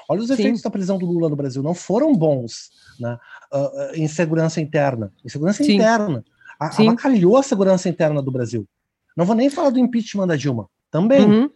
[0.10, 0.34] Olha os Sim.
[0.34, 3.18] efeitos da prisão do Lula no Brasil, não foram bons né,
[3.52, 5.14] ah, ah, em segurança interna.
[5.24, 5.76] Em segurança Sim.
[5.76, 6.24] interna.
[6.60, 6.88] A, Sim.
[6.88, 8.68] avacalhou a segurança interna do Brasil.
[9.16, 10.70] Não vou nem falar do impeachment da Dilma.
[10.92, 11.26] Também.
[11.26, 11.50] Uhum,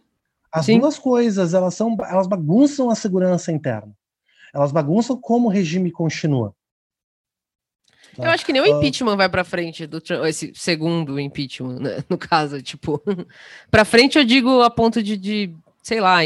[0.52, 0.78] As sim.
[0.78, 3.92] duas coisas, elas, são, elas bagunçam a segurança interna.
[4.54, 6.54] Elas bagunçam como o regime continua.
[8.16, 8.68] Eu acho que nem o Ah.
[8.68, 13.02] impeachment vai pra frente do Trump, esse segundo impeachment, né, no caso, tipo,
[13.70, 15.52] pra frente eu digo a ponto de, de
[15.82, 16.20] sei lá,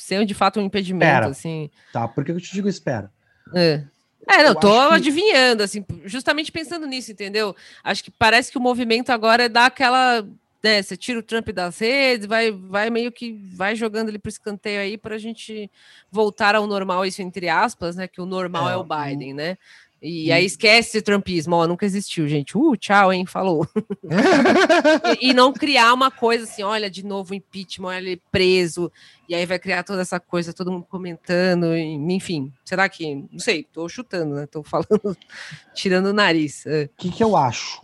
[0.00, 1.26] ser de fato um impedimento, Pera.
[1.28, 1.70] assim.
[1.92, 3.10] Tá, por que eu te digo espera?
[3.54, 3.82] É.
[4.28, 7.56] É, não, Eu tô que- adivinhando, assim, justamente pensando nisso, entendeu?
[7.82, 10.24] Acho que parece que o movimento agora é dar aquela,
[10.62, 14.28] né, você tira o Trump das redes, vai, vai meio que, vai jogando ele pro
[14.28, 15.68] escanteio aí pra gente
[16.12, 19.58] voltar ao normal, isso entre aspas, né, que o normal é, É, o- Biden, né?
[20.02, 22.56] E aí esquece esse trumpismo, ó, nunca existiu, gente.
[22.56, 23.66] Uh, tchau, hein, falou.
[25.20, 28.90] e, e não criar uma coisa assim, olha, de novo impeachment, olha ele preso,
[29.28, 31.82] e aí vai criar toda essa coisa, todo mundo comentando, e-
[32.14, 32.50] enfim.
[32.64, 34.46] Será que, não sei, tô chutando, né?
[34.46, 34.88] Tô falando,
[35.74, 36.64] tirando o nariz.
[36.66, 36.84] é.
[36.84, 37.82] O que, que eu acho?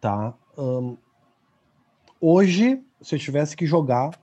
[0.00, 0.32] Tá?
[0.56, 0.96] Ahn,
[2.20, 4.18] hoje, se eu tivesse que jogar,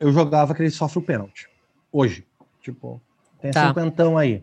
[0.00, 1.48] eu jogava que ele sofre o pênalti.
[1.92, 2.24] Hoje.
[2.62, 3.00] Tipo,
[3.40, 3.68] tem Tá.
[3.68, 4.42] cinquentão aí.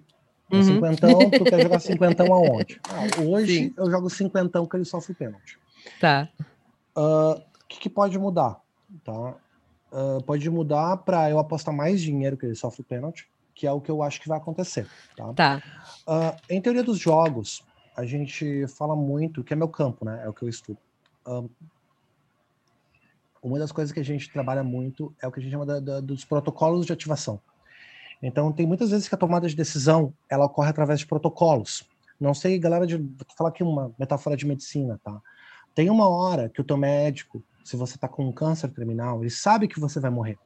[0.54, 0.68] Tem Uhum.
[0.68, 2.80] cinquentão, tu quer jogar cinquentão aonde?
[2.88, 3.74] Ah, hoje Sim.
[3.76, 5.58] eu jogo cinquentão que ele sofre pênalti.
[6.00, 6.30] Tá.
[6.96, 8.60] Ah, O que, que pode mudar?
[9.04, 9.36] Tá?
[9.92, 13.82] Ah, pode mudar para eu apostar mais dinheiro que ele sofre pênalti, que é o
[13.82, 14.88] que eu acho que vai acontecer.
[15.18, 15.34] Tá?
[15.34, 15.64] Tá.
[16.06, 17.64] Ah, em teoria dos jogos,
[17.98, 20.22] a gente fala muito, que é meu campo, né?
[20.24, 20.78] É o que eu estudo.
[21.26, 21.42] Ah,
[23.42, 25.80] uma das coisas que a gente trabalha muito é o que a gente chama da-
[25.80, 27.42] da- dos protocolos de ativação.
[28.26, 31.86] Então, tem muitas vezes que a tomada de decisão ela ocorre através de protocolos.
[32.18, 35.22] Não sei, galera, de, vou falar aqui uma metáfora de medicina, tá?
[35.76, 39.30] Tem uma hora que o teu médico, se você tá com um câncer terminal, ele
[39.30, 40.40] sabe que você vai morrer.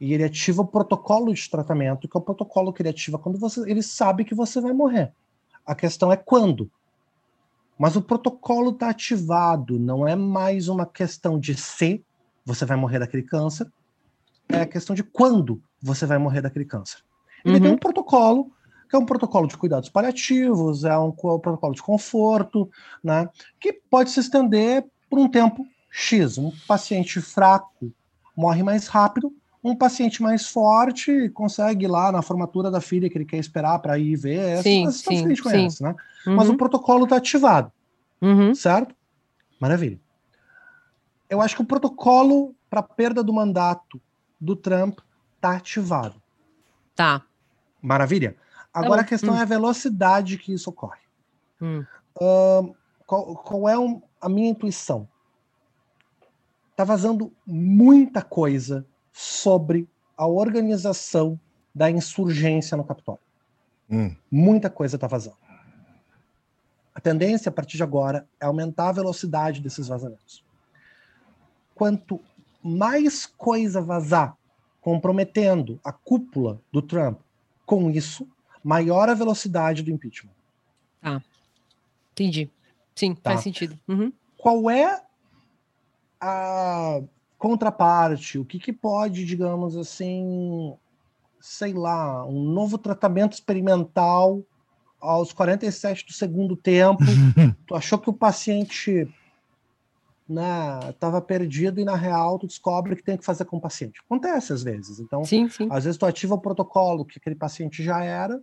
[0.00, 3.38] E ele ativa o protocolo de tratamento, que é o protocolo que ele ativa quando
[3.38, 5.12] você, ele sabe que você vai morrer.
[5.66, 6.70] A questão é quando.
[7.78, 12.02] Mas o protocolo está ativado, não é mais uma questão de se
[12.42, 13.70] você vai morrer daquele câncer,
[14.48, 16.98] é a questão de quando você vai morrer daquele câncer.
[17.44, 17.76] Ele tem Uhum.
[17.76, 18.52] um protocolo,
[18.88, 22.68] que é um protocolo de cuidados paliativos, é um co- protocolo de conforto,
[23.02, 23.28] né,
[23.60, 26.38] que pode se estender por um tempo X.
[26.38, 27.92] Um paciente fraco
[28.36, 29.32] morre mais rápido,
[29.62, 33.78] um paciente mais forte consegue ir lá na formatura da filha que ele quer esperar
[33.78, 35.42] para ir ver, Sim, histórias sim, que a gente sim.
[35.42, 35.94] conhece, né?
[36.26, 37.70] Mas Uhum, o protocolo está ativado,
[38.22, 38.54] uhum.
[38.54, 38.94] certo?
[39.60, 40.00] Maravilha.
[41.28, 44.00] Eu acho que o protocolo para perda do mandato
[44.40, 45.00] do Trump
[45.40, 46.20] está ativado.
[46.94, 47.22] Tá.
[47.80, 48.36] Maravilha.
[48.72, 49.06] Agora bom.
[49.06, 49.38] a questão Hum.
[49.38, 51.00] é a velocidade que isso ocorre.
[51.62, 51.84] Hum.
[53.06, 55.08] Qual, qual é um- a minha intuição?
[56.76, 61.40] Tá vazando muita coisa sobre a organização
[61.74, 63.20] da insurgência no Capitólio.
[63.90, 64.14] Hum.
[64.30, 65.36] Muita coisa tá vazando.
[66.94, 70.44] A tendência a partir de agora é aumentar a velocidade desses vazamentos.
[71.74, 72.20] Quanto
[72.62, 74.36] mais coisa vazar
[74.80, 77.18] comprometendo a cúpula do Trump
[77.66, 78.26] com isso,
[78.64, 80.32] maior a velocidade do impeachment.
[82.12, 82.50] Entendi.
[82.94, 83.30] Sim, Tá.
[83.30, 83.78] faz sentido.
[83.88, 84.12] Uhum.
[84.36, 85.02] qual é
[86.20, 87.00] a
[87.38, 88.38] contraparte?
[88.38, 90.74] O que, que pode, digamos assim,
[91.40, 94.42] sei lá, um novo tratamento experimental
[95.00, 96.98] aos 47 do segundo tempo?
[97.66, 99.08] tu achou que o paciente
[100.88, 104.00] estava perdido e na real tu descobre que tem que fazer com o paciente.
[104.04, 105.00] Acontece às vezes.
[105.00, 105.68] Então, Sim, sim.
[105.70, 108.40] às vezes tu ativa o protocolo que aquele paciente já era,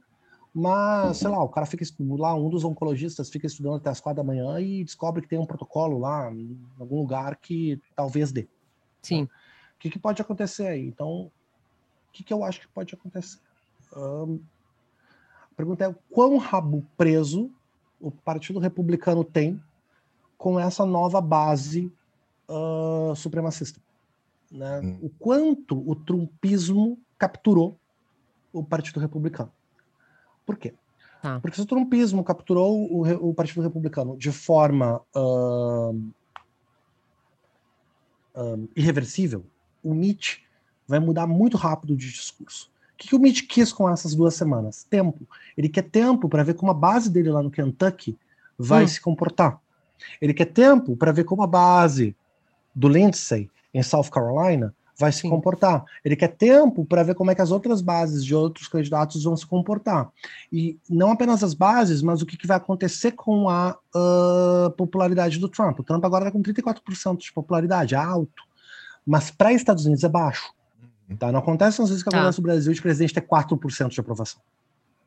[0.53, 1.85] mas, sei lá, o cara fica
[2.17, 5.37] lá, um dos oncologistas fica estudando até as quatro da manhã e descobre que tem
[5.37, 8.47] um protocolo lá em algum lugar que talvez dê.
[9.03, 9.23] Sim.
[9.23, 10.87] O que, que pode acontecer aí?
[10.87, 11.31] Então, o
[12.11, 13.39] que, que eu acho que pode acontecer?
[13.95, 14.39] Ahn,
[15.51, 17.51] a pergunta é quão rabo preso
[17.99, 19.61] o Partido Republicano tem
[20.37, 21.91] com essa nova base
[22.47, 23.79] ah, supremacista.
[24.51, 24.79] Né?
[24.79, 24.99] Hum.
[25.01, 27.77] O quanto o trumpismo capturou
[28.53, 29.51] o Partido Republicano.
[30.45, 30.73] Por quê?
[31.21, 31.39] Tá.
[31.39, 36.09] Porque se o trumpismo capturou o, o Partido Republicano de forma ahn,
[38.35, 39.45] ahn, irreversível,
[39.83, 40.39] o Mitch
[40.87, 42.71] vai mudar muito rápido de discurso.
[42.93, 44.85] O que, que o Mitch quis com essas duas semanas?
[44.89, 45.27] Tempo.
[45.55, 48.17] Ele quer tempo para ver como a base dele lá no Kentucky
[48.57, 48.87] vai hum.
[48.87, 49.59] se comportar.
[50.21, 52.15] Ele quer tempo para ver como a base
[52.73, 55.29] do Lindsay em South Carolina vai se Sim.
[55.29, 55.85] comportar.
[56.03, 59.37] Ele quer tempo para ver como é que as outras bases de outros candidatos vão
[59.37, 60.09] se comportar.
[60.51, 65.37] E não apenas as bases, mas o que, que vai acontecer com a uh, popularidade
[65.37, 65.79] do Trump.
[65.79, 68.43] O Trump agora está com 34% de popularidade, é alto.
[69.05, 70.51] Mas para Estados Unidos é baixo.
[71.07, 71.15] Uhum.
[71.15, 71.31] Tá?
[71.31, 72.41] Não acontece às vezes que acontece tá.
[72.41, 74.41] no Brasil de presidente ter 4% de aprovação.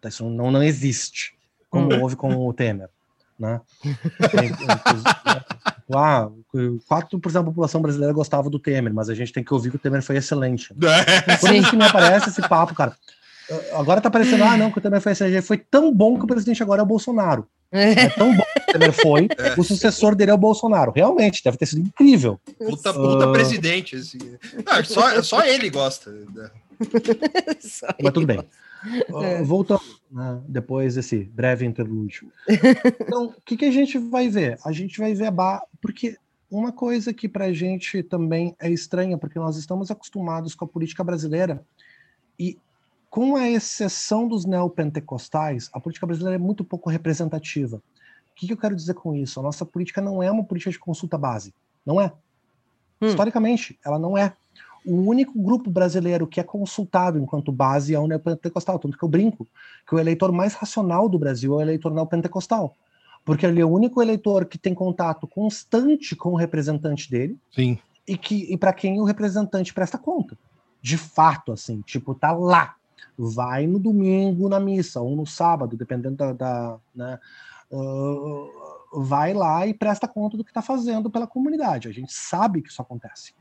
[0.00, 0.08] Tá?
[0.08, 1.36] Isso não, não existe,
[1.68, 2.00] como hum.
[2.00, 2.88] houve com o Temer.
[3.40, 3.58] Né?
[5.94, 9.76] ah, 4% da população brasileira gostava do Temer, mas a gente tem que ouvir que
[9.76, 10.74] o Temer foi excelente.
[11.30, 11.36] É.
[11.38, 12.94] Por isso que me aparece esse papo, cara.
[13.72, 15.42] Agora tá parecendo, ah, não, que o Temer foi excelente.
[15.42, 17.46] Foi tão bom que o presidente agora é o Bolsonaro.
[17.72, 19.58] É tão bom que o Temer foi, é.
[19.58, 20.92] o sucessor dele é o Bolsonaro.
[20.94, 22.38] Realmente, deve ter sido incrível.
[22.58, 23.32] Puta, puta uh...
[23.32, 23.96] presidente.
[23.96, 24.18] Assim.
[24.66, 26.10] Não, só, só ele gosta.
[26.10, 26.50] Né?
[28.02, 28.44] mas tudo bem.
[28.82, 32.32] Uh, voltando, né, depois desse breve interlúdio.
[33.00, 34.58] Então, o que, que a gente vai ver?
[34.64, 35.62] A gente vai ver a ba...
[35.80, 36.16] porque
[36.50, 40.68] uma coisa que para a gente também é estranha, porque nós estamos acostumados com a
[40.68, 41.64] política brasileira
[42.38, 42.58] e
[43.08, 47.76] com a exceção dos neopentecostais, a política brasileira é muito pouco representativa.
[47.76, 49.38] O que, que eu quero dizer com isso?
[49.40, 51.52] A nossa política não é uma política de consulta base.
[51.84, 52.12] Não é.
[53.00, 53.08] Hum.
[53.08, 54.34] Historicamente, ela não é
[54.84, 58.78] o único grupo brasileiro que é consultado enquanto base é o neopentecostal.
[58.78, 59.46] Tanto que eu brinco
[59.86, 62.74] que o eleitor mais racional do Brasil é o eleitor neopentecostal.
[63.24, 67.38] Porque ele é o único eleitor que tem contato constante com o representante dele.
[67.54, 67.78] Sim.
[68.08, 70.36] E, que, e para quem o representante presta conta.
[70.80, 72.76] De fato, assim, tipo, tá lá.
[73.18, 76.32] Vai no domingo na missa, ou no sábado, dependendo da.
[76.32, 77.18] da né,
[77.70, 78.48] uh,
[78.92, 81.86] vai lá e presta conta do que está fazendo pela comunidade.
[81.86, 83.34] A gente sabe que isso acontece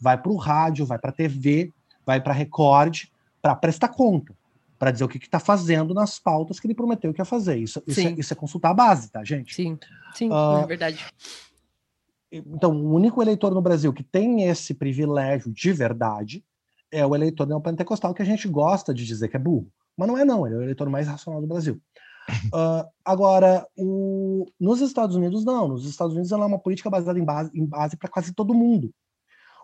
[0.00, 1.72] vai para o rádio, vai para a TV,
[2.04, 3.04] vai para a Record,
[3.42, 4.34] para prestar conta,
[4.78, 7.56] para dizer o que está fazendo nas pautas que ele prometeu que ia fazer.
[7.56, 9.54] Isso, isso, é, isso é, consultar a base, tá, gente?
[9.54, 9.78] Sim,
[10.14, 11.04] sim, uh, é verdade.
[12.30, 16.44] Então, o único eleitor no Brasil que tem esse privilégio de verdade
[16.90, 19.70] é o eleitor neopentecostal, que a gente gosta de dizer que é burro.
[19.96, 21.80] Mas não é, não, ele é o eleitor mais racional do Brasil.
[22.46, 25.68] Uh, agora, o, nos Estados Unidos, não.
[25.68, 28.54] Nos Estados Unidos, ela é uma política baseada em base, em base para quase todo
[28.54, 28.92] mundo.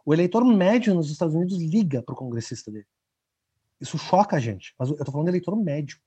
[0.04, 2.86] O eleitor médio nos Estados Unidos liga para o congressista dele.
[3.80, 5.98] Isso choca a gente, mas eu estou falando do eleitor médio.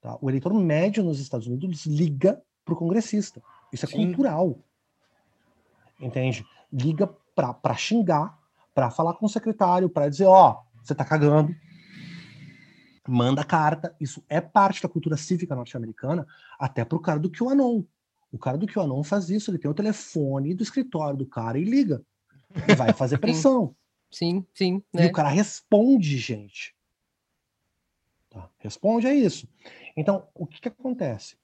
[0.00, 0.16] Tá?
[0.20, 3.42] O eleitor médio nos Estados Unidos liga para o congressista.
[3.72, 4.06] Isso é Sim.
[4.06, 4.58] cultural.
[6.00, 6.46] Entende?
[6.72, 8.38] Liga para xingar,
[8.74, 11.54] para falar com o secretário, para dizer: ó, oh, você está cagando,
[13.06, 13.94] manda carta.
[13.98, 16.26] Isso é parte da cultura cívica norte-americana,
[16.58, 17.82] até para o cara do QAnon.
[18.30, 21.64] O cara do QAnon faz isso, ele tem o telefone do escritório do cara e
[21.64, 22.02] liga.
[22.68, 23.74] E vai fazer pressão.
[24.10, 24.82] Sim, sim.
[24.92, 25.04] Né?
[25.04, 26.74] E o cara responde, gente.
[28.30, 28.48] Tá?
[28.58, 29.48] Responde a isso.
[29.96, 31.36] Então, o que, que acontece?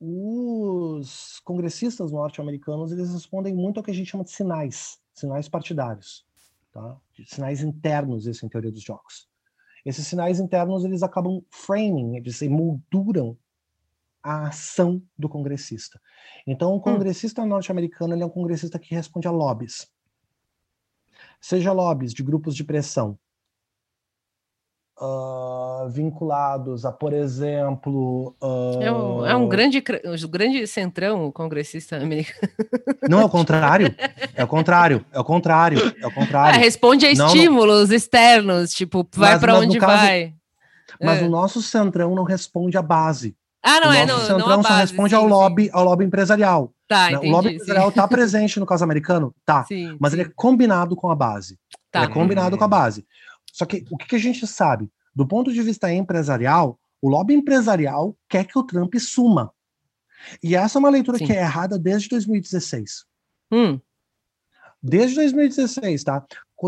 [0.00, 6.24] Os congressistas norte-americanos eles respondem muito ao que a gente chama de sinais, sinais partidários,
[6.72, 6.96] tá?
[7.26, 9.28] sinais internos, isso em teoria dos jogos.
[9.84, 13.36] Esses sinais internos eles acabam framing, eles molduram
[14.22, 16.00] a ação do congressista.
[16.46, 16.80] Então, o hum.
[16.80, 17.46] congressista hum.
[17.46, 19.90] norte-americano é um congressista que responde a lobbies
[21.40, 23.18] seja lobbies de grupos de pressão
[25.00, 28.34] uh, vinculados a, por exemplo.
[28.42, 28.82] Uh...
[28.82, 32.52] É, um, é, um, grande, um grande centrão o congressista americano.
[33.08, 33.94] Não, é o contrário.
[34.34, 35.04] É o contrário.
[35.12, 35.94] É o contrário.
[36.00, 36.56] É o contrário.
[36.56, 37.96] É, responde a estímulos não...
[37.96, 40.34] externos, tipo, vai para onde caso, vai.
[41.00, 41.24] Mas é.
[41.24, 43.36] o nosso centrão não responde à base.
[43.62, 45.70] Ah, não o é, não, centrão não só base, responde sim, ao lobby, sim.
[45.72, 46.72] ao lobby empresarial.
[46.88, 49.34] Tá, entendi, o lobby empresarial está presente no caso americano?
[49.44, 49.64] Tá.
[49.68, 50.20] Sim, mas sim.
[50.20, 51.58] ele é combinado com a base.
[51.92, 52.02] Tá.
[52.02, 53.06] Ele é combinado com a base.
[53.52, 54.90] Só que o que a gente sabe?
[55.14, 59.52] Do ponto de vista empresarial, o lobby empresarial quer que o Trump suma.
[60.42, 61.26] E essa é uma leitura sim.
[61.26, 63.04] que é errada desde 2016.
[63.52, 63.78] Hum.
[64.82, 66.24] Desde 2016, tá?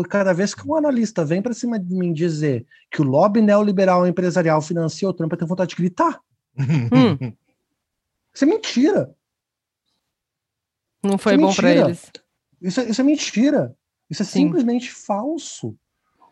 [0.09, 4.07] Cada vez que um analista vem para cima de mim dizer que o lobby neoliberal
[4.07, 6.19] empresarial financia o Trump, eu tenho vontade de gritar.
[6.57, 7.33] Hum.
[8.33, 9.13] Isso é mentira.
[11.03, 12.11] Não foi isso é bom para eles.
[12.61, 13.75] Isso é, isso é mentira.
[14.09, 14.45] Isso é Sim.
[14.45, 15.75] simplesmente falso.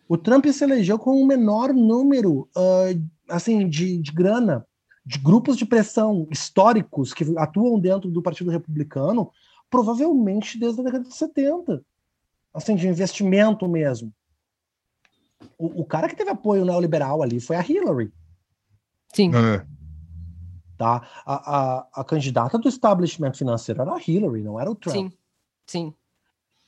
[0.07, 4.65] O Trump se elegeu com o um menor número uh, assim de, de grana,
[5.05, 9.31] de grupos de pressão históricos que atuam dentro do Partido Republicano,
[9.69, 11.83] provavelmente desde a década de 70.
[12.53, 14.11] Assim, de investimento mesmo.
[15.57, 18.11] O, o cara que teve apoio neoliberal ali foi a Hillary.
[19.13, 19.31] Sim.
[19.33, 19.65] É.
[20.79, 21.05] Tá?
[21.25, 24.95] A, a, a, candidata do establishment financeiro era a Hillary, não era o Trump.
[24.95, 25.11] Sim,
[25.67, 25.93] sim.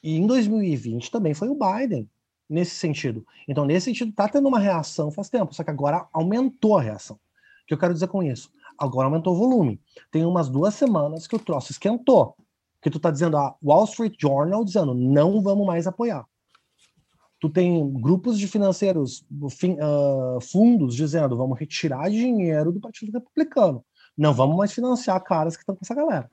[0.03, 2.09] E em 2020 também foi o Biden.
[2.49, 3.25] nesse sentido.
[3.47, 7.15] Então, nesse sentido, tá tendo uma reação faz tempo, só que agora aumentou a reação.
[7.15, 8.51] O que eu quero dizer com isso?
[8.77, 9.79] Agora aumentou o volume.
[10.11, 12.35] Tem umas duas semanas que o troço esquentou.
[12.81, 16.25] Que tu tá dizendo, a Wall Street Journal dizendo, não vamos mais apoiar.
[17.39, 23.85] Tu tem grupos de financeiros, uh, fundos dizendo, vamos retirar dinheiro do Partido Republicano.
[24.17, 26.29] Não vamos mais financiar caras que estão com essa galera.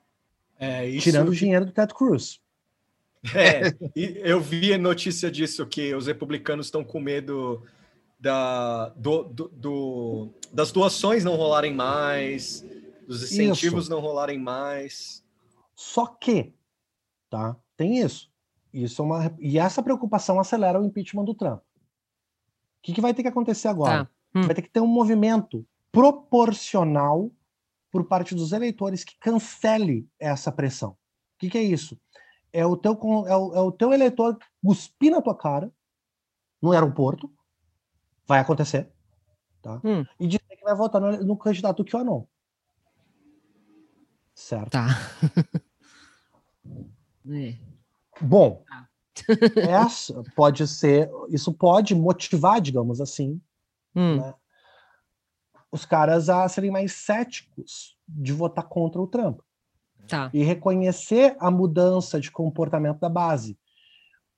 [0.59, 2.41] É, Tirando o dinheiro do Ted Cruz.
[3.35, 7.63] É, eu vi notícia disso, que os republicanos estão com medo
[8.19, 12.65] da, do, do, do, das doações não rolarem mais,
[13.07, 13.91] dos incentivos isso.
[13.91, 15.25] não rolarem mais.
[15.75, 16.53] Só que,
[17.31, 17.57] tá?
[17.77, 18.31] Tem isso.
[18.73, 21.61] Isso é uma e essa preocupação acelera o impeachment do Trump.
[21.61, 21.63] O
[22.83, 24.05] que, que vai ter que acontecer agora?
[24.05, 24.11] Tá.
[24.35, 24.43] Hum.
[24.43, 27.31] Vai ter que ter um movimento proporcional
[27.91, 30.91] por parte dos eleitores que cancele essa pressão.
[30.91, 30.97] O
[31.39, 31.99] que, que é isso?
[32.53, 32.93] é o teu,
[33.27, 35.73] é o, é o teu eleitor cuspir na tua cara
[36.61, 37.31] no aeroporto,
[38.27, 38.91] vai acontecer,
[39.63, 39.81] tá?
[39.85, 40.05] Hum.
[40.19, 42.29] E dizer que vai votar no, no candidato que ou não.
[44.35, 44.71] Certo?
[44.71, 44.89] Tá.
[47.31, 47.57] é.
[48.21, 48.89] Bom, tá.
[49.57, 53.41] essa pode ser, isso pode motivar, digamos assim,
[53.95, 54.17] hum.
[54.17, 54.35] né,
[55.71, 59.41] os caras a serem mais céticos de votar contra o Trump.
[60.07, 60.31] Tá.
[60.33, 63.59] E reconhecer a mudança de comportamento da base.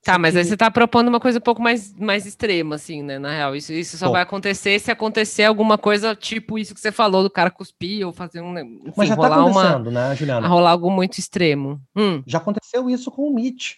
[0.02, 3.18] Tá, mas aí você está propondo uma coisa um pouco mais, mais extrema, assim, né?
[3.18, 4.12] Na real, isso, isso só Bom.
[4.12, 8.12] vai acontecer se acontecer alguma coisa tipo isso que você falou, do cara cuspir ou
[8.12, 8.58] fazer um.
[8.58, 10.48] Enfim, mas já está acontecendo, uma, né, Juliana?
[10.48, 11.78] rolar algo muito extremo.
[11.94, 12.22] Hum.
[12.26, 13.74] Já aconteceu isso com o Mitch.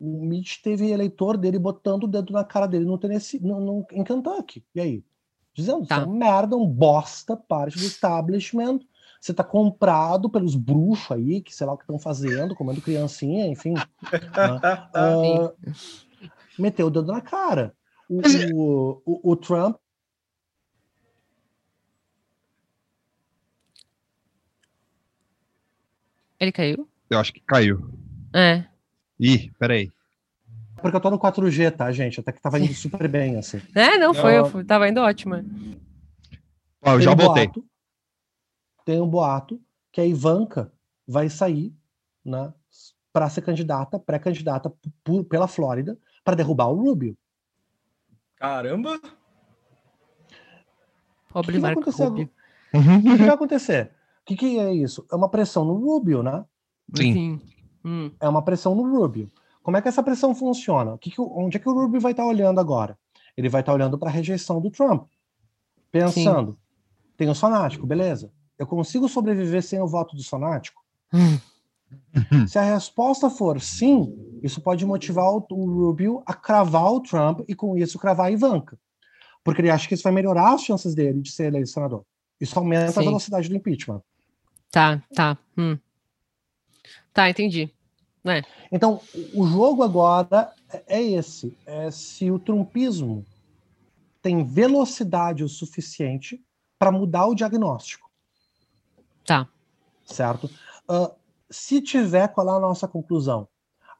[0.00, 3.86] O Mitch teve eleitor dele botando o dedo na cara dele no Tennessee, no, no,
[3.92, 4.64] em Kentucky.
[4.74, 5.04] E aí?
[5.60, 5.96] Dizendo, tá.
[5.96, 8.80] é um merda, um bosta, parte do establishment
[9.20, 13.46] você tá comprado pelos bruxos aí, que sei lá o que estão fazendo, comendo criancinha,
[13.46, 13.74] enfim.
[14.96, 15.54] uh,
[16.58, 17.74] meteu o dedo na cara.
[18.08, 18.22] O,
[18.54, 19.76] o, o, o Trump.
[26.40, 26.88] Ele caiu?
[27.10, 27.92] Eu acho que caiu.
[28.34, 28.64] É.
[29.18, 29.92] Ih, peraí.
[30.80, 32.20] Porque eu tô no 4G, tá, gente?
[32.20, 33.60] Até que tava indo super bem, assim.
[33.74, 35.36] É, não, foi, eu fui, tava indo ótimo.
[36.82, 37.46] Ó, eu já voltei.
[37.46, 37.64] Boato,
[38.84, 39.60] tem um boato
[39.92, 40.72] que a Ivanka
[41.06, 41.74] vai sair
[42.24, 42.52] né,
[43.12, 44.72] para ser candidata, pré-candidata
[45.28, 47.16] pela Flórida, para derrubar o Rubio.
[48.36, 49.00] Caramba!
[51.28, 52.30] Pobre o que, Marco Rubio.
[52.72, 53.90] O que, vai acontecer?
[54.22, 55.06] O que, que, é isso?
[55.10, 56.44] É uma pressão no Rubio, né?
[56.96, 57.40] Sim.
[57.84, 58.10] Hum.
[58.20, 59.30] É uma pressão no Rubio.
[59.62, 60.94] Como é que essa pressão funciona?
[60.94, 62.98] O que que, onde é que o Rubio vai estar olhando agora?
[63.36, 65.06] Ele vai estar olhando para a rejeição do Trump.
[65.90, 66.58] Pensando, Sim.
[67.16, 68.32] tem o fanático, beleza.
[68.58, 70.82] Eu consigo sobreviver sem o voto do sonático?
[71.12, 71.38] Hum.
[72.46, 77.54] Se a resposta for sim, isso pode motivar o, Rubio a cravar o Trump e
[77.54, 78.78] com isso cravar a Ivanka.
[79.42, 82.04] Porque ele acha que isso vai melhorar as chances dele de ser eleito senador.
[82.40, 83.00] Isso aumenta sim.
[83.00, 84.02] a velocidade do impeachment.
[84.70, 85.36] Tá, tá.
[85.56, 85.78] Hum.
[87.12, 87.72] Tá, entendi.
[88.24, 88.42] É.
[88.70, 89.00] Então,
[89.34, 90.52] o jogo agora
[90.86, 93.24] é esse: é se o trumpismo
[94.20, 96.42] tem velocidade o suficiente
[96.78, 98.10] para mudar o diagnóstico.
[99.24, 99.48] Tá.
[100.04, 100.50] Certo?
[100.88, 101.14] Uh,
[101.50, 103.48] se tiver, qual é a nossa conclusão?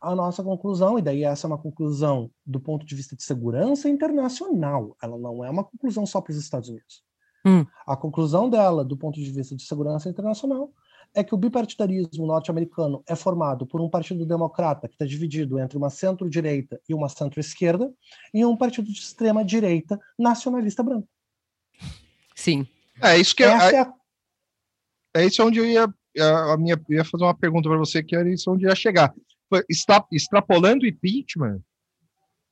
[0.00, 3.88] A nossa conclusão, e daí essa é uma conclusão do ponto de vista de segurança
[3.88, 7.02] internacional, ela não é uma conclusão só para os Estados Unidos.
[7.44, 7.66] Hum.
[7.86, 10.70] A conclusão dela, do ponto de vista de segurança internacional,
[11.14, 15.76] é que o bipartidarismo norte-americano é formado por um partido democrata que está dividido entre
[15.76, 17.92] uma centro-direita e uma centro-esquerda,
[18.32, 21.08] e um partido de extrema-direita nacionalista branco.
[22.34, 22.66] Sim.
[23.02, 23.94] É isso que Essa é, é a
[25.14, 28.14] é isso onde eu ia a minha eu ia fazer uma pergunta para você que
[28.14, 29.12] era isso onde eu ia chegar.
[29.68, 31.60] Está extrapolando o impeachment,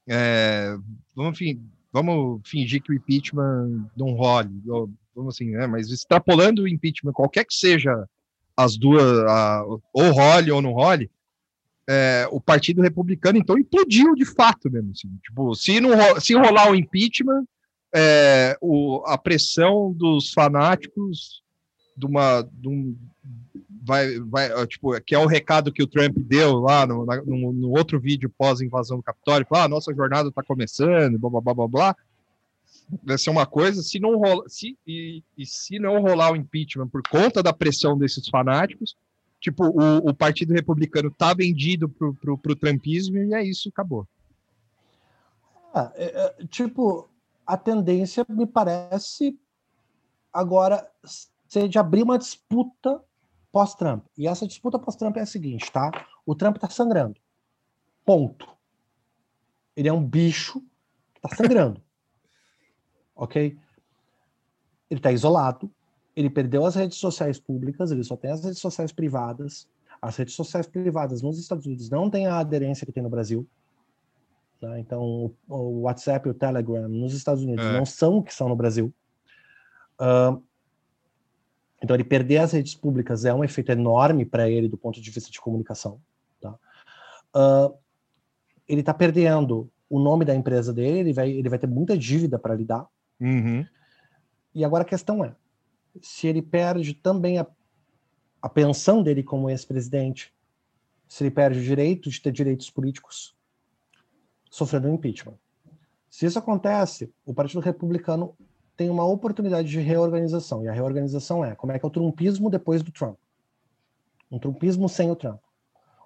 [0.09, 0.77] é,
[1.15, 1.39] vamos,
[1.93, 5.67] vamos fingir que o impeachment não role, ou, vamos assim, né?
[5.67, 8.09] Mas extrapolando o impeachment, qualquer que seja
[8.59, 11.09] as duas, a, ou role ou não role,
[11.89, 14.91] é, o Partido Republicano então implodiu de fato mesmo.
[14.91, 15.09] Assim.
[15.23, 17.45] Tipo, se não se rolar o impeachment,
[17.95, 21.41] é, o, a pressão dos fanáticos
[21.97, 22.43] de uma.
[22.53, 22.97] De um,
[23.85, 27.71] vai, vai, tipo, que é o recado que o Trump deu lá no, no, no
[27.71, 31.97] outro vídeo pós-invasão do Capitólio, ah, nossa jornada está começando, blá, blá, blá, blá, blá.
[33.03, 36.89] Vai ser uma coisa, se não rola, se, e, e se não rolar o impeachment
[36.89, 38.97] por conta da pressão desses fanáticos,
[39.41, 44.07] tipo, o, o Partido Republicano tá vendido pro, pro, pro Trumpismo e é isso, acabou.
[45.75, 47.09] Ah, é, é, tipo,
[47.47, 49.39] a tendência me parece
[50.33, 50.91] agora
[51.49, 53.03] ser de abrir uma disputa
[53.53, 54.05] pós-Trump.
[54.17, 55.91] E essa disputa pós-Trump é a seguinte, tá?
[56.25, 57.17] O Trump tá sangrando.
[58.05, 58.49] Ponto.
[59.77, 60.63] Ele é um bicho
[61.23, 61.83] Está sangrando.
[63.19, 63.59] Ok?
[64.89, 65.71] Ele está isolado,
[66.17, 69.69] ele perdeu as redes sociais públicas, ele só tem as redes sociais privadas.
[70.01, 73.47] As redes sociais privadas nos Estados Unidos não têm a aderência que tem no Brasil.
[74.61, 74.79] Tá?
[74.79, 77.73] Então, o WhatsApp e o Telegram nos Estados Unidos é.
[77.73, 78.93] não são o que são no Brasil.
[80.01, 80.43] Uh,
[81.83, 85.11] então, ele perder as redes públicas é um efeito enorme para ele do ponto de
[85.11, 86.01] vista de comunicação.
[86.41, 86.55] Tá?
[87.35, 87.77] Uh,
[88.69, 92.39] ele está perdendo o nome da empresa dele, ele vai, ele vai ter muita dívida
[92.39, 92.87] para lidar.
[93.21, 93.67] Uhum.
[94.55, 95.35] E agora a questão é:
[96.01, 97.47] se ele perde também a,
[98.41, 100.33] a pensão dele como ex-presidente,
[101.09, 103.37] se ele perde o direito de ter direitos políticos,
[104.51, 105.39] sofrendo um impeachment.
[106.11, 108.37] Se isso acontece, o Partido Republicano
[108.77, 110.65] tem uma oportunidade de reorganização.
[110.65, 113.19] E a reorganização é como é que é o trumpismo depois do Trump.
[114.31, 115.41] Um trumpismo sem o Trump.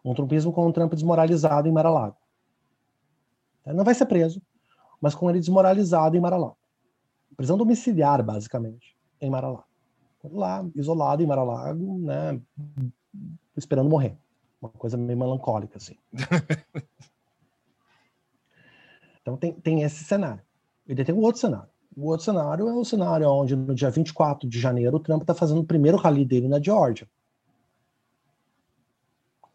[0.04, 2.16] Um trumpismo com o Trump desmoralizado em Mar-a-Lago.
[3.66, 4.42] Não vai ser preso,
[5.00, 6.56] mas com ele desmoralizado em Mar-a-Lago.
[7.36, 9.64] Prisão domiciliar, basicamente, em Mar-a-Lago.
[10.24, 12.40] Lá, isolado em Mar-a-Lago, né,
[13.56, 14.16] esperando morrer.
[14.60, 15.96] Uma coisa meio melancólica, assim.
[19.22, 20.42] Então tem, tem esse cenário.
[20.86, 21.68] E tem um outro cenário.
[21.96, 25.34] O outro cenário é o cenário onde no dia 24 de janeiro o Trump está
[25.34, 27.06] fazendo o primeiro rally dele na Georgia.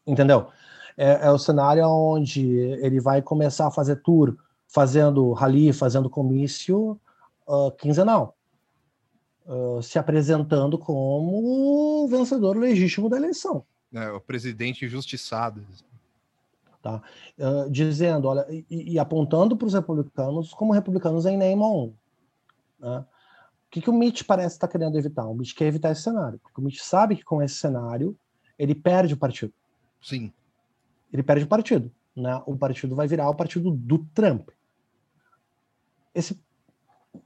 [0.05, 0.47] Entendeu?
[0.95, 4.35] É, é, o cenário onde ele vai começar a fazer tour,
[4.67, 6.99] fazendo rally, fazendo comício
[7.47, 8.35] uh, quinzenal.
[9.45, 13.65] Uh, se apresentando como o vencedor legítimo da eleição.
[13.93, 15.65] É, o presidente injustiçado.
[16.81, 17.01] Tá?
[17.39, 21.93] Uh, dizendo, olha, e, e apontando para os republicanos como republicanos em name on.
[22.79, 22.99] Né?
[22.99, 25.25] O que, que o Mitch parece estar tá querendo evitar?
[25.25, 28.17] O Mitch quer evitar esse cenário, porque o Mitch sabe que com esse cenário
[28.59, 29.53] ele perde o partido.
[30.01, 30.31] Sim.
[31.11, 31.91] Ele perde o partido.
[32.15, 32.41] Né?
[32.45, 34.49] O partido vai virar o partido do Trump.
[36.13, 36.39] Esse,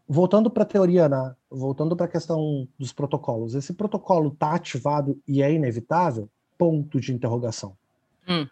[0.08, 1.36] voltando para a teoria, né?
[1.49, 6.30] voltando para a questão dos protocolos, esse protocolo está ativado e é inevitável?
[6.58, 7.76] Ponto de interrogação.
[8.28, 8.48] Hum.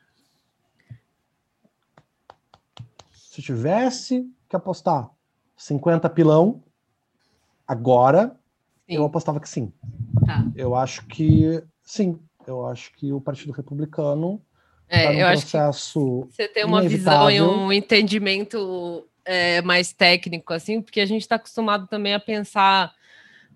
[3.12, 5.10] Se tivesse que apostar
[5.56, 6.64] 50 pilão,
[7.68, 8.36] agora
[8.88, 8.96] sim.
[8.96, 9.72] eu apostava que sim.
[10.26, 10.46] Tá.
[10.56, 12.20] Eu acho que sim.
[12.48, 14.42] Eu acho que o Partido Republicano
[14.90, 19.94] é, tá eu processo acho que você tem uma visão e um entendimento é, mais
[19.94, 22.94] técnico, assim, porque a gente está acostumado também a pensar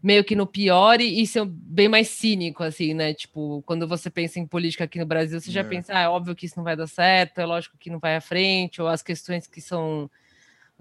[0.01, 3.13] meio que no pior e, e ser bem mais cínico, assim, né?
[3.13, 5.53] Tipo, quando você pensa em política aqui no Brasil, você é.
[5.53, 7.99] já pensa, ah, é óbvio que isso não vai dar certo, é lógico que não
[7.99, 10.11] vai à frente, ou as questões que são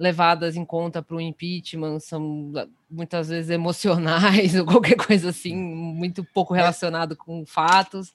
[0.02, 2.52] levadas em conta para o impeachment são
[2.90, 6.58] muitas vezes emocionais ou qualquer coisa assim, muito pouco é.
[6.58, 8.12] relacionado com fatos.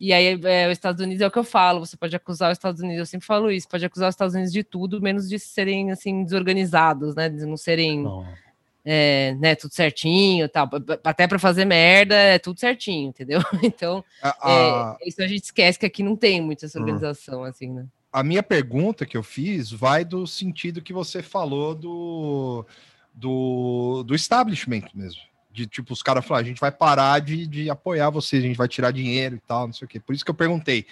[0.00, 2.58] E aí, é, os Estados Unidos é o que eu falo, você pode acusar os
[2.58, 5.38] Estados Unidos, eu sempre falo isso, pode acusar os Estados Unidos de tudo, menos de
[5.38, 8.02] serem, assim, desorganizados, né, de não serem...
[8.02, 8.26] Não
[8.90, 10.66] é, né, tudo certinho tal.
[11.04, 13.40] Até para fazer merda é tudo certinho, entendeu?
[13.62, 14.96] Então, a, a...
[15.02, 16.82] É, isso a gente esquece que aqui não tem muita essa hum.
[16.82, 17.84] organização, assim, né?
[18.12, 22.64] A minha pergunta que eu fiz vai do sentido que você falou do,
[23.12, 25.20] do, do establishment mesmo.
[25.50, 28.56] De tipo, os caras falaram, a gente vai parar de, de apoiar vocês, a gente
[28.56, 30.00] vai tirar dinheiro e tal, não sei o quê.
[30.00, 30.86] Por isso que eu perguntei.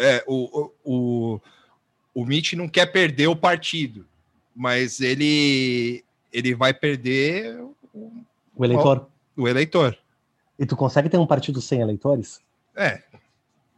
[0.00, 1.40] É, o, o,
[2.14, 4.06] o Mitch não quer perder o partido,
[4.54, 7.60] mas ele ele vai perder
[7.92, 8.24] o,
[8.54, 9.08] o eleitor.
[9.36, 9.98] O, o, eleitor.
[10.58, 12.40] E tu consegue ter um partido sem eleitores?
[12.76, 13.02] É.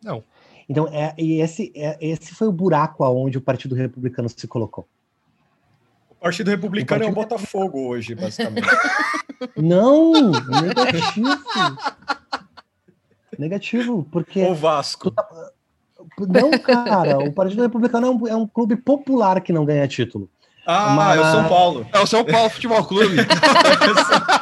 [0.03, 0.25] Não.
[0.69, 4.87] Então, é, e esse, é, esse foi o buraco aonde o Partido Republicano se colocou.
[6.11, 7.19] O Partido Republicano o partido...
[7.19, 8.69] é o Botafogo hoje, basicamente.
[9.57, 11.29] Não, negativo.
[13.37, 14.43] negativo, porque.
[14.45, 15.11] O Vasco.
[15.11, 15.27] Tá...
[16.19, 20.29] Não, cara, o Partido Republicano é um, é um clube popular que não ganha título.
[20.67, 21.19] Ah, Mas...
[21.19, 21.87] é o São Paulo.
[21.93, 23.17] É o São Paulo Futebol Clube.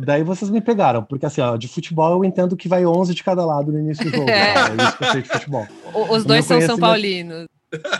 [0.00, 3.22] Daí vocês me pegaram, porque assim, ó, de futebol eu entendo que vai 11 de
[3.22, 4.28] cada lado no início do jogo.
[4.28, 4.70] É, tá?
[4.70, 5.66] é isso que eu sei de futebol.
[6.10, 7.46] Os dois são São Paulinos.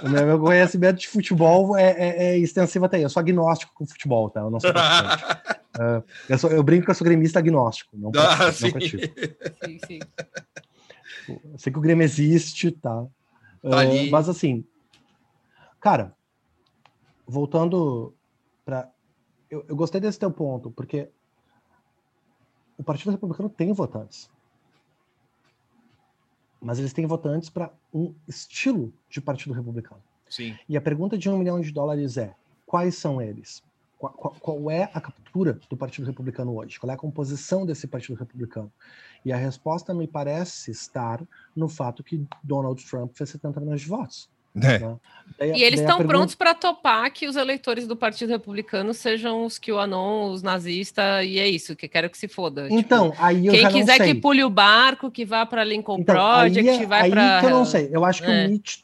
[0.03, 3.03] O meu, conhecimento de futebol é, é, é, extensivo até aí.
[3.03, 4.41] Eu sou agnóstico com futebol, tá?
[4.41, 7.97] Eu não sou uh, eu, sou, eu brinco que eu sou gremista agnóstico.
[7.97, 8.71] Não, ah, sim.
[8.73, 9.99] não sim, sim.
[11.29, 13.05] Eu sei que o Grêmio existe, tá?
[13.63, 14.65] tá uh, mas assim,
[15.85, 16.17] Cara,
[17.27, 18.15] voltando
[18.65, 18.91] para.
[19.51, 21.11] Eu, eu, gostei desse teu ponto, porque
[22.79, 24.31] o Partido Republicano tem votantes.
[26.61, 30.03] Mas eles têm votantes para um estilo de Partido Republicano.
[30.29, 30.57] Sim.
[30.69, 32.35] E a pergunta de um milhão de dólares é:
[32.67, 33.63] quais são eles?
[33.99, 36.79] Qual, qual, qual, é a captura do Partido Republicano hoje?
[36.79, 38.73] Qual é a composição desse Partido Republicano?
[39.25, 41.23] E a resposta me parece estar
[41.55, 44.29] no fato que Donald Trump fez 70 milhões de votos.
[44.57, 44.79] É.
[44.79, 44.97] Né?
[45.27, 48.31] E Daí- eles daí a estão pergunta- prontos para topar que os eleitores do Partido
[48.31, 52.29] Republicano sejam os que o anon, os nazistas, e é isso, que quero que se
[52.29, 52.65] foda.
[52.69, 54.15] Tipo, Então, aí eu quem já não quiser sei.
[54.15, 57.41] que pule o barco, que vá para Lincoln Então, Project, aí, é- vai para.
[57.41, 57.89] que eu não sei.
[57.93, 58.47] Eu acho que É.
[58.47, 58.79] o Mitch,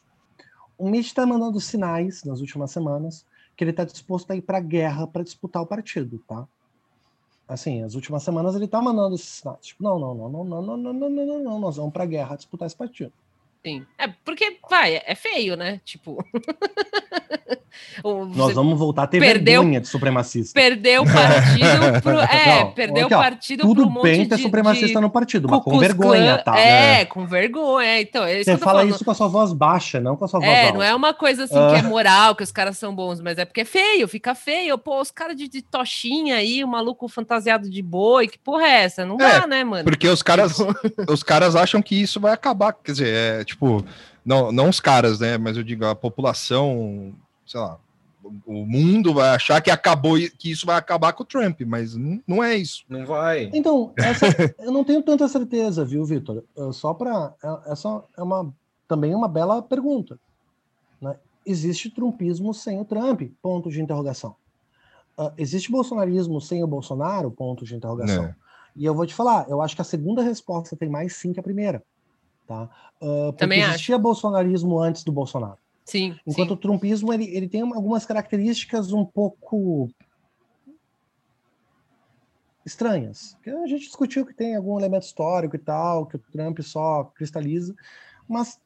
[0.77, 3.25] o Mitch está mandando sinais nas últimas semanas
[3.55, 6.45] que ele está disposto a ir para a guerra para disputar o partido, tá?
[7.47, 9.59] Assim, as últimas semanas ele está mandando esses sinais.
[9.67, 12.03] Tipo, não, não, não, não, não, não, não, não, não, não, não, nós vamos para
[12.03, 13.13] a guerra disputar esse partido.
[13.65, 13.85] Sim.
[13.97, 15.79] É porque, vai, é feio, né?
[15.85, 16.17] Tipo.
[18.03, 20.59] O- Nós vamos voltar a ter perdeu- vergonha de supremacista.
[20.59, 22.19] Perdeu o partido pro.
[22.19, 25.09] É, Não, perdeu aqui, o ó, partido Tudo pro bem ter de, supremacista de no
[25.09, 26.57] partido, mas com vergonha, tá?
[26.59, 28.01] É, com vergonha.
[28.01, 28.95] Então, é isso Você fala falando.
[28.95, 30.73] isso com a sua voz baixa, não com a sua voz É, alta.
[30.77, 33.45] não é uma coisa assim que é moral, que os caras são bons, mas é
[33.45, 34.77] porque é feio, fica feio.
[34.77, 38.83] Pô, os caras de, de tochinha aí, o maluco fantasiado de boi, que porra é
[38.83, 39.05] essa?
[39.05, 39.83] Não É, dá, né, mano?
[39.83, 40.57] Porque os caras,
[41.09, 42.73] os caras acham que isso vai acabar.
[42.73, 43.07] Quer dizer,
[43.41, 43.83] é tipo,
[44.25, 45.37] não, não os caras, né?
[45.37, 47.13] Mas eu digo, a população,
[47.51, 47.77] sei lá,
[48.45, 52.21] o mundo vai achar que acabou, que isso vai acabar com o Trump, mas não,
[52.25, 52.83] não é isso.
[52.87, 53.49] Não vai.
[53.53, 54.25] Então, essa,
[54.59, 56.43] eu não tenho tanta certeza, viu, Vitor?
[56.55, 57.33] É Só para
[57.65, 58.53] essa é uma
[58.87, 60.19] também uma bela pergunta.
[61.01, 61.15] né?
[61.45, 63.21] Existe trumpismo sem o Trump?
[63.41, 64.35] Ponto de interrogação.
[65.17, 67.31] Ah, existe bolsonarismo sem o Bolsonaro?
[67.31, 68.25] Ponto de interrogação.
[68.25, 68.35] É.
[68.75, 71.39] E eu vou te falar, eu acho que a segunda resposta tem mais sim que
[71.39, 71.83] a primeira.
[72.47, 72.69] Tá?
[73.01, 73.71] Ah, porque Também acho.
[73.71, 75.57] existia bolsonarismo antes do Bolsonaro.
[75.85, 76.53] Sim, Enquanto sim.
[76.53, 79.89] o trumpismo ele, ele tem algumas características um pouco
[82.65, 83.37] estranhas.
[83.43, 87.05] Que a gente discutiu que tem algum elemento histórico e tal, que o Trump só
[87.15, 87.75] cristaliza,
[88.27, 88.59] mas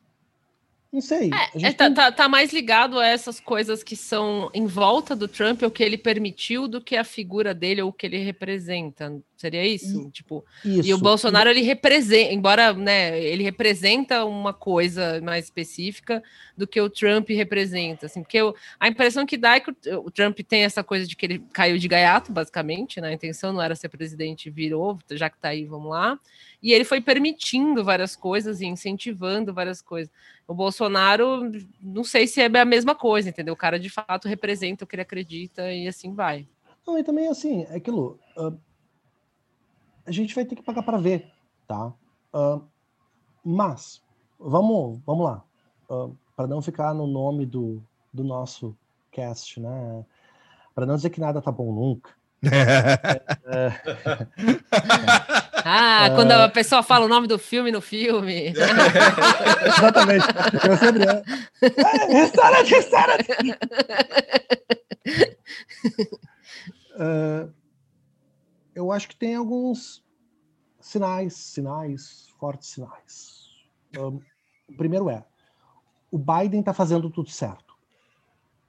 [0.91, 1.29] não sei.
[1.33, 5.15] É, gente tá, tem- tá- tá mais ligado a essas coisas que são em volta
[5.15, 8.19] do Trump, o que ele permitiu, do que a figura dele ou o que ele
[8.19, 9.13] representa.
[9.45, 10.09] Seria isso?
[10.09, 10.89] tipo, isso.
[10.89, 16.23] e o Bolsonaro, ele representa, embora né, ele representa uma coisa mais específica
[16.57, 18.07] do que o Trump representa.
[18.07, 21.05] Assim, porque eu- a impressão que dá é que o, o Trump tem essa coisa
[21.05, 23.09] de que ele caiu de gaiato, basicamente, né?
[23.09, 26.19] A intenção não era ser presidente, virou, já que tá aí, vamos lá.
[26.63, 30.11] E ele foi permitindo várias coisas e incentivando várias coisas.
[30.47, 33.53] O Bolsonaro, não sei se é a mesma coisa, entendeu?
[33.53, 36.47] O cara de fato representa o que ele acredita e assim vai.
[36.87, 38.19] Não, e também assim, é aquilo.
[38.37, 38.51] ah,
[40.05, 41.31] a gente vai ter que pagar para ver,
[41.67, 41.91] tá?
[42.33, 42.59] Ah,
[43.43, 44.01] mas,
[44.39, 45.43] vamos, vamos lá.
[46.35, 48.75] para não ficar no nome do, do nosso
[49.11, 50.05] cast, né?
[50.73, 52.11] Para não dizer que nada tá bom nunca.
[55.67, 58.53] Ah, quando a pessoa fala o nome do filme no filme.
[59.65, 60.27] Exatamente.
[60.63, 61.03] Eu sempre.
[61.03, 61.23] É,
[62.13, 63.27] restaurante, restaurante!
[66.97, 67.49] Ah,
[68.75, 70.03] eu acho que tem alguns
[70.79, 73.49] sinais, sinais, fortes sinais.
[73.97, 74.19] Um,
[74.69, 75.23] o primeiro é:
[76.11, 77.73] o Biden está fazendo tudo certo.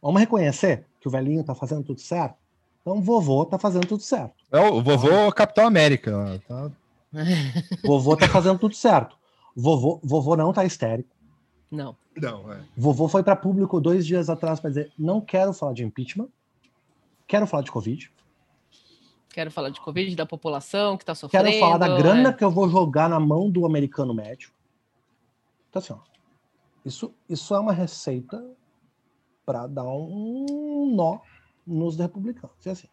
[0.00, 2.36] Vamos reconhecer que o velhinho está fazendo tudo certo?
[2.80, 4.34] Então, o vovô está fazendo tudo certo.
[4.52, 6.40] É o vovô Capitão América.
[6.46, 6.70] tá?
[7.84, 9.16] Vovô está fazendo tudo certo.
[9.56, 11.08] Vovô, vovô não está histérico.
[11.70, 11.96] Não.
[12.16, 12.62] Não, é.
[12.76, 16.28] Vovô foi para público dois dias atrás para dizer: não quero falar de impeachment,
[17.26, 18.10] quero falar de Covid,
[19.36, 21.44] Quero falar de Covid, da população que está sofrendo.
[21.44, 22.32] quero falar da grana é.
[22.32, 24.50] que eu vou jogar na mão do americano médio.
[25.68, 25.98] Então, assim, ó,
[26.82, 28.42] isso, isso é uma receita
[29.44, 31.20] para dar um nó
[31.66, 32.64] nos republicanos.
[32.64, 32.88] E assim,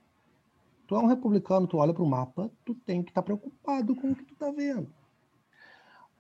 [0.86, 4.12] tu é um republicano, tu olha para o mapa, tu tem que estar preocupado com
[4.12, 4.94] o que tu tá vendo.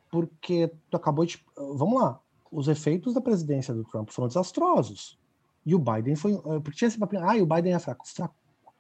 [0.10, 1.38] Porque tu acabou de.
[1.76, 2.18] Vamos lá.
[2.50, 5.20] Os efeitos da presidência do Trump foram desastrosos.
[5.66, 6.32] E o Biden foi.
[6.36, 8.08] eh, Porque tinha esse papinho, ah, e o Biden é fraco.
[8.08, 8.34] Fraco.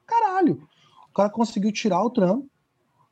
[0.05, 0.65] Caralho.
[1.13, 2.47] O cara conseguiu tirar o Trump,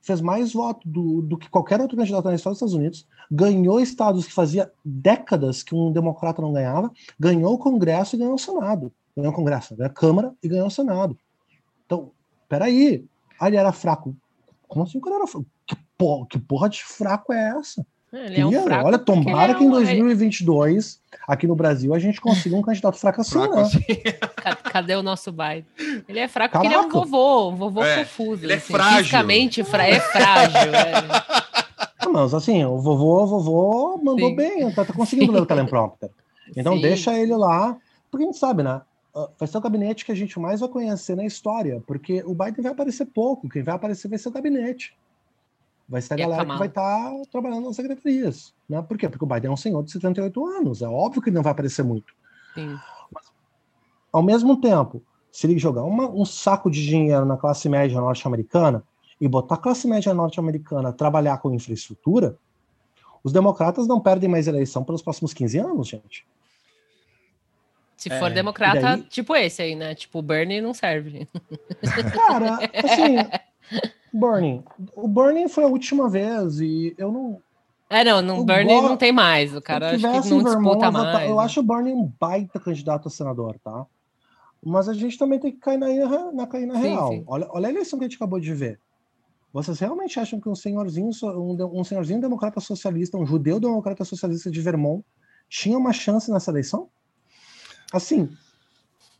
[0.01, 3.79] fez mais voto do, do que qualquer outro candidato na história dos Estados Unidos, ganhou
[3.79, 8.39] estados que fazia décadas que um democrata não ganhava, ganhou o Congresso e ganhou o
[8.39, 8.91] Senado.
[9.15, 11.15] Ganhou o Congresso, ganhou a Câmara e ganhou o Senado.
[11.85, 12.09] Então,
[12.49, 13.05] peraí.
[13.39, 14.15] Ele era fraco.
[14.67, 15.45] Como assim o cara era fraco?
[15.67, 17.85] Que porra, que porra de fraco é essa?
[18.13, 21.99] Ele é um fraco olha, tomara é que em um- 2022, aqui no Brasil, a
[21.99, 23.61] gente consiga um candidato fraco assim, Fraco né?
[23.61, 23.79] assim.
[24.35, 25.65] Ca- Cadê o nosso Biden?
[26.09, 26.99] Ele é fraco porque ele é um Caraca.
[26.99, 28.43] vovô, um vovô É, confuso.
[28.45, 28.97] ele é assim, frágil.
[28.97, 30.73] Fisicamente fra é frágil.
[30.75, 30.93] é.
[31.99, 34.35] Ah, mas assim, o vovô, o vovô mandou Sim.
[34.35, 36.09] bem, tá, tá conseguindo ler o teleprompter.
[36.55, 36.81] Então Sim.
[36.81, 37.77] deixa ele lá,
[38.09, 38.81] porque a gente sabe, né?
[39.15, 42.33] ah, Vai ser o gabinete que a gente mais vai conhecer na história, porque o
[42.33, 44.93] Biden vai aparecer pouco, quem vai aparecer vai ser o gabinete.
[45.91, 48.53] Vai ser a E a galera que vai estar trabalhando nas secretarias.
[48.67, 48.81] Né?
[48.81, 49.09] Por quê?
[49.09, 50.81] Porque o Biden é um senhor de 78 anos.
[50.81, 52.13] É óbvio que ele não vai aparecer muito.
[52.55, 52.79] Sim.
[54.09, 58.83] Ao mesmo tempo, se ele jogar uma- um saco de dinheiro na classe média norte-americana
[59.19, 62.37] e botar a classe média norte-americana a trabalhar com infraestrutura,
[63.21, 66.25] os democratas não perdem mais eleição pelos próximos 15 anos, gente.
[67.97, 69.03] Se for democrata, daí...
[69.03, 69.93] tipo esse aí, né?
[69.93, 71.27] Tipo, o Bernie não serve.
[72.15, 73.17] Cara, assim,
[74.13, 74.63] Bernie.
[74.95, 77.41] O Bernie foi a última vez e eu não.
[77.89, 78.81] É, não, no Bernie go...
[78.81, 79.55] não tem mais.
[79.55, 81.29] O cara acho que não disputa Vermont, mais.
[81.29, 81.43] Eu né?
[81.43, 83.85] acho o Bernie um baita candidato a senador, tá?
[84.63, 85.87] Mas a gente também tem que cair na,
[86.31, 87.09] na, cair na sim, real.
[87.09, 87.23] Sim.
[87.27, 88.79] Olha, olha a eleição que a gente acabou de ver.
[89.51, 94.49] Vocês realmente acham que um senhorzinho, um, um senhorzinho democrata socialista, um judeu democrata socialista
[94.49, 95.03] de Vermont,
[95.49, 96.87] tinha uma chance nessa eleição?
[97.91, 98.29] Assim,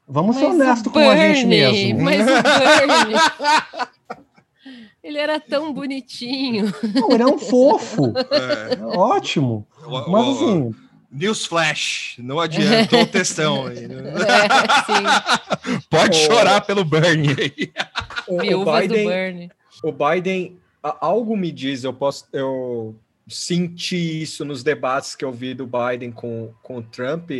[0.07, 2.01] vamos mas ser honestos com a gente mesmo.
[2.01, 3.15] Mas o Bernie,
[5.03, 6.73] ele era tão bonitinho.
[6.93, 8.13] Não, ele é um fofo.
[8.31, 8.81] É.
[8.83, 9.67] Ótimo.
[10.07, 10.75] Mas assim.
[11.11, 13.67] Newsflash, não adianta o textão.
[13.67, 14.13] Aí, né?
[14.13, 17.71] é, Pode chorar pelo Bernie aí.
[18.27, 19.51] O, o Biden, do Bernie.
[19.83, 22.95] O Biden, algo me diz, eu posso, eu
[23.27, 27.31] senti isso nos debates que eu vi do Biden com, com o Trump,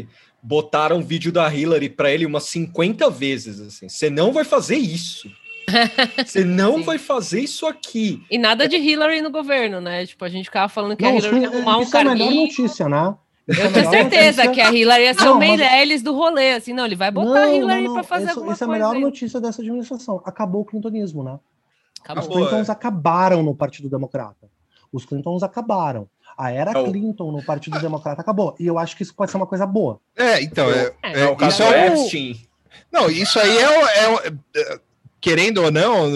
[0.44, 3.88] botaram vídeo da Hillary para ele umas 50 vezes, assim.
[3.88, 5.32] Você não vai fazer isso.
[6.26, 6.84] Você não Sim.
[6.84, 8.24] vai fazer isso aqui.
[8.30, 10.06] E nada de Hillary no governo, né?
[10.06, 11.90] Tipo, a gente ficava falando que não, a Hillary ia arrumar um carguinho.
[11.90, 13.16] Isso é a melhor notícia, né?
[13.48, 14.52] Eu é tenho certeza notícia...
[14.52, 16.04] que a Hillary ia ser não, o Meirelles mas...
[16.04, 18.66] do rolê, assim, não, ele vai botar não, a Hillary para fazer isso, alguma essa
[18.66, 18.76] coisa.
[18.80, 20.22] Essa é a melhor notícia dessa administração.
[20.26, 21.40] Acabou o clintonismo, né?
[22.04, 22.24] Acabou.
[22.24, 22.72] Os Clintons é.
[22.72, 24.50] acabaram no Partido Democrata.
[24.92, 26.08] Os Clintons acabaram.
[26.38, 26.86] A era oh.
[26.86, 28.56] Clinton no Partido Democrata acabou.
[28.60, 30.00] E eu acho que isso pode ser uma coisa boa.
[30.16, 32.42] É, então, é, é, é o caso é Epstein.
[32.92, 34.80] Não, isso aí é, é,
[35.22, 36.10] querendo ou não,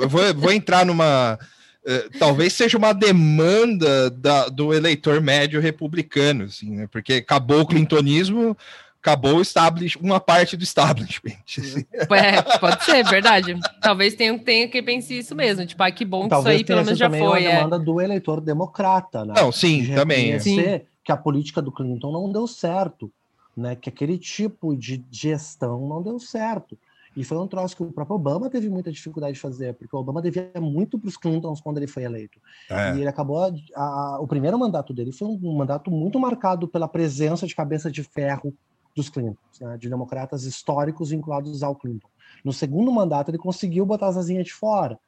[0.00, 1.38] eu vou, vou entrar numa.
[1.84, 6.88] Uh, talvez seja uma demanda da, do eleitor médio republicano, assim, né?
[6.90, 8.56] Porque acabou o clintonismo,
[9.02, 11.38] acabou o establish, uma parte do establishment.
[11.58, 11.84] Assim.
[11.92, 13.58] É, pode ser, verdade.
[13.80, 15.66] Talvez tenha, tenha que pensar isso mesmo.
[15.66, 17.20] Tipo, ah, que bom que isso aí pelo menos já foi.
[17.20, 17.56] Uma é.
[17.56, 19.34] demanda do eleitor democrata, né?
[19.36, 20.38] Não, sim, de também.
[20.38, 20.80] Sim.
[21.02, 23.10] que a política do Clinton não deu certo,
[23.56, 23.74] né?
[23.74, 26.78] Que aquele tipo de gestão não deu certo.
[27.14, 29.98] E foi um troço que o próprio Obama teve muita dificuldade de fazer, porque o
[29.98, 32.40] Obama devia muito para os Clintons quando ele foi eleito.
[32.70, 32.96] É.
[32.96, 33.42] E ele acabou.
[33.42, 37.90] A, a, o primeiro mandato dele foi um mandato muito marcado pela presença de cabeça
[37.90, 38.54] de ferro
[38.94, 42.08] dos Clintons, né, de democratas históricos vinculados ao Clinton.
[42.44, 44.98] No segundo mandato, ele conseguiu botar as asinhas de fora.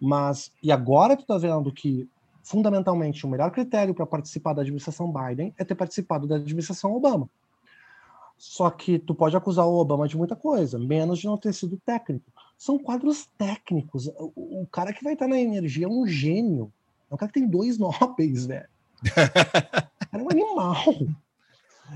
[0.00, 2.08] Mas, e agora tu tá vendo que,
[2.42, 7.28] fundamentalmente, o melhor critério para participar da administração Biden é ter participado da administração Obama.
[8.42, 11.80] Só que tu pode acusar o Obama de muita coisa, menos de não ter sido
[11.86, 12.28] técnico.
[12.58, 14.08] São quadros técnicos.
[14.18, 16.72] O, o cara que vai estar na energia é um gênio.
[17.08, 18.68] É um cara que tem dois Nobels, velho.
[20.12, 20.76] é um animal.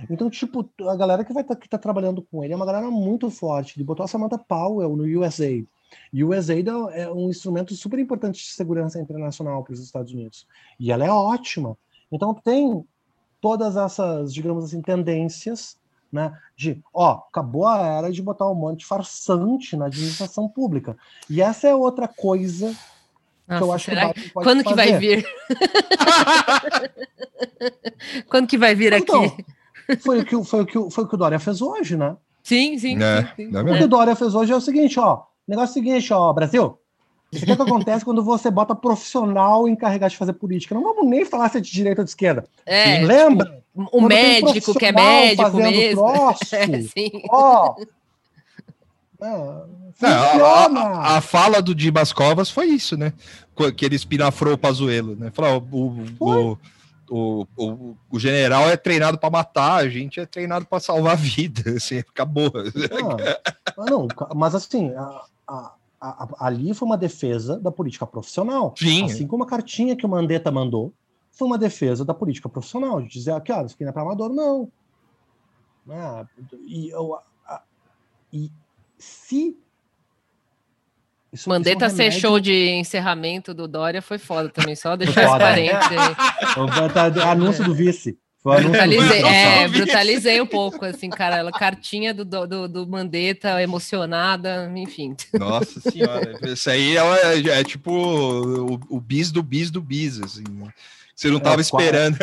[0.09, 2.93] Então, tipo, a galera que vai tá, que tá trabalhando com ele é uma galera
[2.93, 3.77] muito forte.
[3.77, 5.67] Ele botou a Samantha Powell no USAID.
[6.13, 10.47] E o USAID é um instrumento super importante de segurança internacional para os Estados Unidos.
[10.79, 11.77] E ela é ótima.
[12.13, 12.85] Então, tem
[13.41, 15.77] todas essas, digamos assim, tendências
[16.13, 20.97] né, de, ó, acabou a era de botar um monte de farsante na administração pública.
[21.29, 22.75] E essa é outra coisa
[23.47, 25.27] nossa, que eu acho que, Quando que vai vir?
[28.29, 29.45] Quando que vai vir então, aqui?
[30.01, 32.17] Foi o que, foi, o que, foi o que o Dória fez hoje, né?
[32.43, 33.01] Sim, sim.
[33.03, 33.57] É, sim, sim.
[33.57, 35.19] É o que o Dória fez hoje é o seguinte, ó.
[35.19, 36.77] O negócio é o seguinte, ó, Brasil.
[37.37, 40.75] Isso aqui é o que acontece quando você bota profissional encarregado de fazer política.
[40.75, 42.45] Não vamos nem falar se é de direita ou de esquerda.
[42.65, 43.47] É, Lembra?
[43.47, 46.13] Tipo, o médico que é médico mesmo.
[46.13, 47.23] Troço, é, sim.
[47.31, 47.75] Ó.
[49.21, 53.13] É, a, a, a, fala do Dimas Covas foi isso, né?
[53.77, 55.31] Que ele espinafrou o Pazuelo, né?
[55.33, 56.59] Falou, o, o,
[57.09, 61.67] o, o, o general é treinado para matar, a gente é treinado para salvar vidas,
[61.77, 62.53] assim, acabou.
[63.77, 65.73] Ah, não, mas assim, a, a,
[66.11, 68.75] a, ali foi uma defesa da política profissional.
[68.77, 69.05] Sim.
[69.05, 70.93] Assim como a cartinha que o Mandetta mandou
[71.31, 74.03] foi uma defesa da política profissional, de dizer que ah, isso aqui não é para
[74.03, 74.71] amador, não.
[75.89, 76.27] Ah,
[76.67, 77.19] e, eu,
[78.33, 78.51] e
[78.99, 79.57] se
[81.33, 84.97] isso, Mandetta isso é um ser show de encerramento do Dória foi foda também, só
[84.97, 87.23] deixar esse parênteses aí.
[87.23, 88.19] anúncio do vice.
[88.55, 91.37] Brutalizei, é, brutalizei um pouco, assim, cara.
[91.37, 95.17] Ela, cartinha do, do, do Mandetta, emocionada, enfim.
[95.37, 100.21] Nossa senhora, isso aí é, é, é tipo o, o, bis do bis do bis,
[100.21, 100.45] assim.
[100.49, 100.69] Né?
[101.15, 102.17] Você não estava é, esperando.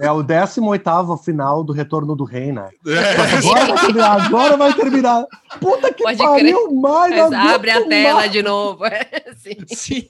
[0.00, 2.68] É o 18 final do Retorno do Rei, né?
[2.84, 3.36] É.
[3.38, 5.26] Agora vai terminar, agora vai terminar.
[5.60, 7.32] Puta que Pode pariu, mais.
[7.32, 8.32] abre a tela mais.
[8.32, 8.84] de novo.
[8.86, 9.56] É, sim.
[9.68, 10.08] sim.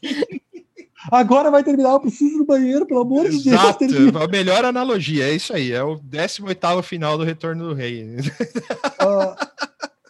[1.10, 3.47] Agora vai terminar, eu preciso do banheiro, pelo amor de Deus.
[3.47, 3.85] Exato,
[4.22, 8.05] a melhor analogia, é isso aí, é o 18 final do Retorno do Rei.
[8.05, 9.35] Uh,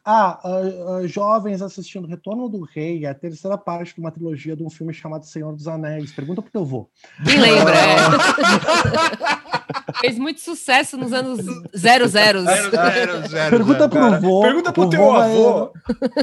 [0.07, 4.55] ah, uh, uh, jovens assistindo Retorno do Rei, é a terceira parte de uma trilogia
[4.55, 6.13] de um filme chamado Senhor dos Anéis.
[6.13, 6.91] Pergunta pro teu avô.
[7.25, 7.97] Me lembra, é.
[10.01, 11.41] Fez muito sucesso nos anos
[11.75, 12.45] 00.
[13.49, 14.43] Pergunta pro vô.
[14.43, 15.73] Pergunta pro teu avô.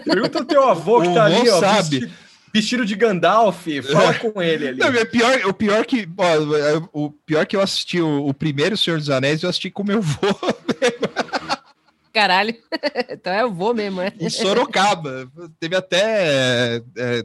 [0.06, 1.60] Pergunta pro teu avô que tá ali, ó.
[1.60, 2.12] sabe.
[2.54, 4.80] Vestido de Gandalf, fala com ele ali.
[4.82, 8.78] Não, é pior, o pior que ó, o pior que eu assisti o, o primeiro
[8.78, 10.18] Senhor dos Anéis, eu assisti com meu vô.
[12.14, 12.56] Caralho.
[13.10, 14.14] Então eu vou mesmo, é.
[14.20, 15.32] Em Sorocaba.
[15.60, 17.24] Teve até é,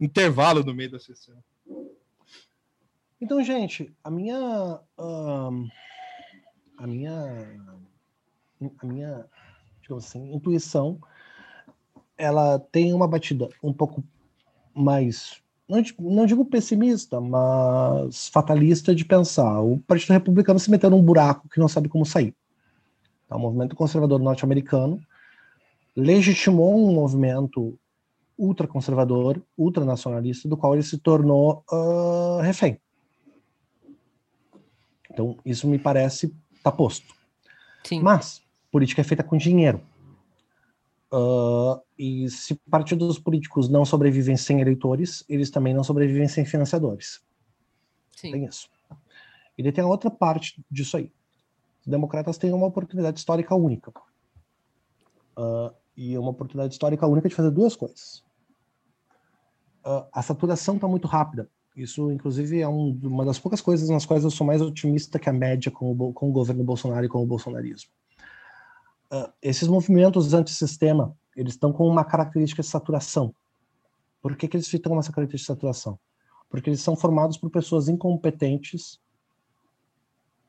[0.00, 1.36] intervalo no meio da sessão.
[3.20, 4.80] Então, gente, a minha.
[4.98, 5.68] Um,
[6.78, 7.60] a minha.
[8.78, 9.24] A minha,
[9.82, 10.98] digamos assim, intuição
[12.16, 14.02] ela tem uma batida um pouco
[14.74, 19.60] mais, não, não digo pessimista, mas fatalista de pensar.
[19.60, 22.34] O Partido Republicano se meteu num buraco que não sabe como sair.
[23.28, 23.36] Tá?
[23.36, 25.00] O movimento conservador norte-americano
[25.96, 27.78] legitimou um movimento
[28.36, 32.80] ultraconservador, ultranacionalista, do qual ele se tornou uh, refém.
[35.10, 37.14] Então, isso me parece tá posto.
[37.84, 38.00] Sim.
[38.00, 38.42] Mas
[38.72, 39.80] política é feita com dinheiro.
[41.14, 47.22] Uh, e se partidos políticos não sobrevivem sem eleitores, eles também não sobrevivem sem financiadores.
[48.16, 48.32] Sim.
[48.32, 48.68] Tem isso.
[49.56, 51.12] E daí tem a outra parte disso aí.
[51.82, 53.92] Os democratas têm uma oportunidade histórica única.
[55.38, 58.24] Uh, e uma oportunidade histórica única de fazer duas coisas.
[59.86, 61.48] Uh, a saturação está muito rápida.
[61.76, 65.28] Isso, inclusive, é um, uma das poucas coisas nas quais eu sou mais otimista que
[65.28, 67.90] a média com o, com o governo Bolsonaro e com o bolsonarismo.
[69.14, 73.32] Uh, esses movimentos antissistema, eles estão com uma característica de saturação.
[74.20, 75.96] Por que, que eles ficam com essa característica de saturação?
[76.50, 79.00] Porque eles são formados por pessoas incompetentes,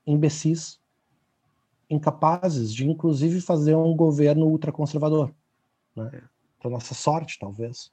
[0.07, 0.79] imbecis,
[1.87, 5.31] incapazes de, inclusive, fazer um governo ultraconservador.
[5.95, 6.23] Né?
[6.59, 7.91] Para nossa sorte, talvez.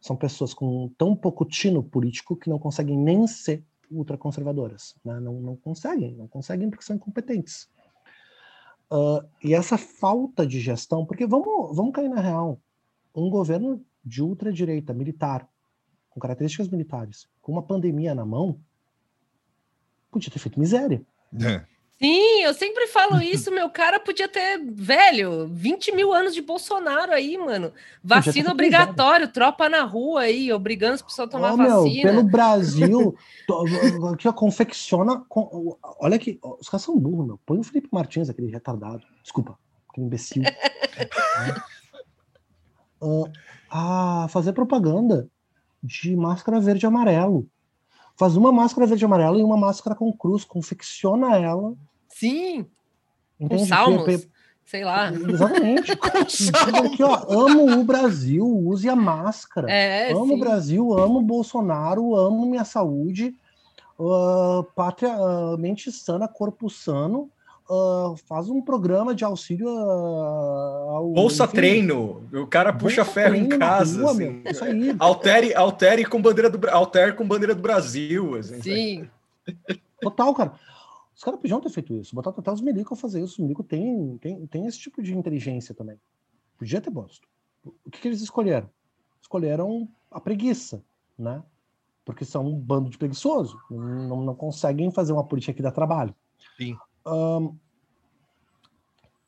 [0.00, 4.94] São pessoas com tão pouco tino político que não conseguem nem ser ultraconservadoras.
[5.04, 5.18] Né?
[5.18, 7.68] Não, não conseguem, não conseguem porque são incompetentes.
[8.90, 12.60] Uh, e essa falta de gestão, porque vamos, vamos cair na real,
[13.14, 15.48] um governo de ultradireita militar,
[16.10, 18.60] com características militares, com uma pandemia na mão,
[20.10, 21.04] podia ter feito miséria.
[21.40, 21.64] É.
[21.98, 27.12] Sim, eu sempre falo isso, meu cara podia ter, velho, 20 mil anos de Bolsonaro
[27.12, 27.72] aí, mano.
[28.02, 32.12] Vacina obrigatório, tropa na rua aí, obrigando as pessoas a tomar oh, vacina.
[32.12, 33.16] Meu, pelo Brasil,
[34.18, 35.24] que confecciona.
[36.00, 37.40] Olha que os caras são burros, meu.
[37.46, 39.02] Põe o Felipe Martins, aquele retardado.
[39.22, 39.58] Desculpa,
[39.88, 40.42] aquele imbecil.
[43.00, 43.24] uh,
[43.70, 45.28] a fazer propaganda
[45.82, 47.48] de máscara verde e amarelo
[48.16, 51.74] faz uma máscara verde e amarela e uma máscara com cruz, confecciona ela.
[52.08, 52.66] Sim.
[53.38, 53.62] Entende?
[53.62, 54.28] Com salmos.
[54.64, 55.12] Sei lá.
[55.12, 55.92] Exatamente.
[56.84, 59.70] Aqui, ó, amo o Brasil, use a máscara.
[59.70, 60.34] É, amo sim.
[60.34, 63.34] o Brasil, amo o Bolsonaro, amo minha saúde.
[63.98, 67.30] Uh, pátria, uh, mente sana, corpo sano.
[67.68, 71.10] Uh, faz um programa de auxílio ao.
[71.10, 72.24] Bolsa enfim, treino.
[72.32, 74.00] O cara puxa ferro em casa.
[74.02, 74.42] Rua, assim.
[74.46, 74.94] Isso aí.
[75.00, 78.36] Altere, altere, com bandeira do, altere com bandeira do Brasil.
[78.36, 78.62] Assim.
[78.62, 79.10] Sim.
[80.00, 80.52] Total, cara.
[81.16, 82.14] Os caras podiam ter feito isso.
[82.14, 83.32] Botar até os milico a fazer isso.
[83.32, 85.98] Os milico tem, tem, tem esse tipo de inteligência também.
[86.58, 87.26] Podia ter posto.
[87.84, 88.70] O que, que eles escolheram?
[89.20, 90.84] Escolheram a preguiça,
[91.18, 91.42] né?
[92.04, 93.58] Porque são um bando de preguiçoso.
[93.68, 96.14] Não, não conseguem fazer uma política que dá trabalho.
[96.56, 96.76] Sim.
[97.06, 97.56] Um,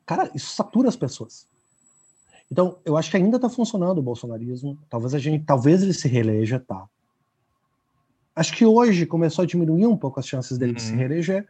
[0.04, 1.46] cara, isso satura as pessoas.
[2.50, 4.78] Então, eu acho que ainda está funcionando o bolsonarismo.
[4.88, 6.86] Talvez a gente, talvez ele se reeleja, tá?
[8.34, 10.76] Acho que hoje começou a diminuir um pouco as chances dele uhum.
[10.76, 10.98] de se uhum.
[10.98, 11.46] reeleger.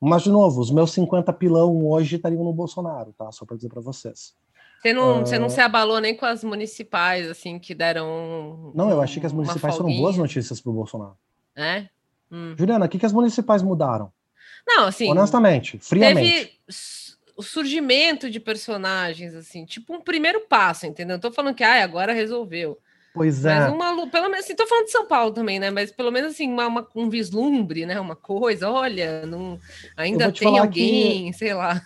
[0.00, 3.30] Mas, de novo, os meus 50 pilão hoje estariam no Bolsonaro, tá?
[3.30, 4.34] Só para dizer para vocês.
[4.82, 5.26] Você não, uh...
[5.26, 8.72] você não se abalou nem com as municipais, assim, que deram.
[8.74, 11.16] Não, eu achei que as municipais foram boas notícias para o Bolsonaro.
[11.56, 11.88] É?
[12.30, 12.54] Hum.
[12.58, 14.12] Juliana, o que, que as municipais mudaram?
[14.66, 15.10] Não, assim.
[15.10, 16.30] Honestamente, friamente.
[16.30, 16.54] Teve
[17.36, 21.16] o surgimento de personagens, assim, tipo um primeiro passo, entendeu?
[21.16, 22.78] Não tô falando que ah, agora resolveu.
[23.14, 23.60] Pois é.
[23.60, 25.70] Mas uma, pelo menos, assim, tô falando de São Paulo também, né?
[25.70, 28.00] Mas pelo menos assim, uma, uma um vislumbre, né?
[28.00, 29.56] Uma coisa, olha, não,
[29.96, 31.80] ainda tem alguém, sei lá.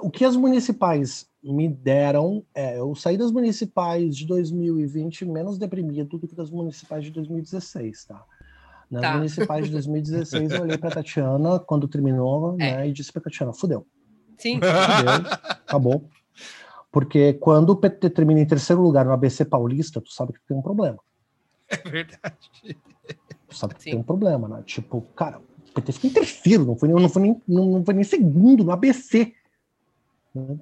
[0.00, 6.18] O que as municipais me deram é, eu saí das municipais de 2020 menos deprimido
[6.18, 8.24] do que das municipais de 2016, tá?
[8.92, 9.14] Nas tá.
[9.14, 12.76] municipais de 2016, eu olhei para Tatiana quando terminou, é.
[12.76, 13.86] né, e disse para Tatiana, fudeu.
[14.36, 14.56] Sim.
[14.56, 15.32] Fudeu,
[15.66, 16.10] acabou.
[16.90, 20.54] Porque quando o PT termina em terceiro lugar no ABC Paulista, tu sabe que tem
[20.54, 20.98] um problema.
[21.70, 22.50] É verdade.
[23.48, 23.90] Tu sabe que Sim.
[23.92, 24.62] tem um problema, né?
[24.66, 28.04] Tipo, cara, o PT ficou em terceiro, não foi, não foi, nem, não foi nem
[28.04, 29.32] segundo no ABC.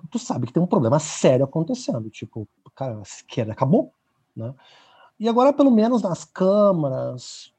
[0.08, 2.08] Tu sabe que tem um problema sério acontecendo.
[2.10, 3.92] Tipo, cara, a esquerda acabou,
[4.36, 4.54] né?
[5.18, 7.52] E agora, pelo menos nas câmaras,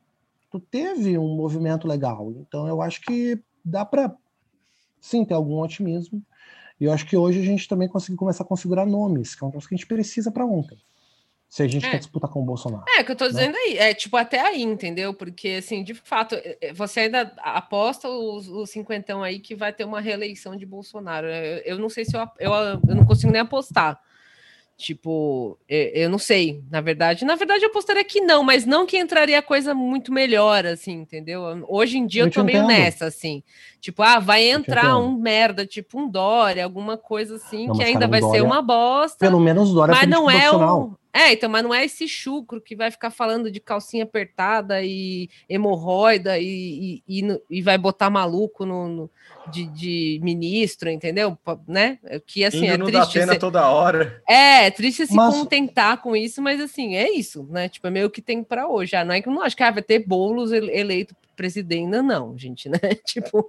[0.52, 2.32] tu teve um movimento legal.
[2.38, 4.14] Então, eu acho que dá para
[5.00, 6.22] sim, tem algum otimismo.
[6.80, 9.48] E eu acho que hoje a gente também conseguiu começar a configurar nomes, que é
[9.48, 10.78] um troço que a gente precisa para ontem.
[11.48, 11.92] Se a gente é.
[11.92, 12.86] quer disputar com o Bolsonaro.
[12.98, 13.32] É, que eu tô né?
[13.32, 13.78] dizendo aí.
[13.78, 15.14] É tipo até aí, entendeu?
[15.14, 19.74] Porque, assim, de fato, é, é, você ainda aposta os, os cinquentão aí que vai
[19.74, 21.28] ter uma reeleição de Bolsonaro.
[21.28, 24.00] Eu, eu não sei se eu, eu, eu não consigo nem apostar.
[24.82, 27.24] Tipo, eu não sei, na verdade.
[27.24, 31.44] Na verdade, eu apostaria que não, mas não que entraria coisa muito melhor, assim, entendeu?
[31.68, 33.44] Hoje em dia eu, eu tô meio nessa, assim.
[33.82, 38.08] Tipo, ah, vai entrar um merda, tipo um Dória, alguma coisa assim, não, que ainda
[38.08, 39.18] vai Dória, ser uma bosta.
[39.18, 42.74] Pelo menos Dória mas não é o é, então, mas não é esse chucro que
[42.74, 48.66] vai ficar falando de calcinha apertada e hemorroida e, e, e, e vai botar maluco
[48.66, 49.10] no, no
[49.52, 51.38] de, de, ministro, entendeu?
[51.68, 52.00] Né?
[52.26, 53.26] Que assim Indo é triste.
[53.26, 53.40] Ser...
[53.40, 54.22] toda hora.
[54.28, 55.36] É, é triste se mas...
[55.36, 57.68] contentar com isso, mas assim, é isso, né?
[57.68, 58.96] Tipo, é meio que tem para hoje.
[58.96, 62.04] Ah, não é que eu não acho que ah, vai ter bolos eleito presidente, ainda
[62.04, 62.78] não, gente, né?
[63.04, 63.48] tipo,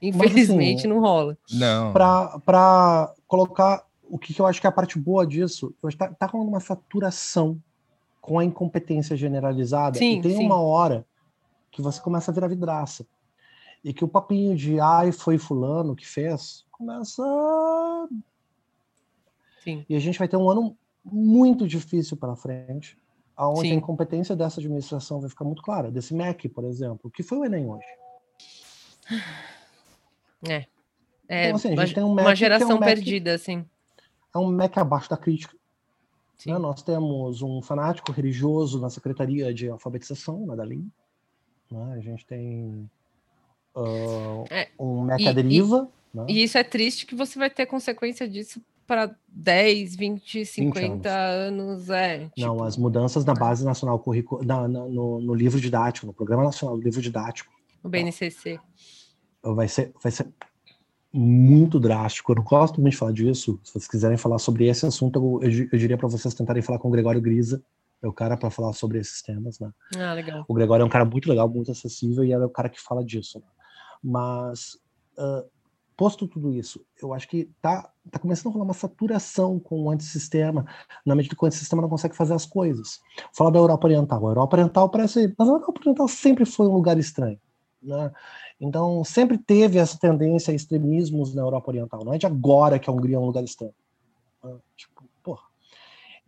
[0.00, 1.36] infelizmente assim, não rola.
[1.52, 1.92] Não.
[1.92, 6.26] Para colocar o que, que, eu acho que é a parte boa disso, está tá
[6.26, 7.60] com uma saturação
[8.18, 10.46] com a incompetência generalizada sim, e tem sim.
[10.46, 11.04] uma hora
[11.70, 13.06] que você começa a virar vidraça.
[13.84, 17.22] E que o papinho de ai, foi fulano que fez, começa.
[19.62, 19.84] Sim.
[19.88, 22.98] E a gente vai ter um ano muito difícil pela frente,
[23.38, 25.90] aonde a incompetência dessa administração vai ficar muito clara.
[25.90, 27.86] Desse MEC, por exemplo, que foi o Enem hoje.
[30.46, 30.66] É.
[31.26, 33.64] É, então, assim, uma, um uma, geração é um perdida, assim
[34.34, 35.56] é um MEC abaixo da crítica.
[36.46, 36.56] Né?
[36.58, 40.90] Nós temos um fanático religioso na Secretaria de Alfabetização, na Dalim.
[41.70, 41.94] Né?
[41.96, 42.88] A gente tem
[43.74, 45.88] uh, é, um MEC e, à deriva.
[46.14, 46.26] E, né?
[46.28, 51.06] e, isso é triste que você vai ter consequência disso para 10, 20, 50 20
[51.06, 51.90] anos.
[51.90, 51.90] anos.
[51.90, 52.40] É, tipo...
[52.40, 56.82] Não, as mudanças na base nacional curricular, no, no, livro didático, no Programa Nacional do
[56.82, 57.52] Livro Didático.
[57.84, 58.58] O BNCC.
[59.42, 60.26] Vai ser, vai ser
[61.12, 62.32] muito drástico.
[62.32, 63.60] Eu não gosto muito de falar disso.
[63.62, 66.78] Se vocês quiserem falar sobre esse assunto, eu, eu, eu diria para vocês tentarem falar
[66.78, 67.62] com o Gregório Grisa.
[68.02, 69.70] É o cara para falar sobre esses temas, né?
[69.98, 70.46] Ah, legal.
[70.48, 73.04] O Gregório é um cara muito legal, muito acessível e é o cara que fala
[73.04, 73.38] disso.
[73.38, 73.44] Né?
[74.02, 74.78] Mas,
[75.18, 75.44] uh,
[75.98, 79.90] posto tudo isso, eu acho que tá, tá começando a rolar uma saturação com o
[79.90, 80.64] antissistema,
[81.04, 83.00] na medida que o antissistema não consegue fazer as coisas.
[83.36, 84.24] Falar da Europa Oriental.
[84.24, 85.34] A Europa Oriental parece.
[85.36, 87.40] Mas a Europa Oriental sempre foi um lugar estranho.
[87.82, 88.12] Né?
[88.60, 92.04] Então, sempre teve essa tendência a extremismos na Europa Oriental.
[92.04, 93.74] Não é de agora que a Hungria é um lugar estranho.
[94.44, 94.56] Né?
[94.76, 95.42] Tipo, porra.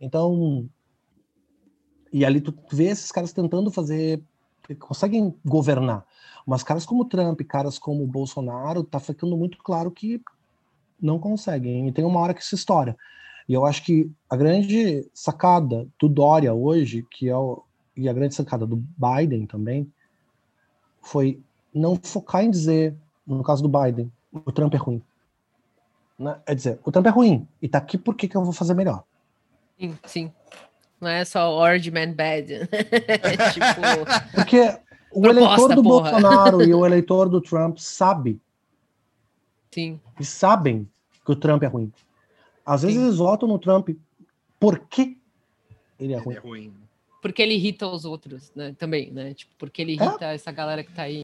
[0.01, 0.69] Então,
[2.11, 4.21] e ali tu vê esses caras tentando fazer,
[4.79, 6.05] conseguem governar.
[6.45, 10.21] Mas caras como Trump, caras como Bolsonaro, tá ficando muito claro que
[11.01, 11.87] não conseguem.
[11.87, 12.95] E tem uma hora que se estoura.
[13.47, 17.63] E eu acho que a grande sacada do Dória hoje, que é o,
[17.95, 19.91] e a grande sacada do Biden também,
[21.01, 21.41] foi
[21.73, 22.95] não focar em dizer,
[23.25, 25.01] no caso do Biden, o Trump é ruim.
[26.17, 26.39] Né?
[26.45, 29.03] É dizer, o Trump é ruim, e tá aqui porque que eu vou fazer melhor.
[29.79, 30.31] Sim, sim.
[30.99, 32.69] Não é só Orange Man Bad.
[33.53, 34.35] tipo...
[34.35, 34.77] Porque
[35.13, 36.11] o eleitor do porra.
[36.11, 38.39] Bolsonaro e o eleitor do Trump sabe.
[39.71, 39.99] Sim.
[40.19, 40.87] E sabem
[41.25, 41.91] que o Trump é ruim.
[42.65, 43.03] Às vezes sim.
[43.05, 43.89] eles votam no Trump
[44.59, 45.17] porque
[45.99, 46.35] ele é ruim.
[46.35, 46.73] Ele é ruim.
[47.21, 48.75] Porque ele irrita os outros, né?
[48.77, 49.33] Também, né?
[49.33, 50.35] Tipo, porque ele irrita é.
[50.35, 51.23] essa galera que tá aí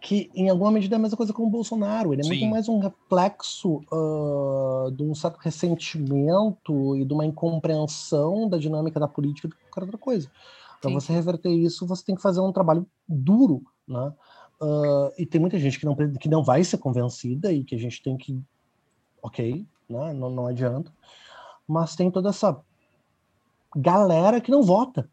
[0.00, 2.12] que em alguma medida é a mesma coisa com o Bolsonaro.
[2.12, 2.30] Ele é Sim.
[2.30, 9.00] muito mais um reflexo uh, de um certo ressentimento e de uma incompreensão da dinâmica
[9.00, 10.30] da política do que qualquer outra coisa.
[10.80, 14.12] Para você reverter isso, você tem que fazer um trabalho duro, né?
[14.60, 17.78] Uh, e tem muita gente que não, que não vai ser convencida e que a
[17.78, 18.40] gente tem que,
[19.22, 20.12] ok, né?
[20.12, 20.92] não, não adianta.
[21.66, 22.60] Mas tem toda essa
[23.76, 25.08] galera que não vota.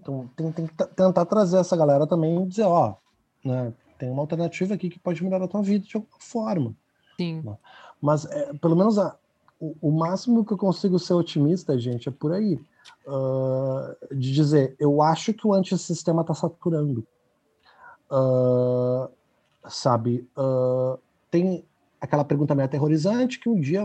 [0.00, 2.94] Então tem, tem, que tentar trazer essa galera também e dizer, ó,
[3.44, 6.74] né, tem uma alternativa aqui que pode melhorar a tua vida de alguma forma.
[7.18, 7.42] Sim.
[7.42, 7.56] Né?
[8.00, 9.16] Mas é, pelo menos a,
[9.58, 12.60] o, o, máximo que eu consigo ser otimista, gente, é por aí.
[13.06, 17.06] Uh, de dizer, eu acho que o antissistema está saturando.
[18.10, 19.10] Uh,
[19.68, 20.28] sabe?
[20.36, 20.98] Uh,
[21.30, 21.64] tem
[22.00, 23.82] aquela pergunta meio aterrorizante que um dia,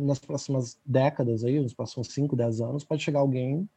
[0.00, 3.68] nas próximas décadas, aí, nos próximos 5, 10 anos, pode chegar alguém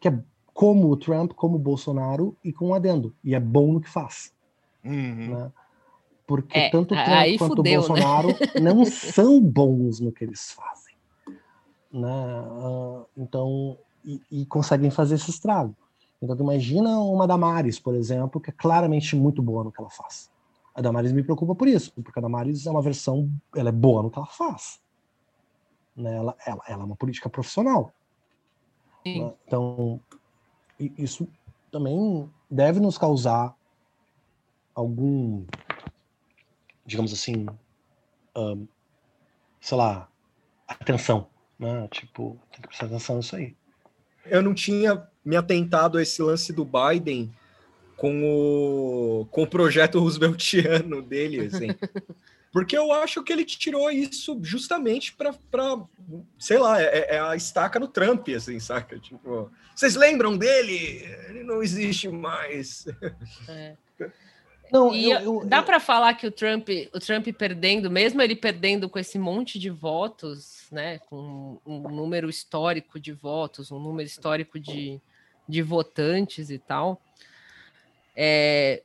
[0.00, 0.18] que é
[0.52, 3.14] como o Trump, como o Bolsonaro e com um adendo.
[3.22, 4.32] E é bom no que faz.
[4.84, 5.36] Uhum.
[5.36, 5.52] Né?
[6.26, 7.88] Porque é, tanto Trump quanto fudeu, o né?
[7.88, 8.60] Bolsonaro né?
[8.60, 10.94] não são bons no que eles fazem.
[11.92, 12.08] Né?
[12.08, 15.74] Uh, então, e, e, conseguem fazer esse estrago.
[16.20, 20.30] Então, imagina uma Damares, por exemplo, que é claramente muito boa no que ela faz.
[20.74, 24.02] A Damares me preocupa por isso, porque a Damares é uma versão, ela é boa
[24.02, 24.80] no que ela faz.
[25.96, 26.14] Né?
[26.16, 27.92] Ela, ela, ela é uma política profissional.
[29.04, 29.32] Né?
[29.46, 30.00] Então,
[30.78, 31.28] isso
[31.70, 33.54] também deve nos causar
[34.74, 35.44] algum
[36.86, 37.46] digamos assim,
[38.36, 38.66] um,
[39.60, 40.08] sei lá,
[40.68, 41.26] atenção,
[41.58, 41.88] né?
[41.90, 43.54] Tipo, tem que prestar atenção nisso aí.
[44.26, 47.32] Eu não tinha me atentado a esse lance do Biden
[47.96, 51.68] com o, com o projeto Rooseveltiano dele, assim.
[52.52, 55.34] Porque eu acho que ele tirou isso justamente para,
[56.38, 58.98] sei lá, é, é, a estaca no Trump, assim, saca?
[58.98, 61.04] Tipo, vocês lembram dele?
[61.28, 62.86] Ele não existe mais.
[63.46, 63.76] É.
[64.72, 68.34] Não, e eu, eu, dá para falar que o Trump, o Trump perdendo, mesmo ele
[68.34, 74.06] perdendo com esse monte de votos, né, com um número histórico de votos, um número
[74.06, 75.00] histórico de,
[75.48, 77.00] de votantes e tal,
[78.14, 78.82] é,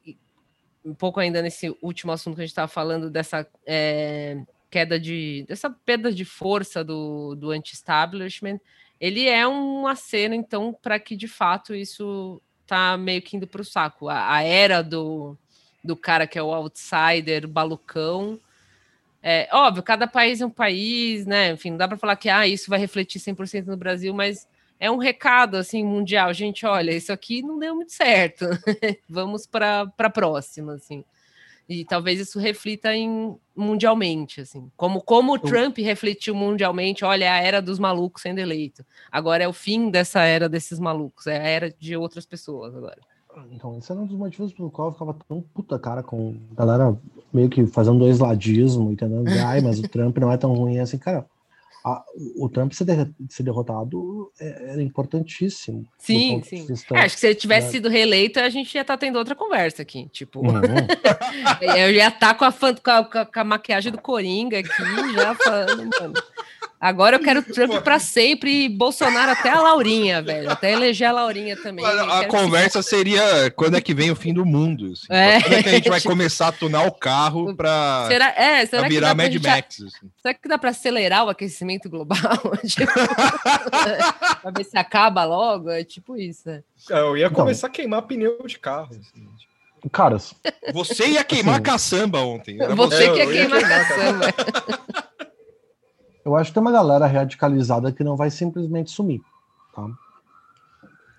[0.86, 4.38] um pouco ainda nesse último assunto que a gente estava falando dessa é,
[4.70, 8.60] queda de, dessa perda de força do, do anti-establishment,
[9.00, 13.62] ele é um aceno, então, para que de fato isso tá meio que indo para
[13.62, 14.08] o saco.
[14.08, 15.36] A, a era do
[15.84, 18.40] do cara que é o outsider, balucão.
[19.24, 21.52] É, óbvio, cada país é um país, né?
[21.52, 24.48] Enfim, não dá para falar que ah, isso vai refletir 100% no Brasil, mas
[24.80, 26.34] é um recado assim mundial.
[26.34, 28.46] Gente, olha, isso aqui não deu muito certo.
[29.08, 31.04] Vamos para a próxima, assim.
[31.70, 34.70] E talvez isso reflita em mundialmente, assim.
[34.76, 38.84] Como, como o Trump refletiu mundialmente, olha, é a era dos malucos sendo eleito.
[39.12, 43.00] Agora é o fim dessa era desses malucos, é a era de outras pessoas agora.
[43.52, 46.56] Então, esse era um dos motivos pelo qual eu ficava tão puta cara com a
[46.56, 46.98] galera
[47.34, 49.24] meio que fazendo dois ladismo, entendeu?
[49.46, 51.26] Ai, mas o Trump não é tão ruim assim, cara.
[51.84, 52.04] A,
[52.38, 55.84] o Trump ser, de, ser derrotado é, era importantíssimo.
[55.98, 56.64] Sim, sim.
[56.68, 57.72] Vista, é, acho que se ele tivesse né?
[57.72, 60.08] sido reeleito, a gente ia estar tá tendo outra conversa aqui.
[60.10, 60.52] Tipo, uhum.
[61.76, 65.34] eu ia estar tá com a, com, a, com a maquiagem do Coringa aqui, já
[65.34, 66.14] falando, mano.
[66.82, 70.50] Agora eu quero Trump para sempre e Bolsonaro até a Laurinha, velho.
[70.50, 71.86] Até eleger a Laurinha também.
[71.86, 72.86] A, a conversa que...
[72.90, 74.92] seria quando é que vem o fim do mundo.
[74.92, 75.06] Assim.
[75.10, 75.42] É.
[75.42, 79.36] Quando é que a gente vai começar a tunar o carro para é, virar Mad
[79.36, 79.82] Max?
[79.82, 80.10] Assim.
[80.20, 82.18] Será que dá para acelerar o aquecimento global?
[82.66, 82.92] tipo,
[84.42, 85.70] para ver se acaba logo?
[85.70, 86.50] É tipo isso.
[86.50, 86.64] É.
[86.90, 88.90] Eu ia começar a queimar pneu de carro.
[88.90, 89.28] Assim.
[89.92, 90.34] Caras.
[90.74, 92.58] Você ia queimar assim, caçamba ontem.
[92.58, 94.34] Você, você que ia queimar caçamba.
[96.24, 99.22] Eu acho que tem uma galera radicalizada que não vai simplesmente sumir,
[99.74, 99.88] tá?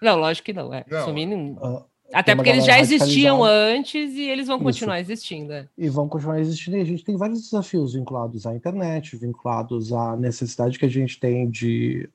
[0.00, 0.72] Não, lógico que não.
[0.74, 0.84] É.
[0.90, 1.05] Não.
[1.05, 1.52] Sumir não...
[1.52, 5.12] Uh, Até porque eles já existiam antes e eles vão continuar Isso.
[5.12, 5.52] existindo.
[5.52, 5.68] É.
[5.78, 6.76] E vão continuar existindo.
[6.76, 11.20] E a gente tem vários desafios vinculados à internet, vinculados à necessidade que a gente
[11.20, 12.10] tem de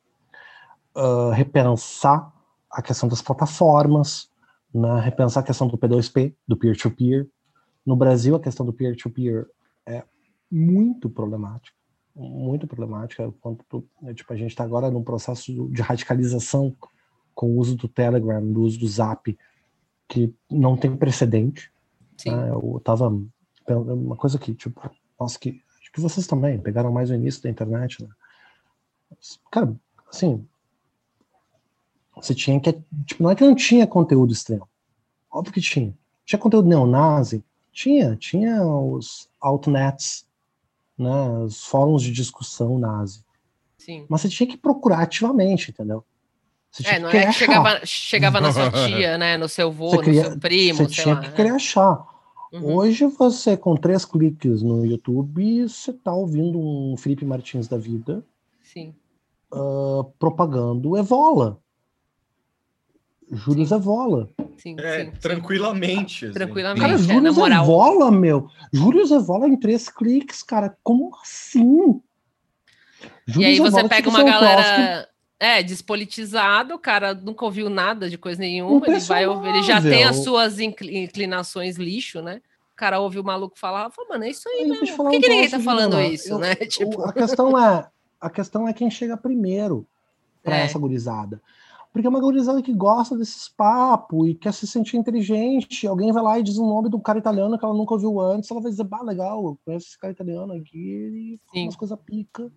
[0.95, 2.33] uh, repensar
[2.69, 4.29] a questão das plataformas,
[4.73, 4.99] né?
[4.99, 7.23] repensar a questão do P2P, do peer-to-peer.
[7.23, 7.29] -peer.
[7.85, 9.45] No Brasil, a questão do peer-to-peer
[9.85, 10.03] -peer é
[10.51, 11.76] muito problemática
[12.17, 13.31] muito problemática.
[13.39, 16.75] Quanto, né, tipo, a gente está agora num processo de radicalização
[17.33, 19.37] com o uso do Telegram, do uso do Zap,
[20.07, 21.71] que não tem precedente.
[22.25, 22.49] Né?
[22.49, 23.13] Eu tava
[23.69, 24.81] uma coisa que, tipo,
[25.19, 28.09] nossa, que acho que vocês também pegaram mais o início da internet, né?
[29.51, 29.73] Cara,
[30.09, 30.45] assim,
[32.15, 32.73] você tinha que,
[33.05, 34.67] tipo, não é que não tinha conteúdo extremo,
[35.31, 35.97] óbvio que tinha.
[36.25, 37.43] Tinha conteúdo neonazi?
[37.71, 40.26] Tinha, tinha os altnets,
[40.97, 43.23] né, os fóruns de discussão nazi.
[43.77, 44.05] Sim.
[44.09, 46.03] Mas você tinha que procurar ativamente, entendeu?
[46.71, 50.23] Você é, não é que chegava, chegava na sua tia, né, no seu avô, queria,
[50.23, 51.33] no seu primo, você tinha lá, que né?
[51.33, 52.05] querer achar.
[52.51, 52.75] Uhum.
[52.75, 58.23] Hoje você, com três cliques no YouTube, você tá ouvindo um Felipe Martins da vida
[58.61, 58.93] Sim.
[59.51, 61.59] Uh, propagando Evola.
[63.31, 64.29] Júlio Zevola.
[64.57, 66.25] Sim, é, sim, tranquilamente.
[66.25, 66.33] Assim.
[66.33, 66.81] Tranquilamente.
[66.81, 68.49] Cara, Júlio é, Zevola, meu.
[68.71, 70.75] Júlio Zevola em três cliques, cara.
[70.83, 72.01] Como assim?
[73.25, 75.09] Júlio e aí você pega uma galera.
[75.39, 79.79] É, despolitizado, o cara nunca ouviu nada de coisa nenhuma, ele vai ouvir, ele já
[79.79, 82.41] tem as suas inclinações lixo, né?
[82.73, 85.29] O cara ouve o maluco falar, fala, mano, é isso aí, aí Por que, que
[85.29, 86.55] ninguém tá falando isso, eu, né?
[86.55, 87.03] Tipo...
[87.03, 87.87] A questão é,
[88.19, 89.85] a questão é quem chega primeiro
[90.43, 90.61] para é.
[90.61, 91.39] essa gurizada.
[91.97, 95.87] Porque é uma gurizada que gosta desses papos e quer se sentir inteligente.
[95.87, 98.51] Alguém vai lá e diz o nome do cara italiano que ela nunca ouviu antes.
[98.51, 100.77] Ela vai dizer, bah, legal, eu conheço esse cara italiano aqui.
[100.77, 102.51] Ele fala umas coisas pica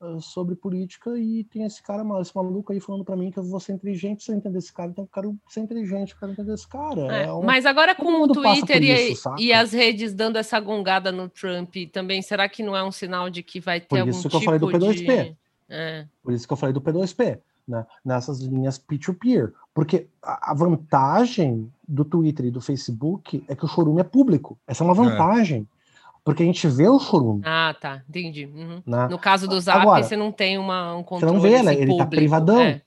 [0.00, 1.16] uh, sobre política.
[1.16, 4.24] E tem esse cara, esse maluco aí falando para mim que eu vou ser inteligente
[4.24, 4.90] se eu entender esse cara.
[4.90, 7.16] Então eu quero ser inteligente, eu quero entender esse cara.
[7.16, 7.44] É, é um...
[7.44, 11.76] Mas agora com o Twitter e, isso, e, as redes dando essa gongada no Trump
[11.92, 14.28] também, será que não é um sinal de que vai ter Por algum tipo de...
[14.28, 15.24] Por isso que eu falei do P2P.
[15.24, 15.36] De...
[15.68, 16.06] É.
[16.24, 19.52] Por isso que eu falei do P2P né, nessas linhas peer-to-peer.
[19.74, 24.58] Porque a, vantagem do Twitter e do Facebook é que o chorume é público.
[24.66, 24.96] Essa é uma é.
[24.96, 25.68] vantagem.
[25.72, 25.78] É.
[26.24, 27.42] Porque a gente vê o chorume.
[27.44, 28.02] Ah, tá.
[28.08, 28.46] Entendi.
[28.46, 28.82] Uhum.
[28.84, 29.08] Né?
[29.08, 31.32] No caso do Zap, Agora, você não tem uma, um controle.
[31.32, 32.60] Você não vê, assim, ele tá privadão.
[32.60, 32.82] É.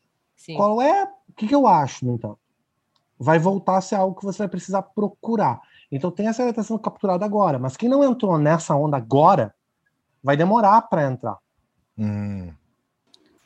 [0.56, 1.04] Qual é.
[1.30, 2.38] O que, que eu acho, então?
[3.18, 5.62] Vai voltar a ser algo que você vai precisar procurar.
[5.92, 8.98] Então tem essa galera que tá sendo capturada agora, mas quem não entrou nessa onda
[8.98, 9.54] agora
[10.24, 11.38] vai demorar para entrar.
[11.98, 12.52] Hum.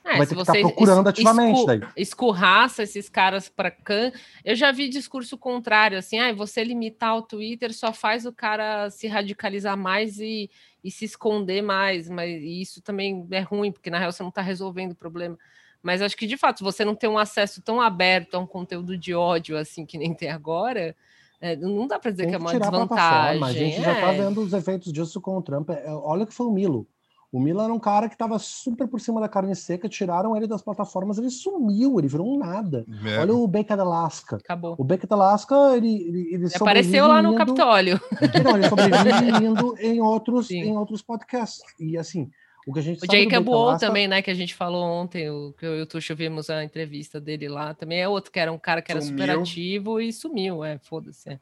[0.05, 1.81] É, vai ter que estar você procurando ativamente escu- daí.
[1.97, 4.11] escurraça esses caras para can.
[4.43, 8.89] Eu já vi discurso contrário, assim, ah, você limitar o Twitter só faz o cara
[8.91, 10.49] se radicalizar mais e,
[10.83, 14.29] e se esconder mais, mas e isso também é ruim, porque na real você não
[14.29, 15.37] está resolvendo o problema.
[15.81, 18.47] Mas acho que de fato, se você não tem um acesso tão aberto a um
[18.47, 20.95] conteúdo de ódio assim que nem tem agora,
[21.41, 23.39] é, não dá para dizer Tem que é que uma tirar a desvantagem.
[23.39, 23.47] plataforma.
[23.47, 24.17] A gente já tá é.
[24.17, 25.69] vendo os efeitos disso com o Trump.
[25.71, 26.87] É, olha que foi o Milo.
[27.31, 30.47] O Milo era um cara que estava super por cima da carne seca, tiraram ele
[30.47, 32.85] das plataformas, ele sumiu, ele virou um nada.
[33.05, 33.19] É.
[33.19, 34.37] Olha o Beca da Alaska.
[34.37, 34.75] Acabou.
[34.77, 37.99] O Beca da Alaska, ele, ele, ele Ele apareceu lá no indo- Capitólio.
[38.43, 40.59] Não, ele sobrevive indo em outros, Sim.
[40.61, 41.61] em outros podcasts.
[41.77, 42.31] E assim,
[42.65, 44.21] o que a gente O sabe Jacob Alaska- também, né?
[44.21, 47.49] Que a gente falou ontem, o, que eu e o Tuxo vimos a entrevista dele
[47.49, 47.73] lá.
[47.73, 49.41] Também é outro que era um cara que era super Sumiu.
[49.41, 50.63] ativo e sumiu.
[50.63, 51.31] É, foda-se.
[51.31, 51.39] é.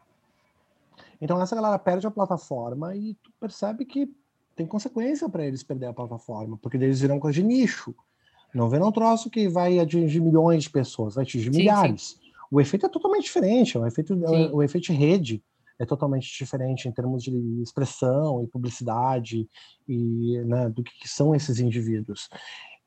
[1.22, 4.10] Então essa galera perde a plataforma e tu percebe que
[4.56, 7.94] tem consequência para eles perder a plataforma, porque eles viram coisa de nicho.
[8.54, 12.20] Não vê um troço que vai atingir milhões de pessoas, vai atingir Sim, milhares.
[12.52, 14.50] O efeito é totalmente diferente, o efeito, Sim.
[14.52, 15.44] o efeito de rede
[15.80, 19.48] é totalmente diferente em termos de expressão e publicidade
[19.88, 22.30] e né, do que, são esses indivíduos.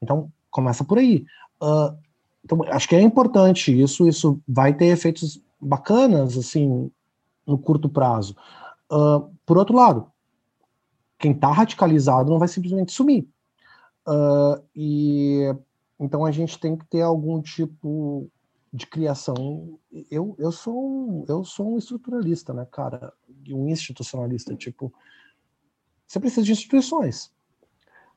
[0.01, 1.25] Então começa por aí.
[1.61, 1.97] Ah,
[2.45, 6.91] então, acho que é importante isso, isso vai ter efeitos bacanas assim
[7.45, 8.37] no curto prazo.
[8.89, 10.07] Ah, por outro lado,
[11.19, 13.29] quem está radicalizado não vai simplesmente sumir.
[14.07, 15.53] Ah, e
[15.99, 18.31] então a gente tem que ter algum tipo
[18.73, 19.79] de criação.
[20.11, 23.13] Eu, eu sou um, eu sou um estruturalista, né, cara,
[23.45, 24.55] e um institucionalista.
[24.55, 24.93] Tipo,
[26.07, 27.33] você precisa de instituições.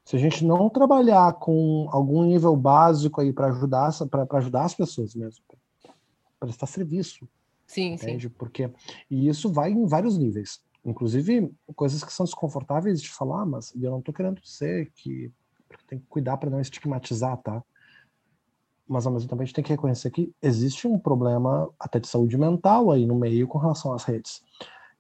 [0.04, 4.74] Se a gente não trabalhar com algum nível básico aí para ajudar para ajudar as
[4.74, 5.44] pessoas mesmo,
[6.40, 7.28] prestar serviço,
[7.66, 8.06] Sim, sim.
[8.06, 8.30] entende?
[8.30, 8.72] Porque
[9.10, 13.84] e isso vai em vários níveis, inclusive coisas que são desconfortáveis de falar, mas e
[13.84, 15.32] eu não tô querendo dizer que
[15.88, 17.64] tem que cuidar para não estigmatizar, tá?
[18.88, 22.08] Mas ao mesmo tempo a gente tem que reconhecer que existe um problema até de
[22.08, 24.42] saúde mental aí no meio com relação às redes.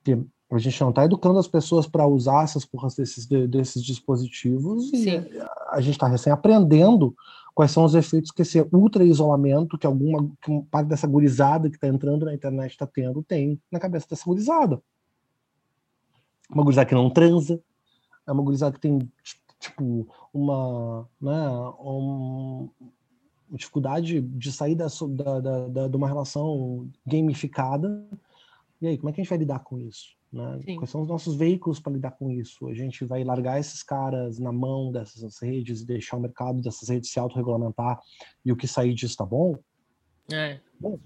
[0.03, 3.83] Que a gente não está educando as pessoas para usar essas porras desses, de- desses
[3.83, 5.39] dispositivos e Sim.
[5.71, 7.15] a gente está recém aprendendo
[7.53, 11.75] quais são os efeitos que esse ultra isolamento que alguma que parte dessa gurizada que
[11.75, 14.81] está entrando na internet está tendo tem na cabeça dessa gurizada.
[16.49, 17.61] Uma gurizada que não transa,
[18.27, 18.99] é uma gurizada que tem
[19.59, 22.69] tipo uma, né, um-
[23.51, 24.87] dificuldade de sair da,
[25.39, 28.07] da, da, de uma relação gamificada.
[28.81, 30.15] E aí, como é que a gente vai lidar com isso?
[30.31, 30.59] Né?
[30.75, 32.67] Quais são os nossos veículos para lidar com isso?
[32.67, 36.87] A gente vai largar esses caras na mão dessas redes e deixar o mercado dessas
[36.87, 37.99] redes se autorregulamentar
[38.45, 39.57] e o que sair disso tá bom?
[40.31, 40.59] É.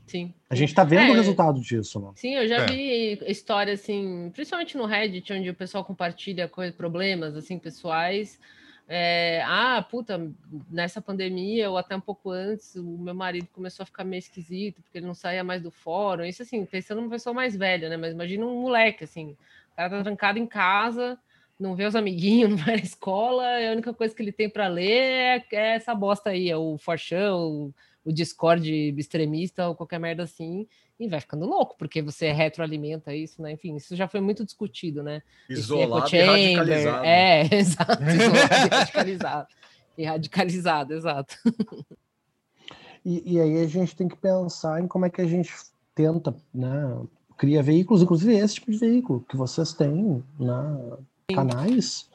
[0.06, 0.34] Sim.
[0.50, 1.12] A gente tá vendo É.
[1.12, 2.12] o resultado disso, né?
[2.16, 2.66] Sim, eu já É.
[2.66, 8.40] vi história assim, principalmente no Reddit, onde o pessoal compartilha coisas, problemas assim pessoais.
[8.88, 10.30] É, ah, puta,
[10.70, 14.82] nessa pandemia ou até um pouco antes, o meu marido começou a ficar meio esquisito
[14.82, 16.24] porque ele não saía mais do fórum.
[16.26, 17.98] Isso assim, pensando numa pessoa mais velha, né?
[17.98, 19.32] Mas imagina um moleque assim,
[19.72, 21.18] o cara tá trancado em casa,
[21.58, 24.68] não vê os amiguinhos, não vai na escola, a única coisa que ele tem para
[24.68, 27.74] ler é, é essa bosta aí, é o Forchan, o,
[28.06, 30.68] o Discord extremista ou qualquer merda assim
[31.00, 33.52] e vai ficando louco, porque você retroalimenta isso, né?
[33.52, 35.22] Enfim, isso já foi muito discutido, né?
[35.50, 37.06] Isolado e radicalizado.
[37.06, 38.04] É, exato.
[38.04, 39.48] Isolado e radicalizado.
[39.98, 41.36] E radicalizado, exato.
[43.06, 45.52] E, e aí a gente tem que pensar em como é que a gente
[45.94, 47.02] tenta, né?
[47.38, 50.98] Cria veículos, inclusive esse tipo de veículo que vocês têm, né?
[51.34, 52.10] Canais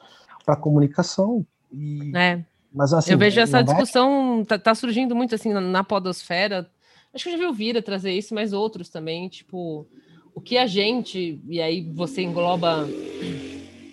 [0.45, 1.45] para comunicação.
[1.71, 5.61] E, É, mas assim, eu vejo essa vai- discussão, tá, tá surgindo muito assim na,
[5.61, 6.69] na podosfera.
[7.13, 9.87] Acho que eu já vi o Vira trazer isso, mas outros também, tipo,
[10.35, 12.87] o que a gente, e aí você engloba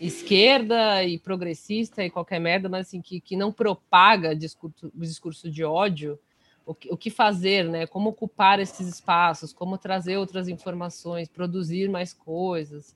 [0.00, 5.64] esquerda e progressista e qualquer merda, mas assim, que, que não propaga discurso, discurso de
[5.64, 6.18] ódio,
[6.66, 7.86] o que, o que fazer, né?
[7.86, 12.94] Como ocupar esses espaços, como trazer outras informações, produzir mais coisas.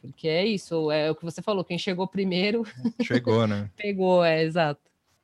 [0.00, 2.64] Porque é isso, é o que você falou, quem chegou primeiro
[3.02, 3.70] Chegou, né?
[3.76, 4.80] pegou, é exato.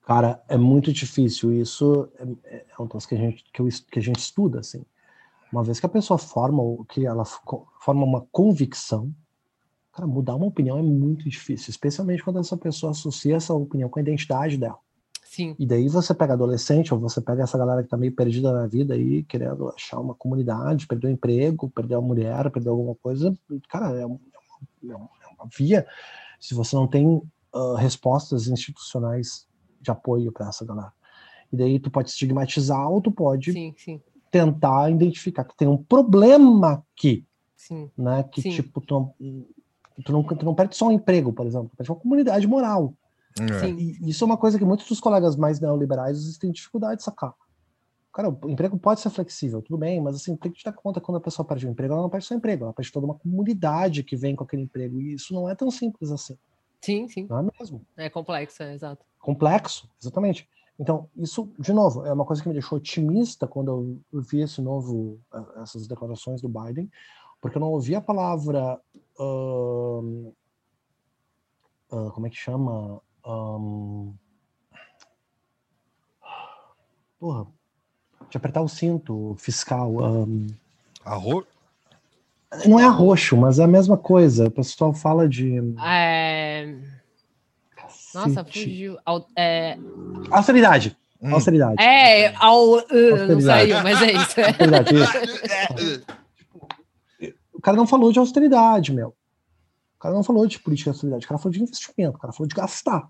[0.06, 1.52] Cara, é muito difícil.
[1.52, 2.08] Isso
[2.44, 4.82] é, é um troço que a gente que, eu, que a gente estuda assim.
[5.52, 9.12] Uma vez que a pessoa forma o que ela fo- forma uma convicção,
[9.92, 13.98] cara, mudar uma opinião é muito difícil, especialmente quando essa pessoa associa essa opinião com
[13.98, 14.78] a identidade dela.
[15.24, 18.52] Sim, E daí você pega adolescente, ou você pega essa galera que tá meio perdida
[18.52, 22.94] na vida aí, querendo achar uma comunidade, perdeu o emprego, perdeu a mulher, perdeu alguma
[22.94, 23.36] coisa.
[23.68, 24.20] Cara, é, um-
[24.88, 25.86] é uma, é uma via.
[26.40, 27.20] Se você não tem
[27.52, 29.46] ah, respostas institucionais
[29.86, 30.92] de apoio para essa galera.
[31.52, 34.00] E daí tu pode estigmatizar ou tu pode sim, sim.
[34.30, 37.24] tentar identificar que tem um problema aqui.
[37.56, 37.90] Sim.
[37.96, 38.22] né?
[38.24, 38.50] Que Sim.
[38.50, 39.10] tipo, tu,
[40.04, 42.94] tu, não, tu não perde só um emprego, por exemplo, tu perde uma comunidade moral.
[43.40, 43.60] É.
[43.60, 43.76] Sim.
[43.76, 47.34] E isso é uma coisa que muitos dos colegas mais neoliberais têm dificuldade de sacar.
[48.12, 51.02] Cara, o emprego pode ser flexível, tudo bem, mas assim, tem que te dar conta
[51.02, 53.04] quando a pessoa perde o emprego, ela não perde só o emprego, ela perde toda
[53.04, 54.98] uma comunidade que vem com aquele emprego.
[55.00, 56.38] E isso não é tão simples assim,
[56.80, 57.26] Sim, sim.
[57.28, 57.84] não é mesmo?
[57.96, 59.04] É complexo, é exato.
[59.26, 60.48] Complexo, exatamente.
[60.78, 64.62] Então, isso, de novo, é uma coisa que me deixou otimista quando eu vi esse
[64.62, 66.88] novo, eh, essas declarações do Biden,
[67.40, 68.80] porque eu não ouvi a palavra.
[71.90, 73.00] ah, como é que chama?
[73.24, 74.12] Ahn,
[77.18, 77.48] porra,
[78.30, 80.04] de apertar o cinto fiscal.
[80.04, 80.46] ahn,
[81.04, 81.44] Arro...
[82.64, 84.46] não é arroxo, mas é a mesma coisa.
[84.46, 85.58] O pessoal fala de.
[85.84, 86.35] É...
[88.16, 88.62] Nossa, cacete.
[88.64, 88.98] fugiu.
[89.36, 89.78] É,
[90.30, 90.96] Austeridade.
[91.22, 91.34] Hum.
[91.34, 91.76] Austeridade.
[91.82, 92.62] é ao...
[92.62, 93.44] uh, não Austeridade.
[93.44, 94.40] saiu, mas é isso.
[94.44, 96.06] Austeridade, isso.
[97.52, 99.08] O cara não falou de austeridade, meu.
[99.96, 102.32] O cara não falou de política de austeridade, o cara falou de investimento, o cara
[102.32, 103.08] falou de gastar.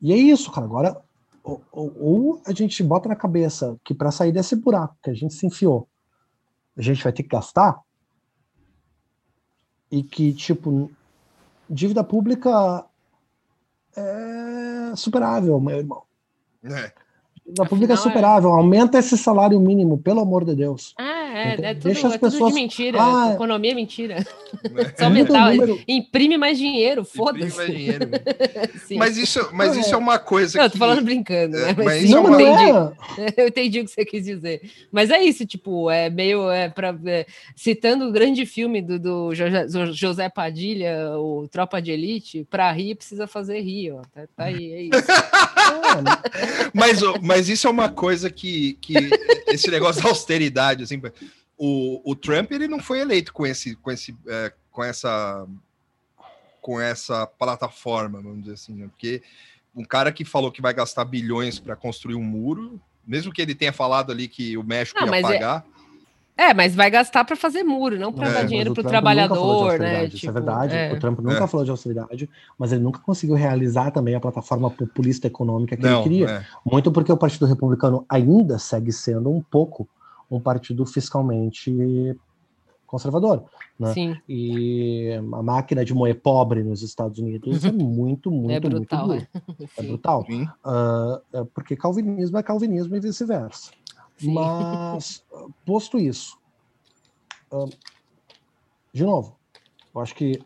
[0.00, 0.64] E é isso, cara.
[0.66, 1.00] Agora,
[1.42, 5.14] ou, ou- ou a gente bota na cabeça que para sair desse buraco que a
[5.14, 5.88] gente se enfiou,
[6.76, 7.80] a gente vai ter que gastar,
[9.90, 10.90] e que, tipo,
[11.68, 12.84] dívida pública
[13.96, 16.02] é superável, meu irmão.
[16.64, 16.92] É.
[17.46, 17.96] Dívida pública é é.
[17.96, 18.50] superável.
[18.50, 20.94] Aumenta esse salário mínimo, pelo amor de Deus.
[21.36, 22.98] É, Então, é tudo, deixa as é tudo pessoas- de mentira.
[23.00, 23.34] Ah, é.
[23.34, 24.14] Economia é mentira.
[24.16, 24.24] Né?
[24.98, 25.80] Só número.
[25.86, 27.56] Imprime mais dinheiro, Imprime foda-se.
[27.56, 28.08] mais dinheiro.
[28.86, 28.96] Sim.
[28.96, 29.80] Mas isso, mas É.
[29.80, 30.78] isso é uma coisa Não, eu que...
[30.78, 31.74] tô falando brincando, É, né?
[31.76, 32.70] Mas, mas isso é eu entendi.
[32.70, 33.34] é.
[33.42, 34.62] Eu entendi o que você quis dizer.
[34.90, 36.50] Mas é isso, tipo, é meio.
[36.50, 41.80] É pra, é, citando o grande filme do, do Jo- Jo- José Padilha, o Tropa
[41.82, 44.00] de Elite, pra rir precisa fazer rir, ó.
[44.14, 45.10] Tá, tá aí, é isso.
[45.10, 48.94] É, Mas, mas isso é uma coisa que, que
[49.48, 51.00] esse negócio da austeridade, assim,
[51.58, 55.46] o, o Trump ele não foi eleito com esse, com esse, é, com essa,
[56.60, 58.86] com essa plataforma, vamos dizer assim, né?
[58.88, 59.22] Porque
[59.74, 63.54] um cara que falou que vai gastar bilhões para construir um muro, mesmo que ele
[63.54, 65.64] tenha falado ali que o México Não, ia é- pagar,
[66.38, 68.90] É, mas vai gastar para fazer muro, não para É, dar dinheiro o falou de
[68.90, 69.90] trabalhador, né?
[70.02, 70.74] austeridade, Isso é verdade.
[70.76, 70.92] é.
[70.92, 71.46] O Trump nunca É.
[71.46, 72.28] falou de austeridade,
[72.58, 76.30] mas ele nunca conseguiu realizar também a plataforma populista econômica que não, ele queria.
[76.30, 76.46] é.
[76.70, 79.88] Muito porque o Partido Republicano ainda segue sendo um pouco
[80.30, 81.70] um partido fiscalmente
[82.86, 83.44] conservador.
[83.78, 83.92] né?
[83.92, 89.08] Sim, E a máquina de moer pobre nos Estados Unidos é muito, muito, é brutal.
[89.08, 89.18] muito É.
[89.18, 89.68] dura.
[89.76, 90.26] É brutal.
[91.32, 93.72] É porque calvinismo é calvinismo e vice-versa.
[94.16, 94.32] sim.
[94.32, 95.24] Mas,
[95.66, 96.38] posto isso,
[97.52, 97.66] ah,
[98.92, 99.36] de novo,
[99.94, 100.40] eu acho que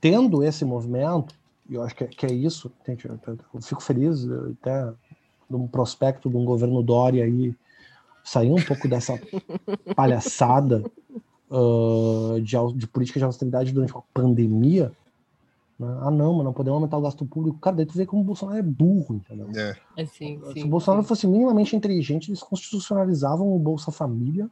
[0.00, 1.34] tendo esse movimento,
[1.68, 3.08] e eu acho que é, que é isso, entende?
[3.08, 4.26] eu, fico feliz
[4.60, 4.92] até
[5.48, 7.54] num prospecto de um governo Dória aí
[8.28, 9.18] sair um pouco dessa
[9.96, 10.84] palhaçada
[11.50, 14.92] ah, de, de política de austeridade durante uma pandemia.
[15.78, 15.98] né?
[16.02, 17.58] Ah, não, mas não podemos aumentar o gasto público.
[17.58, 19.48] Cara, daí tu vê como o Bolsonaro é burro, entendeu?
[19.54, 19.76] É.
[19.96, 21.08] É, sim, Se sim, o Bolsonaro sim.
[21.08, 24.50] fosse minimamente inteligente, eles constitucionalizavam o Bolsa Família,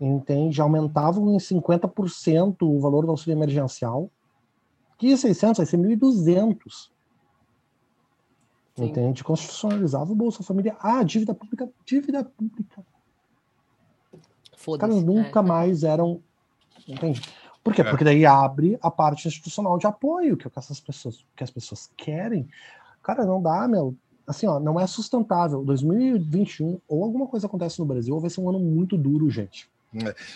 [0.00, 0.60] entende?
[0.60, 4.08] Aumentavam em 50% o valor do auxílio emergencial.
[4.98, 6.90] Que 600, vai ser 1.200.
[8.76, 8.84] Sim.
[8.84, 9.24] Entende?
[9.24, 10.76] Constitucionalizava o Bolsa Família.
[10.78, 12.84] Ah, dívida pública, dívida pública.
[14.60, 14.92] Os Foda-se.
[14.92, 15.42] caras nunca é.
[15.42, 16.20] mais eram.
[16.86, 17.22] Entende?
[17.64, 17.80] Por quê?
[17.80, 17.84] É.
[17.84, 21.42] Porque daí abre a parte institucional de apoio, que é o que essas pessoas, que
[21.42, 22.48] as pessoas querem.
[23.02, 23.94] Cara, não dá, meu.
[24.26, 25.64] Assim, ó, não é sustentável.
[25.64, 29.68] 2021, ou alguma coisa acontece no Brasil, ou vai ser um ano muito duro, gente.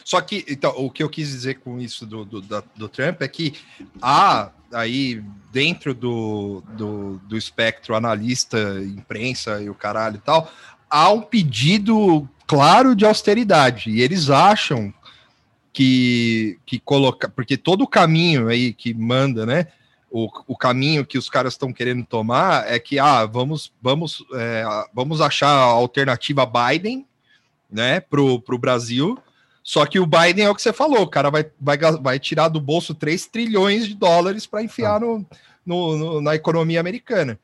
[0.04, 3.22] Só que, então, o que eu quis dizer com isso do, do, da- do Trump
[3.22, 3.54] é que
[4.02, 5.22] há aí
[5.52, 10.50] dentro do, do, do espectro analista, imprensa e o caralho e tal,
[10.94, 13.90] há um pedido claro de austeridade.
[13.90, 14.94] E eles acham
[15.72, 19.66] que, que coloca, porque todo o caminho aí que manda, né?
[20.08, 24.64] O, o caminho que os caras estão querendo tomar é que ah, vamos, vamos, é,
[24.94, 27.04] vamos achar a alternativa Biden,
[27.68, 29.18] né, pro, pro Brasil.
[29.64, 32.46] Só que o Biden é o que você falou, o cara vai, vai, vai tirar
[32.46, 35.26] do bolso 3 trilhões de dólares para enfiar no,
[35.66, 37.36] no- no- na economia americana.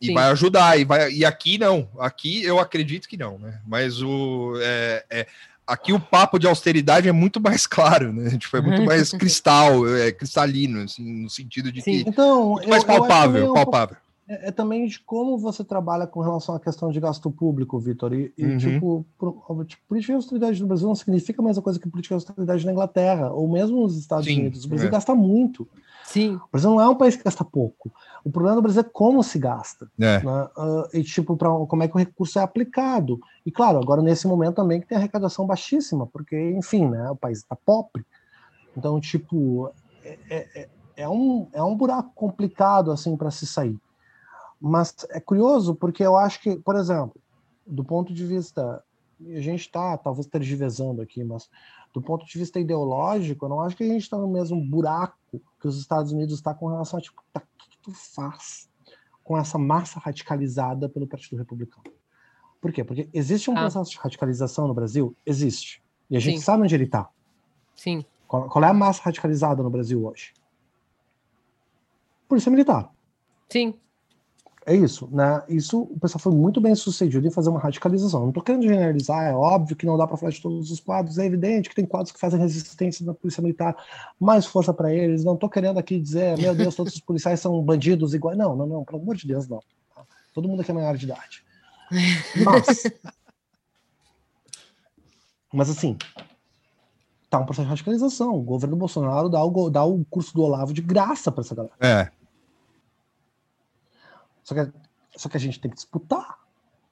[0.00, 0.14] E Sim.
[0.14, 1.86] vai ajudar, e, vai, e aqui não.
[1.98, 3.60] Aqui eu acredito que não, né?
[3.66, 4.54] Mas o.
[4.58, 5.26] é- é-
[5.66, 8.30] aqui o papo de austeridade é muito mais claro, né?
[8.38, 12.02] Tipo, é muito mais cristal, é cristalino, assim, no sentido de Sim.
[12.04, 12.08] que.
[12.08, 13.96] Então, Muito mais eu- eu palpável, um pouco- palpável.
[14.26, 18.14] é, é, também de como você trabalha com relação à questão de gasto público, Vitor.
[18.14, 18.56] E, e Uhum.
[18.58, 22.14] tipo, pro- tipo, política de austeridade no Brasil não significa a mesma coisa que política
[22.16, 24.64] de austeridade na Inglaterra, ou mesmo nos Estados Sim, Unidos.
[24.64, 24.90] O Brasil é.
[24.90, 25.68] gasta muito.
[26.10, 26.34] Sim.
[26.34, 27.92] O Brasil não é um país que gasta pouco.
[28.24, 29.88] O problema do Brasil é como se gasta.
[29.98, 30.20] É.
[30.20, 30.48] né?
[30.56, 33.20] Ah, e tipo, pra, como é que o recurso é aplicado.
[33.46, 37.38] E claro, agora nesse momento também que tem arrecadação baixíssima, porque, enfim, né, o país
[37.38, 38.04] está pobre.
[38.76, 39.72] Então, tipo,
[40.04, 43.78] é, é, é um, é um buraco complicado assim para se sair.
[44.60, 47.14] Mas é curioso porque eu acho que, por exemplo,
[47.64, 48.82] do ponto de vista.
[49.22, 51.46] A gente está talvez tergiversando aqui, mas
[51.92, 55.16] do ponto de vista ideológico, eu não acho que a gente está no mesmo buraco
[55.60, 58.68] que os Estados Unidos está com relação a tipo, tá, o que, que tu faz
[59.24, 61.84] com essa massa radicalizada pelo Partido Republicano?
[62.60, 62.84] Por quê?
[62.84, 63.62] Porque existe um Ah.
[63.62, 65.16] processo de radicalização no Brasil?
[65.24, 65.82] Existe.
[66.08, 66.44] E a gente Sim.
[66.44, 67.08] sabe onde ele está.
[67.74, 68.04] Sim.
[68.28, 70.32] Qual, qual é a massa radicalizada no Brasil hoje?
[72.28, 72.92] Polícia Militar.
[73.48, 73.74] Sim.
[74.66, 75.42] É isso, né?
[75.48, 78.20] Isso o pessoal foi muito bem sucedido em fazer uma radicalização.
[78.20, 81.18] Não estou querendo generalizar, é óbvio que não dá para falar de todos os quadros,
[81.18, 83.74] é evidente que tem quadros que fazem resistência na polícia militar,
[84.18, 85.24] mais força para eles.
[85.24, 88.36] Não estou querendo aqui dizer, meu Deus, todos os policiais são bandidos iguais.
[88.36, 89.60] Não, não, não, pelo amor de Deus, não.
[90.34, 91.42] Todo mundo aqui é maior de idade.
[92.44, 92.82] Mas,
[95.52, 95.96] mas assim,
[97.30, 98.34] tá um processo de radicalização.
[98.34, 101.74] O governo Bolsonaro dá o, dá o curso do Olavo de graça para essa galera.
[101.80, 102.19] É.
[104.50, 104.72] Só que,
[105.16, 106.38] só que a gente tem que disputar.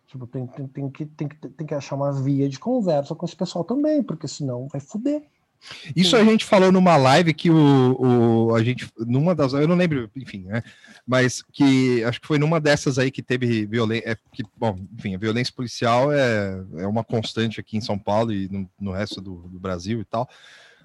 [0.07, 3.27] Tipo, tem, tem, tem, que, tem, que, tem que achar uma via de conversa com
[3.27, 5.23] esse pessoal também, porque senão vai foder.
[5.95, 9.75] Isso a gente falou numa live que o, o a gente numa das eu não
[9.75, 10.63] lembro, enfim, né?
[11.05, 15.17] Mas que acho que foi numa dessas aí que teve violência, é, que bom, enfim,
[15.17, 19.21] a violência policial é, é uma constante aqui em São Paulo e no, no resto
[19.21, 20.29] do, do Brasil e tal.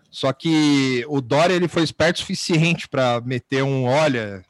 [0.09, 4.43] Só que o Dória ele foi esperto o suficiente para meter um, olha,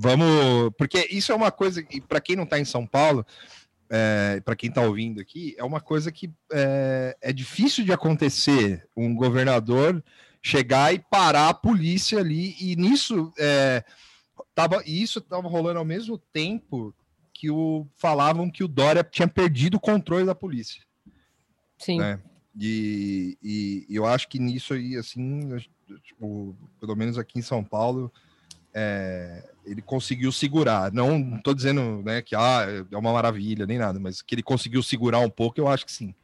[0.00, 3.26] vamos, porque isso é uma coisa e para quem não está em São Paulo,
[3.90, 8.88] é, para quem está ouvindo aqui, é uma coisa que é, é difícil de acontecer
[8.96, 10.02] um governador
[10.40, 13.84] chegar e parar a polícia ali, e nisso é,
[14.54, 16.94] tava, isso estava rolando ao mesmo tempo
[17.34, 20.82] que o, falavam que o Dória tinha perdido o controle da polícia.
[21.76, 21.98] Sim.
[21.98, 22.20] Né?
[22.60, 25.40] E, e, e eu acho que nisso aí, assim,
[26.02, 28.12] tipo, pelo menos aqui em São Paulo,
[28.80, 30.92] é, ele conseguiu segurar.
[30.92, 34.82] Não estou dizendo né, que ah, é uma maravilha, nem nada, mas que ele conseguiu
[34.82, 36.14] segurar um pouco, eu acho que sim.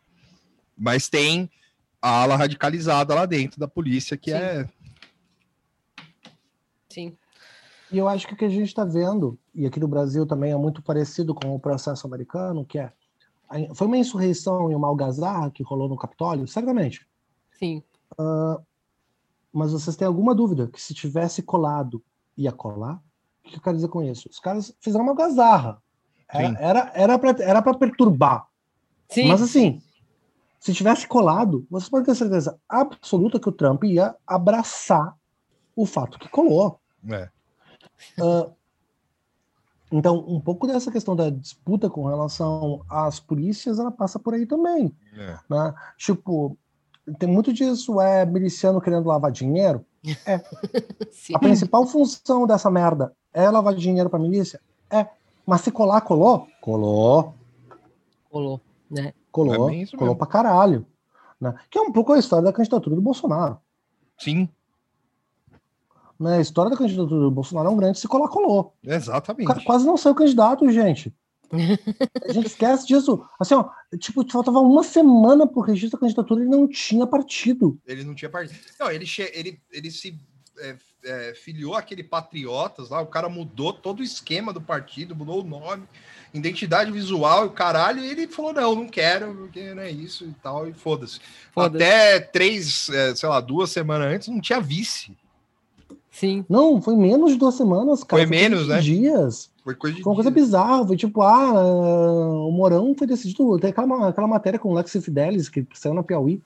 [0.78, 1.50] Mas tem
[2.00, 4.36] a ala radicalizada lá dentro da polícia, que Sim.
[4.36, 4.68] é.
[6.88, 7.16] Sim.
[7.90, 10.52] E eu acho que o que a gente está vendo, e aqui no Brasil também
[10.52, 12.92] é muito parecido com o processo americano, que é.
[13.74, 17.06] Foi uma insurreição e uma algazarra que rolou no Capitólio, certamente.
[17.58, 17.82] Sim.
[19.52, 22.02] Mas vocês têm alguma dúvida que se tivesse colado,
[22.36, 23.00] ia colar?
[23.44, 24.28] O que eu quero dizer com isso?
[24.30, 25.82] Os caras fizeram uma algazarra.
[26.30, 26.56] Sim.
[26.58, 28.46] Era, era, era para era pra perturbar.
[29.08, 29.28] Sim.
[29.28, 29.80] Mas assim,
[30.58, 35.14] se tivesse colado, vocês podem ter certeza absoluta que o Trump ia abraçar
[35.76, 36.80] o fato que colou.
[37.10, 37.28] é.
[38.20, 38.50] Ah,
[39.92, 44.44] então, um pouco dessa questão da disputa com relação às polícias, ela passa por aí
[44.44, 44.92] também.
[45.16, 45.38] é.
[45.48, 45.74] Né?
[45.96, 46.58] Tipo,
[47.18, 49.84] tem muito disso, é miliciano querendo lavar dinheiro.
[51.10, 51.34] Sim.
[51.34, 54.60] A principal função dessa merda é lavar dinheiro pra milícia?
[54.90, 55.06] É.
[55.46, 56.46] Mas se colar, colou?
[56.60, 57.34] Colou.
[58.30, 58.60] Rolou,
[58.90, 59.12] né?
[59.30, 59.54] Colou.
[59.54, 60.16] É colou mesmo.
[60.16, 60.86] pra caralho.
[61.40, 61.54] Né?
[61.70, 63.58] Que é um pouco a história da candidatura do Bolsonaro.
[64.18, 64.48] Sim,
[66.18, 66.38] Né?
[66.38, 68.74] A história da candidatura do Bolsonaro é um grande se colar, colou.
[68.84, 69.46] O exatamente.
[69.46, 71.14] cara quase não saiu candidato, gente.
[72.28, 73.24] A gente esquece disso.
[73.38, 73.68] Assim, ó,
[73.98, 77.78] tipo, faltava uma semana pro registro da candidatura e não tinha partido.
[77.86, 78.58] Ele não tinha partido.
[78.78, 79.30] Não, ele, che...
[79.34, 80.18] ele, ele se
[80.58, 85.40] é, é, filiou aquele Patriotas lá, o cara mudou todo o esquema do partido, mudou
[85.40, 85.88] o nome,
[86.32, 90.24] identidade visual e o caralho, e ele falou: não, não quero, porque não é isso
[90.24, 91.20] e tal, e foda-se.
[91.52, 91.84] Foda-se.
[91.84, 95.16] Até três, é, sei lá, duas semanas antes, não tinha vice.
[96.14, 96.44] Sim.
[96.48, 98.22] Não, foi menos de duas semanas, cara.
[98.22, 98.80] Foi menos, quinze né?
[98.80, 99.50] dias.
[99.64, 100.02] Foi coisa de.
[100.02, 100.44] Foi uma coisa dias.
[100.44, 100.86] bizarra.
[100.86, 103.58] Foi tipo, ah, o Morão foi decidido.
[103.58, 106.40] Tem aquela, aquela matéria com o Lexi Fidelis que saiu na Piauí,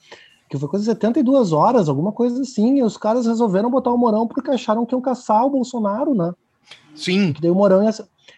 [0.48, 2.78] que foi coisa de 72 horas, alguma coisa assim.
[2.78, 6.32] E os caras resolveram botar o Morão porque acharam que iam caçar o Bolsonaro, né?
[6.94, 7.90] Sim, Que daí o Morão ia.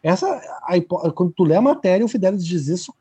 [0.02, 0.28] Essa,
[0.64, 2.92] a quando tu lê a matéria, o Fidelis diz isso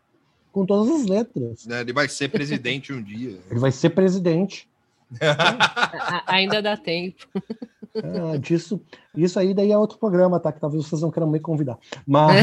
[0.51, 1.65] com todas as letras.
[1.65, 3.39] né, ele vai ser presidente um dia.
[3.49, 4.69] Ele vai ser presidente.
[6.27, 7.25] Ainda dá tempo.
[7.95, 8.81] É, disso,
[9.15, 10.51] isso aí daí é outro programa, tá?
[10.51, 11.77] Que talvez vocês não queiram me convidar.
[12.05, 12.35] Mas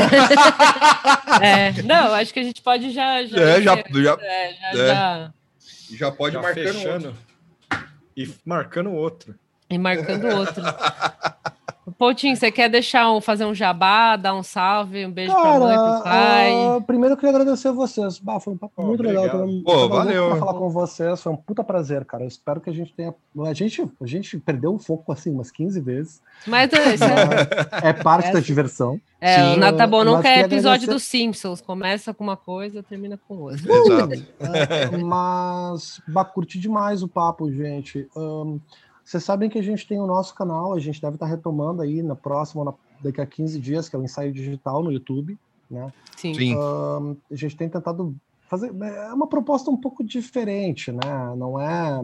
[1.41, 3.25] É, não, acho que a gente pode já.
[3.25, 4.75] já É, já, já, é, já, é.
[4.77, 5.33] já-
[5.91, 6.65] já pode Já marcando.
[6.73, 7.15] fechando.
[8.17, 9.35] E marcando outro.
[9.71, 10.63] E marcando outro.
[11.93, 15.59] Poutinho, você quer deixar um, fazer um jabá, dar um salve, um beijo para pra
[15.61, 16.53] mãe, pro pai?
[16.53, 18.19] Uh, primeiro eu queria agradecer a vocês.
[18.19, 19.47] Bah, foi um papo muito legal.
[19.65, 20.31] Pô, valeu.
[20.31, 22.25] Pra falar com vocês, foi um puta prazer, cara.
[22.25, 23.15] Eu espero que a gente tenha.
[23.45, 26.21] A gente, a gente perdeu um foco assim umas 15 vezes.
[26.45, 29.01] Mas é, é parte é, da diversão.
[29.21, 30.93] É, Sim, o Nata Bom nunca é episódio agradecer...
[30.93, 31.61] dos Simpsons.
[31.61, 33.59] Começa com uma coisa, termina com outra.
[33.59, 34.15] Exato.
[34.41, 38.09] É, mas, bah, curti demais o papo, gente.
[38.17, 38.59] Um,
[39.07, 42.03] vocês sabem que a gente tem o nosso canal, a gente deve estar retomando aí
[42.03, 45.39] na próxima, na, daqui a 15 dias, que é o ensaio digital no YouTube,
[45.71, 45.93] né?
[46.17, 46.35] Sim.
[46.35, 46.57] Sim.
[46.57, 48.17] Uh, a gente tem tentado
[48.49, 48.75] fazer.
[48.83, 51.35] É uma proposta um pouco diferente, né?
[51.37, 52.03] Não é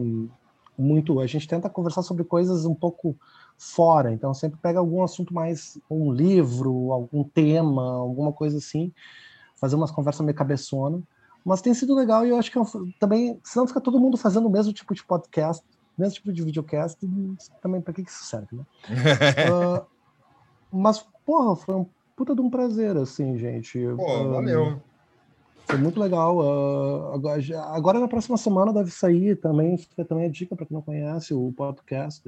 [0.79, 1.19] muito.
[1.19, 3.17] A gente tenta conversar sobre coisas um pouco
[3.57, 8.93] fora, então sempre pega algum assunto mais, um livro, algum tema, alguma coisa assim,
[9.57, 11.01] fazer umas conversas meio cabeçona.
[11.43, 12.61] Mas tem sido legal e eu acho que é
[12.97, 15.61] também, senão fica todo mundo fazendo o mesmo tipo de podcast,
[15.97, 16.97] mesmo tipo de videocast,
[17.61, 18.63] também para que, que isso serve, né?
[19.49, 19.85] uh,
[20.71, 23.79] mas, porra, foi um puta de um prazer, assim, gente.
[23.97, 24.81] Pô, uh, valeu.
[25.65, 26.37] Foi muito legal.
[26.37, 27.41] Uh, agora,
[27.71, 31.33] agora, na próxima semana deve sair também, fica também a dica para quem não conhece
[31.33, 32.21] o podcast,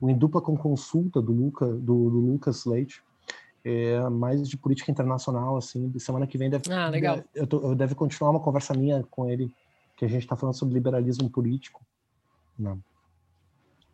[0.00, 3.02] o Em Dupla com Consulta do, Luca, do, do Lucas Leite.
[3.64, 7.22] É mais de política internacional, assim, de semana que vem deve, ah, legal.
[7.34, 9.52] Eu, tô, eu deve continuar uma conversa minha com ele,
[9.96, 11.82] que a gente está falando sobre liberalismo político.
[12.58, 12.80] Não.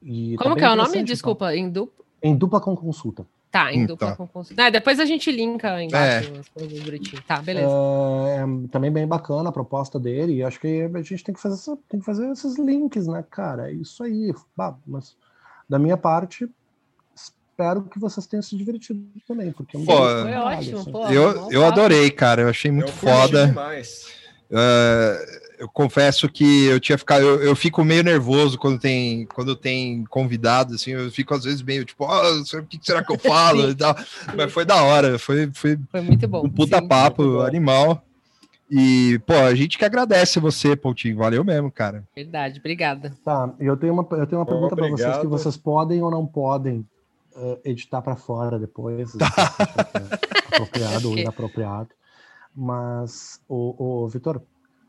[0.02, 0.90] E tá Como que é o nome?
[0.90, 1.04] Então.
[1.04, 1.66] Desculpa, então.
[1.66, 2.04] em dupla?
[2.22, 3.26] Em dupla com consulta.
[3.50, 4.16] Tá, em dupla tá.
[4.16, 4.64] com consulta.
[4.64, 6.38] Ah, depois a gente linka embaixo é.
[6.38, 7.22] as coisas bonitinho.
[7.22, 7.68] Tá, beleza.
[7.68, 10.34] É, é, também bem bacana a proposta dele.
[10.34, 13.24] E acho que a gente tem que fazer, essa, tem que fazer esses links, né,
[13.30, 13.70] cara?
[13.70, 14.34] É isso aí.
[14.56, 15.16] Bah, mas
[15.68, 16.50] da minha parte,
[17.14, 20.78] espero que vocês tenham se divertido também, porque pô, foi ótimo.
[20.78, 20.90] Assim.
[20.90, 22.42] Pô, eu, eu adorei, cara.
[22.42, 23.46] Eu achei muito eu foda.
[23.46, 24.08] Demais.
[24.50, 29.54] Uh, eu confesso que eu tinha ficado, eu, eu, fico meio nervoso quando tem, quando
[29.54, 33.18] tem convidado, assim, eu fico às vezes meio tipo, oh, o que será que eu
[33.20, 33.94] falo e tal,
[34.36, 38.02] mas foi da hora, foi, foi, foi muito bom, um puta sim, papo animal.
[38.70, 41.18] E, pô, a gente que agradece você, Poutinho.
[41.18, 42.02] Valeu mesmo, cara.
[42.16, 43.14] Verdade, obrigada.
[43.22, 46.26] Tá, eu tenho uma, eu tenho uma pergunta para vocês que vocês podem ou não
[46.26, 46.84] podem
[47.36, 49.12] uh, editar para fora depois.
[49.18, 49.54] Tá.
[50.50, 51.90] É apropriado ou inapropriado.
[52.54, 54.40] Mas, o, o Vitor,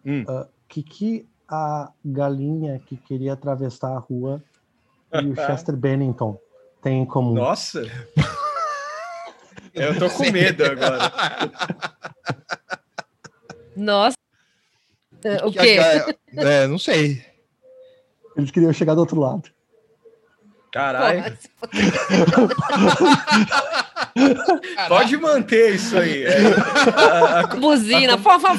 [0.05, 0.23] hum.
[0.23, 4.43] uh, que, que a galinha que queria atravessar a rua
[5.13, 6.39] e o Chester Bennington
[6.81, 7.33] têm em comum?
[7.33, 7.83] Nossa!
[9.73, 11.11] Eu tô com medo agora.
[13.75, 14.15] Nossa!
[15.43, 15.77] O quê?
[16.37, 17.21] É, não sei.
[18.37, 19.49] Eles queriam chegar do outro lado.
[20.71, 21.37] Caralho.
[24.87, 26.23] Pode manter isso aí.
[26.23, 26.37] É,
[26.95, 28.55] a, a, Buzina, fó, fó,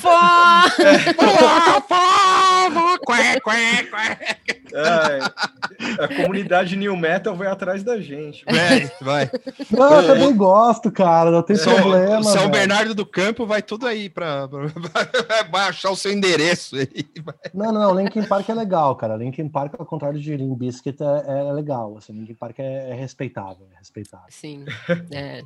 [4.76, 8.44] A comunidade New Metal vai atrás da gente.
[8.44, 9.30] Vai, vai.
[9.70, 11.30] Não, eu também gosto, cara.
[11.30, 12.22] Não tem São, problema.
[12.22, 12.50] São velho.
[12.50, 17.06] Bernardo do Campo vai tudo aí para vai achar o seu endereço aí.
[17.54, 19.16] Não, não, Linkin Park é legal, cara.
[19.16, 21.96] Linkin Park, ao contrário de Limp Bizkit, é, é legal.
[21.98, 24.26] Assim, Linkin Park é, é respeitável, é respeitável.
[24.30, 24.64] Sim.
[25.10, 25.42] É.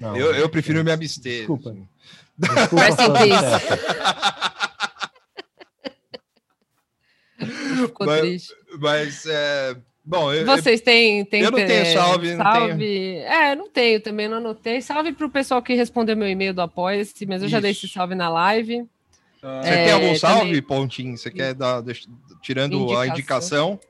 [0.00, 1.38] Não, eu, eu prefiro me abster.
[1.38, 1.70] Desculpa.
[1.70, 1.88] Assim.
[2.38, 3.12] Desculpa Rest in
[7.88, 8.54] Ficou mas, triste.
[8.78, 10.32] Mas, é, bom...
[10.32, 11.24] Eu, Vocês têm...
[11.24, 12.36] têm eu não tenho salve.
[12.36, 12.68] salve.
[12.68, 13.22] Não tenho.
[13.22, 14.80] É, não tenho também, não anotei.
[14.80, 17.52] Salve para o pessoal que respondeu meu e-mail do Apoia-se, mas eu Isso.
[17.52, 18.86] já dei esse salve na live.
[19.42, 19.60] Ah.
[19.62, 20.62] Você é, tem algum salve, também...
[20.62, 21.18] Pontinho?
[21.18, 21.82] Você quer dar,
[22.40, 23.00] tirando indicação.
[23.00, 23.80] a indicação?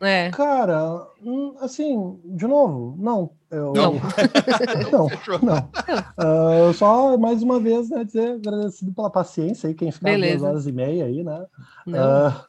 [0.00, 0.30] É.
[0.30, 3.30] Cara, hum, assim, de novo, não.
[3.50, 3.94] Eu, não.
[4.92, 5.08] não,
[5.42, 6.68] não.
[6.68, 10.66] Uh, só mais uma vez, né, dizer agradecido pela paciência aí, quem ficou duas horas
[10.66, 11.46] e meia aí, né?
[11.88, 12.44] Uh,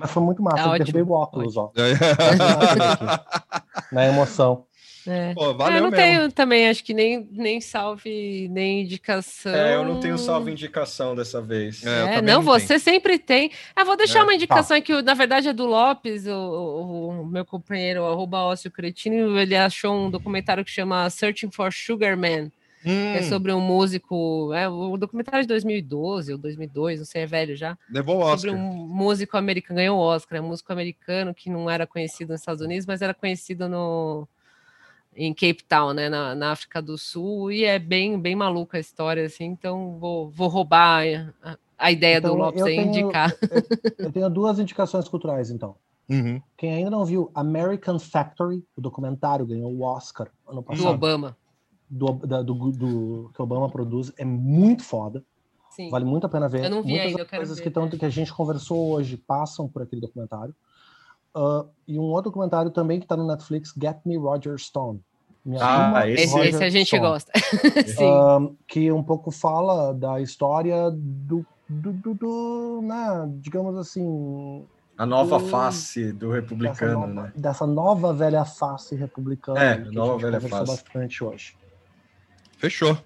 [0.00, 1.84] mas foi muito massa, tá eu derrubei o óculos, ótimo.
[1.84, 3.18] ó.
[3.92, 4.64] Na emoção.
[5.06, 5.32] É.
[5.34, 6.04] Pô, valeu eu não mesmo.
[6.04, 9.54] tenho também, acho que nem, nem salve, nem indicação.
[9.54, 11.84] É, eu não tenho salve indicação dessa vez.
[11.84, 13.50] É, é não, não você sempre tem.
[13.74, 14.22] Ah, vou deixar é.
[14.22, 14.80] uma indicação tá.
[14.80, 19.94] que, na verdade, é do Lopes, o, o meu companheiro, arroba Ócio Cretino, ele achou
[19.94, 22.50] um documentário que chama Searching for Sugar Man.
[22.84, 23.14] Hum.
[23.14, 27.54] é sobre um músico, é o documentário de 2012 ou 2002, não sei, é velho
[27.54, 27.76] já.
[27.90, 28.38] Levou o Oscar.
[28.38, 32.30] Sobre um músico americano, ganhou o Oscar, é um músico americano que não era conhecido
[32.30, 34.26] nos Estados Unidos, mas era conhecido no,
[35.14, 38.80] em Cape Town, né, na, na, África do Sul, e é bem, bem maluca a
[38.80, 41.04] história, assim, então vou, vou roubar
[41.42, 43.36] a, a ideia então, do Lopes e indicar.
[43.98, 45.74] Eu, eu, tenho duas indicações culturais, então.
[46.08, 46.40] Uhum.
[46.56, 50.84] Quem ainda não viu American Factory, o documentário ganhou o Oscar ano passado.
[50.84, 51.36] Do Obama.
[51.90, 55.24] Do, da, do, do, que Obama produz, é muito foda.
[55.70, 55.90] Sim.
[55.90, 56.64] Vale muito a pena ver.
[56.64, 58.92] Eu não vi Muitas ainda, eu quero coisas ver, que, tão, que a gente conversou
[58.92, 60.54] hoje passam por aquele documentário.
[61.34, 65.00] Uh, e um outro documentário também que está no Netflix, Get Me Roger Stone.
[65.60, 67.32] ah, esse, esse, a gente Stone, gosta.
[68.02, 74.64] uh, que um pouco fala da história do, do, do, do né, digamos assim,
[75.00, 77.32] a nova do, face do republicano, dessa nova, né?
[77.34, 79.58] Dessa nova velha face republicana.
[79.58, 80.66] É, nova velha face.
[80.66, 81.56] bastante hoje.
[82.60, 82.96] Fechou.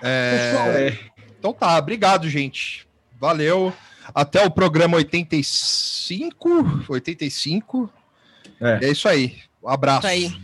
[0.00, 0.52] É...
[0.52, 0.72] Fechou.
[0.72, 0.98] É.
[1.38, 2.86] Então tá, obrigado, gente.
[3.20, 3.72] Valeu.
[4.14, 6.84] Até o programa 85.
[6.88, 7.90] 85.
[8.60, 9.38] É, é isso aí.
[9.62, 10.06] Um abraço.
[10.06, 10.40] Isso aí.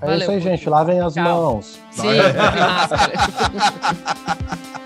[0.00, 0.18] É Valeu.
[0.18, 0.68] isso aí, gente.
[0.68, 1.24] Lavem as Tchau.
[1.24, 1.80] mãos.
[1.90, 2.08] Sim,